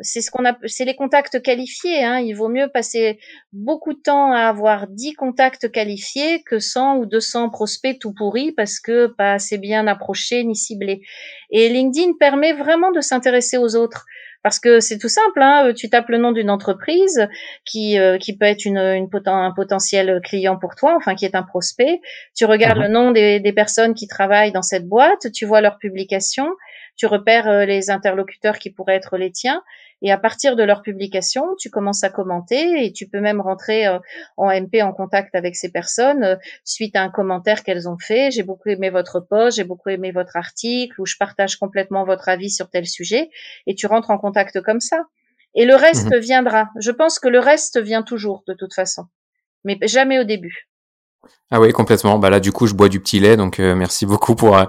c'est 0.00 0.20
ce 0.20 0.30
qu'on 0.30 0.44
a, 0.44 0.56
c'est 0.66 0.84
les 0.84 0.94
contacts 0.94 1.42
qualifiés. 1.42 2.04
Hein. 2.04 2.18
Il 2.18 2.34
vaut 2.34 2.48
mieux 2.48 2.68
passer 2.68 3.18
beaucoup 3.52 3.92
de 3.92 4.00
temps 4.00 4.32
à 4.32 4.42
avoir 4.42 4.86
10 4.88 5.14
contacts 5.14 5.70
qualifiés 5.70 6.42
que 6.42 6.58
100 6.58 6.98
ou 6.98 7.06
200 7.06 7.50
prospects 7.50 7.98
tout 7.98 8.12
pourris 8.12 8.52
parce 8.52 8.80
que 8.80 9.06
pas 9.06 9.32
assez 9.34 9.58
bien 9.58 9.86
approchés 9.86 10.44
ni 10.44 10.54
ciblés. 10.54 11.02
Et 11.50 11.68
LinkedIn 11.68 12.12
permet 12.18 12.52
vraiment 12.52 12.92
de 12.92 13.00
s'intéresser 13.00 13.58
aux 13.58 13.76
autres. 13.76 14.06
Parce 14.44 14.60
que 14.60 14.78
c'est 14.78 14.98
tout 14.98 15.08
simple, 15.08 15.42
hein, 15.42 15.72
tu 15.76 15.90
tapes 15.90 16.08
le 16.10 16.16
nom 16.16 16.30
d'une 16.30 16.48
entreprise 16.48 17.28
qui, 17.64 17.98
euh, 17.98 18.18
qui 18.18 18.36
peut 18.36 18.44
être 18.44 18.64
une, 18.64 18.78
une 18.78 19.08
un 19.26 19.52
potentiel 19.54 20.20
client 20.22 20.56
pour 20.56 20.76
toi, 20.76 20.94
enfin 20.96 21.16
qui 21.16 21.24
est 21.24 21.34
un 21.34 21.42
prospect. 21.42 22.00
Tu 22.36 22.44
regardes 22.44 22.78
mhm. 22.78 22.84
le 22.84 22.88
nom 22.88 23.10
des, 23.10 23.40
des 23.40 23.52
personnes 23.52 23.94
qui 23.94 24.06
travaillent 24.06 24.52
dans 24.52 24.62
cette 24.62 24.86
boîte, 24.86 25.32
tu 25.34 25.44
vois 25.44 25.60
leurs 25.60 25.78
publications, 25.78 26.48
tu 26.98 27.06
repères 27.06 27.48
euh, 27.48 27.64
les 27.64 27.90
interlocuteurs 27.90 28.58
qui 28.58 28.70
pourraient 28.70 28.96
être 28.96 29.16
les 29.16 29.30
tiens, 29.30 29.62
et 30.02 30.12
à 30.12 30.18
partir 30.18 30.56
de 30.56 30.62
leur 30.62 30.82
publication, 30.82 31.54
tu 31.58 31.70
commences 31.70 32.04
à 32.04 32.10
commenter 32.10 32.84
et 32.84 32.92
tu 32.92 33.08
peux 33.08 33.20
même 33.20 33.40
rentrer 33.40 33.86
euh, 33.86 33.98
en 34.36 34.48
MP 34.48 34.82
en 34.82 34.92
contact 34.92 35.34
avec 35.34 35.56
ces 35.56 35.70
personnes 35.70 36.24
euh, 36.24 36.36
suite 36.64 36.96
à 36.96 37.02
un 37.02 37.08
commentaire 37.08 37.62
qu'elles 37.62 37.88
ont 37.88 37.98
fait. 37.98 38.30
J'ai 38.30 38.42
beaucoup 38.42 38.68
aimé 38.68 38.90
votre 38.90 39.20
post, 39.20 39.56
j'ai 39.56 39.64
beaucoup 39.64 39.88
aimé 39.88 40.10
votre 40.10 40.36
article, 40.36 41.00
ou 41.00 41.06
je 41.06 41.16
partage 41.16 41.56
complètement 41.56 42.04
votre 42.04 42.28
avis 42.28 42.50
sur 42.50 42.68
tel 42.68 42.86
sujet, 42.86 43.30
et 43.66 43.74
tu 43.74 43.86
rentres 43.86 44.10
en 44.10 44.18
contact 44.18 44.60
comme 44.60 44.80
ça. 44.80 45.04
Et 45.54 45.64
le 45.64 45.76
reste 45.76 46.12
mhm. 46.12 46.18
viendra. 46.18 46.68
Je 46.78 46.90
pense 46.90 47.18
que 47.18 47.28
le 47.28 47.38
reste 47.38 47.80
vient 47.80 48.02
toujours 48.02 48.42
de 48.46 48.54
toute 48.54 48.74
façon, 48.74 49.04
mais 49.64 49.78
jamais 49.82 50.18
au 50.18 50.24
début. 50.24 50.67
Ah 51.50 51.62
oui, 51.62 51.72
complètement. 51.72 52.18
Bah 52.18 52.28
là, 52.28 52.40
du 52.40 52.52
coup, 52.52 52.66
je 52.66 52.74
bois 52.74 52.90
du 52.90 53.00
petit 53.00 53.20
lait, 53.20 53.38
donc 53.38 53.58
euh, 53.58 53.74
merci 53.74 54.04
beaucoup 54.04 54.34
pour 54.34 54.54
euh, 54.58 54.66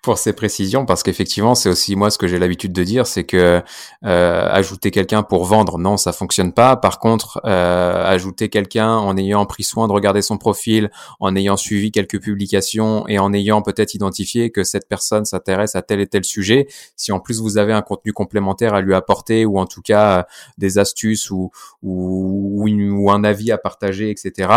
pour 0.00 0.16
ces 0.16 0.32
précisions, 0.32 0.86
parce 0.86 1.02
qu'effectivement, 1.02 1.56
c'est 1.56 1.68
aussi 1.68 1.96
moi 1.96 2.08
ce 2.08 2.18
que 2.18 2.28
j'ai 2.28 2.38
l'habitude 2.38 2.72
de 2.72 2.84
dire, 2.84 3.08
c'est 3.08 3.24
que 3.24 3.60
euh, 4.04 4.48
ajouter 4.48 4.92
quelqu'un 4.92 5.24
pour 5.24 5.44
vendre, 5.44 5.76
non, 5.76 5.96
ça 5.96 6.12
fonctionne 6.12 6.52
pas. 6.52 6.76
Par 6.76 7.00
contre, 7.00 7.40
ajouter 7.44 8.48
quelqu'un 8.48 8.90
en 8.90 9.16
ayant 9.16 9.44
pris 9.44 9.64
soin 9.64 9.88
de 9.88 9.92
regarder 9.92 10.22
son 10.22 10.38
profil, 10.38 10.92
en 11.18 11.34
ayant 11.34 11.56
suivi 11.56 11.90
quelques 11.90 12.20
publications 12.20 13.08
et 13.08 13.18
en 13.18 13.32
ayant 13.32 13.60
peut-être 13.62 13.94
identifié 13.94 14.52
que 14.52 14.62
cette 14.62 14.88
personne 14.88 15.24
s'intéresse 15.24 15.74
à 15.74 15.82
tel 15.82 15.98
et 15.98 16.06
tel 16.06 16.24
sujet, 16.24 16.68
si 16.94 17.10
en 17.10 17.18
plus 17.18 17.40
vous 17.40 17.58
avez 17.58 17.72
un 17.72 17.82
contenu 17.82 18.12
complémentaire 18.12 18.74
à 18.74 18.82
lui 18.82 18.94
apporter 18.94 19.44
ou 19.46 19.58
en 19.58 19.66
tout 19.66 19.82
cas 19.82 20.26
des 20.58 20.78
astuces 20.78 21.28
ou 21.32 21.50
ou, 21.82 22.68
ou, 22.68 23.10
un 23.10 23.24
avis 23.24 23.50
à 23.50 23.58
partager, 23.58 24.10
etc. 24.10 24.48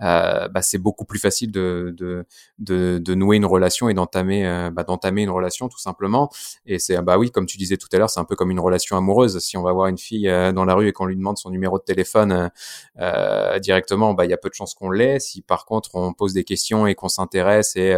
bah 0.00 0.62
c'est 0.62 0.78
beaucoup 0.78 0.99
plus 1.06 1.18
facile 1.18 1.50
de, 1.50 1.94
de, 1.96 2.98
de, 2.98 3.14
nouer 3.14 3.36
une 3.36 3.44
relation 3.44 3.88
et 3.88 3.94
d'entamer 3.94 4.46
euh, 4.46 4.70
bah, 4.70 4.84
d'entamer 4.84 5.22
une 5.22 5.30
relation 5.30 5.68
tout 5.68 5.78
simplement. 5.78 6.30
Et 6.66 6.78
c'est 6.78 7.00
bah 7.02 7.18
oui, 7.18 7.30
comme 7.30 7.46
tu 7.46 7.58
disais 7.58 7.76
tout 7.76 7.88
à 7.92 7.98
l'heure, 7.98 8.10
c'est 8.10 8.20
un 8.20 8.24
peu 8.24 8.36
comme 8.36 8.50
une 8.50 8.60
relation 8.60 8.96
amoureuse. 8.96 9.38
Si 9.38 9.56
on 9.56 9.62
va 9.62 9.72
voir 9.72 9.88
une 9.88 9.98
fille 9.98 10.28
euh, 10.28 10.52
dans 10.52 10.64
la 10.64 10.74
rue 10.74 10.88
et 10.88 10.92
qu'on 10.92 11.06
lui 11.06 11.16
demande 11.16 11.38
son 11.38 11.50
numéro 11.50 11.78
de 11.78 11.84
téléphone 11.84 12.50
euh, 12.98 13.58
directement, 13.58 14.14
bah 14.14 14.24
il 14.24 14.30
y 14.30 14.34
a 14.34 14.38
peu 14.38 14.48
de 14.48 14.54
chances 14.54 14.74
qu'on 14.74 14.90
l'ait. 14.90 15.20
Si 15.20 15.42
par 15.42 15.64
contre 15.64 15.90
on 15.94 16.12
pose 16.12 16.32
des 16.32 16.44
questions 16.44 16.86
et 16.86 16.94
qu'on 16.94 17.08
s'intéresse 17.08 17.76
et 17.76 17.94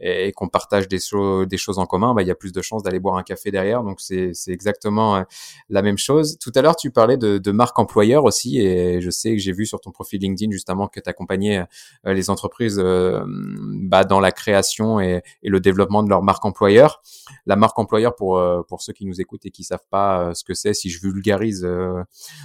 et, 0.00 0.32
qu'on 0.32 0.48
partage 0.48 0.88
des, 0.88 0.98
choses 0.98 1.46
des 1.46 1.56
choses 1.56 1.78
en 1.78 1.86
commun, 1.86 2.14
bah, 2.14 2.22
il 2.22 2.28
y 2.28 2.30
a 2.30 2.34
plus 2.34 2.52
de 2.52 2.62
chances 2.62 2.82
d'aller 2.82 2.98
boire 2.98 3.16
un 3.16 3.22
café 3.22 3.50
derrière. 3.50 3.82
Donc 3.82 4.00
c'est 4.00 4.32
exactement 4.48 5.16
euh, 5.16 5.22
la 5.68 5.82
même 5.82 5.98
chose. 5.98 6.38
Tout 6.38 6.52
à 6.54 6.62
l'heure, 6.62 6.76
tu 6.76 6.90
parlais 6.90 7.16
de, 7.16 7.38
de 7.38 7.50
marque 7.52 7.78
employeur 7.78 8.24
aussi, 8.24 8.60
et 8.60 9.00
je 9.00 9.10
sais 9.10 9.32
que 9.32 9.38
j'ai 9.38 9.52
vu 9.52 9.66
sur 9.66 9.80
ton 9.80 9.90
profil 9.90 10.20
LinkedIn 10.20 10.50
justement 10.50 10.88
que 10.88 11.00
tu 11.00 11.08
accompagnais 11.08 11.64
euh, 12.06 12.12
les 12.12 12.30
entreprises 12.30 12.80
euh, 12.82 13.24
bah, 13.26 14.04
dans 14.04 14.20
la 14.20 14.32
création 14.32 15.00
et, 15.00 15.22
et, 15.42 15.48
le 15.48 15.60
développement 15.60 16.02
de 16.02 16.08
leur 16.08 16.22
marque 16.22 16.44
employeur. 16.44 17.02
La 17.46 17.56
marque 17.56 17.78
employeur, 17.78 18.14
pour, 18.16 18.42
pour 18.68 18.82
ceux 18.82 18.92
qui 18.92 19.06
nous 19.06 19.20
écoutent 19.20 19.46
et 19.46 19.50
qui 19.50 19.64
savent 19.64 19.86
pas 19.90 20.34
ce 20.34 20.44
que 20.44 20.54
c'est, 20.54 20.74
si 20.74 20.90
je 20.90 21.00
vulgarise 21.00 21.66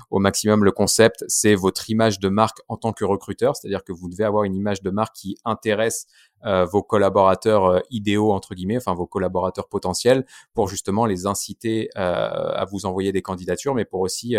au 0.10 0.20
maximum 0.20 0.64
le 0.64 0.72
concept, 0.72 1.24
c'est 1.28 1.56
votre 1.56 1.89
image 1.89 2.20
de 2.20 2.30
marque 2.30 2.60
en 2.68 2.78
tant 2.78 2.93
que 2.93 3.04
recruteur, 3.04 3.56
c'est-à-dire 3.56 3.84
que 3.84 3.91
vous 3.91 4.10
devez 4.10 4.24
avoir 4.24 4.43
une 4.43 4.56
image 4.56 4.82
de 4.82 4.89
marque 4.89 5.16
qui 5.16 5.38
intéresse 5.45 6.06
euh, 6.46 6.66
vos 6.66 6.82
collaborateurs 6.84 7.66
euh, 7.66 7.80
idéaux 7.90 8.32
entre 8.32 8.56
guillemets, 8.56 8.78
enfin 8.78 8.94
vos 8.94 9.06
collaborateurs 9.06 9.68
potentiels, 9.68 10.26
pour 10.54 10.70
justement 10.70 11.06
les 11.06 11.26
inciter 11.26 11.90
euh, 11.98 12.00
à 12.02 12.66
vous 12.66 12.86
envoyer 12.86 13.12
des 13.12 13.22
candidatures, 13.22 13.76
mais 13.76 13.86
pour 13.86 14.02
aussi 14.02 14.36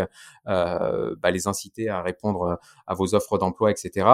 bah, 0.46 1.30
les 1.30 1.46
inciter 1.46 1.88
à 1.88 2.02
répondre 2.02 2.58
à 2.86 2.94
vos 2.94 3.14
offres 3.14 3.38
d'emploi, 3.38 3.70
etc. 3.70 4.06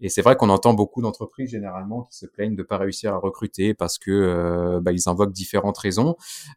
Et 0.00 0.08
c'est 0.08 0.22
vrai 0.22 0.36
qu'on 0.36 0.50
entend 0.50 0.74
beaucoup 0.74 1.00
d'entreprises 1.00 1.50
généralement 1.50 2.02
qui 2.02 2.18
se 2.18 2.26
plaignent 2.26 2.56
de 2.56 2.62
pas 2.62 2.76
réussir 2.76 3.14
à 3.14 3.18
recruter 3.18 3.74
parce 3.74 3.98
que 3.98 4.78
bah, 4.80 4.92
ils 4.92 5.08
invoquent 5.08 5.32
différentes 5.32 5.78
raisons. 5.78 6.16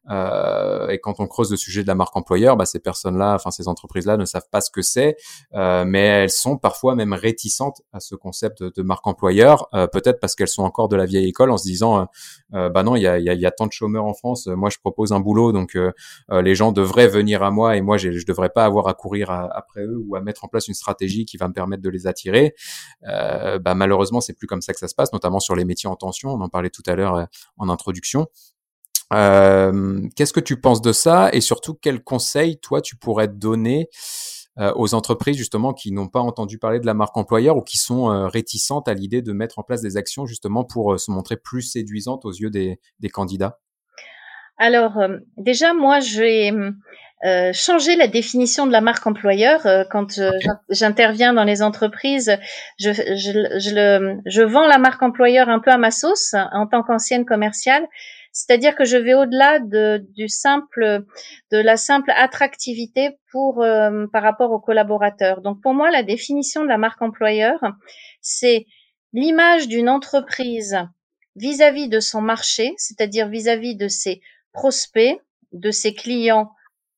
et 0.10 1.00
quand 1.02 1.20
on 1.20 1.28
creuse 1.28 1.52
le 1.52 1.58
sujet 1.58 1.84
de 1.84 1.88
la 1.88 1.96
marque 1.96 2.16
employeur, 2.16 2.58
bah, 2.58 2.66
ces 2.66 2.80
personnes-là, 2.80 3.36
enfin 3.36 3.52
ces 3.52 3.68
entreprises-là, 3.68 4.18
ne 4.18 4.26
savent 4.26 4.50
pas 4.50 4.62
ce 4.62 4.72
que 4.72 4.82
c'est, 4.82 5.16
mais 5.54 6.06
elles 6.06 6.30
sont 6.30 6.58
parfois 6.58 6.96
même 6.96 7.14
réticentes 7.14 7.82
à 7.94 8.00
ce 8.00 8.16
concept 8.16 8.64
de, 8.64 8.72
de 8.76 8.82
marque 8.82 9.08
employeur, 9.08 9.70
peut-être 9.92 10.20
parce 10.20 10.36
qu'elles 10.36 10.48
sont 10.48 10.64
encore 10.72 10.88
de 10.88 10.96
la 10.96 11.06
vieille 11.06 11.28
école 11.28 11.52
en 11.52 11.58
se 11.58 11.66
disant 11.66 12.00
euh, 12.00 12.06
euh, 12.54 12.70
bah 12.70 12.82
non 12.82 12.96
il 12.96 13.02
y 13.02 13.08
a, 13.08 13.20
y, 13.20 13.30
a, 13.30 13.34
y 13.34 13.46
a, 13.46 13.52
tant 13.52 13.68
de 13.68 13.74
chômeurs 13.74 14.06
en 14.06 14.14
France 14.14 14.48
moi 14.48 14.70
je 14.70 14.78
propose 14.78 15.12
un 15.12 15.20
boulot 15.20 15.52
donc 15.52 15.76
euh, 15.76 15.92
les 16.42 16.56
gens 16.56 16.72
devraient 16.72 17.10
venir 17.10 17.44
à 17.44 17.52
moi 17.52 17.76
et 17.76 17.82
moi 17.82 17.98
je 17.98 18.26
devrais 18.26 18.48
pas 18.50 18.64
avoir 18.64 18.88
à 18.88 18.94
courir 18.94 19.30
après 19.32 19.82
eux 19.82 20.02
ou 20.08 20.16
à 20.16 20.22
mettre 20.22 20.46
en 20.46 20.48
place 20.48 20.70
une 20.70 20.74
stratégie 20.74 21.26
qui 21.26 21.36
va 21.36 21.50
me 21.50 21.54
permettre 21.54 21.84
de 21.84 21.90
les 21.90 22.08
attirer. 22.08 22.56
Bah 23.04 23.76
malheureusement 23.76 24.22
c'est 24.22 24.34
plus 24.34 24.48
comme 24.48 24.62
ça 24.62 24.72
que 24.74 24.80
ça 24.80 24.88
se 24.88 24.96
passe 24.96 25.12
notamment 25.12 25.40
sur 25.40 25.56
les 25.56 25.66
métiers 25.66 25.90
en 25.90 25.96
tension. 25.96 26.30
On 26.30 26.40
en 26.40 26.50
parlait 26.50 26.70
tout 26.70 26.84
à 26.88 26.96
l'heure 26.96 27.28
en 27.58 27.70
introduction. 27.70 28.28
Qu'est-ce 29.12 30.34
que 30.34 30.40
tu 30.40 30.60
penses 30.60 30.82
de 30.82 30.94
ça 30.94 31.30
et 31.34 31.42
surtout 31.42 31.74
quels 31.74 32.04
conseils 32.04 32.60
toi 32.60 32.82
tu 32.82 32.96
pourrais 32.96 33.28
donner 33.28 33.90
aux 34.58 34.94
entreprises 34.94 35.38
justement 35.38 35.74
qui 35.74 35.92
n'ont 35.92 36.08
pas 36.08 36.20
entendu 36.20 36.58
parler 36.58 36.80
de 36.80 36.86
la 36.86 36.94
marque 36.94 37.16
employeur 37.16 37.58
ou 37.58 37.62
qui 37.62 37.78
sont 37.78 38.28
réticentes 38.28 38.88
à 38.88 38.94
l'idée 38.94 39.22
de 39.22 39.32
mettre 39.32 39.60
en 39.60 39.64
place 39.64 39.82
des 39.82 39.98
actions 39.98 40.26
justement 40.26 40.64
pour 40.64 41.00
se 41.00 41.10
montrer 41.10 41.38
plus 41.38 41.62
séduisantes 41.62 42.26
aux 42.26 42.32
yeux 42.32 42.50
des, 42.50 42.80
des 43.00 43.10
candidats? 43.10 43.60
Alors 44.58 45.00
déjà, 45.38 45.74
moi, 45.74 46.00
j'ai 46.00 46.52
euh, 47.24 47.52
changer 47.54 47.96
la 47.96 48.08
définition 48.08 48.66
de 48.66 48.72
la 48.72 48.82
marque 48.82 49.06
employeur. 49.06 49.64
Euh, 49.68 49.84
quand 49.92 50.18
euh, 50.18 50.32
j'interviens 50.70 51.34
dans 51.34 51.44
les 51.44 51.62
entreprises, 51.62 52.36
je, 52.80 52.92
je, 52.92 53.60
je, 53.60 53.76
le, 53.76 54.18
je 54.26 54.42
vends 54.42 54.66
la 54.66 54.80
marque 54.80 55.04
employeur 55.04 55.48
un 55.48 55.60
peu 55.60 55.70
à 55.70 55.78
ma 55.78 55.92
sauce 55.92 56.34
en 56.34 56.66
tant 56.66 56.82
qu'ancienne 56.82 57.26
commerciale. 57.26 57.88
C'est-à-dire 58.32 58.76
que 58.76 58.86
je 58.86 58.98
vais 58.98 59.14
au-delà 59.14 59.60
de, 59.60 60.06
du 60.16 60.30
simple, 60.30 61.04
de 61.52 61.58
la 61.58 61.78
simple 61.78 62.12
attractivité 62.16 63.18
pour 63.32 63.62
euh, 63.62 64.08
par 64.14 64.24
rapport 64.24 64.52
aux 64.52 64.60
collaborateurs. 64.60 65.42
Donc 65.42 65.62
pour 65.62 65.74
moi, 65.74 65.92
la 65.92 66.04
définition 66.04 66.64
de 66.64 66.70
la 66.70 66.78
marque 66.78 67.02
employeur, 67.02 67.60
c'est 68.22 68.66
l'image 69.14 69.68
d'une 69.68 69.90
entreprise 69.90 70.78
vis-à-vis 71.36 71.88
-vis 71.88 71.90
de 71.90 72.00
son 72.00 72.22
marché, 72.22 72.74
c'est-à-dire 72.78 73.28
vis-à-vis 73.28 73.76
de 73.76 73.88
ses 73.88 74.22
prospects, 74.54 75.20
de 75.52 75.72
ses 75.72 75.94
clients 75.94 76.52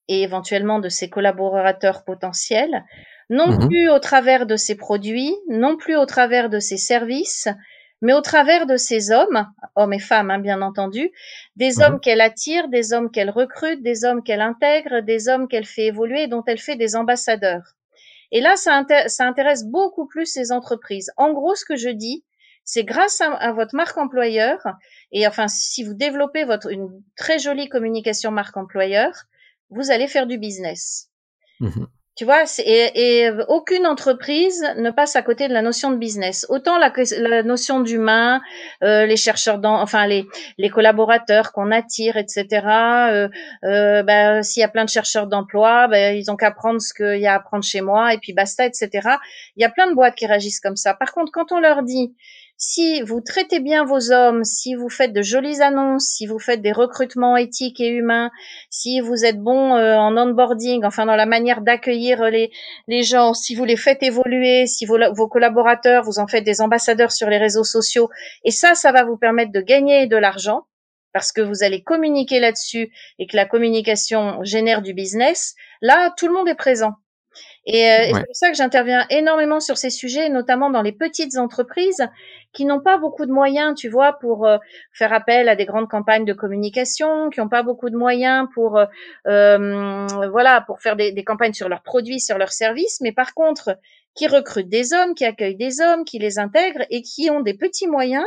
et 0.08 0.22
éventuellement 0.22 0.80
de 0.80 0.90
ses 0.90 1.10
collaborateurs 1.10 2.04
potentiels, 2.04 2.84
non 3.30 3.48
mmh 3.48 3.68
plus 3.68 3.90
au 3.90 4.00
travers 4.00 4.46
de 4.46 4.56
ses 4.56 4.76
produits, 4.76 5.34
non 5.50 5.78
plus 5.78 5.96
au 5.96 6.06
travers 6.06 6.50
de 6.50 6.60
ses 6.60 6.78
services, 6.78 7.48
mais 8.04 8.14
au 8.14 8.20
travers 8.20 8.66
de 8.68 8.76
ces 8.76 9.12
hommes, 9.12 9.48
hommes 9.76 9.94
et 9.94 10.00
femmes 10.00 10.30
hein, 10.30 10.38
bien 10.38 10.62
entendu, 10.62 11.10
des 11.56 11.78
mmh 11.78 11.82
hommes 11.82 12.00
qu'elle 12.02 12.20
attire, 12.20 12.68
des 12.68 12.92
hommes 12.92 13.10
qu'elle 13.10 13.30
recrute, 13.30 13.82
des 13.82 14.04
hommes 14.04 14.22
qu'elle 14.24 14.42
intègre, 14.42 15.00
des 15.00 15.30
hommes 15.30 15.48
qu'elle 15.48 15.66
fait 15.66 15.86
évoluer, 15.86 16.28
dont 16.28 16.44
elle 16.46 16.60
fait 16.60 16.76
des 16.76 16.98
ambassadeurs. 16.98 17.64
Et 18.32 18.42
là, 18.42 18.58
ça, 18.58 18.86
ça 19.08 19.26
intéresse 19.26 19.64
beaucoup 19.64 20.06
plus 20.06 20.26
ces 20.26 20.52
entreprises. 20.52 21.12
En 21.16 21.32
gros, 21.32 21.56
ce 21.56 21.64
que 21.64 21.78
je 21.78 21.90
dis, 21.90 22.26
c'est 22.66 22.84
grâce 22.84 23.22
à, 23.22 23.32
à, 23.32 23.54
votre 23.54 23.74
marque 23.74 23.98
employeur, 23.98 24.60
et 25.14 25.26
enfin, 25.26 25.48
si 25.48 25.84
vous 25.84 25.94
développez 25.94 26.44
votre 26.44 26.70
une 26.70 26.90
très 27.16 27.40
jolie 27.40 27.70
communication 27.70 28.32
marque 28.32 28.58
employeur, 28.58 29.14
vous 29.70 29.92
allez 29.92 30.08
faire 30.08 30.28
du 30.28 30.38
business. 30.38 31.10
Mmh 31.62 31.86
tu 32.16 32.26
vois, 32.26 32.44
et, 32.60 32.92
et, 33.24 33.32
aucune 33.48 33.88
entreprise 33.88 34.64
ne 34.78 34.92
passe 34.92 35.16
à 35.16 35.24
côté 35.24 35.48
de 35.48 35.54
la 35.54 35.64
notion 35.64 35.90
de 35.90 35.98
business. 35.98 36.46
Autant 36.50 36.78
la, 36.78 36.92
notion 37.42 37.80
d'humain, 37.80 38.40
euh, 38.84 39.08
les 39.08 39.16
chercheurs, 39.16 39.58
dans, 39.58 39.82
enfin 39.82 40.06
les, 40.06 40.28
collaborateurs 40.70 41.52
qu'on 41.54 41.72
attire, 41.72 42.16
etc. 42.18 42.48
Euh, 42.68 43.30
euh, 43.64 44.04
ben, 44.04 44.44
S'il 44.44 44.62
y 44.62 44.64
a 44.64 44.68
plein 44.68 44.86
de 44.86 44.90
chercheurs 44.90 45.26
d'emploi, 45.26 45.88
ben, 45.88 46.16
ils 46.16 46.30
ont 46.30 46.36
qu'à 46.36 46.52
prendre 46.52 46.80
ce 46.80 46.94
qu'il 46.94 47.20
y 47.20 47.26
a 47.26 47.34
à 47.34 47.40
prendre 47.40 47.64
chez 47.64 47.82
moi 47.82 48.14
et 48.14 48.20
puis 48.20 48.34
basta, 48.34 48.64
etc. 48.66 48.90
Il 49.56 49.62
y 49.64 49.66
a 49.66 49.70
plein 49.70 49.88
de 49.88 49.96
boîtes 49.96 50.16
qui 50.16 50.28
réagissent 50.28 50.60
comme 50.60 50.76
ça. 50.76 50.94
Par 50.94 51.14
contre, 51.14 51.32
quand 51.32 51.52
on 51.52 51.60
leur 51.60 51.82
dit 51.82 52.16
si 52.58 53.02
vous 53.02 53.20
traitez 53.20 53.60
bien 53.60 53.84
vos 53.84 54.12
hommes, 54.12 54.44
si 54.44 54.76
vous 54.76 54.90
faites 54.90 55.12
de 55.12 55.22
jolies 55.22 55.62
annonces, 55.62 56.06
si 56.06 56.28
vous 56.28 56.40
faites 56.40 56.62
des 56.62 56.72
recrutements 56.72 57.36
éthiques 57.36 57.82
et 57.82 57.90
humains, 57.90 58.32
si 58.70 59.00
vous 59.00 59.26
êtes 59.26 59.40
bon 59.40 59.76
euh, 59.76 59.96
en 59.96 60.16
onboarding, 60.16 60.86
enfin 60.86 61.06
dans 61.06 61.16
la 61.16 61.26
manière 61.26 61.62
d'accueillir 61.62 62.24
les, 62.30 62.52
les 62.88 63.04
gens, 63.04 63.34
si 63.34 63.56
vous 63.56 63.66
les 63.66 63.76
faites 63.76 64.02
évoluer, 64.04 64.66
si 64.68 64.86
vos, 64.86 64.98
vos 65.14 65.28
collaborateurs, 65.28 66.04
vous 66.04 66.20
en 66.20 66.28
faites 66.28 66.46
des 66.46 66.62
ambassadeurs 66.62 67.12
sur 67.12 67.30
les 67.30 67.38
réseaux 67.38 67.64
sociaux, 67.64 68.10
et 68.44 68.52
ça, 68.52 68.76
ça 68.76 68.92
va 68.92 69.04
vous 69.04 69.18
permettre 69.18 69.52
de 69.52 69.62
gagner 69.62 70.08
de 70.08 70.18
l'argent 70.18 70.66
parce 71.14 71.32
que 71.32 71.42
vous 71.42 71.64
allez 71.64 71.84
communiquer 71.84 72.40
là-dessus 72.40 72.92
et 73.20 73.28
que 73.28 73.38
la 73.38 73.46
communication 73.46 74.44
génère 74.44 74.82
du 74.82 74.94
business, 74.94 75.54
là, 75.82 76.12
tout 76.18 76.28
le 76.28 76.34
monde 76.34 76.50
est 76.50 76.56
présent. 76.56 76.94
Et, 77.66 77.90
euh, 77.90 78.06
c'est 78.08 78.26
pour 78.26 78.36
ça 78.36 78.50
que 78.50 78.58
j'interviens 78.58 79.06
énormément 79.10 79.60
sur 79.60 79.78
ces 79.78 79.90
sujets, 79.90 80.30
notamment 80.30 80.70
dans 80.70 80.82
les 80.82 80.92
petites 80.92 81.38
entreprises 81.38 82.06
qui 82.52 82.66
n'ont 82.66 82.82
pas 82.82 82.98
beaucoup 82.98 83.26
de 83.26 83.32
moyens, 83.32 83.76
tu 83.76 83.88
vois, 83.88 84.14
pour 84.20 84.46
euh, 84.46 84.58
faire 84.92 85.14
appel 85.14 85.48
à 85.48 85.56
des 85.56 85.66
grandes 85.66 85.88
campagnes 85.88 86.26
de 86.26 86.34
communication, 86.34 87.30
qui 87.30 87.40
n'ont 87.40 87.50
pas 87.50 87.64
beaucoup 87.64 87.90
de 87.90 87.96
moyens 87.96 88.48
pour, 88.54 88.78
euh, 89.28 90.08
voilà, 90.32 90.62
pour 90.62 90.82
faire 90.82 90.96
des, 90.98 91.14
des, 91.14 91.24
campagnes 91.24 91.54
sur 91.54 91.70
leurs 91.70 91.84
produits, 91.84 92.20
sur 92.20 92.38
leurs 92.38 92.52
services, 92.52 93.00
mais 93.02 93.14
par 93.14 93.34
contre, 93.34 93.78
qui 94.14 94.28
recrutent 94.28 94.70
des 94.70 94.94
hommes, 94.94 95.16
qui 95.16 95.26
accueillent 95.26 95.56
des 95.56 95.80
hommes, 95.80 96.04
qui 96.04 96.20
les 96.20 96.40
intègrent 96.40 96.86
et 96.90 97.02
qui 97.02 97.30
ont 97.30 97.40
des 97.40 97.54
petits 97.54 97.88
moyens 97.88 98.26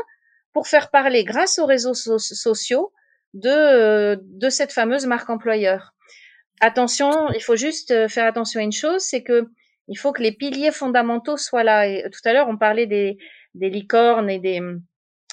pour 0.52 0.66
faire 0.66 0.90
parler, 0.90 1.24
grâce 1.24 1.58
aux 1.58 1.66
réseaux 1.66 1.94
sociaux, 1.94 2.90
de, 3.34 4.18
de 4.22 4.48
cette 4.48 4.72
fameuse 4.72 5.06
marque 5.06 5.28
employeur. 5.28 5.92
Attention, 6.60 7.12
il 7.34 7.42
faut 7.42 7.56
juste 7.56 7.90
euh, 7.90 8.08
faire 8.08 8.26
attention 8.26 8.60
à 8.60 8.62
une 8.62 8.72
chose, 8.72 9.02
c'est 9.02 9.22
que 9.22 9.46
il 9.88 9.96
faut 9.96 10.12
que 10.12 10.22
les 10.22 10.32
piliers 10.32 10.72
fondamentaux 10.72 11.36
soient 11.36 11.62
là. 11.64 11.86
Et 11.86 12.04
tout 12.10 12.26
à 12.28 12.32
l'heure, 12.32 12.48
on 12.48 12.56
parlait 12.56 12.86
des 12.86 13.18
licornes 13.54 14.28
et 14.28 14.40
des, 14.40 14.60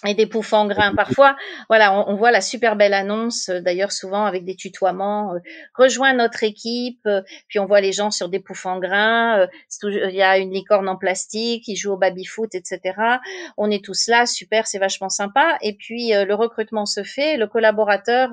et 0.06 0.14
des 0.14 0.28
poufs 0.28 0.54
en 0.54 0.68
grains 0.68 0.93
parfois. 0.95 1.36
Voilà, 1.70 1.93
on, 2.08 2.16
voit 2.16 2.32
la 2.32 2.41
super 2.41 2.76
belle 2.76 2.93
annonce, 2.93 3.49
euh, 3.49 3.62
d'ailleurs 3.62 3.91
souvent 3.91 4.26
avec 4.26 4.45
des 4.45 4.56
tutoiements. 4.56 5.34
Euh, 5.34 5.39
rejoins 5.76 6.14
notre 6.14 6.43
équipe, 6.43 6.99
euh, 7.06 7.22
puis 7.47 7.60
on 7.60 7.66
voit 7.66 7.82
les 7.82 7.91
gens 7.91 8.12
sur 8.12 8.30
des 8.30 8.39
poufs 8.39 8.66
en 8.66 8.80
grains. 8.80 9.47
il 9.84 10.16
y 10.16 10.22
a 10.22 10.38
une 10.38 10.51
licorne 10.51 10.89
en 10.89 10.97
plastique, 10.97 11.64
qui 11.64 11.76
joue 11.76 11.93
au 11.93 11.97
baby 11.97 12.26
foot, 12.26 12.54
etc. 12.56 12.95
On 13.58 13.72
est 13.72 13.84
tous 13.84 14.08
là, 14.08 14.26
super, 14.26 14.68
c'est 14.68 14.80
vachement 14.80 15.10
sympa. 15.10 15.58
Et 15.62 15.74
puis 15.74 16.12
le 16.14 16.34
recrutement 16.34 16.86
se 16.86 17.04
fait, 17.04 17.38
le 17.38 17.47
collaborateur 17.47 18.30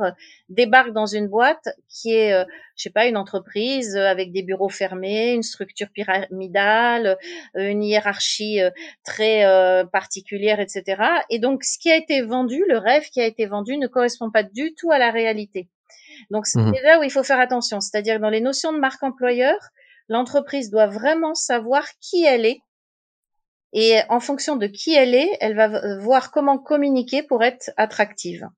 débarque 0.49 0.93
dans 0.93 1.07
une 1.07 1.29
boîte 1.29 1.69
qui 1.89 2.15
est, 2.15 2.33
je 2.77 2.83
sais 2.83 2.91
pas, 2.91 3.07
une 3.07 3.17
entreprise 3.17 3.97
avec 3.97 4.33
des 4.33 4.43
bureaux 4.43 4.69
fermés, 4.69 5.33
une 5.33 5.43
structure 5.43 5.89
pyramidale, 5.93 7.17
une 7.55 7.83
hiérarchie 7.83 8.61
très 9.05 9.45
particulière, 9.93 10.61
etc. 10.61 11.03
Et 11.31 11.39
donc 11.39 11.60
ce 11.65 11.79
qui 11.79 11.91
a 11.91 11.97
été 11.97 12.23
vendu, 12.23 12.65
le 12.69 12.79
rêve 12.79 13.05
qui 13.11 13.21
a 13.21 13.27
été 13.27 13.47
vendu 13.47 13.77
ne 13.77 13.87
correspond 13.87 14.31
pas 14.31 14.43
du 14.43 14.75
tout 14.75 14.91
à 14.91 14.99
la 14.99 15.11
réalité. 15.11 15.69
Donc 16.31 16.47
c'est 16.47 16.61
mmh 16.61 16.75
là 16.83 17.01
où 17.01 17.03
il 17.03 17.11
faut 17.11 17.23
faire 17.23 17.41
attention, 17.41 17.81
c'est-à-dire 17.81 18.21
dans 18.21 18.31
les 18.31 18.41
notions 18.41 18.73
de 18.73 18.79
marque 18.79 19.03
employeur, 19.03 19.59
l'entreprise 20.09 20.71
doit 20.71 20.87
vraiment 20.87 21.35
savoir 21.35 21.87
qui 22.01 22.25
elle 22.25 22.45
est 22.45 22.61
et 23.73 24.01
en 24.09 24.21
fonction 24.21 24.57
de 24.57 24.67
qui 24.67 24.95
elle 24.95 25.15
est, 25.15 25.31
elle 25.41 25.55
va 25.55 25.99
voir 25.99 26.33
comment 26.33 26.59
communiquer 26.59 27.23
pour 27.23 27.43
être 27.45 27.71
attractive. 27.77 28.49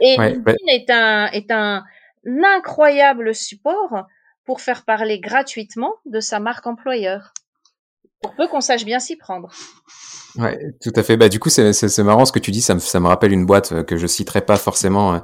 Et 0.00 0.16
LinkedIn 0.16 0.66
est 0.68 0.90
un 0.90 1.26
est 1.26 1.50
un 1.50 1.84
incroyable 2.26 3.34
support 3.34 4.06
pour 4.44 4.60
faire 4.60 4.84
parler 4.84 5.20
gratuitement 5.20 5.94
de 6.06 6.20
sa 6.20 6.40
marque 6.40 6.66
employeur. 6.66 7.32
Pour 8.24 8.34
peu 8.34 8.48
qu'on 8.48 8.62
sache 8.62 8.86
bien 8.86 9.00
s'y 9.00 9.16
prendre. 9.16 9.50
Ouais, 10.36 10.58
tout 10.82 10.90
à 10.96 11.04
fait. 11.04 11.16
Bah, 11.16 11.28
du 11.28 11.38
coup, 11.38 11.48
c'est 11.48 11.98
marrant 12.02 12.24
ce 12.24 12.32
que 12.32 12.40
tu 12.40 12.50
dis. 12.50 12.60
Ça 12.60 12.74
me, 12.74 12.80
ça 12.80 12.98
me 12.98 13.06
rappelle 13.06 13.32
une 13.32 13.46
boîte 13.46 13.70
euh, 13.70 13.82
que 13.84 13.96
je 13.96 14.06
citerai 14.06 14.40
pas 14.40 14.56
forcément 14.56 15.14
euh, 15.14 15.18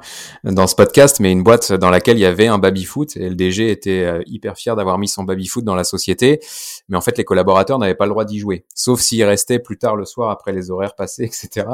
dans 0.45 0.67
ce 0.67 0.75
podcast, 0.75 1.19
mais 1.19 1.33
une 1.33 1.43
boîte 1.43 1.73
dans 1.73 1.89
laquelle 1.89 2.17
il 2.17 2.21
y 2.21 2.25
avait 2.25 2.47
un 2.47 2.59
baby 2.59 2.85
foot 2.85 3.17
et 3.17 3.27
le 3.27 3.35
DG 3.35 3.71
était 3.71 4.05
euh, 4.05 4.21
hyper 4.25 4.55
fier 4.55 4.73
d'avoir 4.77 4.97
mis 4.97 5.09
son 5.09 5.25
baby 5.25 5.47
foot 5.47 5.65
dans 5.65 5.75
la 5.75 5.83
société. 5.83 6.39
Mais 6.87 6.95
en 6.95 7.01
fait, 7.01 7.17
les 7.17 7.25
collaborateurs 7.25 7.77
n'avaient 7.77 7.95
pas 7.95 8.05
le 8.05 8.11
droit 8.11 8.23
d'y 8.23 8.39
jouer, 8.39 8.63
sauf 8.73 9.01
s'ils 9.01 9.25
restaient 9.25 9.59
plus 9.59 9.77
tard 9.77 9.97
le 9.97 10.05
soir 10.05 10.29
après 10.29 10.53
les 10.53 10.71
horaires 10.71 10.95
passés, 10.95 11.23
etc. 11.25 11.67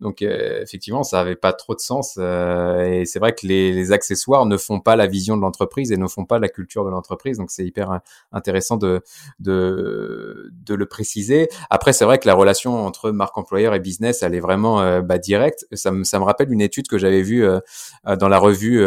Donc, 0.00 0.22
effectivement, 0.22 1.04
ça 1.04 1.20
avait 1.20 1.36
pas 1.36 1.52
trop 1.52 1.76
de 1.76 1.80
sens. 1.80 2.16
et 2.16 3.04
c'est 3.04 3.20
vrai 3.20 3.32
que 3.32 3.46
les, 3.46 3.72
les, 3.72 3.92
accessoires 3.92 4.46
ne 4.46 4.56
font 4.56 4.80
pas 4.80 4.96
la 4.96 5.06
vision 5.06 5.36
de 5.36 5.42
l'entreprise 5.42 5.92
et 5.92 5.96
ne 5.96 6.08
font 6.08 6.24
pas 6.24 6.38
la 6.40 6.48
culture 6.48 6.84
de 6.84 6.90
l'entreprise. 6.90 7.38
Donc, 7.38 7.50
c'est 7.50 7.64
hyper 7.64 8.00
intéressant 8.32 8.76
de, 8.76 9.02
de, 9.38 10.50
de 10.64 10.74
le 10.74 10.86
préciser. 10.86 11.48
Après, 11.70 11.92
c'est 11.92 12.04
vrai 12.04 12.18
que 12.18 12.26
la 12.26 12.34
relation 12.34 12.74
entre 12.86 13.10
marque 13.10 13.36
employeur 13.36 13.74
et 13.74 13.80
business, 13.80 14.22
elle 14.22 14.34
est 14.34 14.40
vraiment 14.40 14.80
euh, 14.80 15.00
bah, 15.02 15.18
directe. 15.18 15.66
Ça 15.72 15.90
me, 15.90 16.04
ça 16.04 16.18
me 16.18 16.24
rappelle 16.24 16.52
une 16.52 16.60
étude 16.60 16.88
que 16.88 16.98
j'avais 16.98 17.22
vue 17.22 17.44
euh, 17.44 17.60
euh, 18.06 18.16
dans 18.16 18.28
la 18.28 18.38
revue 18.38 18.82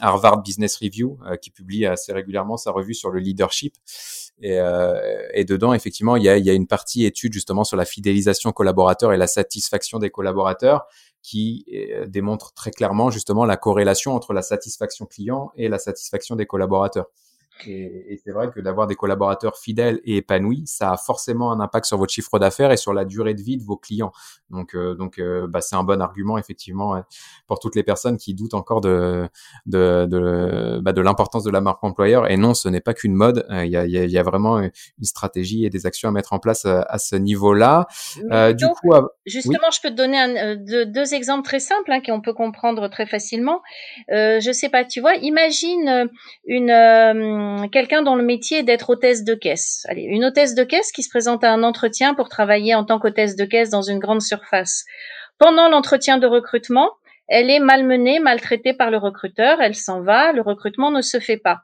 Harvard 0.00 0.42
Business 0.42 0.76
Review, 0.76 1.18
qui 1.40 1.50
publie 1.50 1.86
assez 1.86 2.12
régulièrement 2.12 2.56
sa 2.56 2.70
revue 2.70 2.94
sur 2.94 3.10
le 3.10 3.20
leadership. 3.20 3.74
Et, 4.42 4.58
et, 5.32 5.44
dedans, 5.44 5.72
effectivement, 5.72 6.16
il 6.16 6.22
y 6.22 6.28
a, 6.28 6.36
il 6.36 6.44
y 6.44 6.50
a 6.50 6.52
une 6.52 6.66
partie 6.66 7.04
étude 7.06 7.32
justement 7.32 7.64
sur 7.64 7.76
la 7.76 7.84
fidélisation 7.84 8.52
collaborateur 8.52 9.12
et 9.12 9.16
la 9.16 9.26
satisfaction 9.26 9.98
des 9.98 10.10
collaborateurs 10.10 10.86
qui 11.22 11.64
démontre 12.06 12.52
très 12.52 12.70
clairement 12.70 13.10
justement 13.10 13.44
la 13.44 13.56
corrélation 13.56 14.14
entre 14.14 14.32
la 14.32 14.42
satisfaction 14.42 15.06
client 15.06 15.50
et 15.56 15.68
la 15.68 15.78
satisfaction 15.78 16.36
des 16.36 16.46
collaborateurs. 16.46 17.06
Et, 17.66 18.12
et 18.12 18.20
c'est 18.24 18.32
vrai 18.32 18.50
que 18.50 18.60
d'avoir 18.60 18.86
des 18.86 18.94
collaborateurs 18.94 19.56
fidèles 19.56 20.00
et 20.04 20.18
épanouis, 20.18 20.64
ça 20.66 20.92
a 20.92 20.96
forcément 20.96 21.52
un 21.52 21.60
impact 21.60 21.86
sur 21.86 21.98
votre 21.98 22.12
chiffre 22.12 22.38
d'affaires 22.38 22.72
et 22.72 22.76
sur 22.76 22.92
la 22.92 23.04
durée 23.04 23.34
de 23.34 23.42
vie 23.42 23.56
de 23.56 23.62
vos 23.62 23.76
clients. 23.76 24.12
Donc, 24.50 24.74
euh, 24.74 24.94
donc, 24.94 25.18
euh, 25.18 25.46
bah, 25.48 25.60
c'est 25.60 25.76
un 25.76 25.82
bon 25.82 26.00
argument 26.00 26.38
effectivement 26.38 27.02
pour 27.46 27.58
toutes 27.58 27.74
les 27.74 27.82
personnes 27.82 28.16
qui 28.16 28.34
doutent 28.34 28.54
encore 28.54 28.80
de 28.80 29.28
de 29.66 30.06
de, 30.08 30.78
bah, 30.80 30.92
de 30.92 31.00
l'importance 31.00 31.44
de 31.44 31.50
la 31.50 31.60
marque 31.60 31.82
employeur. 31.82 32.30
Et 32.30 32.36
non, 32.36 32.54
ce 32.54 32.68
n'est 32.68 32.80
pas 32.80 32.94
qu'une 32.94 33.14
mode. 33.14 33.46
Euh, 33.50 33.64
il 33.64 33.72
y, 33.72 33.76
a, 33.76 33.86
y, 33.86 33.98
a, 33.98 34.04
y, 34.04 34.18
a, 34.18 34.22
vraiment 34.22 34.58
une 34.58 34.70
stratégie 35.02 35.64
et 35.64 35.70
des 35.70 35.86
actions 35.86 36.08
à 36.08 36.12
mettre 36.12 36.32
en 36.32 36.38
place 36.38 36.64
à, 36.64 36.98
ce 36.98 37.16
niveau-là. 37.16 37.86
du 38.52 38.66
coup, 38.66 38.92
justement, 39.24 39.70
je 39.72 39.80
peux 39.80 39.90
te 39.90 39.94
donner 39.94 40.18
un, 40.18 40.56
deux, 40.56 41.14
exemples 41.14 41.44
très 41.44 41.60
simples 41.60 41.92
hein, 41.92 42.00
qu'on 42.04 42.20
peut 42.20 42.34
comprendre 42.34 42.88
très 42.88 43.06
facilement. 43.06 43.62
je 44.08 44.50
sais 44.52 44.68
pas, 44.68 44.84
tu 44.84 45.00
vois, 45.00 45.14
imagine 45.16 46.08
une 46.46 46.70
hum, 47.46 47.70
quelqu'un 47.70 48.02
dont 48.02 48.14
le 48.14 48.24
métier 48.24 48.58
est 48.58 48.62
d'être 48.62 48.90
hôtesse 48.90 49.24
de 49.24 49.34
caisse. 49.34 49.84
Allez, 49.88 50.02
une 50.02 50.24
hôtesse 50.24 50.54
de 50.54 50.64
caisse 50.64 50.92
qui 50.92 51.02
se 51.02 51.08
présente 51.08 51.44
à 51.44 51.52
un 51.52 51.62
entretien 51.62 52.14
pour 52.14 52.28
travailler 52.28 52.74
en 52.74 52.84
tant 52.84 52.98
qu'hôtesse 52.98 53.36
de 53.36 53.44
caisse 53.44 53.70
dans 53.70 53.82
une 53.82 53.98
grande 53.98 54.22
surface. 54.22 54.84
Pendant 55.38 55.68
l'entretien 55.68 56.18
de 56.18 56.26
recrutement, 56.26 56.90
elle 57.28 57.50
est 57.50 57.58
malmenée, 57.58 58.20
maltraitée 58.20 58.72
par 58.72 58.90
le 58.90 58.98
recruteur, 58.98 59.60
elle 59.60 59.74
s'en 59.74 60.00
va, 60.00 60.32
le 60.32 60.42
recrutement 60.42 60.90
ne 60.90 61.02
se 61.02 61.18
fait 61.20 61.36
pas. 61.36 61.62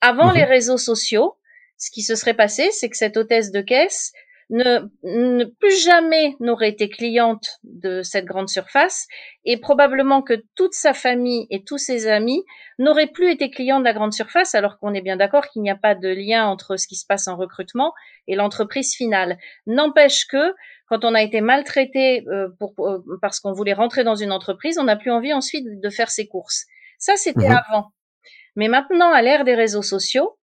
Avant 0.00 0.28
mhm. 0.28 0.34
les 0.34 0.44
réseaux 0.44 0.78
sociaux, 0.78 1.36
ce 1.78 1.90
qui 1.90 2.02
se 2.02 2.14
serait 2.14 2.34
passé, 2.34 2.70
c'est 2.70 2.88
que 2.88 2.96
cette 2.96 3.16
hôtesse 3.16 3.52
de 3.52 3.60
caisse 3.60 4.12
ne, 4.50 5.44
plus 5.44 5.82
jamais 5.82 6.36
n'aurait 6.38 6.68
été 6.68 6.88
cliente 6.88 7.58
de 7.64 8.02
cette 8.02 8.26
grande 8.26 8.48
surface 8.48 9.06
et 9.44 9.58
probablement 9.58 10.22
que 10.22 10.44
toute 10.54 10.74
sa 10.74 10.94
famille 10.94 11.46
et 11.50 11.64
tous 11.64 11.78
ses 11.78 12.06
amis 12.06 12.44
n'auraient 12.78 13.08
plus 13.08 13.30
été 13.30 13.50
clients 13.50 13.80
de 13.80 13.84
la 13.84 13.92
grande 13.92 14.12
surface 14.12 14.54
alors 14.54 14.78
qu'on 14.78 14.94
est 14.94 15.00
bien 15.00 15.16
d'accord 15.16 15.48
qu'il 15.48 15.62
n'y 15.62 15.70
a 15.70 15.76
pas 15.76 15.94
de 15.94 16.08
lien 16.08 16.46
entre 16.46 16.76
ce 16.76 16.86
qui 16.86 16.94
se 16.94 17.06
passe 17.06 17.26
en 17.26 17.36
recrutement 17.36 17.92
et 18.28 18.36
l'entreprise 18.36 18.94
finale. 18.94 19.38
N'empêche 19.66 20.26
que 20.26 20.54
quand 20.88 21.04
on 21.04 21.14
a 21.14 21.22
été 21.22 21.40
maltraité 21.40 22.24
euh, 22.28 22.48
pour, 22.58 22.74
euh, 22.86 23.02
parce 23.20 23.40
qu'on 23.40 23.52
voulait 23.52 23.72
rentrer 23.72 24.04
dans 24.04 24.14
une 24.14 24.30
entreprise, 24.30 24.78
on 24.78 24.84
n'a 24.84 24.96
plus 24.96 25.10
envie 25.10 25.32
ensuite 25.32 25.66
de 25.80 25.90
faire 25.90 26.10
ses 26.10 26.28
courses. 26.28 26.66
Ça, 26.98 27.16
c'était 27.16 27.48
mhm. 27.48 27.58
avant. 27.68 27.86
Mais 28.54 28.68
maintenant, 28.68 29.12
à 29.12 29.20
l'ère 29.22 29.44
des 29.44 29.54
réseaux 29.54 29.82
sociaux, 29.82 30.38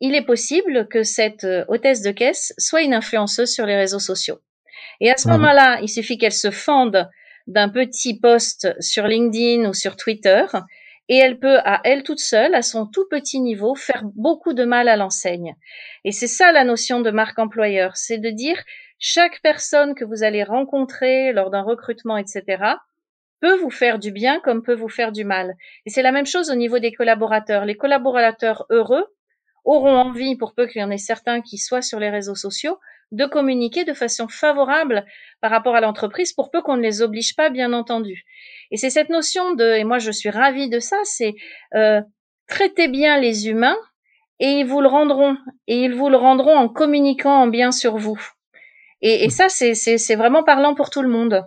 il 0.00 0.14
est 0.14 0.24
possible 0.24 0.88
que 0.88 1.02
cette 1.02 1.44
euh, 1.44 1.64
hôtesse 1.68 2.02
de 2.02 2.10
caisse 2.10 2.52
soit 2.58 2.82
une 2.82 2.94
influenceuse 2.94 3.50
sur 3.50 3.66
les 3.66 3.76
réseaux 3.76 3.98
sociaux. 3.98 4.40
Et 5.00 5.10
à 5.10 5.16
ce 5.16 5.28
mhm. 5.28 5.34
moment-là, 5.34 5.78
il 5.82 5.88
suffit 5.88 6.18
qu'elle 6.18 6.32
se 6.32 6.50
fende 6.50 7.08
d'un 7.46 7.68
petit 7.68 8.18
post 8.18 8.74
sur 8.80 9.06
LinkedIn 9.06 9.68
ou 9.68 9.74
sur 9.74 9.96
Twitter 9.96 10.44
et 11.08 11.16
elle 11.16 11.38
peut, 11.38 11.58
à 11.58 11.80
elle 11.84 12.02
toute 12.02 12.18
seule, 12.18 12.54
à 12.54 12.62
son 12.62 12.86
tout 12.86 13.06
petit 13.08 13.40
niveau, 13.40 13.74
faire 13.74 14.02
beaucoup 14.16 14.54
de 14.54 14.64
mal 14.64 14.88
à 14.88 14.96
l'enseigne. 14.96 15.54
Et 16.04 16.10
c'est 16.10 16.26
ça 16.26 16.50
la 16.50 16.64
notion 16.64 17.00
de 17.00 17.10
marque 17.10 17.38
employeur, 17.38 17.96
c'est 17.96 18.18
de 18.18 18.30
dire 18.30 18.60
chaque 18.98 19.40
personne 19.42 19.94
que 19.94 20.04
vous 20.04 20.24
allez 20.24 20.42
rencontrer 20.42 21.32
lors 21.32 21.50
d'un 21.50 21.62
recrutement, 21.62 22.16
etc., 22.16 22.42
peut 23.40 23.56
vous 23.56 23.70
faire 23.70 23.98
du 23.98 24.10
bien 24.10 24.40
comme 24.40 24.62
peut 24.62 24.74
vous 24.74 24.88
faire 24.88 25.12
du 25.12 25.24
mal. 25.24 25.54
Et 25.84 25.90
c'est 25.90 26.02
la 26.02 26.10
même 26.10 26.26
chose 26.26 26.50
au 26.50 26.54
niveau 26.54 26.78
des 26.78 26.92
collaborateurs. 26.92 27.66
Les 27.66 27.76
collaborateurs 27.76 28.66
heureux 28.70 29.06
auront 29.66 29.96
envie, 29.96 30.36
pour 30.36 30.54
peu 30.54 30.66
qu'il 30.66 30.80
y 30.80 30.84
en 30.84 30.90
ait 30.90 30.98
certains 30.98 31.42
qui 31.42 31.58
soient 31.58 31.82
sur 31.82 32.00
les 32.00 32.08
réseaux 32.08 32.34
sociaux, 32.34 32.78
de 33.12 33.26
communiquer 33.26 33.84
de 33.84 33.92
façon 33.92 34.28
favorable 34.28 35.04
par 35.40 35.50
rapport 35.50 35.76
à 35.76 35.80
l'entreprise, 35.80 36.32
pour 36.32 36.50
peu 36.50 36.62
qu'on 36.62 36.76
ne 36.76 36.82
les 36.82 37.02
oblige 37.02 37.36
pas, 37.36 37.50
bien 37.50 37.72
entendu. 37.72 38.24
Et 38.70 38.76
c'est 38.76 38.90
cette 38.90 39.10
notion 39.10 39.54
de, 39.54 39.64
et 39.74 39.84
moi 39.84 39.98
je 39.98 40.10
suis 40.10 40.30
ravie 40.30 40.68
de 40.68 40.80
ça, 40.80 40.96
c'est 41.04 41.34
euh, 41.74 42.00
traiter 42.48 42.88
bien 42.88 43.20
les 43.20 43.48
humains 43.48 43.76
et 44.38 44.60
ils 44.60 44.66
vous 44.66 44.80
le 44.80 44.88
rendront, 44.88 45.36
et 45.66 45.84
ils 45.84 45.94
vous 45.94 46.08
le 46.08 46.16
rendront 46.16 46.56
en 46.56 46.68
communiquant 46.68 47.42
en 47.42 47.46
bien 47.46 47.70
sur 47.72 47.96
vous. 47.96 48.20
Et, 49.02 49.24
et 49.24 49.30
ça, 49.30 49.48
c'est 49.48 50.16
vraiment 50.16 50.42
parlant 50.42 50.74
pour 50.74 50.90
tout 50.90 51.02
le 51.02 51.08
monde. 51.08 51.44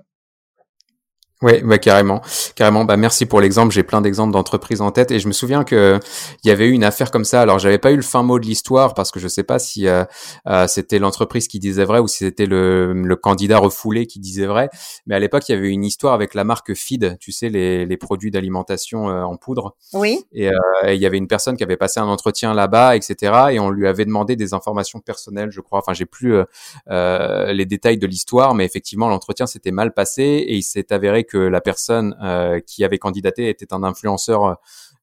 Oui, 1.41 1.61
bah 1.63 1.77
carrément, 1.77 2.21
carrément. 2.55 2.83
Bah 2.83 2.97
merci 2.97 3.25
pour 3.25 3.39
l'exemple. 3.39 3.73
J'ai 3.73 3.83
plein 3.83 4.01
d'exemples 4.01 4.33
d'entreprises 4.33 4.81
en 4.81 4.91
tête 4.91 5.09
et 5.11 5.19
je 5.19 5.27
me 5.29 5.31
souviens 5.31 5.63
que 5.63 5.97
il 6.43 6.49
y 6.49 6.51
avait 6.51 6.67
eu 6.67 6.71
une 6.71 6.83
affaire 6.83 7.11
comme 7.11 7.23
ça. 7.23 7.41
Alors 7.41 7.59
j'avais 7.59 7.77
pas 7.77 7.91
eu 7.91 7.95
le 7.95 8.01
fin 8.01 8.23
mot 8.23 8.39
de 8.39 8.45
l'histoire 8.45 8.93
parce 8.93 9.09
que 9.09 9.21
je 9.21 9.27
sais 9.29 9.43
pas 9.43 9.57
si 9.57 9.87
euh, 9.87 10.03
euh, 10.47 10.67
c'était 10.67 10.99
l'entreprise 10.99 11.47
qui 11.47 11.59
disait 11.59 11.85
vrai 11.85 11.99
ou 11.99 12.09
si 12.09 12.25
c'était 12.25 12.45
le, 12.45 12.91
le, 12.91 13.15
candidat 13.15 13.57
refoulé 13.57 14.05
qui 14.05 14.19
disait 14.19 14.47
vrai. 14.47 14.69
Mais 15.07 15.15
à 15.15 15.19
l'époque 15.19 15.47
il 15.47 15.53
y 15.53 15.55
avait 15.55 15.69
une 15.69 15.85
histoire 15.85 16.13
avec 16.13 16.33
la 16.33 16.43
marque 16.43 16.73
Feed, 16.73 17.17
tu 17.21 17.31
sais 17.31 17.47
les, 17.47 17.85
les 17.85 17.97
produits 17.97 18.31
d'alimentation 18.31 19.09
euh, 19.09 19.23
en 19.23 19.37
poudre. 19.37 19.77
Oui. 19.93 20.25
Et, 20.33 20.49
il 20.87 20.95
y 20.95 21.05
avait 21.05 21.17
une 21.17 21.27
personne 21.27 21.55
qui 21.55 21.63
avait 21.63 21.77
passé 21.77 21.99
un 21.99 22.07
entretien 22.07 22.53
là-bas, 22.53 22.95
etc. 22.95 23.33
Et 23.51 23.59
on 23.59 23.69
lui 23.69 23.87
avait 23.87 24.05
demandé 24.05 24.35
des 24.35 24.53
informations 24.53 24.99
personnelles, 24.99 25.51
je 25.51 25.61
crois. 25.61 25.79
Enfin 25.79 25.93
j'ai 25.93 26.05
plus 26.05 26.35
les 26.89 27.65
détails 27.65 27.97
de 27.97 28.07
l'histoire, 28.07 28.55
mais 28.55 28.65
effectivement 28.65 29.07
l'entretien 29.07 29.45
s'était 29.45 29.71
mal 29.71 29.93
passé 29.93 30.23
et 30.23 30.55
il 30.55 30.63
s'est 30.63 30.91
avéré 30.91 31.23
que 31.29 31.37
la 31.37 31.61
personne 31.61 32.17
euh, 32.21 32.59
qui 32.59 32.83
avait 32.83 32.97
candidaté 32.97 33.49
était 33.49 33.73
un 33.73 33.83
influenceur 33.83 34.57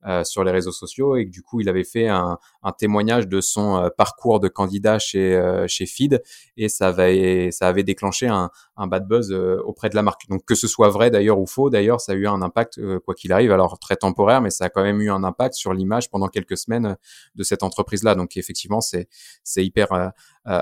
euh, 0.07 0.25
sur 0.25 0.45
les 0.45 0.51
réseaux 0.51 0.73
sociaux 0.73 1.17
et 1.17 1.25
que 1.25 1.31
du 1.31 1.43
coup 1.43 1.61
il 1.61 1.69
avait 1.69 1.85
fait 1.85 2.09
un, 2.09 2.39
un 2.67 2.73
témoignage 2.73 3.29
de 3.29 3.41
son 3.41 3.77
euh, 3.77 3.89
parcours 3.97 4.41
de 4.41 4.49
candidat 4.49 4.99
chez 4.99 5.35
euh, 5.35 5.67
chez 5.69 5.87
Feed 5.87 6.23
et 6.57 6.69
ça 6.69 6.89
avait 6.89 7.51
ça 7.51 7.69
avait 7.69 7.85
déclenché 7.85 8.27
un, 8.27 8.51
un 8.77 8.87
bad 8.87 9.07
buzz 9.07 9.33
auprès 9.65 9.89
de 9.89 9.95
la 9.95 10.03
marque. 10.03 10.29
Donc 10.29 10.45
que 10.45 10.55
ce 10.55 10.69
soit 10.69 10.91
vrai 10.91 11.11
d'ailleurs 11.11 11.39
ou 11.39 11.47
faux, 11.47 11.71
d'ailleurs 11.71 12.01
ça 12.01 12.13
a 12.13 12.15
eu 12.15 12.27
un 12.27 12.43
impact 12.43 12.81
quoi 13.05 13.15
qu'il 13.15 13.33
arrive, 13.33 13.53
alors 13.53 13.79
très 13.79 13.97
temporaire, 13.97 14.41
mais 14.41 14.51
ça 14.51 14.67
a 14.67 14.69
quand 14.69 14.83
même 14.83 15.01
eu 15.01 15.11
un 15.11 15.25
impact 15.25 15.55
sur 15.55 15.73
l'image 15.73 16.11
pendant 16.11 16.29
quelques 16.29 16.59
semaines 16.59 16.97
de 17.35 17.43
cette 17.43 17.63
entreprise 17.63 18.03
là. 18.03 18.15
Donc 18.15 18.37
effectivement 18.37 18.81
c'est 18.81 19.09
c'est 19.43 19.65
hyper 19.65 20.13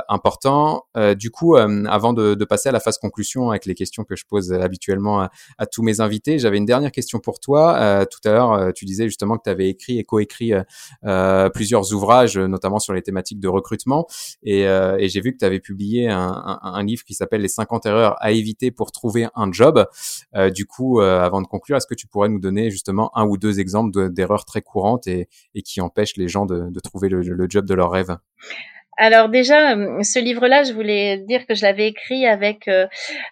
important. 0.09 0.86
du 1.16 1.30
coup, 1.30 1.57
avant 1.57 2.12
de, 2.12 2.44
passer 2.44 2.68
à 2.68 2.72
la 2.72 2.80
phase 2.80 2.98
conclusion 2.98 3.50
avec 3.50 3.66
les 3.66 3.74
questions 3.74 4.05
que 4.05 4.16
je 4.16 4.24
pose 4.26 4.52
habituellement 4.52 5.22
à, 5.22 5.30
à 5.59 5.66
tous 5.66 5.82
mes 5.82 6.00
invités, 6.00 6.38
j'avais 6.38 6.59
une 6.59 6.66
dernière 6.66 6.92
question 6.92 7.18
pour 7.18 7.40
toi. 7.40 8.07
tout 8.07 8.28
à 8.28 8.32
l'heure, 8.32 8.72
tu 8.74 8.84
disais 8.84 9.05
justement 9.05 9.36
que 9.36 9.44
tu 9.44 9.50
avais 9.50 9.68
écrit 9.68 9.98
et 9.98 10.05
coécrit 10.05 10.52
euh, 10.52 10.62
euh, 11.05 11.48
plusieurs 11.50 11.92
ouvrages, 11.95 12.36
notamment 12.36 12.78
sur 12.78 12.92
les 12.92 13.03
thématiques 13.03 13.40
de 13.40 13.49
recrutement. 13.49 14.07
Et, 14.42 14.66
euh, 14.66 14.99
j'ai 15.01 15.20
vu 15.20 15.32
que 15.32 15.38
tu 15.38 15.45
avais 15.45 15.61
publié 15.61 16.09
un, 16.09 16.82
livre 16.84 17.05
qui 17.05 17.14
s'appelle 17.14 17.40
Les 17.40 17.49
50 17.49 17.86
erreurs 17.86 18.16
à 18.20 18.32
éviter 18.32 18.70
pour 18.70 18.92
trouver 18.92 19.28
un 19.34 19.51
job. 19.53 19.86
du 20.55 20.66
coup, 20.66 21.01
avant 21.01 21.40
de 21.40 21.47
conclure, 21.47 21.76
est-ce 21.76 21.86
que 21.86 21.95
tu 21.95 22.07
pourrais 22.07 22.28
nous 22.28 22.40
donner 22.40 22.70
justement 22.70 23.16
un 23.16 23.26
ou 23.26 23.36
deux 23.36 23.61
exemples 23.61 24.11
d'erreurs 24.11 24.45
très 24.45 24.62
courantes 24.62 25.07
et, 25.07 25.28
qui 25.64 25.80
empêchent 25.80 26.16
les 26.16 26.28
gens 26.28 26.47
de, 26.47 26.70
de 26.70 26.80
trouver 26.80 27.09
le, 27.09 27.22
le 27.22 27.47
job 27.49 27.64
de 27.64 27.74
leur 27.74 27.90
rêve 27.90 28.16
alors 28.97 29.28
déjà, 29.28 29.76
euh, 29.76 30.03
ce 30.03 30.18
livre-là, 30.18 30.62
je 30.62 30.72
voulais 30.72 31.18
dire 31.18 31.47
que 31.47 31.55
je 31.55 31.62
l'avais 31.62 31.88
écrit 31.88 32.26
avec 32.26 32.68
euh, 32.68 32.86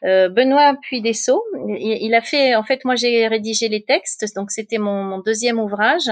euh 0.04 0.28
Benoît 0.28 0.74
Puydesseau. 0.82 1.42
Il, 1.78 2.14
a 2.14 2.20
fait, 2.20 2.54
en 2.54 2.62
fait, 2.62 2.84
moi 2.84 2.96
j'ai 2.96 3.26
rédigé 3.28 3.68
les 3.68 3.82
textes, 3.82 4.24
donc 4.34 4.50
c'était 4.50 4.78
mon, 4.78 5.18
deuxième 5.20 5.58
ouvrage. 5.60 6.10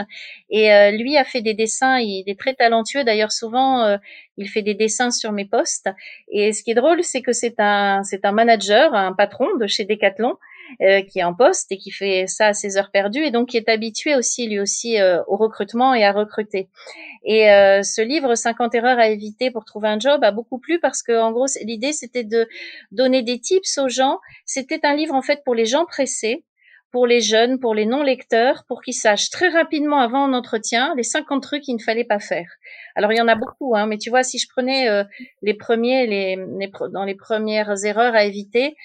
Et 0.51 0.69
lui 0.93 1.17
a 1.17 1.25
fait 1.25 1.43
des 1.43 1.55
dessins. 1.55 1.99
Il 1.99 2.25
est 2.27 2.39
très 2.39 2.55
talentueux. 2.55 3.05
D'ailleurs, 3.05 3.33
souvent, 3.33 3.99
il 4.37 4.49
fait 4.49 4.63
des 4.63 4.75
dessins 4.75 5.11
sur 5.11 5.33
mes 5.33 5.45
postes. 5.45 5.89
Et 6.31 6.53
ce 6.53 6.63
qui 6.63 6.71
est 6.71 6.75
drôle, 6.75 7.03
c'est 7.03 7.23
que 7.23 7.33
c'est 7.33 7.59
un, 7.59 8.03
c'est 8.05 8.25
un 8.25 8.33
manager, 8.33 8.95
un 8.95 9.13
patron 9.13 9.47
de 9.59 9.67
chez 9.67 9.85
Decathlon. 9.85 10.35
Qui 10.79 11.19
est 11.19 11.25
en 11.25 11.35
poste 11.35 11.73
et 11.73 11.79
qui 11.79 11.91
fait 11.91 12.25
ça 12.27 12.49
à 12.49 12.53
ses 12.53 12.77
heures 12.77 12.91
perdues 12.91 13.25
et 13.25 13.31
donc 13.31 13.51
qui 13.51 13.57
est 13.57 13.69
habitué 13.69 14.15
aussi 14.15 14.49
lui 14.49 14.61
aussi 14.61 14.97
au 15.27 15.37
recrutement 15.37 15.95
et 15.95 16.05
à 16.05 16.13
recruter. 16.13 16.69
Et 17.25 17.51
euh, 17.51 17.83
ce 17.83 18.01
livre 18.01 18.35
50 18.35 18.75
erreurs 18.75 18.99
à 18.99 19.09
éviter 19.09 19.51
pour 19.51 19.65
trouver 19.65 19.89
un 19.89 19.99
job 19.99 20.25
a 20.25 20.31
beaucoup 20.31 20.59
plu 20.59 20.81
parce 20.81 21.03
que 21.03 21.19
en 21.21 21.33
gros 21.33 21.47
l'idée 21.63 21.93
c'était 21.93 22.25
de 22.25 22.49
donner 22.93 23.23
des 23.23 23.41
tips 23.41 23.79
aux 23.79 23.89
gens. 23.89 24.19
C'était 24.47 24.81
un 24.85 24.95
livre 24.95 25.15
en 25.15 25.23
fait 25.23 25.43
pour 25.45 25.55
les 25.55 25.67
gens 25.67 25.85
pressés, 25.85 26.45
pour 26.93 27.07
les 27.07 27.21
jeunes, 27.21 27.61
pour 27.61 27.75
les 27.75 27.85
non 27.85 28.03
lecteurs, 28.03 28.65
pour 28.67 28.81
qu'ils 28.81 28.95
sachent 28.95 29.31
très 29.31 29.49
rapidement 29.49 30.01
avant 30.01 30.25
un 30.25 30.33
entretien 30.33 30.95
les 30.97 31.03
50 31.03 31.43
trucs 31.43 31.63
qu'il 31.63 31.77
ne 31.77 31.83
fallait 31.83 32.05
pas 32.05 32.21
faire. 32.21 32.49
Alors 32.97 33.13
il 33.13 33.19
y 33.19 33.21
en 33.21 33.29
a 33.29 33.37
beaucoup, 33.37 33.77
hein, 33.77 33.87
mais 33.87 33.99
tu 33.99 34.09
vois 34.09 34.23
si 34.23 34.39
je 34.39 34.49
prenais 34.49 34.89
euh, 34.89 35.05
les 35.43 35.55
premiers, 35.55 36.07
les, 36.07 36.39
dans 36.93 37.05
les 37.05 37.15
premières 37.15 37.85
erreurs 37.85 38.15
à 38.15 38.25
éviter, 38.25 38.77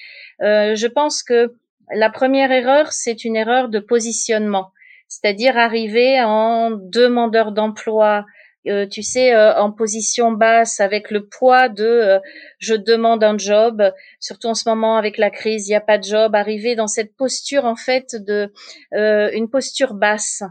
euh, 0.42 0.76
je 0.76 0.88
pense 0.88 1.24
que 1.24 1.56
la 1.94 2.10
première 2.10 2.52
erreur 2.52 2.92
c'est 2.92 3.24
une 3.26 3.36
erreur 3.36 3.70
de 3.70 3.80
positionnement. 3.80 4.72
C'est-à-dire 5.08 5.58
arriver 5.58 6.22
en 6.22 6.72
demandeur 6.72 7.52
d'emploi, 7.52 8.26
euh, 8.68 8.88
tu 8.88 9.04
sais, 9.04 9.36
euh, 9.36 9.56
en 9.56 9.72
position 9.72 10.32
basse, 10.32 10.80
avec 10.80 11.12
le 11.12 11.28
poids 11.28 11.70
de 11.70 11.86
euh, 11.86 12.20
je 12.58 12.74
demande 12.74 13.24
un 13.24 13.38
job, 13.38 13.84
surtout 14.20 14.48
en 14.48 14.56
ce 14.56 14.68
moment 14.68 14.98
avec 14.98 15.18
la 15.18 15.30
crise, 15.30 15.68
il 15.68 15.72
n'y 15.72 15.76
a 15.76 15.82
pas 15.82 16.00
de 16.00 16.04
job, 16.04 16.34
arriver 16.34 16.76
dans 16.76 16.88
cette 16.88 17.16
posture 17.16 17.66
en 17.66 17.76
fait 17.76 18.16
de 18.16 18.52
une 18.92 19.50
posture 19.50 19.94
basse, 19.94 20.42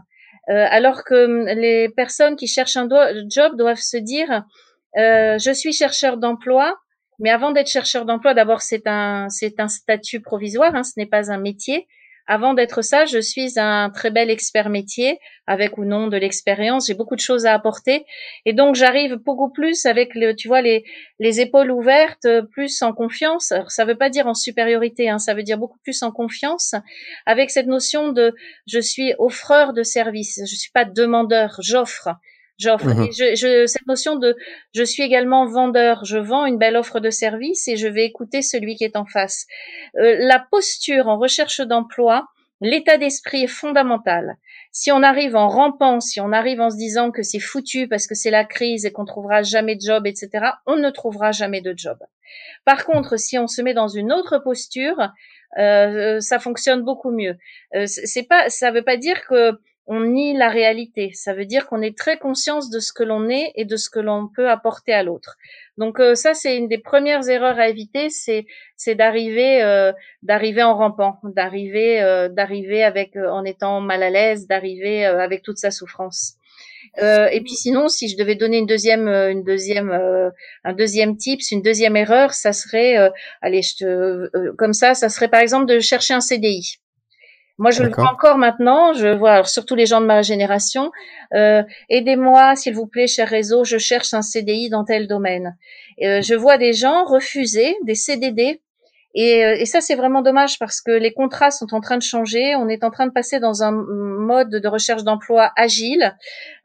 alors 0.47 1.03
que 1.03 1.25
hum, 1.25 1.45
les 1.45 1.89
personnes 1.89 2.37
qui 2.37 2.47
cherchent 2.47 2.77
un 2.77 2.87
job 3.29 3.57
doivent 3.57 3.77
se 3.77 3.97
dire 3.97 4.45
je 4.95 5.51
suis 5.53 5.73
chercheur 5.73 6.17
d'emploi, 6.17 6.77
mais 7.19 7.29
avant 7.29 7.51
d'être 7.51 7.69
chercheur 7.69 8.05
d'emploi, 8.05 8.33
d'abord 8.33 8.61
c'est 8.61 8.87
un 8.87 9.27
c'est 9.29 9.59
un 9.59 9.67
statut 9.67 10.21
provisoire, 10.21 10.75
hein, 10.75 10.83
ce 10.83 10.93
n'est 10.97 11.05
pas 11.05 11.31
un 11.31 11.37
métier. 11.37 11.87
Avant 12.27 12.55
d'être 12.55 12.81
ça, 12.81 13.05
je 13.05 13.19
suis 13.19 13.59
un 13.59 13.91
très 13.91 14.09
bel 14.09 14.31
expert 14.31 14.69
métier, 14.69 15.19
avec 15.45 15.77
ou 15.77 15.85
non 15.85 16.07
de 16.07 16.17
l'expérience. 16.17 16.87
J'ai 16.87 16.95
beaucoup 16.95 17.15
de 17.15 17.21
choses 17.21 17.45
à 17.45 17.53
apporter, 17.53 18.03
et 18.45 18.53
donc 18.53 18.73
j'arrive 18.73 19.17
beaucoup 19.17 19.51
plus 19.51 19.85
avec, 19.85 20.15
le, 20.15 20.35
tu 20.35 20.47
vois, 20.47 20.63
les, 20.63 20.83
les 21.19 21.39
épaules 21.39 21.69
ouvertes, 21.69 22.27
plus 22.51 22.81
en 22.81 22.93
confiance. 22.93 23.51
Alors, 23.51 23.69
ça 23.69 23.85
veut 23.85 23.97
pas 23.97 24.09
dire 24.09 24.25
en 24.25 24.33
supériorité, 24.33 25.07
hein, 25.07 25.19
ça 25.19 25.35
veut 25.35 25.43
dire 25.43 25.59
beaucoup 25.59 25.77
plus 25.83 26.01
en 26.01 26.11
confiance, 26.11 26.73
avec 27.27 27.51
cette 27.51 27.67
notion 27.67 28.11
de 28.11 28.33
je 28.65 28.79
suis 28.79 29.13
offreur 29.19 29.73
de 29.73 29.83
service, 29.83 30.41
je 30.49 30.55
suis 30.55 30.71
pas 30.71 30.85
demandeur, 30.85 31.57
j'offre. 31.59 32.09
J'offre. 32.57 32.87
Mhm. 32.87 33.11
Je, 33.11 33.35
je, 33.35 33.65
cette 33.65 33.85
notion 33.87 34.15
de 34.15 34.35
je 34.73 34.83
suis 34.83 35.03
également 35.03 35.45
vendeur, 35.45 36.05
je 36.05 36.17
vends 36.17 36.45
une 36.45 36.57
belle 36.57 36.77
offre 36.77 36.99
de 36.99 37.09
service 37.09 37.67
et 37.67 37.75
je 37.75 37.87
vais 37.87 38.05
écouter 38.05 38.41
celui 38.41 38.75
qui 38.75 38.85
est 38.85 38.95
en 38.95 39.05
face. 39.05 39.45
Euh, 39.97 40.15
la 40.19 40.39
posture 40.39 41.07
en 41.07 41.17
recherche 41.17 41.59
d'emploi, 41.61 42.27
L'état 42.61 42.97
d'esprit 42.97 43.43
est 43.43 43.47
fondamental. 43.47 44.37
Si 44.71 44.91
on 44.91 45.03
arrive 45.03 45.35
en 45.35 45.49
rampant, 45.49 45.99
si 45.99 46.21
on 46.21 46.31
arrive 46.31 46.61
en 46.61 46.69
se 46.69 46.77
disant 46.77 47.11
que 47.11 47.21
c'est 47.21 47.39
foutu 47.39 47.87
parce 47.87 48.07
que 48.07 48.15
c'est 48.15 48.31
la 48.31 48.45
crise 48.45 48.85
et 48.85 48.91
qu'on 48.91 49.05
trouvera 49.05 49.43
jamais 49.43 49.75
de 49.75 49.81
job, 49.81 50.07
etc., 50.07 50.29
on 50.65 50.77
ne 50.77 50.89
trouvera 50.89 51.31
jamais 51.31 51.61
de 51.61 51.73
job. 51.75 51.97
Par 52.63 52.85
contre, 52.85 53.17
si 53.19 53.37
on 53.37 53.47
se 53.47 53.61
met 53.61 53.73
dans 53.73 53.89
une 53.89 54.11
autre 54.11 54.39
posture, 54.39 55.11
euh, 55.57 56.19
ça 56.21 56.39
fonctionne 56.39 56.81
beaucoup 56.81 57.11
mieux. 57.11 57.35
Euh, 57.75 57.85
c'est 57.87 58.23
pas, 58.27 58.49
ça 58.49 58.71
veut 58.71 58.83
pas 58.83 58.97
dire 58.97 59.25
que 59.27 59.51
on 59.87 60.01
nie 60.01 60.35
la 60.35 60.49
réalité. 60.49 61.11
Ça 61.13 61.33
veut 61.33 61.45
dire 61.45 61.67
qu'on 61.67 61.81
est 61.81 61.97
très 61.97 62.17
conscience 62.17 62.69
de 62.69 62.79
ce 62.79 62.91
que 62.91 63.03
l'on 63.03 63.29
est 63.29 63.51
et 63.55 63.65
de 63.65 63.75
ce 63.77 63.89
que 63.89 63.99
l'on 63.99 64.27
peut 64.27 64.49
apporter 64.49 64.93
à 64.93 65.03
l'autre. 65.03 65.37
Donc 65.77 65.99
euh, 65.99 66.15
ça, 66.15 66.33
c'est 66.33 66.57
une 66.57 66.67
des 66.67 66.77
premières 66.77 67.27
erreurs 67.29 67.59
à 67.59 67.69
éviter, 67.69 68.09
c'est 68.09 68.95
d'arriver 68.95 69.61
euh, 69.61 69.91
d'arriver 70.23 70.63
en 70.63 70.75
rampant, 70.75 71.19
d'arriver 71.23 72.01
euh, 72.01 72.29
d'arriver 72.29 72.83
avec 72.83 73.15
en 73.15 73.43
étant 73.43 73.81
mal 73.81 74.01
à 74.01 74.09
l'aise, 74.09 74.47
d'arriver 74.47 75.05
avec 75.05 75.43
toute 75.43 75.57
sa 75.57 75.71
souffrance. 75.71 76.35
et 76.97 77.41
puis 77.41 77.55
sinon, 77.55 77.87
si 77.89 78.07
je 78.07 78.17
devais 78.17 78.35
donner 78.35 78.57
une 78.57 78.65
deuxième, 78.65 79.07
une 79.07 79.43
deuxième, 79.43 79.91
un 80.63 80.73
deuxième 80.73 81.17
tips, 81.17 81.51
une 81.51 81.61
deuxième 81.61 81.95
erreur, 81.97 82.33
ça 82.33 82.53
serait, 82.53 82.95
allez, 83.41 83.61
je 83.61 83.75
te, 83.75 84.55
comme 84.55 84.73
ça, 84.73 84.93
ça 84.93 85.09
serait 85.09 85.27
par 85.27 85.41
exemple 85.41 85.65
de 85.65 85.79
chercher 85.79 86.13
un 86.13 86.21
CDI. 86.21 86.79
Moi, 87.57 87.71
je 87.71 87.83
le 87.83 87.89
vois 87.89 88.11
encore 88.11 88.37
maintenant. 88.37 88.93
Je 88.93 89.07
vois 89.07 89.31
alors, 89.31 89.47
surtout 89.47 89.75
les 89.75 89.85
gens 89.85 90.01
de 90.01 90.05
ma 90.05 90.21
génération. 90.21 90.91
Euh, 91.33 91.63
Aidez-moi, 91.89 92.55
s'il 92.55 92.75
vous 92.75 92.87
plaît, 92.87 93.07
cher 93.07 93.29
réseau. 93.29 93.63
Je 93.63 93.77
cherche 93.77 94.13
un 94.13 94.21
CDI 94.21 94.69
dans 94.69 94.83
tel 94.83 95.07
domaine. 95.07 95.57
Euh, 96.03 96.21
je 96.21 96.35
vois 96.35 96.57
des 96.57 96.73
gens 96.73 97.05
refuser 97.05 97.75
des 97.83 97.95
CDD. 97.95 98.61
Et, 99.17 99.45
euh, 99.45 99.55
et 99.57 99.65
ça, 99.65 99.79
c'est 99.79 99.95
vraiment 99.95 100.21
dommage 100.21 100.59
parce 100.59 100.81
que 100.81 100.91
les 100.91 101.13
contrats 101.13 101.49
sont 101.49 101.73
en 101.73 101.79
train 101.79 101.95
de 101.97 102.03
changer. 102.03 102.55
On 102.57 102.67
est 102.67 102.83
en 102.83 102.91
train 102.91 103.07
de 103.07 103.13
passer 103.13 103.39
dans 103.39 103.63
un 103.63 103.71
mode 103.71 104.49
de 104.49 104.67
recherche 104.67 105.03
d'emploi 105.03 105.53
agile. 105.55 106.13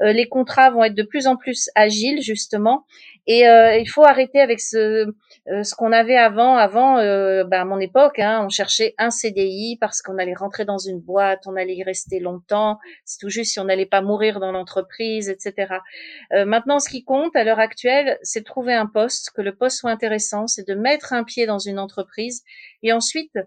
Euh, 0.02 0.12
les 0.12 0.28
contrats 0.28 0.70
vont 0.70 0.82
être 0.82 0.96
de 0.96 1.04
plus 1.04 1.28
en 1.28 1.36
plus 1.36 1.70
agiles, 1.76 2.20
justement. 2.20 2.84
Et 3.32 3.46
euh, 3.46 3.76
il 3.76 3.88
faut 3.88 4.02
arrêter 4.02 4.40
avec 4.40 4.58
ce, 4.60 5.06
euh, 5.46 5.62
ce 5.62 5.76
qu'on 5.76 5.92
avait 5.92 6.16
avant. 6.16 6.56
Avant, 6.56 6.98
euh, 6.98 7.44
bah, 7.44 7.60
à 7.60 7.64
mon 7.64 7.78
époque, 7.78 8.18
hein, 8.18 8.42
on 8.44 8.48
cherchait 8.48 8.92
un 8.98 9.10
CDI 9.10 9.78
parce 9.80 10.02
qu'on 10.02 10.18
allait 10.18 10.34
rentrer 10.34 10.64
dans 10.64 10.78
une 10.78 10.98
boîte, 10.98 11.46
on 11.46 11.54
allait 11.54 11.76
y 11.76 11.84
rester 11.84 12.18
longtemps. 12.18 12.80
C'est 13.04 13.20
tout 13.20 13.28
juste 13.28 13.52
si 13.52 13.60
on 13.60 13.64
n'allait 13.66 13.86
pas 13.86 14.02
mourir 14.02 14.40
dans 14.40 14.50
l'entreprise, 14.50 15.28
etc. 15.28 15.74
Euh, 16.32 16.44
maintenant, 16.44 16.80
ce 16.80 16.88
qui 16.88 17.04
compte 17.04 17.36
à 17.36 17.44
l'heure 17.44 17.60
actuelle, 17.60 18.18
c'est 18.22 18.40
de 18.40 18.44
trouver 18.46 18.74
un 18.74 18.86
poste, 18.86 19.30
que 19.30 19.42
le 19.42 19.54
poste 19.54 19.78
soit 19.78 19.92
intéressant, 19.92 20.48
c'est 20.48 20.66
de 20.66 20.74
mettre 20.74 21.12
un 21.12 21.22
pied 21.22 21.46
dans 21.46 21.60
une 21.60 21.78
entreprise. 21.78 22.42
Et 22.82 22.92
ensuite, 22.92 23.38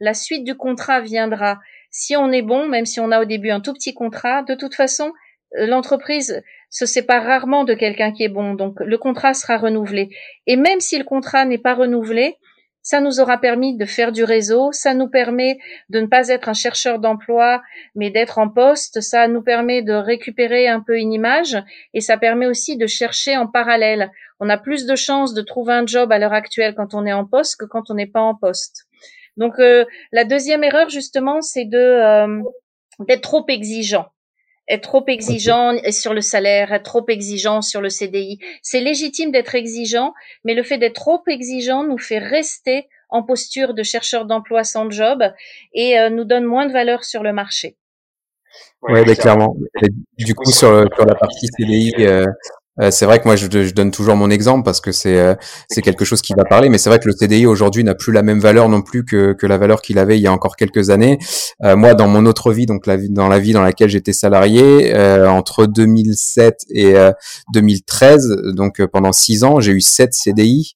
la 0.00 0.14
suite 0.14 0.42
du 0.42 0.56
contrat 0.56 1.00
viendra. 1.00 1.60
Si 1.92 2.16
on 2.16 2.32
est 2.32 2.42
bon, 2.42 2.66
même 2.66 2.86
si 2.86 2.98
on 2.98 3.12
a 3.12 3.22
au 3.22 3.24
début 3.24 3.50
un 3.50 3.60
tout 3.60 3.72
petit 3.72 3.94
contrat, 3.94 4.42
de 4.42 4.56
toute 4.56 4.74
façon, 4.74 5.12
l'entreprise 5.52 6.42
se 6.70 6.86
sépare 6.86 7.24
rarement 7.24 7.64
de 7.64 7.74
quelqu'un 7.74 8.12
qui 8.12 8.24
est 8.24 8.28
bon, 8.28 8.54
donc 8.54 8.80
le 8.80 8.98
contrat 8.98 9.34
sera 9.34 9.56
renouvelé. 9.56 10.10
Et 10.46 10.56
même 10.56 10.80
si 10.80 10.98
le 10.98 11.04
contrat 11.04 11.44
n'est 11.44 11.58
pas 11.58 11.74
renouvelé, 11.74 12.36
ça 12.82 13.00
nous 13.00 13.20
aura 13.20 13.38
permis 13.38 13.76
de 13.76 13.84
faire 13.84 14.12
du 14.12 14.24
réseau, 14.24 14.72
ça 14.72 14.94
nous 14.94 15.08
permet 15.08 15.58
de 15.90 16.00
ne 16.00 16.06
pas 16.06 16.28
être 16.28 16.48
un 16.48 16.54
chercheur 16.54 16.98
d'emploi, 16.98 17.62
mais 17.94 18.10
d'être 18.10 18.38
en 18.38 18.48
poste, 18.48 19.02
ça 19.02 19.28
nous 19.28 19.42
permet 19.42 19.82
de 19.82 19.92
récupérer 19.92 20.68
un 20.68 20.80
peu 20.80 20.96
une 20.98 21.12
image 21.12 21.58
et 21.92 22.00
ça 22.00 22.16
permet 22.16 22.46
aussi 22.46 22.78
de 22.78 22.86
chercher 22.86 23.36
en 23.36 23.46
parallèle. 23.46 24.10
On 24.40 24.48
a 24.48 24.56
plus 24.56 24.86
de 24.86 24.96
chances 24.96 25.34
de 25.34 25.42
trouver 25.42 25.74
un 25.74 25.86
job 25.86 26.10
à 26.12 26.18
l'heure 26.18 26.32
actuelle 26.32 26.74
quand 26.74 26.94
on 26.94 27.04
est 27.04 27.12
en 27.12 27.26
poste 27.26 27.56
que 27.60 27.66
quand 27.66 27.90
on 27.90 27.94
n'est 27.94 28.06
pas 28.06 28.22
en 28.22 28.34
poste. 28.34 28.86
Donc 29.36 29.58
euh, 29.58 29.84
la 30.12 30.24
deuxième 30.24 30.64
erreur 30.64 30.88
justement, 30.88 31.42
c'est 31.42 31.66
de 31.66 31.78
euh, 31.78 32.42
d'être 33.00 33.22
trop 33.22 33.44
exigeant 33.48 34.06
être 34.68 34.82
trop 34.82 35.04
exigeant 35.06 35.76
sur 35.90 36.14
le 36.14 36.20
salaire, 36.20 36.72
être 36.72 36.84
trop 36.84 37.04
exigeant 37.08 37.62
sur 37.62 37.80
le 37.80 37.88
CDI. 37.88 38.38
C'est 38.62 38.80
légitime 38.80 39.30
d'être 39.30 39.54
exigeant, 39.54 40.14
mais 40.44 40.54
le 40.54 40.62
fait 40.62 40.78
d'être 40.78 40.94
trop 40.94 41.22
exigeant 41.26 41.84
nous 41.84 41.98
fait 41.98 42.18
rester 42.18 42.88
en 43.08 43.22
posture 43.22 43.74
de 43.74 43.82
chercheur 43.82 44.26
d'emploi 44.26 44.64
sans 44.64 44.90
job 44.90 45.22
et 45.72 45.98
euh, 45.98 46.10
nous 46.10 46.24
donne 46.24 46.44
moins 46.44 46.66
de 46.66 46.72
valeur 46.72 47.04
sur 47.04 47.22
le 47.22 47.32
marché. 47.32 47.76
Oui, 48.82 49.00
ouais, 49.00 49.16
clairement. 49.16 49.56
du 50.18 50.34
coup, 50.34 50.50
sur, 50.50 50.84
sur 50.94 51.06
la 51.06 51.14
partie 51.14 51.46
CDI, 51.46 51.94
euh, 52.00 52.26
c'est 52.90 53.06
vrai 53.06 53.18
que 53.18 53.24
moi 53.24 53.36
je, 53.36 53.46
je, 53.50 53.74
donne 53.74 53.90
toujours 53.90 54.16
mon 54.16 54.30
exemple 54.30 54.64
parce 54.64 54.80
que 54.80 54.92
c'est 54.92 55.18
euh, 55.18 55.34
c'est 55.68 55.82
quelque 55.82 56.04
chose 56.04 56.22
qui 56.22 56.32
va 56.34 56.44
parler, 56.44 56.68
mais 56.68 56.78
c'est 56.78 56.88
vrai 56.88 56.98
que 56.98 57.08
le 57.08 57.14
TDI 57.14 57.46
aujourd'hui 57.46 57.82
n'a 57.82 57.94
plus 57.94 58.12
la 58.12 58.22
même 58.22 58.38
valeur 58.38 58.68
non 58.68 58.82
plus 58.82 59.04
que, 59.04 59.32
que 59.32 59.46
la 59.46 59.58
valeur 59.58 59.82
qu'il 59.82 59.98
avait 59.98 60.16
il 60.16 60.22
y 60.22 60.26
a 60.26 60.32
encore 60.32 60.56
quelques 60.56 60.90
années. 60.90 61.18
Euh, 61.64 61.76
moi, 61.76 61.94
dans 61.94 62.06
mon 62.08 62.24
autre 62.26 62.52
vie, 62.52 62.66
donc 62.66 62.86
la 62.86 62.96
vie, 62.96 63.10
dans 63.10 63.28
la 63.28 63.38
vie 63.38 63.52
dans 63.52 63.62
laquelle 63.62 63.88
j'étais 63.88 64.12
salarié, 64.12 64.94
entre 65.26 65.66
2007 65.66 66.66
et 66.70 66.94
2013, 67.52 68.42
donc 68.54 68.84
pendant 68.86 69.12
six 69.12 69.44
ans, 69.44 69.60
j'ai 69.60 69.72
eu 69.72 69.80
sept 69.80 70.14
CDI 70.14 70.74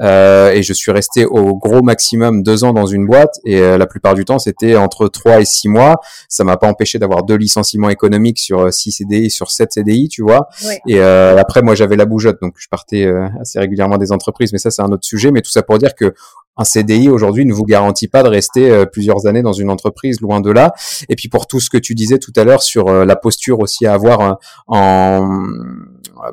et 0.00 0.62
je 0.62 0.72
suis 0.72 0.90
resté 0.90 1.24
au 1.26 1.56
gros 1.56 1.82
maximum 1.82 2.42
deux 2.42 2.64
ans 2.64 2.72
dans 2.72 2.86
une 2.86 3.06
boîte 3.06 3.34
et 3.44 3.60
la 3.60 3.86
plupart 3.86 4.14
du 4.14 4.24
temps 4.24 4.38
c'était 4.38 4.76
entre 4.76 5.08
trois 5.08 5.40
et 5.40 5.44
six 5.44 5.68
mois. 5.68 5.96
Ça 6.28 6.44
m'a 6.44 6.56
pas 6.56 6.68
empêché 6.68 6.98
d'avoir 6.98 7.24
deux 7.24 7.36
licenciements 7.36 7.90
économiques 7.90 8.38
sur 8.38 8.72
six 8.72 8.92
CDI 8.92 9.30
sur 9.30 9.50
sept 9.50 9.72
CDI, 9.72 10.08
tu 10.08 10.22
vois. 10.22 10.48
Et 10.86 11.00
après, 11.42 11.60
moi, 11.60 11.74
j'avais 11.74 11.96
la 11.96 12.06
bougeotte, 12.06 12.40
donc 12.40 12.54
je 12.56 12.68
partais 12.68 13.04
euh, 13.04 13.26
assez 13.40 13.58
régulièrement 13.58 13.98
des 13.98 14.12
entreprises, 14.12 14.52
mais 14.52 14.58
ça, 14.58 14.70
c'est 14.70 14.80
un 14.80 14.92
autre 14.92 15.04
sujet. 15.04 15.32
Mais 15.32 15.42
tout 15.42 15.50
ça 15.50 15.62
pour 15.62 15.76
dire 15.76 15.94
que 15.94 16.14
un 16.56 16.64
CDI 16.64 17.08
aujourd'hui 17.08 17.46
ne 17.46 17.52
vous 17.52 17.64
garantit 17.64 18.08
pas 18.08 18.22
de 18.22 18.28
rester 18.28 18.70
euh, 18.70 18.84
plusieurs 18.84 19.26
années 19.26 19.42
dans 19.42 19.52
une 19.52 19.70
entreprise, 19.70 20.20
loin 20.20 20.40
de 20.40 20.50
là. 20.50 20.72
Et 21.08 21.16
puis 21.16 21.28
pour 21.28 21.46
tout 21.46 21.60
ce 21.60 21.68
que 21.68 21.78
tu 21.78 21.94
disais 21.94 22.18
tout 22.18 22.32
à 22.36 22.44
l'heure 22.44 22.62
sur 22.62 22.88
euh, 22.88 23.04
la 23.04 23.16
posture 23.16 23.58
aussi 23.60 23.86
à 23.86 23.94
avoir 23.94 24.38
en 24.68 25.46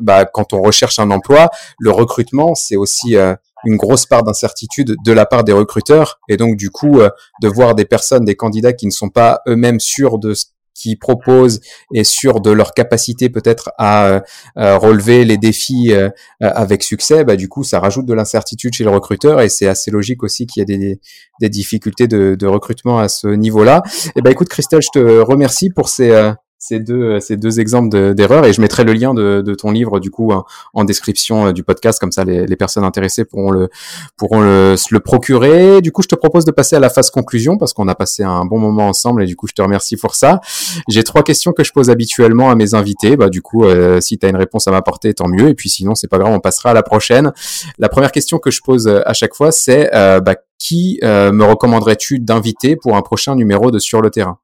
bah, 0.01 0.25
quand 0.25 0.53
on 0.53 0.61
recherche 0.61 0.99
un 0.99 1.09
emploi, 1.09 1.49
le 1.79 1.89
recrutement, 1.89 2.53
c'est 2.53 2.75
aussi 2.75 3.15
une 3.15 3.77
grosse 3.77 4.05
part 4.05 4.23
d'incertitude 4.23 4.95
de 5.03 5.11
la 5.11 5.25
part 5.25 5.43
des 5.43 5.53
recruteurs 5.53 6.19
et 6.27 6.37
donc 6.37 6.57
du 6.57 6.69
coup 6.69 6.99
de 7.41 7.47
voir 7.47 7.73
des 7.73 7.85
personnes, 7.85 8.23
des 8.23 8.35
candidats 8.35 8.73
qui 8.73 8.85
ne 8.85 8.91
sont 8.91 9.09
pas 9.09 9.41
eux-mêmes 9.47 9.79
sûrs 9.79 10.19
de 10.19 10.33
qui 10.79 10.95
proposent 10.95 11.59
et 11.93 12.03
sur 12.03 12.39
de 12.39 12.51
leur 12.51 12.73
capacité 12.73 13.29
peut-être 13.29 13.71
à 13.77 14.21
euh, 14.57 14.77
relever 14.77 15.25
les 15.25 15.37
défis 15.37 15.91
euh, 15.91 16.09
avec 16.39 16.83
succès, 16.83 17.25
bah, 17.25 17.35
du 17.35 17.49
coup, 17.49 17.63
ça 17.63 17.79
rajoute 17.79 18.05
de 18.05 18.13
l'incertitude 18.13 18.73
chez 18.73 18.85
le 18.85 18.89
recruteur 18.89 19.41
et 19.41 19.49
c'est 19.49 19.67
assez 19.67 19.91
logique 19.91 20.23
aussi 20.23 20.45
qu'il 20.45 20.61
y 20.61 20.63
ait 20.63 20.77
des, 20.77 20.99
des 21.41 21.49
difficultés 21.49 22.07
de, 22.07 22.45
recrutement 22.49 22.99
à 22.99 23.09
ce 23.09 23.27
niveau-là. 23.27 23.83
Et 23.85 24.09
eh 24.15 24.21
ben, 24.21 24.31
écoute, 24.31 24.49
Christelle, 24.49 24.81
je 24.81 24.99
te 24.99 25.19
remercie 25.21 25.69
pour 25.69 25.89
ces 25.89 26.11
euh, 26.11 26.31
ces 26.59 26.79
deux, 26.79 27.01
euh, 27.01 27.19
ces 27.21 27.37
deux 27.37 27.61
exemples 27.61 28.13
d'erreurs 28.13 28.45
et 28.45 28.51
je 28.51 28.59
mettrai 28.59 28.83
le 28.83 28.91
lien 28.91 29.13
de, 29.13 29.41
de 29.41 29.55
ton 29.55 29.71
livre 29.71 30.01
du 30.01 30.11
coup 30.11 30.31
en, 30.73 30.83
description 30.83 31.47
euh, 31.47 31.51
du 31.53 31.63
podcast 31.63 31.99
comme 31.99 32.11
ça 32.11 32.25
les, 32.25 32.45
les, 32.45 32.55
personnes 32.57 32.83
intéressées 32.83 33.23
pourront 33.23 33.51
le 33.51 33.69
pourront 34.17 34.41
le, 34.41 34.75
le 34.91 34.99
procurer. 34.99 35.81
Du 35.81 35.93
coup, 35.93 36.01
je 36.01 36.09
te 36.09 36.15
propose 36.15 36.43
de 36.43 36.51
passer 36.51 36.75
à 36.75 36.79
la 36.79 36.89
phase 36.89 37.11
conclusion 37.11 37.57
parce 37.57 37.71
qu'on 37.73 37.87
a 37.87 37.95
passé 37.95 38.23
un 38.23 38.43
bon 38.43 38.59
moment 38.59 38.89
ensemble 38.89 39.23
et 39.23 39.25
du 39.25 39.37
coup, 39.37 39.47
je 39.47 39.53
te 39.53 39.61
remercie 39.61 39.95
pour 39.95 40.15
ça. 40.15 40.41
J'ai 40.89 41.03
trois 41.03 41.23
questions 41.23 41.53
que 41.53 41.63
je 41.63 41.71
pose 41.71 41.89
habituellement 41.89 42.51
à 42.51 42.55
mes 42.55 42.73
invités. 42.73 43.15
Bah 43.15 43.29
du 43.29 43.41
coup, 43.41 43.63
euh, 43.63 44.01
si 44.01 44.17
tu 44.17 44.25
as 44.25 44.29
une 44.29 44.35
réponse 44.35 44.67
à 44.67 44.71
m'apporter, 44.71 45.13
tant 45.13 45.29
mieux. 45.29 45.47
Et 45.47 45.53
puis 45.53 45.69
sinon, 45.69 45.95
c'est 45.95 46.09
pas 46.09 46.17
grave, 46.17 46.33
on 46.33 46.41
passera 46.41 46.71
à 46.71 46.73
la 46.73 46.83
prochaine. 46.83 47.31
La 47.77 47.87
première 47.87 48.11
question 48.11 48.37
que 48.37 48.51
je 48.51 48.61
pose 48.61 48.87
à 48.87 49.13
chaque 49.13 49.33
fois, 49.33 49.53
c'est 49.53 49.89
bah, 49.93 50.35
qui 50.57 50.99
me 51.03 51.43
recommanderais-tu 51.43 52.19
d'inviter 52.19 52.75
pour 52.75 52.97
un 52.97 53.01
prochain 53.01 53.35
numéro 53.35 53.71
de 53.71 53.79
Sur 53.79 54.01
le 54.01 54.09
terrain? 54.09 54.39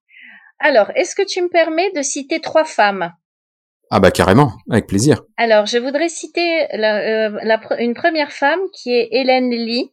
Alors, 0.59 0.91
est-ce 0.95 1.15
que 1.15 1.23
tu 1.23 1.41
me 1.41 1.49
permets 1.49 1.91
de 1.91 2.01
citer 2.01 2.39
trois 2.39 2.65
femmes? 2.65 3.11
Ah 3.91 3.99
bah 3.99 4.11
carrément, 4.11 4.53
avec 4.69 4.87
plaisir. 4.87 5.21
Alors, 5.37 5.65
je 5.65 5.77
voudrais 5.77 6.09
citer 6.09 6.65
la, 6.73 7.29
euh, 7.29 7.77
une 7.79 7.93
première 7.93 8.31
femme 8.31 8.59
qui 8.73 8.91
est 8.91 9.09
Hélène 9.11 9.51
Lee, 9.51 9.91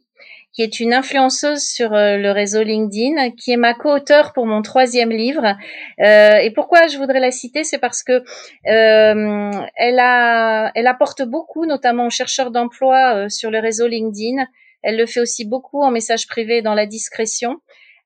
qui 0.55 0.63
est 0.63 0.81
une 0.81 0.95
influenceuse 0.95 1.63
sur 1.63 1.93
euh, 1.93 2.17
le 2.17 2.31
réseau 2.31 2.63
LinkedIn, 2.63 3.31
qui 3.33 3.53
est 3.53 3.57
ma 3.57 3.75
co-auteure 3.75 4.33
pour 4.33 4.47
mon 4.47 4.63
troisième 4.63 5.11
livre. 5.11 5.57
Euh, 6.01 6.37
et 6.37 6.51
pourquoi 6.53 6.87
je 6.87 6.97
voudrais 6.97 7.21
la 7.21 7.31
citer, 7.31 7.65
c'est 7.65 7.79
parce 7.79 8.03
que 8.03 8.23
elle 8.65 9.99
a, 9.99 10.71
elle 10.75 10.87
apporte 10.87 11.23
beaucoup, 11.23 11.67
notamment 11.67 12.07
aux 12.07 12.11
chercheurs 12.11 12.51
d'emploi 12.51 13.29
sur 13.29 13.51
le 13.51 13.59
réseau 13.59 13.87
LinkedIn. 13.89 14.47
Elle 14.83 14.97
le 14.97 15.07
fait 15.07 15.21
aussi 15.21 15.45
beaucoup 15.45 15.83
en 15.83 15.91
message 15.91 16.27
privé 16.27 16.63
dans 16.63 16.75
la 16.75 16.87
discrétion. 16.87 17.61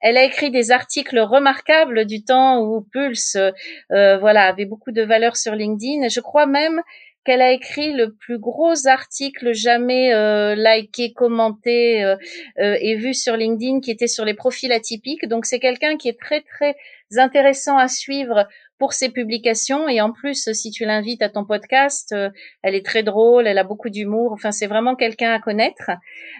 Elle 0.09 0.17
a 0.17 0.23
écrit 0.23 0.53
des 0.53 0.71
articles 0.71 1.19
remarquables 1.19 2.05
du 2.05 2.23
temps 2.23 2.61
où 2.61 2.81
Pulse, 2.93 3.35
euh, 3.35 4.19
voilà, 4.19 4.47
avait 4.47 4.65
beaucoup 4.65 4.93
de 4.93 5.03
valeur 5.03 5.37
sur 5.37 5.53
LinkedIn. 5.57 6.07
Je 6.07 6.21
crois 6.21 6.47
même 6.47 6.81
qu'elle 7.25 7.43
a 7.43 7.51
écrit 7.51 7.93
le 7.93 8.15
plus 8.15 8.39
gros 8.39 8.87
article 8.87 9.53
jamais 9.53 10.15
euh, 10.15 10.55
liké, 10.55 11.13
commenté 11.13 12.05
euh, 12.05 12.15
euh, 12.61 12.77
et 12.81 12.95
vu 12.95 13.15
sur 13.15 13.37
LinkedIn, 13.37 13.81
qui 13.81 13.91
était 13.91 14.07
sur 14.07 14.25
les 14.25 14.35
profils 14.35 14.71
atypiques. 14.71 15.27
Donc 15.27 15.45
c'est 15.45 15.59
quelqu'un 15.59 15.97
qui 15.97 16.09
est 16.09 16.21
très 16.21 16.43
très 16.43 16.77
intéressant 17.17 17.77
à 17.77 17.89
suivre 17.89 18.47
pour 18.79 18.93
ses 18.93 19.09
publications 19.09 19.89
et 19.89 20.01
en 20.01 20.13
plus 20.13 20.53
si 20.53 20.71
tu 20.71 20.85
l'invites 20.85 21.23
à 21.23 21.29
ton 21.29 21.45
podcast, 21.45 22.15
elle 22.63 22.75
est 22.77 22.87
très 22.87 23.03
drôle, 23.03 23.49
elle 23.49 23.59
a 23.59 23.65
beaucoup 23.65 23.91
d'humour. 23.91 24.31
Enfin 24.33 24.53
c'est 24.53 24.69
vraiment 24.69 24.95
quelqu'un 24.95 25.33
à 25.33 25.41
connaître. 25.41 25.91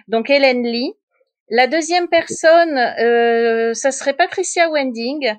Donc 0.07 0.29
Hélène 0.29 0.63
Lee. 0.63 0.93
La 1.49 1.67
deuxième 1.67 2.09
personne, 2.09 2.77
euh, 2.77 3.73
ça 3.73 3.91
serait 3.91 4.13
Patricia 4.13 4.69
Wending 4.69 5.33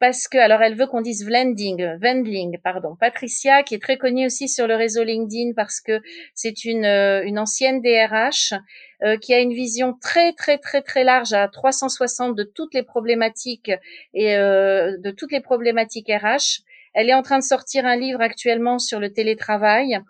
parce 0.00 0.26
que 0.26 0.38
alors 0.38 0.62
elle 0.62 0.74
veut 0.74 0.86
qu'on 0.86 1.02
dise 1.02 1.26
Vlending, 1.26 1.98
Wendling, 2.02 2.58
pardon, 2.64 2.96
Patricia 2.98 3.62
qui 3.62 3.74
est 3.74 3.82
très 3.82 3.98
connue 3.98 4.24
aussi 4.24 4.48
sur 4.48 4.66
le 4.66 4.74
réseau 4.74 5.04
LinkedIn 5.04 5.52
parce 5.54 5.80
que 5.80 6.00
c'est 6.34 6.64
une 6.64 6.86
euh, 6.86 7.22
une 7.22 7.38
ancienne 7.38 7.82
DRH 7.82 8.54
euh, 9.02 9.18
qui 9.18 9.34
a 9.34 9.40
une 9.40 9.52
vision 9.52 9.94
très 10.00 10.32
très 10.32 10.56
très 10.56 10.80
très 10.80 11.04
large 11.04 11.34
à 11.34 11.46
360 11.46 12.34
de 12.34 12.44
toutes 12.44 12.72
les 12.72 12.82
problématiques 12.82 13.70
et 14.14 14.36
euh, 14.36 14.96
de 14.96 15.10
toutes 15.10 15.32
les 15.32 15.40
problématiques 15.40 16.08
RH. 16.08 16.62
Elle 16.94 17.10
est 17.10 17.14
en 17.14 17.22
train 17.22 17.38
de 17.38 17.44
sortir 17.44 17.84
un 17.84 17.96
livre 17.96 18.22
actuellement 18.22 18.78
sur 18.78 18.98
le 18.98 19.12
télétravail 19.12 20.00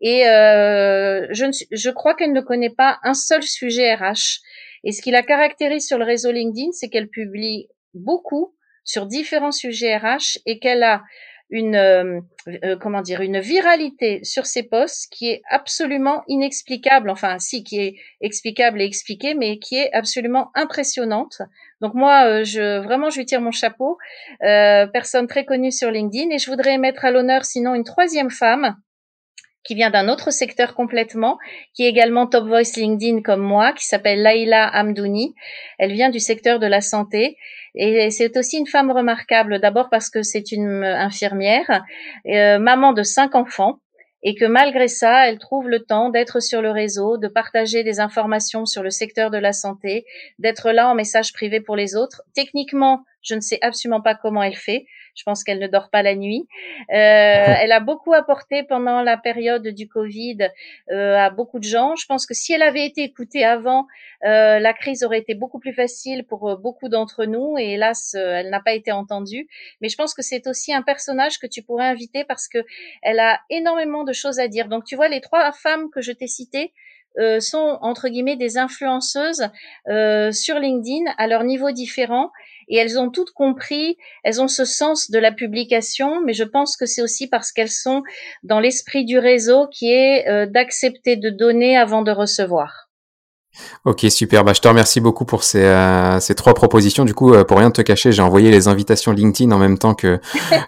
et 0.00 0.28
euh, 0.28 1.26
je, 1.30 1.44
ne, 1.46 1.52
je 1.70 1.90
crois 1.90 2.14
qu'elle 2.14 2.32
ne 2.32 2.40
connaît 2.40 2.70
pas 2.70 2.98
un 3.02 3.14
seul 3.14 3.42
sujet 3.42 3.94
RH. 3.94 4.40
Et 4.86 4.92
ce 4.92 5.02
qui 5.02 5.10
la 5.10 5.24
caractérise 5.24 5.84
sur 5.84 5.98
le 5.98 6.04
réseau 6.04 6.30
LinkedIn, 6.30 6.70
c'est 6.70 6.88
qu'elle 6.88 7.08
publie 7.08 7.68
beaucoup 7.92 8.54
sur 8.84 9.06
différents 9.06 9.50
sujets 9.50 9.96
RH 9.96 10.38
et 10.46 10.60
qu'elle 10.60 10.84
a 10.84 11.02
une 11.50 11.74
euh, 11.74 12.20
euh, 12.64 12.76
comment 12.76 13.02
dire 13.02 13.20
une 13.20 13.40
viralité 13.40 14.20
sur 14.24 14.46
ses 14.46 14.64
posts 14.64 15.08
qui 15.12 15.28
est 15.28 15.42
absolument 15.48 16.24
inexplicable 16.26 17.08
enfin 17.08 17.38
si 17.38 17.62
qui 17.62 17.78
est 17.78 17.94
explicable 18.20 18.80
et 18.80 18.84
expliquée 18.84 19.34
mais 19.34 19.58
qui 19.58 19.76
est 19.76 19.92
absolument 19.92 20.50
impressionnante. 20.54 21.42
Donc 21.80 21.94
moi 21.94 22.26
euh, 22.26 22.44
je 22.44 22.78
vraiment 22.78 23.10
je 23.10 23.18
lui 23.18 23.26
tire 23.26 23.40
mon 23.40 23.50
chapeau. 23.50 23.98
Personne 24.40 25.26
très 25.26 25.44
connue 25.44 25.72
sur 25.72 25.90
LinkedIn 25.90 26.30
et 26.30 26.38
je 26.38 26.48
voudrais 26.48 26.78
mettre 26.78 27.04
à 27.04 27.10
l'honneur 27.10 27.44
sinon 27.44 27.74
une 27.74 27.84
troisième 27.84 28.30
femme 28.30 28.76
qui 29.66 29.74
vient 29.74 29.90
d'un 29.90 30.08
autre 30.08 30.30
secteur 30.30 30.74
complètement, 30.74 31.38
qui 31.74 31.84
est 31.84 31.88
également 31.88 32.26
Top 32.26 32.46
Voice 32.46 32.76
LinkedIn 32.76 33.22
comme 33.22 33.42
moi, 33.42 33.72
qui 33.72 33.84
s'appelle 33.84 34.22
Laila 34.22 34.68
Amdouni. 34.68 35.34
Elle 35.78 35.92
vient 35.92 36.10
du 36.10 36.20
secteur 36.20 36.58
de 36.58 36.66
la 36.66 36.80
santé 36.80 37.36
et 37.74 38.10
c'est 38.10 38.36
aussi 38.36 38.58
une 38.58 38.66
femme 38.66 38.90
remarquable, 38.90 39.60
d'abord 39.60 39.90
parce 39.90 40.08
que 40.08 40.22
c'est 40.22 40.50
une 40.50 40.82
infirmière, 40.82 41.82
euh, 42.26 42.58
maman 42.58 42.92
de 42.94 43.02
cinq 43.02 43.34
enfants, 43.34 43.80
et 44.22 44.34
que 44.34 44.46
malgré 44.46 44.88
ça, 44.88 45.28
elle 45.28 45.38
trouve 45.38 45.68
le 45.68 45.84
temps 45.84 46.08
d'être 46.10 46.40
sur 46.40 46.62
le 46.62 46.70
réseau, 46.70 47.18
de 47.18 47.28
partager 47.28 47.84
des 47.84 48.00
informations 48.00 48.64
sur 48.64 48.82
le 48.82 48.90
secteur 48.90 49.30
de 49.30 49.38
la 49.38 49.52
santé, 49.52 50.04
d'être 50.38 50.72
là 50.72 50.88
en 50.88 50.94
message 50.94 51.32
privé 51.32 51.60
pour 51.60 51.76
les 51.76 51.94
autres. 51.94 52.22
Techniquement, 52.34 53.04
je 53.22 53.34
ne 53.34 53.40
sais 53.40 53.58
absolument 53.60 54.00
pas 54.00 54.14
comment 54.14 54.42
elle 54.42 54.56
fait. 54.56 54.86
Je 55.16 55.22
pense 55.24 55.42
qu'elle 55.42 55.58
ne 55.58 55.66
dort 55.66 55.90
pas 55.90 56.02
la 56.02 56.14
nuit. 56.14 56.46
Euh, 56.78 56.84
elle 57.60 57.72
a 57.72 57.80
beaucoup 57.80 58.12
apporté 58.12 58.62
pendant 58.62 59.02
la 59.02 59.16
période 59.16 59.66
du 59.66 59.88
Covid 59.88 60.38
euh, 60.90 61.16
à 61.16 61.30
beaucoup 61.30 61.58
de 61.58 61.64
gens. 61.64 61.96
Je 61.96 62.06
pense 62.06 62.26
que 62.26 62.34
si 62.34 62.52
elle 62.52 62.62
avait 62.62 62.86
été 62.86 63.02
écoutée 63.02 63.44
avant, 63.44 63.86
euh, 64.24 64.58
la 64.58 64.72
crise 64.72 65.02
aurait 65.02 65.18
été 65.18 65.34
beaucoup 65.34 65.58
plus 65.58 65.72
facile 65.72 66.24
pour 66.24 66.56
beaucoup 66.58 66.88
d'entre 66.88 67.24
nous. 67.24 67.56
Et 67.58 67.72
hélas, 67.72 68.14
elle 68.14 68.50
n'a 68.50 68.60
pas 68.60 68.74
été 68.74 68.92
entendue. 68.92 69.48
Mais 69.80 69.88
je 69.88 69.96
pense 69.96 70.14
que 70.14 70.22
c'est 70.22 70.46
aussi 70.46 70.72
un 70.72 70.82
personnage 70.82 71.38
que 71.38 71.46
tu 71.46 71.62
pourrais 71.62 71.86
inviter 71.86 72.24
parce 72.24 72.46
que 72.46 72.58
elle 73.02 73.18
a 73.18 73.40
énormément 73.50 74.04
de 74.04 74.12
choses 74.12 74.38
à 74.38 74.48
dire. 74.48 74.68
Donc 74.68 74.84
tu 74.84 74.96
vois, 74.96 75.08
les 75.08 75.20
trois 75.20 75.50
femmes 75.52 75.90
que 75.90 76.00
je 76.00 76.12
t'ai 76.12 76.26
citées, 76.26 76.72
euh, 77.18 77.40
sont 77.40 77.78
entre 77.80 78.08
guillemets 78.08 78.36
des 78.36 78.58
influenceuses 78.58 79.48
euh, 79.88 80.32
sur 80.32 80.58
LinkedIn 80.58 81.10
à 81.18 81.26
leur 81.26 81.44
niveau 81.44 81.70
différent 81.70 82.30
et 82.68 82.76
elles 82.76 82.98
ont 82.98 83.10
toutes 83.10 83.30
compris, 83.30 83.96
elles 84.24 84.40
ont 84.40 84.48
ce 84.48 84.64
sens 84.64 85.10
de 85.10 85.18
la 85.18 85.32
publication, 85.32 86.20
mais 86.20 86.32
je 86.32 86.44
pense 86.44 86.76
que 86.76 86.86
c'est 86.86 87.02
aussi 87.02 87.28
parce 87.28 87.52
qu'elles 87.52 87.70
sont 87.70 88.02
dans 88.42 88.60
l'esprit 88.60 89.04
du 89.04 89.18
réseau 89.18 89.68
qui 89.68 89.92
est 89.92 90.28
euh, 90.28 90.46
d'accepter 90.46 91.16
de 91.16 91.30
donner 91.30 91.76
avant 91.76 92.02
de 92.02 92.10
recevoir. 92.10 92.85
Ok, 93.84 94.06
super. 94.10 94.44
Bah, 94.44 94.52
je 94.52 94.60
te 94.60 94.68
remercie 94.68 95.00
beaucoup 95.00 95.24
pour 95.24 95.44
ces, 95.44 95.62
euh, 95.62 96.18
ces 96.20 96.34
trois 96.34 96.54
propositions. 96.54 97.04
Du 97.04 97.14
coup, 97.14 97.32
euh, 97.32 97.44
pour 97.44 97.58
rien 97.58 97.70
te 97.70 97.82
cacher, 97.82 98.12
j'ai 98.12 98.22
envoyé 98.22 98.50
les 98.50 98.68
invitations 98.68 99.12
LinkedIn 99.12 99.52
en 99.52 99.58
même 99.58 99.78
temps 99.78 99.94
que 99.94 100.18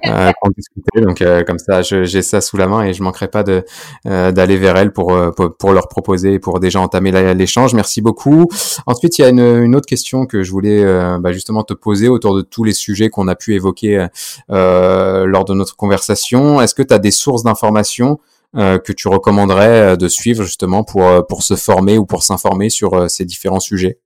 euh, 0.07 0.33
qu'on 0.41 0.51
discutait. 0.57 1.01
Donc, 1.01 1.23
euh, 1.23 1.43
comme 1.45 1.59
ça, 1.59 1.83
j'ai 1.83 2.23
ça 2.23 2.41
sous 2.41 2.57
la 2.57 2.67
main 2.67 2.85
et 2.85 2.93
je 2.95 3.03
manquerai 3.03 3.29
pas 3.29 3.43
de 3.43 3.65
d'aller 4.05 4.57
vers 4.57 4.77
elles 4.77 4.93
pour, 4.93 5.15
pour, 5.59 5.73
leur 5.73 5.89
proposer, 5.89 6.39
pour 6.39 6.61
déjà 6.61 6.81
entamer 6.81 7.35
l'échange. 7.35 7.75
Merci 7.75 8.01
beaucoup. 8.01 8.47
Ensuite, 8.87 9.19
il 9.19 9.23
y 9.23 9.25
a 9.25 9.29
une, 9.29 9.41
une, 9.41 9.77
autre 9.77 9.87
question 9.87 10.27
que 10.27 10.43
je 10.43 10.51
voulais 10.51 10.85
bah, 11.19 11.33
justement 11.33 11.63
te 11.63 11.75
poser 11.75 12.09
autour 12.09 12.35
de 12.35 12.43
tous 12.43 12.65
les 12.65 12.73
sujets 12.73 13.11
qu'on 13.11 13.29
a 13.29 13.35
pu 13.35 13.55
évoquer 13.55 14.07
lors 14.49 15.45
de 15.45 15.55
notre 15.55 15.77
conversation. 15.77 16.61
Est-ce 16.61 16.75
que 16.75 16.83
tu 16.83 16.95
as 16.95 16.99
des 16.99 17.11
sources 17.11 17.43
d'informations 17.43 17.89
euh, 18.09 18.17
que 18.55 18.93
tu 18.93 19.09
recommanderais 19.09 19.93
euh, 19.93 19.97
de 19.97 20.09
suivre 20.09 20.43
justement 20.43 20.85
pour, 20.85 21.07
euh, 21.07 21.23
pour 21.23 21.43
se 21.43 21.57
former 21.57 21.99
ou 21.99 22.07
pour 22.07 22.23
s'informer 22.23 22.71
sur 22.71 23.11
ces 23.11 23.25
différents 23.25 23.61
sujets? 23.61 23.99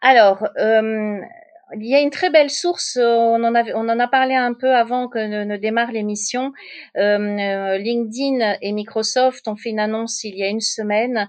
Alors, 0.00 0.48
il 1.74 1.86
y 1.86 1.96
a 1.96 2.00
une 2.00 2.10
très 2.10 2.30
belle 2.30 2.50
source, 2.50 2.96
euh, 2.96 3.04
on 3.04 3.42
en, 3.42 3.54
on 3.74 3.88
en 3.88 3.98
a 3.98 4.06
parlé 4.06 4.34
un 4.34 4.54
peu 4.54 4.72
avant 4.72 5.08
que 5.08 5.18
ne, 5.18 5.56
démarre 5.56 5.90
l'émission. 5.90 6.52
Euh, 6.96 7.18
euh, 7.18 7.78
LinkedIn 7.78 8.56
et 8.62 8.70
Microsoft 8.70 9.48
ont 9.48 9.56
fait 9.56 9.70
une 9.70 9.80
annonce 9.80 10.22
il 10.22 10.36
y 10.36 10.44
a 10.44 10.48
une 10.48 10.60
semaine 10.60 11.28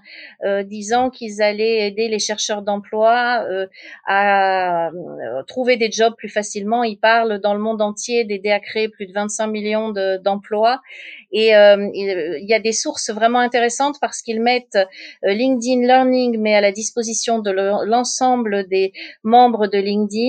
disant 0.64 1.10
qu'ils 1.10 1.42
allaient 1.42 1.88
aider 1.88 2.08
les 2.08 2.18
chercheurs 2.18 2.62
d'emploi 2.62 3.44
à 4.06 4.90
trouver 5.46 5.76
des 5.76 5.90
jobs 5.90 6.14
plus 6.16 6.28
facilement. 6.28 6.84
Ils 6.84 6.98
parlent 6.98 7.40
dans 7.40 7.54
le 7.54 7.60
monde 7.60 7.82
entier 7.82 8.24
d'aider 8.24 8.50
à 8.50 8.60
créer 8.60 8.88
plus 8.88 9.06
de 9.06 9.12
25 9.12 9.46
millions 9.48 9.92
d'emplois. 10.22 10.80
et 11.32 11.48
il 11.50 12.44
y 12.48 12.54
a 12.54 12.60
des 12.60 12.72
sources 12.72 13.10
vraiment 13.10 13.40
intéressantes 13.40 13.96
parce 14.00 14.22
qu'ils 14.22 14.40
mettent 14.40 14.78
LinkedIn 15.22 15.86
Learning, 15.86 16.38
mais 16.38 16.54
à 16.54 16.60
la 16.60 16.72
disposition 16.72 17.40
de 17.40 17.50
l'ensemble 17.50 18.68
des 18.68 18.92
membres 19.22 19.66
de 19.66 19.78
LinkedIn 19.78 20.27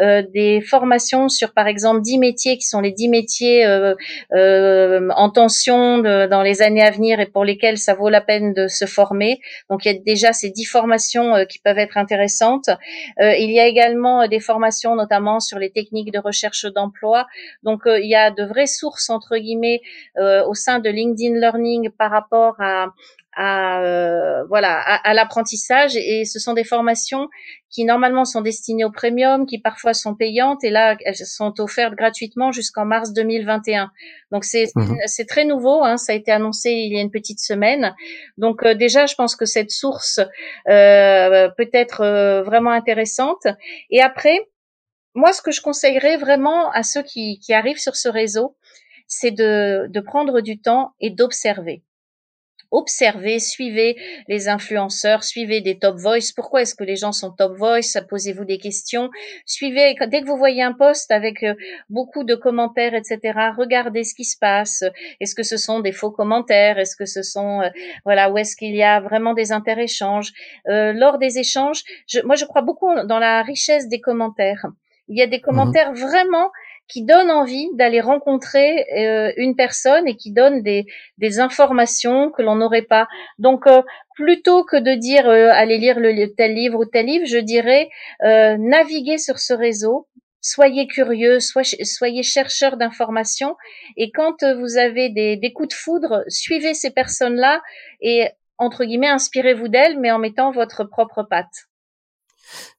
euh, 0.00 0.22
des 0.34 0.60
formations 0.60 1.28
sur 1.28 1.52
par 1.52 1.66
exemple 1.66 2.00
10 2.02 2.18
métiers 2.18 2.58
qui 2.58 2.66
sont 2.66 2.80
les 2.80 2.92
10 2.92 3.08
métiers 3.08 3.66
euh, 3.66 3.94
euh, 4.34 5.08
en 5.16 5.30
tension 5.30 5.98
dans 5.98 6.42
les 6.42 6.62
années 6.62 6.82
à 6.82 6.90
venir 6.90 7.20
et 7.20 7.26
pour 7.26 7.44
lesquels 7.44 7.78
ça 7.78 7.94
vaut 7.94 8.08
la 8.08 8.20
peine 8.20 8.52
de 8.52 8.68
se 8.68 8.84
former. 8.84 9.40
Donc 9.70 9.84
il 9.84 9.92
y 9.92 9.96
a 9.96 9.98
déjà 9.98 10.32
ces 10.32 10.50
10 10.50 10.64
formations 10.64 11.44
qui 11.48 11.58
peuvent 11.58 11.78
être 11.78 11.96
intéressantes. 11.96 12.70
il 13.18 13.50
y 13.50 13.60
a 13.60 13.66
également 13.66 14.26
des 14.28 14.40
formations 14.40 14.94
notamment 14.94 15.40
sur 15.40 15.58
les 15.58 15.70
techniques 15.70 16.12
de 16.12 16.18
recherche 16.18 16.66
d'emploi. 16.66 17.26
Donc 17.62 17.82
il 17.86 18.08
y 18.08 18.14
a 18.14 18.30
de 18.30 18.44
vraies 18.44 18.66
sources 18.66 19.10
entre 19.10 19.36
guillemets 19.36 19.80
au 20.18 20.54
sein 20.54 20.78
de 20.78 20.90
LinkedIn 20.90 21.38
Learning 21.40 21.90
par 21.90 22.10
rapport 22.10 22.56
à, 22.60 22.86
à 23.36 23.82
euh, 23.82 24.44
voilà 24.48 24.78
à, 24.78 25.12
l'apprentissage 25.12 25.94
et 25.94 26.24
ce 26.24 26.38
sont 26.38 26.54
des 26.54 26.64
formations 26.64 27.28
qui 27.70 27.84
normalement 27.84 28.24
sont 28.24 28.40
destinées 28.40 28.84
au 28.84 28.90
premium, 28.90 29.44
qui 29.44 29.58
parfois 29.58 29.92
sont 29.92 30.14
payantes 30.14 30.64
et 30.64 30.70
là 30.70 30.96
elles 31.04 31.16
sont 31.16 31.60
offertes 31.60 31.94
gratuitement 31.94 32.50
jusqu'en 32.50 32.86
mars 32.86 33.12
2021. 33.12 33.90
Donc 34.32 34.44
c'est 34.44 34.68
mhm. 34.74 34.96
c'est 35.04 35.26
très 35.26 35.44
nouveau, 35.44 35.84
hein, 35.84 35.98
ça 35.98 36.12
a 36.12 36.14
été 36.14 36.32
annoncé 36.32 36.70
il 36.70 36.94
y 36.94 36.98
a 36.98 37.02
une 37.02 37.10
petite 37.10 37.38
semaine. 37.38 37.94
Donc 38.38 38.64
euh, 38.64 38.74
déjà 38.74 39.04
je 39.04 39.14
pense 39.14 39.36
que 39.36 39.44
cette 39.44 39.70
source 39.70 40.18
euh, 40.68 41.50
peut 41.56 41.70
être 41.74 42.00
euh, 42.00 42.42
vraiment 42.42 42.70
intéressante. 42.70 43.46
Et 43.90 44.00
après 44.00 44.40
moi 45.14 45.34
ce 45.34 45.42
que 45.42 45.50
je 45.52 45.60
conseillerais 45.60 46.16
vraiment 46.16 46.70
à 46.70 46.82
ceux 46.82 47.02
qui, 47.02 47.38
qui 47.40 47.52
arrivent 47.52 47.80
sur 47.80 47.96
ce 47.96 48.08
réseau, 48.08 48.56
c'est 49.06 49.30
de, 49.30 49.86
de 49.88 50.00
prendre 50.00 50.40
du 50.40 50.58
temps 50.58 50.94
et 51.00 51.10
d'observer 51.10 51.82
observez, 52.70 53.38
suivez 53.38 53.96
les 54.28 54.48
influenceurs, 54.48 55.24
suivez 55.24 55.60
des 55.60 55.78
top 55.78 55.96
voice. 55.96 56.32
Pourquoi 56.34 56.62
est-ce 56.62 56.74
que 56.74 56.84
les 56.84 56.96
gens 56.96 57.12
sont 57.12 57.30
top 57.30 57.56
voice? 57.56 57.98
Posez-vous 58.08 58.44
des 58.44 58.58
questions. 58.58 59.10
Suivez, 59.44 59.94
dès 60.08 60.22
que 60.22 60.26
vous 60.26 60.36
voyez 60.36 60.62
un 60.62 60.72
post 60.72 61.10
avec 61.10 61.42
euh, 61.42 61.54
beaucoup 61.90 62.24
de 62.24 62.34
commentaires, 62.34 62.94
etc., 62.94 63.18
regardez 63.56 64.04
ce 64.04 64.14
qui 64.14 64.24
se 64.24 64.38
passe. 64.38 64.84
Est-ce 65.20 65.34
que 65.34 65.42
ce 65.42 65.56
sont 65.56 65.80
des 65.80 65.92
faux 65.92 66.10
commentaires? 66.10 66.78
Est-ce 66.78 66.96
que 66.96 67.06
ce 67.06 67.22
sont, 67.22 67.62
euh, 67.62 67.68
voilà, 68.04 68.30
où 68.30 68.38
est-ce 68.38 68.56
qu'il 68.56 68.74
y 68.74 68.82
a 68.82 69.00
vraiment 69.00 69.34
des 69.34 69.52
interéchanges? 69.52 70.32
Euh, 70.68 70.92
Lors 70.92 71.18
des 71.18 71.38
échanges, 71.38 71.82
moi 72.24 72.36
je 72.36 72.44
crois 72.44 72.62
beaucoup 72.62 72.90
dans 73.04 73.18
la 73.18 73.42
richesse 73.42 73.88
des 73.88 74.00
commentaires. 74.00 74.66
Il 75.08 75.16
y 75.16 75.22
a 75.22 75.26
des 75.26 75.38
mmh 75.38 75.40
commentaires 75.40 75.92
vraiment 75.92 76.50
qui 76.88 77.02
donne 77.02 77.30
envie 77.30 77.68
d'aller 77.74 78.00
rencontrer 78.00 78.86
euh, 78.96 79.32
une 79.36 79.56
personne 79.56 80.06
et 80.06 80.16
qui 80.16 80.32
donne 80.32 80.62
des, 80.62 80.86
informations 81.38 82.30
que 82.30 82.42
l'on 82.42 82.56
n'aurait 82.56 82.82
pas. 82.82 83.08
Donc, 83.38 83.66
euh, 83.66 83.82
plutôt 84.14 84.64
que 84.64 84.76
de 84.76 84.94
dire 84.94 85.28
euh, 85.28 85.50
allez 85.52 85.78
lire 85.78 85.98
le, 85.98 86.26
tel 86.34 86.54
livre 86.54 86.78
ou 86.78 86.84
tel 86.84 87.06
livre, 87.06 87.26
je 87.26 87.38
dirais 87.38 87.90
naviguer 88.22 89.18
sur 89.18 89.38
ce 89.38 89.52
réseau. 89.52 90.06
Soyez 90.40 90.86
curieux, 90.86 91.40
soyez, 91.40 91.84
soyez 91.84 92.22
chercheurs 92.22 92.76
d'informations 92.76 93.56
et 93.96 94.12
quand 94.12 94.44
vous 94.44 94.76
avez 94.76 95.08
des, 95.08 95.36
des 95.36 95.52
coups 95.52 95.70
de 95.70 95.74
foudre, 95.74 96.22
suivez 96.28 96.72
ces 96.72 96.90
personnes-là 96.90 97.60
et 98.00 98.28
entre 98.56 98.84
guillemets 98.84 99.08
inspirez-vous 99.08 99.66
d'elles, 99.66 99.98
mais 99.98 100.12
en 100.12 100.18
mettant 100.18 100.52
votre 100.52 100.84
propre 100.84 101.24
patte. 101.24 101.66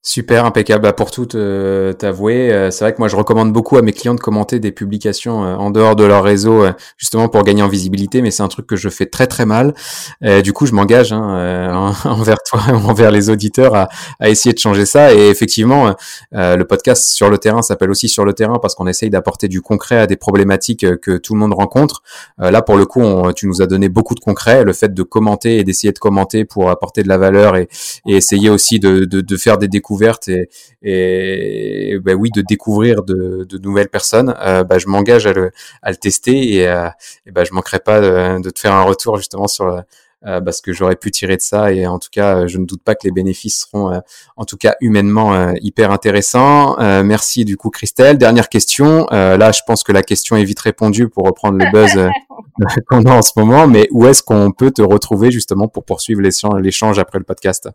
Super, 0.10 0.46
impeccable. 0.46 0.84
Bah, 0.84 0.94
pour 0.94 1.12
tout 1.12 1.36
euh, 1.36 1.92
t'avouer, 1.92 2.50
euh, 2.54 2.72
c'est 2.72 2.86
vrai 2.86 2.94
que 2.94 3.00
moi 3.00 3.10
je 3.10 3.18
recommande 3.18 3.52
beaucoup 3.52 3.76
à 3.76 3.82
mes 3.82 3.92
clients 3.92 4.16
de 4.16 4.22
commenter 4.22 4.58
des 4.58 4.72
publications 4.72 5.44
euh, 5.44 5.56
en 5.56 5.70
dehors 5.70 5.98
de 5.98 6.06
leur 6.06 6.24
réseau, 6.24 6.64
justement 6.96 7.28
pour 7.28 7.44
gagner 7.44 7.62
en 7.62 7.68
visibilité, 7.68 8.22
mais 8.22 8.32
c'est 8.32 8.42
un 8.42 8.48
truc 8.48 8.68
que 8.68 8.78
je 8.78 8.88
fais 8.88 9.08
très 9.08 9.28
très 9.28 9.46
mal. 9.46 9.74
du 10.22 10.54
coup, 10.54 10.66
je 10.66 10.72
m'engage 10.72 11.12
hein, 11.12 11.94
envers 12.06 12.38
toi, 12.50 12.62
envers 12.86 13.12
les 13.12 13.30
auditeurs, 13.30 13.76
à, 13.76 13.90
essayer 14.30 14.54
de 14.54 14.60
changer 14.60 14.86
ça. 14.86 15.14
Et 15.14 15.28
effectivement, 15.28 15.94
le 16.32 16.64
podcast 16.64 17.10
sur 17.10 17.30
le 17.30 17.38
terrain 17.38 17.62
s'appelle 17.62 17.92
aussi 17.92 18.08
sur 18.08 18.24
le 18.24 18.32
terrain 18.32 18.60
parce 18.60 18.76
qu'on 18.76 18.88
essaye 18.88 19.10
d'apporter 19.10 19.50
du 19.50 19.62
concret 19.62 19.98
à 19.98 20.08
des 20.08 20.16
problématiques 20.16 20.86
que 21.02 21.18
tout 21.18 21.34
le 21.34 21.40
monde 21.42 21.54
rencontre. 21.54 22.02
là, 22.38 22.62
pour 22.62 22.78
le 22.78 22.86
coup, 22.86 23.04
tu 23.34 23.48
nous 23.48 23.62
as 23.62 23.68
donné 23.68 23.90
beaucoup 23.90 24.16
de 24.16 24.22
concret. 24.22 24.64
Le 24.64 24.72
fait 24.72 24.94
de 24.94 25.04
commenter 25.04 25.58
et 25.58 25.66
d'essayer 25.66 25.92
de 25.92 26.00
commenter 26.00 26.46
pour 26.46 26.70
apporter 26.70 27.04
de 27.04 27.10
la 27.10 27.18
valeur 27.18 27.58
et, 27.58 27.68
essayer 28.08 28.50
aussi 28.50 28.80
de 28.80 29.38
faire 29.38 29.57
des 29.58 29.68
découvertes 29.68 30.28
et, 30.28 30.50
et 30.82 32.00
bah 32.00 32.14
oui 32.14 32.30
de 32.32 32.42
découvrir 32.42 33.04
de, 33.04 33.46
de 33.50 33.58
nouvelles 33.58 33.90
personnes, 33.90 34.36
euh, 34.42 34.64
bah, 34.64 34.80
je 34.80 34.88
m'engage 34.88 35.28
à 35.28 35.34
le, 35.34 35.52
à 35.82 35.92
le 35.92 35.98
tester 35.98 36.56
et, 36.56 36.68
euh, 36.68 36.90
et 37.26 37.32
bah, 37.32 37.44
je 37.44 37.54
manquerai 37.54 37.80
pas 37.80 38.02
de, 38.02 38.42
de, 38.42 38.50
te 38.50 38.60
faire 38.60 38.74
un 38.74 38.84
retour 38.84 39.18
justement 39.18 39.48
sur 39.48 39.84
euh, 40.26 40.40
bah, 40.40 40.52
ce 40.52 40.64
que 40.64 40.74
j'aurais 40.74 40.96
pu 40.96 41.12
tirer 41.12 41.38
de 41.38 41.42
ça 41.42 41.72
et 41.72 41.86
en 41.86 42.00
tout 42.00 42.10
cas 42.12 42.48
je 42.48 42.58
ne 42.58 42.66
doute 42.66 42.82
pas 42.82 42.96
que 42.96 43.02
les 43.04 43.12
bénéfices 43.12 43.68
seront 43.70 43.94
euh, 43.94 44.00
en 44.36 44.46
tout 44.46 44.58
cas 44.58 44.76
humainement 44.82 45.36
euh, 45.36 45.54
hyper 45.62 45.92
intéressants. 45.92 46.76
merci 47.04 47.46
du 47.46 47.56
coup 47.56 47.70
Christelle. 47.70 48.18
Dernière 48.18 48.50
question. 48.50 49.06
là 49.12 49.52
je 49.52 49.62
pense 49.68 49.84
que 49.84 49.92
la 49.92 50.02
question 50.02 50.36
est 50.36 50.44
vite 50.44 50.60
répondue 50.60 51.08
pour 51.08 51.26
reprendre 51.26 51.60
le 51.60 51.72
buzz 51.72 52.10
qu'on 52.90 53.06
a 53.06 53.14
en 53.14 53.22
ce 53.22 53.34
moment, 53.38 53.68
mais 53.68 53.88
où 53.92 54.08
est-ce 54.08 54.24
qu'on 54.24 54.52
peut 54.52 54.72
te 54.72 54.82
retrouver 54.82 55.30
justement 55.30 55.68
pour 55.68 55.86
poursuivre 55.86 56.22
l'échange 56.22 56.98
après 56.98 57.20
le 57.20 57.26
podcast? 57.26 57.70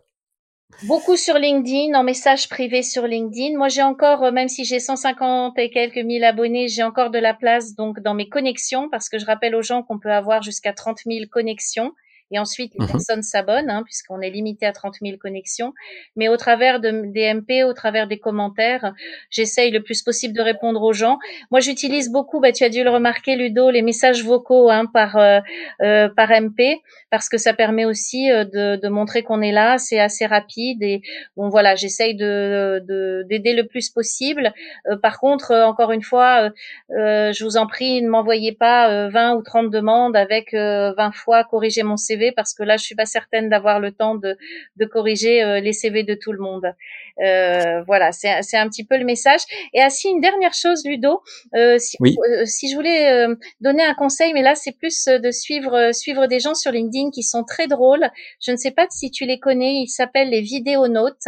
Beaucoup 0.85 1.15
sur 1.15 1.35
LinkedIn, 1.35 1.97
en 1.97 2.03
message 2.03 2.49
privé 2.49 2.83
sur 2.83 3.07
LinkedIn. 3.07 3.57
Moi, 3.57 3.69
j'ai 3.69 3.83
encore, 3.83 4.21
euh, 4.21 4.31
même 4.31 4.49
si 4.49 4.65
j'ai 4.65 4.81
150 4.81 5.57
et 5.57 5.69
quelques 5.69 5.95
mille 5.95 6.25
abonnés, 6.25 6.67
j'ai 6.67 6.83
encore 6.83 7.09
de 7.09 7.19
la 7.19 7.33
place 7.33 7.73
donc 7.73 8.01
dans 8.01 8.13
mes 8.13 8.27
connexions 8.27 8.89
parce 8.89 9.07
que 9.07 9.17
je 9.17 9.25
rappelle 9.25 9.55
aux 9.55 9.61
gens 9.61 9.81
qu'on 9.81 9.97
peut 9.97 10.11
avoir 10.11 10.41
jusqu'à 10.41 10.73
30 10.73 10.99
000 11.05 11.27
connexions 11.31 11.93
et 12.33 12.39
ensuite 12.39 12.73
les 12.77 12.85
mmh 12.85 12.89
personnes 12.89 13.23
s'abonnent 13.23 13.69
hein, 13.69 13.83
puisqu'on 13.83 14.19
est 14.21 14.29
limité 14.29 14.65
à 14.65 14.71
30 14.71 14.95
000 15.01 15.17
connexions. 15.17 15.73
Mais 16.15 16.27
au 16.27 16.37
travers 16.37 16.79
de, 16.79 17.11
des 17.11 17.33
MP, 17.33 17.63
au 17.63 17.73
travers 17.73 18.07
des 18.07 18.19
commentaires, 18.19 18.93
j'essaye 19.29 19.71
le 19.71 19.81
plus 19.81 20.01
possible 20.01 20.33
de 20.35 20.41
répondre 20.41 20.81
aux 20.81 20.93
gens. 20.93 21.19
Moi, 21.51 21.59
j'utilise 21.59 22.11
beaucoup, 22.11 22.39
bah, 22.39 22.51
tu 22.51 22.63
as 22.63 22.69
dû 22.69 22.83
le 22.83 22.89
remarquer, 22.89 23.35
Ludo, 23.35 23.69
les 23.69 23.81
messages 23.81 24.23
vocaux 24.23 24.69
hein, 24.69 24.85
par 24.85 25.17
euh, 25.17 25.39
euh, 25.81 26.09
par 26.09 26.29
MP 26.29 26.81
parce 27.09 27.29
que 27.29 27.37
ça 27.37 27.53
permet 27.53 27.85
aussi 27.85 28.31
euh, 28.31 28.43
de, 28.43 28.79
de 28.81 28.87
montrer 28.89 29.21
qu'on 29.23 29.41
est 29.41 29.51
là. 29.51 29.77
C'est 29.77 29.99
assez 29.99 30.25
rapide 30.25 30.81
et 30.81 31.01
bon 31.37 31.49
voilà, 31.49 31.75
j'essaye 31.75 32.15
de 32.15 32.83
d'aider 33.29 33.53
le 33.53 33.67
plus 33.67 33.89
possible. 33.89 34.53
par 35.01 35.19
contre, 35.19 35.53
encore 35.53 35.91
une 35.91 36.01
fois, 36.01 36.49
je 36.89 37.43
vous 37.43 37.57
en 37.57 37.67
prie, 37.67 38.01
ne 38.01 38.09
m'envoyez 38.09 38.51
pas 38.53 39.09
20 39.09 39.35
ou 39.35 39.43
30 39.43 39.69
demandes 39.69 40.15
avec 40.15 40.53
20 40.53 41.11
fois 41.13 41.43
corriger 41.43 41.83
mon 41.83 41.97
CV 41.97 42.22
parce 42.31 42.53
que 42.53 42.63
là, 42.63 42.77
je 42.77 42.83
suis 42.83 42.95
pas 42.95 43.05
certaine 43.05 43.49
d'avoir 43.49 43.79
le 43.79 43.91
temps 43.91 44.15
de, 44.15 44.37
de 44.77 44.85
corriger 44.85 45.43
euh, 45.43 45.59
les 45.59 45.73
CV 45.73 46.03
de 46.03 46.13
tout 46.13 46.31
le 46.31 46.39
monde. 46.39 46.73
Euh, 47.21 47.81
voilà, 47.83 48.11
c'est, 48.11 48.57
un 48.57 48.69
petit 48.69 48.85
peu 48.85 48.97
le 48.97 49.05
message. 49.05 49.41
Et 49.73 49.81
ainsi, 49.81 50.09
une 50.09 50.21
dernière 50.21 50.53
chose, 50.53 50.83
Ludo, 50.85 51.21
euh, 51.55 51.77
si, 51.77 51.97
si 52.45 52.69
je 52.69 52.75
voulais 52.75 53.27
donner 53.61 53.83
un 53.83 53.93
conseil, 53.93 54.33
mais 54.33 54.41
là, 54.41 54.55
c'est 54.55 54.77
plus 54.77 55.05
de 55.05 55.31
suivre 55.31 55.91
suivre 55.93 56.27
des 56.27 56.39
gens 56.39 56.53
sur 56.53 56.71
LinkedIn 56.71 57.11
qui 57.11 57.23
sont 57.23 57.43
très 57.43 57.67
drôles. 57.67 58.09
Je 58.43 58.51
ne 58.51 58.57
sais 58.57 58.71
pas 58.71 58.87
si 58.89 59.11
tu 59.11 59.25
les 59.25 59.39
connais. 59.39 59.73
Ils 59.75 59.87
s'appellent 59.87 60.29
les 60.29 60.41
vidéonautes. 60.41 61.27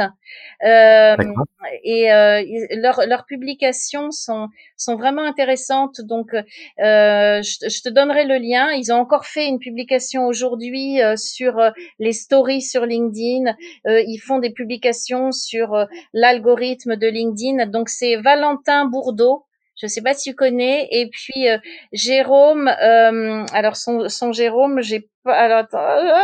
Et 1.83 2.07
leurs, 2.07 3.25
publications 3.27 4.11
sont 4.11 4.49
sont 4.77 4.95
vraiment 4.95 5.23
intéressantes. 5.23 6.01
Donc, 6.01 6.29
je, 6.33 7.41
je, 7.41 7.81
te 7.81 7.89
donnerai 7.89 8.25
le 8.25 8.37
lien. 8.37 8.71
Ils 8.71 8.91
ont 8.91 8.97
encore 8.97 9.25
fait 9.25 9.47
une 9.47 9.59
publication 9.59 10.25
aujourd'hui 10.25 10.84
euh, 11.01 11.15
sur 11.15 11.59
euh, 11.59 11.69
les 11.99 12.13
stories 12.13 12.61
sur 12.61 12.85
LinkedIn. 12.85 13.53
ils 13.85 14.19
font 14.19 14.39
des 14.39 14.51
publications 14.51 15.31
sur 15.31 15.85
l'algorithme 16.13 16.95
de 16.95 17.07
LinkedIn. 17.07 17.67
Donc, 17.67 17.89
c'est 17.89 18.17
Valentin 18.17 18.85
Bourdeau. 18.85 19.45
Je 19.81 19.87
sais 19.87 20.01
pas 20.01 20.13
si 20.13 20.29
tu 20.29 20.35
connais. 20.35 20.87
Et 20.91 21.09
puis 21.09 21.47
Jérôme. 21.91 22.67
alors 22.67 23.75
son, 23.75 24.07
son 24.09 24.31
Jérôme, 24.31 24.81
j'ai 24.81 25.09
pas. 25.23 25.33
Alors, 25.33 25.65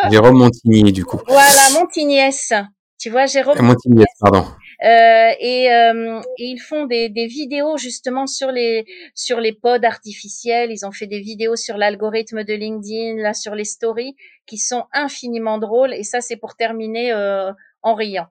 Jérôme 0.10 0.38
Montigny, 0.38 0.92
du 0.92 1.06
coup. 1.06 1.20
Voilà, 1.28 1.70
Montignès. 1.74 2.54
Tu 3.00 3.10
vois, 3.10 3.26
Jérôme. 3.26 3.60
Montigny, 3.62 4.06
pardon. 4.20 4.46
Euh, 4.84 5.32
et, 5.40 5.72
euh, 5.72 6.20
et, 6.40 6.46
ils 6.46 6.60
font 6.60 6.88
des, 6.88 7.08
des, 7.10 7.28
vidéos 7.28 7.78
justement 7.78 8.26
sur 8.26 8.52
les 8.52 8.86
sur 9.14 9.40
les 9.40 9.54
pods 9.54 9.84
artificiels. 9.84 10.72
Ils 10.72 10.88
ont 10.88 10.92
fait 10.92 11.06
des 11.06 11.20
vidéos 11.20 11.56
sur 11.56 11.78
l'algorithme 11.78 12.44
de 12.44 12.54
LinkedIn, 12.54 13.22
là 13.22 13.36
sur 13.36 13.54
les 13.54 13.64
stories, 13.64 14.16
qui 14.52 14.58
sont 14.58 14.84
infiniment 14.92 15.60
drôles. 15.60 15.94
Et 15.94 16.04
ça, 16.04 16.20
c'est 16.20 16.36
pour 16.36 16.58
terminer 16.58 17.14
euh, 17.14 17.54
en 17.84 17.96
riant. 17.96 18.28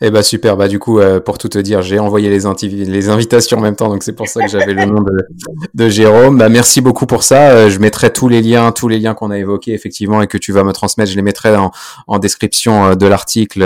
Eh 0.00 0.10
bah 0.10 0.22
super, 0.22 0.56
bah 0.56 0.68
du 0.68 0.78
coup 0.78 1.00
euh, 1.00 1.20
pour 1.20 1.38
tout 1.38 1.48
te 1.48 1.58
dire, 1.58 1.82
j'ai 1.82 1.98
envoyé 1.98 2.30
les, 2.30 2.40
les 2.84 3.08
invitations 3.08 3.58
en 3.58 3.60
même 3.60 3.76
temps, 3.76 3.88
donc 3.88 4.02
c'est 4.02 4.12
pour 4.12 4.28
ça 4.28 4.42
que 4.42 4.48
j'avais 4.48 4.74
le 4.74 4.84
nom 4.84 5.04
de, 5.74 5.88
Jérôme. 5.88 6.38
Bah 6.38 6.48
merci 6.48 6.80
beaucoup 6.80 7.06
pour 7.06 7.22
ça. 7.22 7.50
Euh, 7.50 7.70
je 7.70 7.78
mettrai 7.78 8.12
tous 8.12 8.28
les 8.28 8.42
liens, 8.42 8.72
tous 8.72 8.88
les 8.88 8.98
liens 8.98 9.14
qu'on 9.14 9.30
a 9.30 9.38
évoqués 9.38 9.72
effectivement 9.72 10.22
et 10.22 10.26
que 10.26 10.38
tu 10.38 10.52
vas 10.52 10.64
me 10.64 10.72
transmettre, 10.72 11.10
je 11.10 11.16
les 11.16 11.22
mettrai 11.22 11.56
en, 11.56 11.72
en 12.06 12.18
description 12.18 12.86
euh, 12.86 12.94
de 12.94 13.06
l'article 13.06 13.64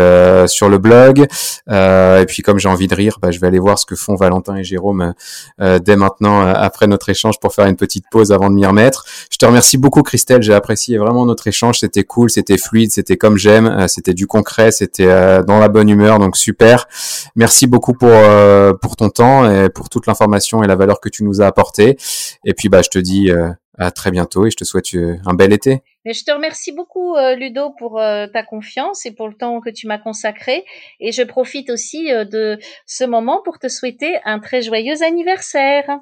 sur 0.49 0.69
le 0.69 0.79
blog. 0.79 1.27
et 1.69 2.25
puis 2.27 2.43
comme 2.43 2.59
j'ai 2.59 2.69
envie 2.69 2.89
de 2.89 2.95
rire, 2.95 3.19
bah, 3.21 3.31
je 3.31 3.39
vais 3.39 3.47
aller 3.47 3.59
voir 3.59 3.79
ce 3.79 3.87
que 3.87 3.95
font 3.95 4.15
Valentin 4.15 4.57
et 4.57 4.65
Jérôme 4.65 5.15
dès 5.59 5.97
maintenant 5.97 6.41
après 6.41 6.87
notre 6.87 7.09
échange 7.09 7.39
pour 7.41 7.55
faire 7.55 7.67
une 7.67 7.77
petite 7.77 8.05
pause 8.11 8.33
avant 8.33 8.51
de 8.51 8.55
m'y 8.55 8.67
remettre. 8.67 9.05
Je 9.31 9.37
te 9.37 9.45
remercie 9.45 9.79
beaucoup 9.79 10.03
Christelle, 10.03 10.43
j'ai 10.43 10.55
apprécié 10.55 10.99
vraiment 10.99 11.27
notre 11.27 11.47
échange, 11.47 11.81
c'était 11.81 12.05
cool, 12.05 12.31
c'était 12.31 12.59
fluide, 12.59 12.91
c'était 12.91 13.17
comme 13.17 13.37
j'aime, 13.37 13.87
c'était 13.89 14.15
du 14.15 14.27
concret, 14.27 14.71
c'était 14.71 15.43
dans 15.45 15.59
la 15.59 15.69
bonne 15.69 15.90
humeur, 15.91 16.19
donc 16.19 16.37
super. 16.37 16.89
Merci 17.37 17.67
beaucoup 17.67 17.93
pour 17.93 18.09
euh, 18.11 18.73
pour 18.73 18.97
ton 18.97 19.11
temps 19.11 19.51
et 19.51 19.69
pour 19.69 19.89
toute 19.89 20.07
l'information 20.07 20.63
et 20.63 20.67
la 20.67 20.77
valeur 20.77 21.01
que 21.01 21.09
tu 21.09 21.25
nous 21.25 21.41
as 21.43 21.47
apporté. 21.47 21.97
Et 22.45 22.55
puis 22.55 22.69
bah 22.69 22.83
je 22.83 22.89
te 22.89 22.99
dis 22.99 23.31
euh, 23.31 23.51
à 23.79 23.91
très 23.91 24.11
bientôt 24.11 24.47
et 24.47 24.51
je 24.51 24.57
te 24.57 24.65
souhaite 24.65 24.95
euh, 24.95 25.17
un 25.27 25.35
bel 25.35 25.53
été. 25.53 25.83
Mais 26.05 26.15
je 26.15 26.25
te 26.25 26.33
remercie 26.33 26.73
beaucoup 26.73 27.15
Ludo 27.37 27.75
pour 27.79 27.97
ta 27.97 28.43
confiance 28.43 29.05
et 29.05 29.11
pour 29.11 29.29
le 29.29 29.35
temps 29.35 29.61
que 29.61 29.69
tu 29.69 29.87
m'as 29.87 29.99
consacré 29.99 30.65
et 30.99 31.13
je 31.13 31.23
profite 31.23 31.69
aussi 31.69 32.09
de 32.11 32.59
ce 32.87 33.05
moment 33.05 33.43
pour 33.45 33.59
te 33.59 33.69
souhaiter 33.69 34.19
un 34.25 34.39
très 34.39 34.63
joyeux 34.63 35.03
anniversaire. 35.03 36.01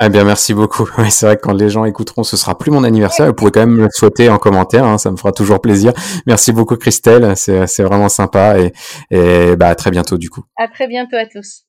Eh 0.00 0.08
bien, 0.08 0.24
merci 0.24 0.54
beaucoup. 0.54 0.88
Oui, 0.98 1.10
c'est 1.10 1.26
vrai 1.26 1.36
que 1.36 1.42
quand 1.42 1.52
les 1.52 1.70
gens 1.70 1.84
écouteront, 1.84 2.24
ce 2.24 2.36
sera 2.36 2.58
plus 2.58 2.70
mon 2.70 2.84
anniversaire. 2.84 3.26
Vous 3.26 3.34
pouvez 3.34 3.50
quand 3.50 3.66
même 3.66 3.76
le 3.76 3.88
souhaiter 3.90 4.28
en 4.28 4.38
commentaire, 4.38 4.84
hein, 4.84 4.98
ça 4.98 5.10
me 5.10 5.16
fera 5.16 5.32
toujours 5.32 5.60
plaisir. 5.60 5.92
Merci 6.26 6.52
beaucoup, 6.52 6.76
Christelle. 6.76 7.36
C'est, 7.36 7.66
c'est 7.66 7.84
vraiment 7.84 8.08
sympa 8.08 8.58
et, 8.58 8.72
et 9.10 9.56
bah, 9.56 9.68
à 9.68 9.74
très 9.74 9.90
bientôt 9.90 10.18
du 10.18 10.30
coup. 10.30 10.44
À 10.56 10.68
très 10.68 10.88
bientôt 10.88 11.16
à 11.16 11.26
tous. 11.26 11.64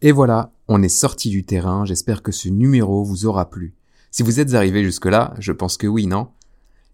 Et 0.00 0.12
voilà, 0.12 0.52
on 0.68 0.82
est 0.82 0.88
sorti 0.88 1.28
du 1.30 1.44
terrain. 1.44 1.84
J'espère 1.84 2.22
que 2.22 2.32
ce 2.32 2.48
numéro 2.48 3.04
vous 3.04 3.26
aura 3.26 3.50
plu. 3.50 3.74
Si 4.10 4.22
vous 4.22 4.40
êtes 4.40 4.54
arrivé 4.54 4.82
jusque-là, 4.84 5.34
je 5.38 5.52
pense 5.52 5.76
que 5.76 5.86
oui, 5.86 6.06
non? 6.06 6.28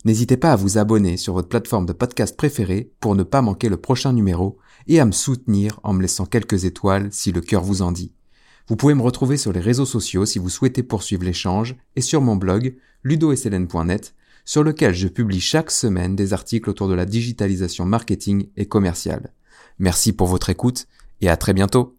N'hésitez 0.05 0.36
pas 0.36 0.52
à 0.52 0.56
vous 0.56 0.77
abonner 0.77 1.16
sur 1.16 1.32
votre 1.32 1.48
plateforme 1.48 1.86
de 1.86 1.94
podcast 1.94 2.36
préférée 2.36 2.90
pour 3.01 3.15
ne 3.15 3.23
pas 3.23 3.40
manquer 3.40 3.70
le 3.70 3.78
prochain 3.78 4.12
numéro 4.12 4.59
et 4.86 5.01
à 5.01 5.06
me 5.06 5.12
soutenir 5.12 5.81
en 5.82 5.94
me 5.94 6.02
laissant 6.02 6.27
quelques 6.27 6.66
étoiles 6.66 7.09
si 7.11 7.32
le 7.32 7.40
cœur 7.40 7.62
vous 7.62 7.81
en 7.81 7.90
dit. 7.90 8.12
Vous 8.69 8.77
pouvez 8.77 8.95
me 8.95 9.03
retrouver 9.03 9.36
sur 9.36 9.53
les 9.53 9.61
réseaux 9.61 9.85
sociaux 9.85 10.24
si 10.24 10.39
vous 10.39 10.49
souhaitez 10.49 10.82
poursuivre 10.82 11.24
l'échange 11.24 11.77
et 11.97 12.01
sur 12.01 12.20
mon 12.20 12.36
blog 12.36 12.77
ludosln.net 13.03 14.15
sur 14.45 14.62
lequel 14.62 14.95
je 14.95 15.09
publie 15.09 15.41
chaque 15.41 15.70
semaine 15.70 16.16
des 16.16 16.32
articles 16.32 16.69
autour 16.69 16.89
de 16.89 16.95
la 16.95 17.07
digitalisation 17.07 17.85
marketing 17.85 18.49
et 18.57 18.66
commerciale. 18.66 19.32
Merci 19.78 20.12
pour 20.12 20.27
votre 20.27 20.51
écoute 20.51 20.86
et 21.20 21.28
à 21.28 21.36
très 21.36 21.53
bientôt. 21.55 21.97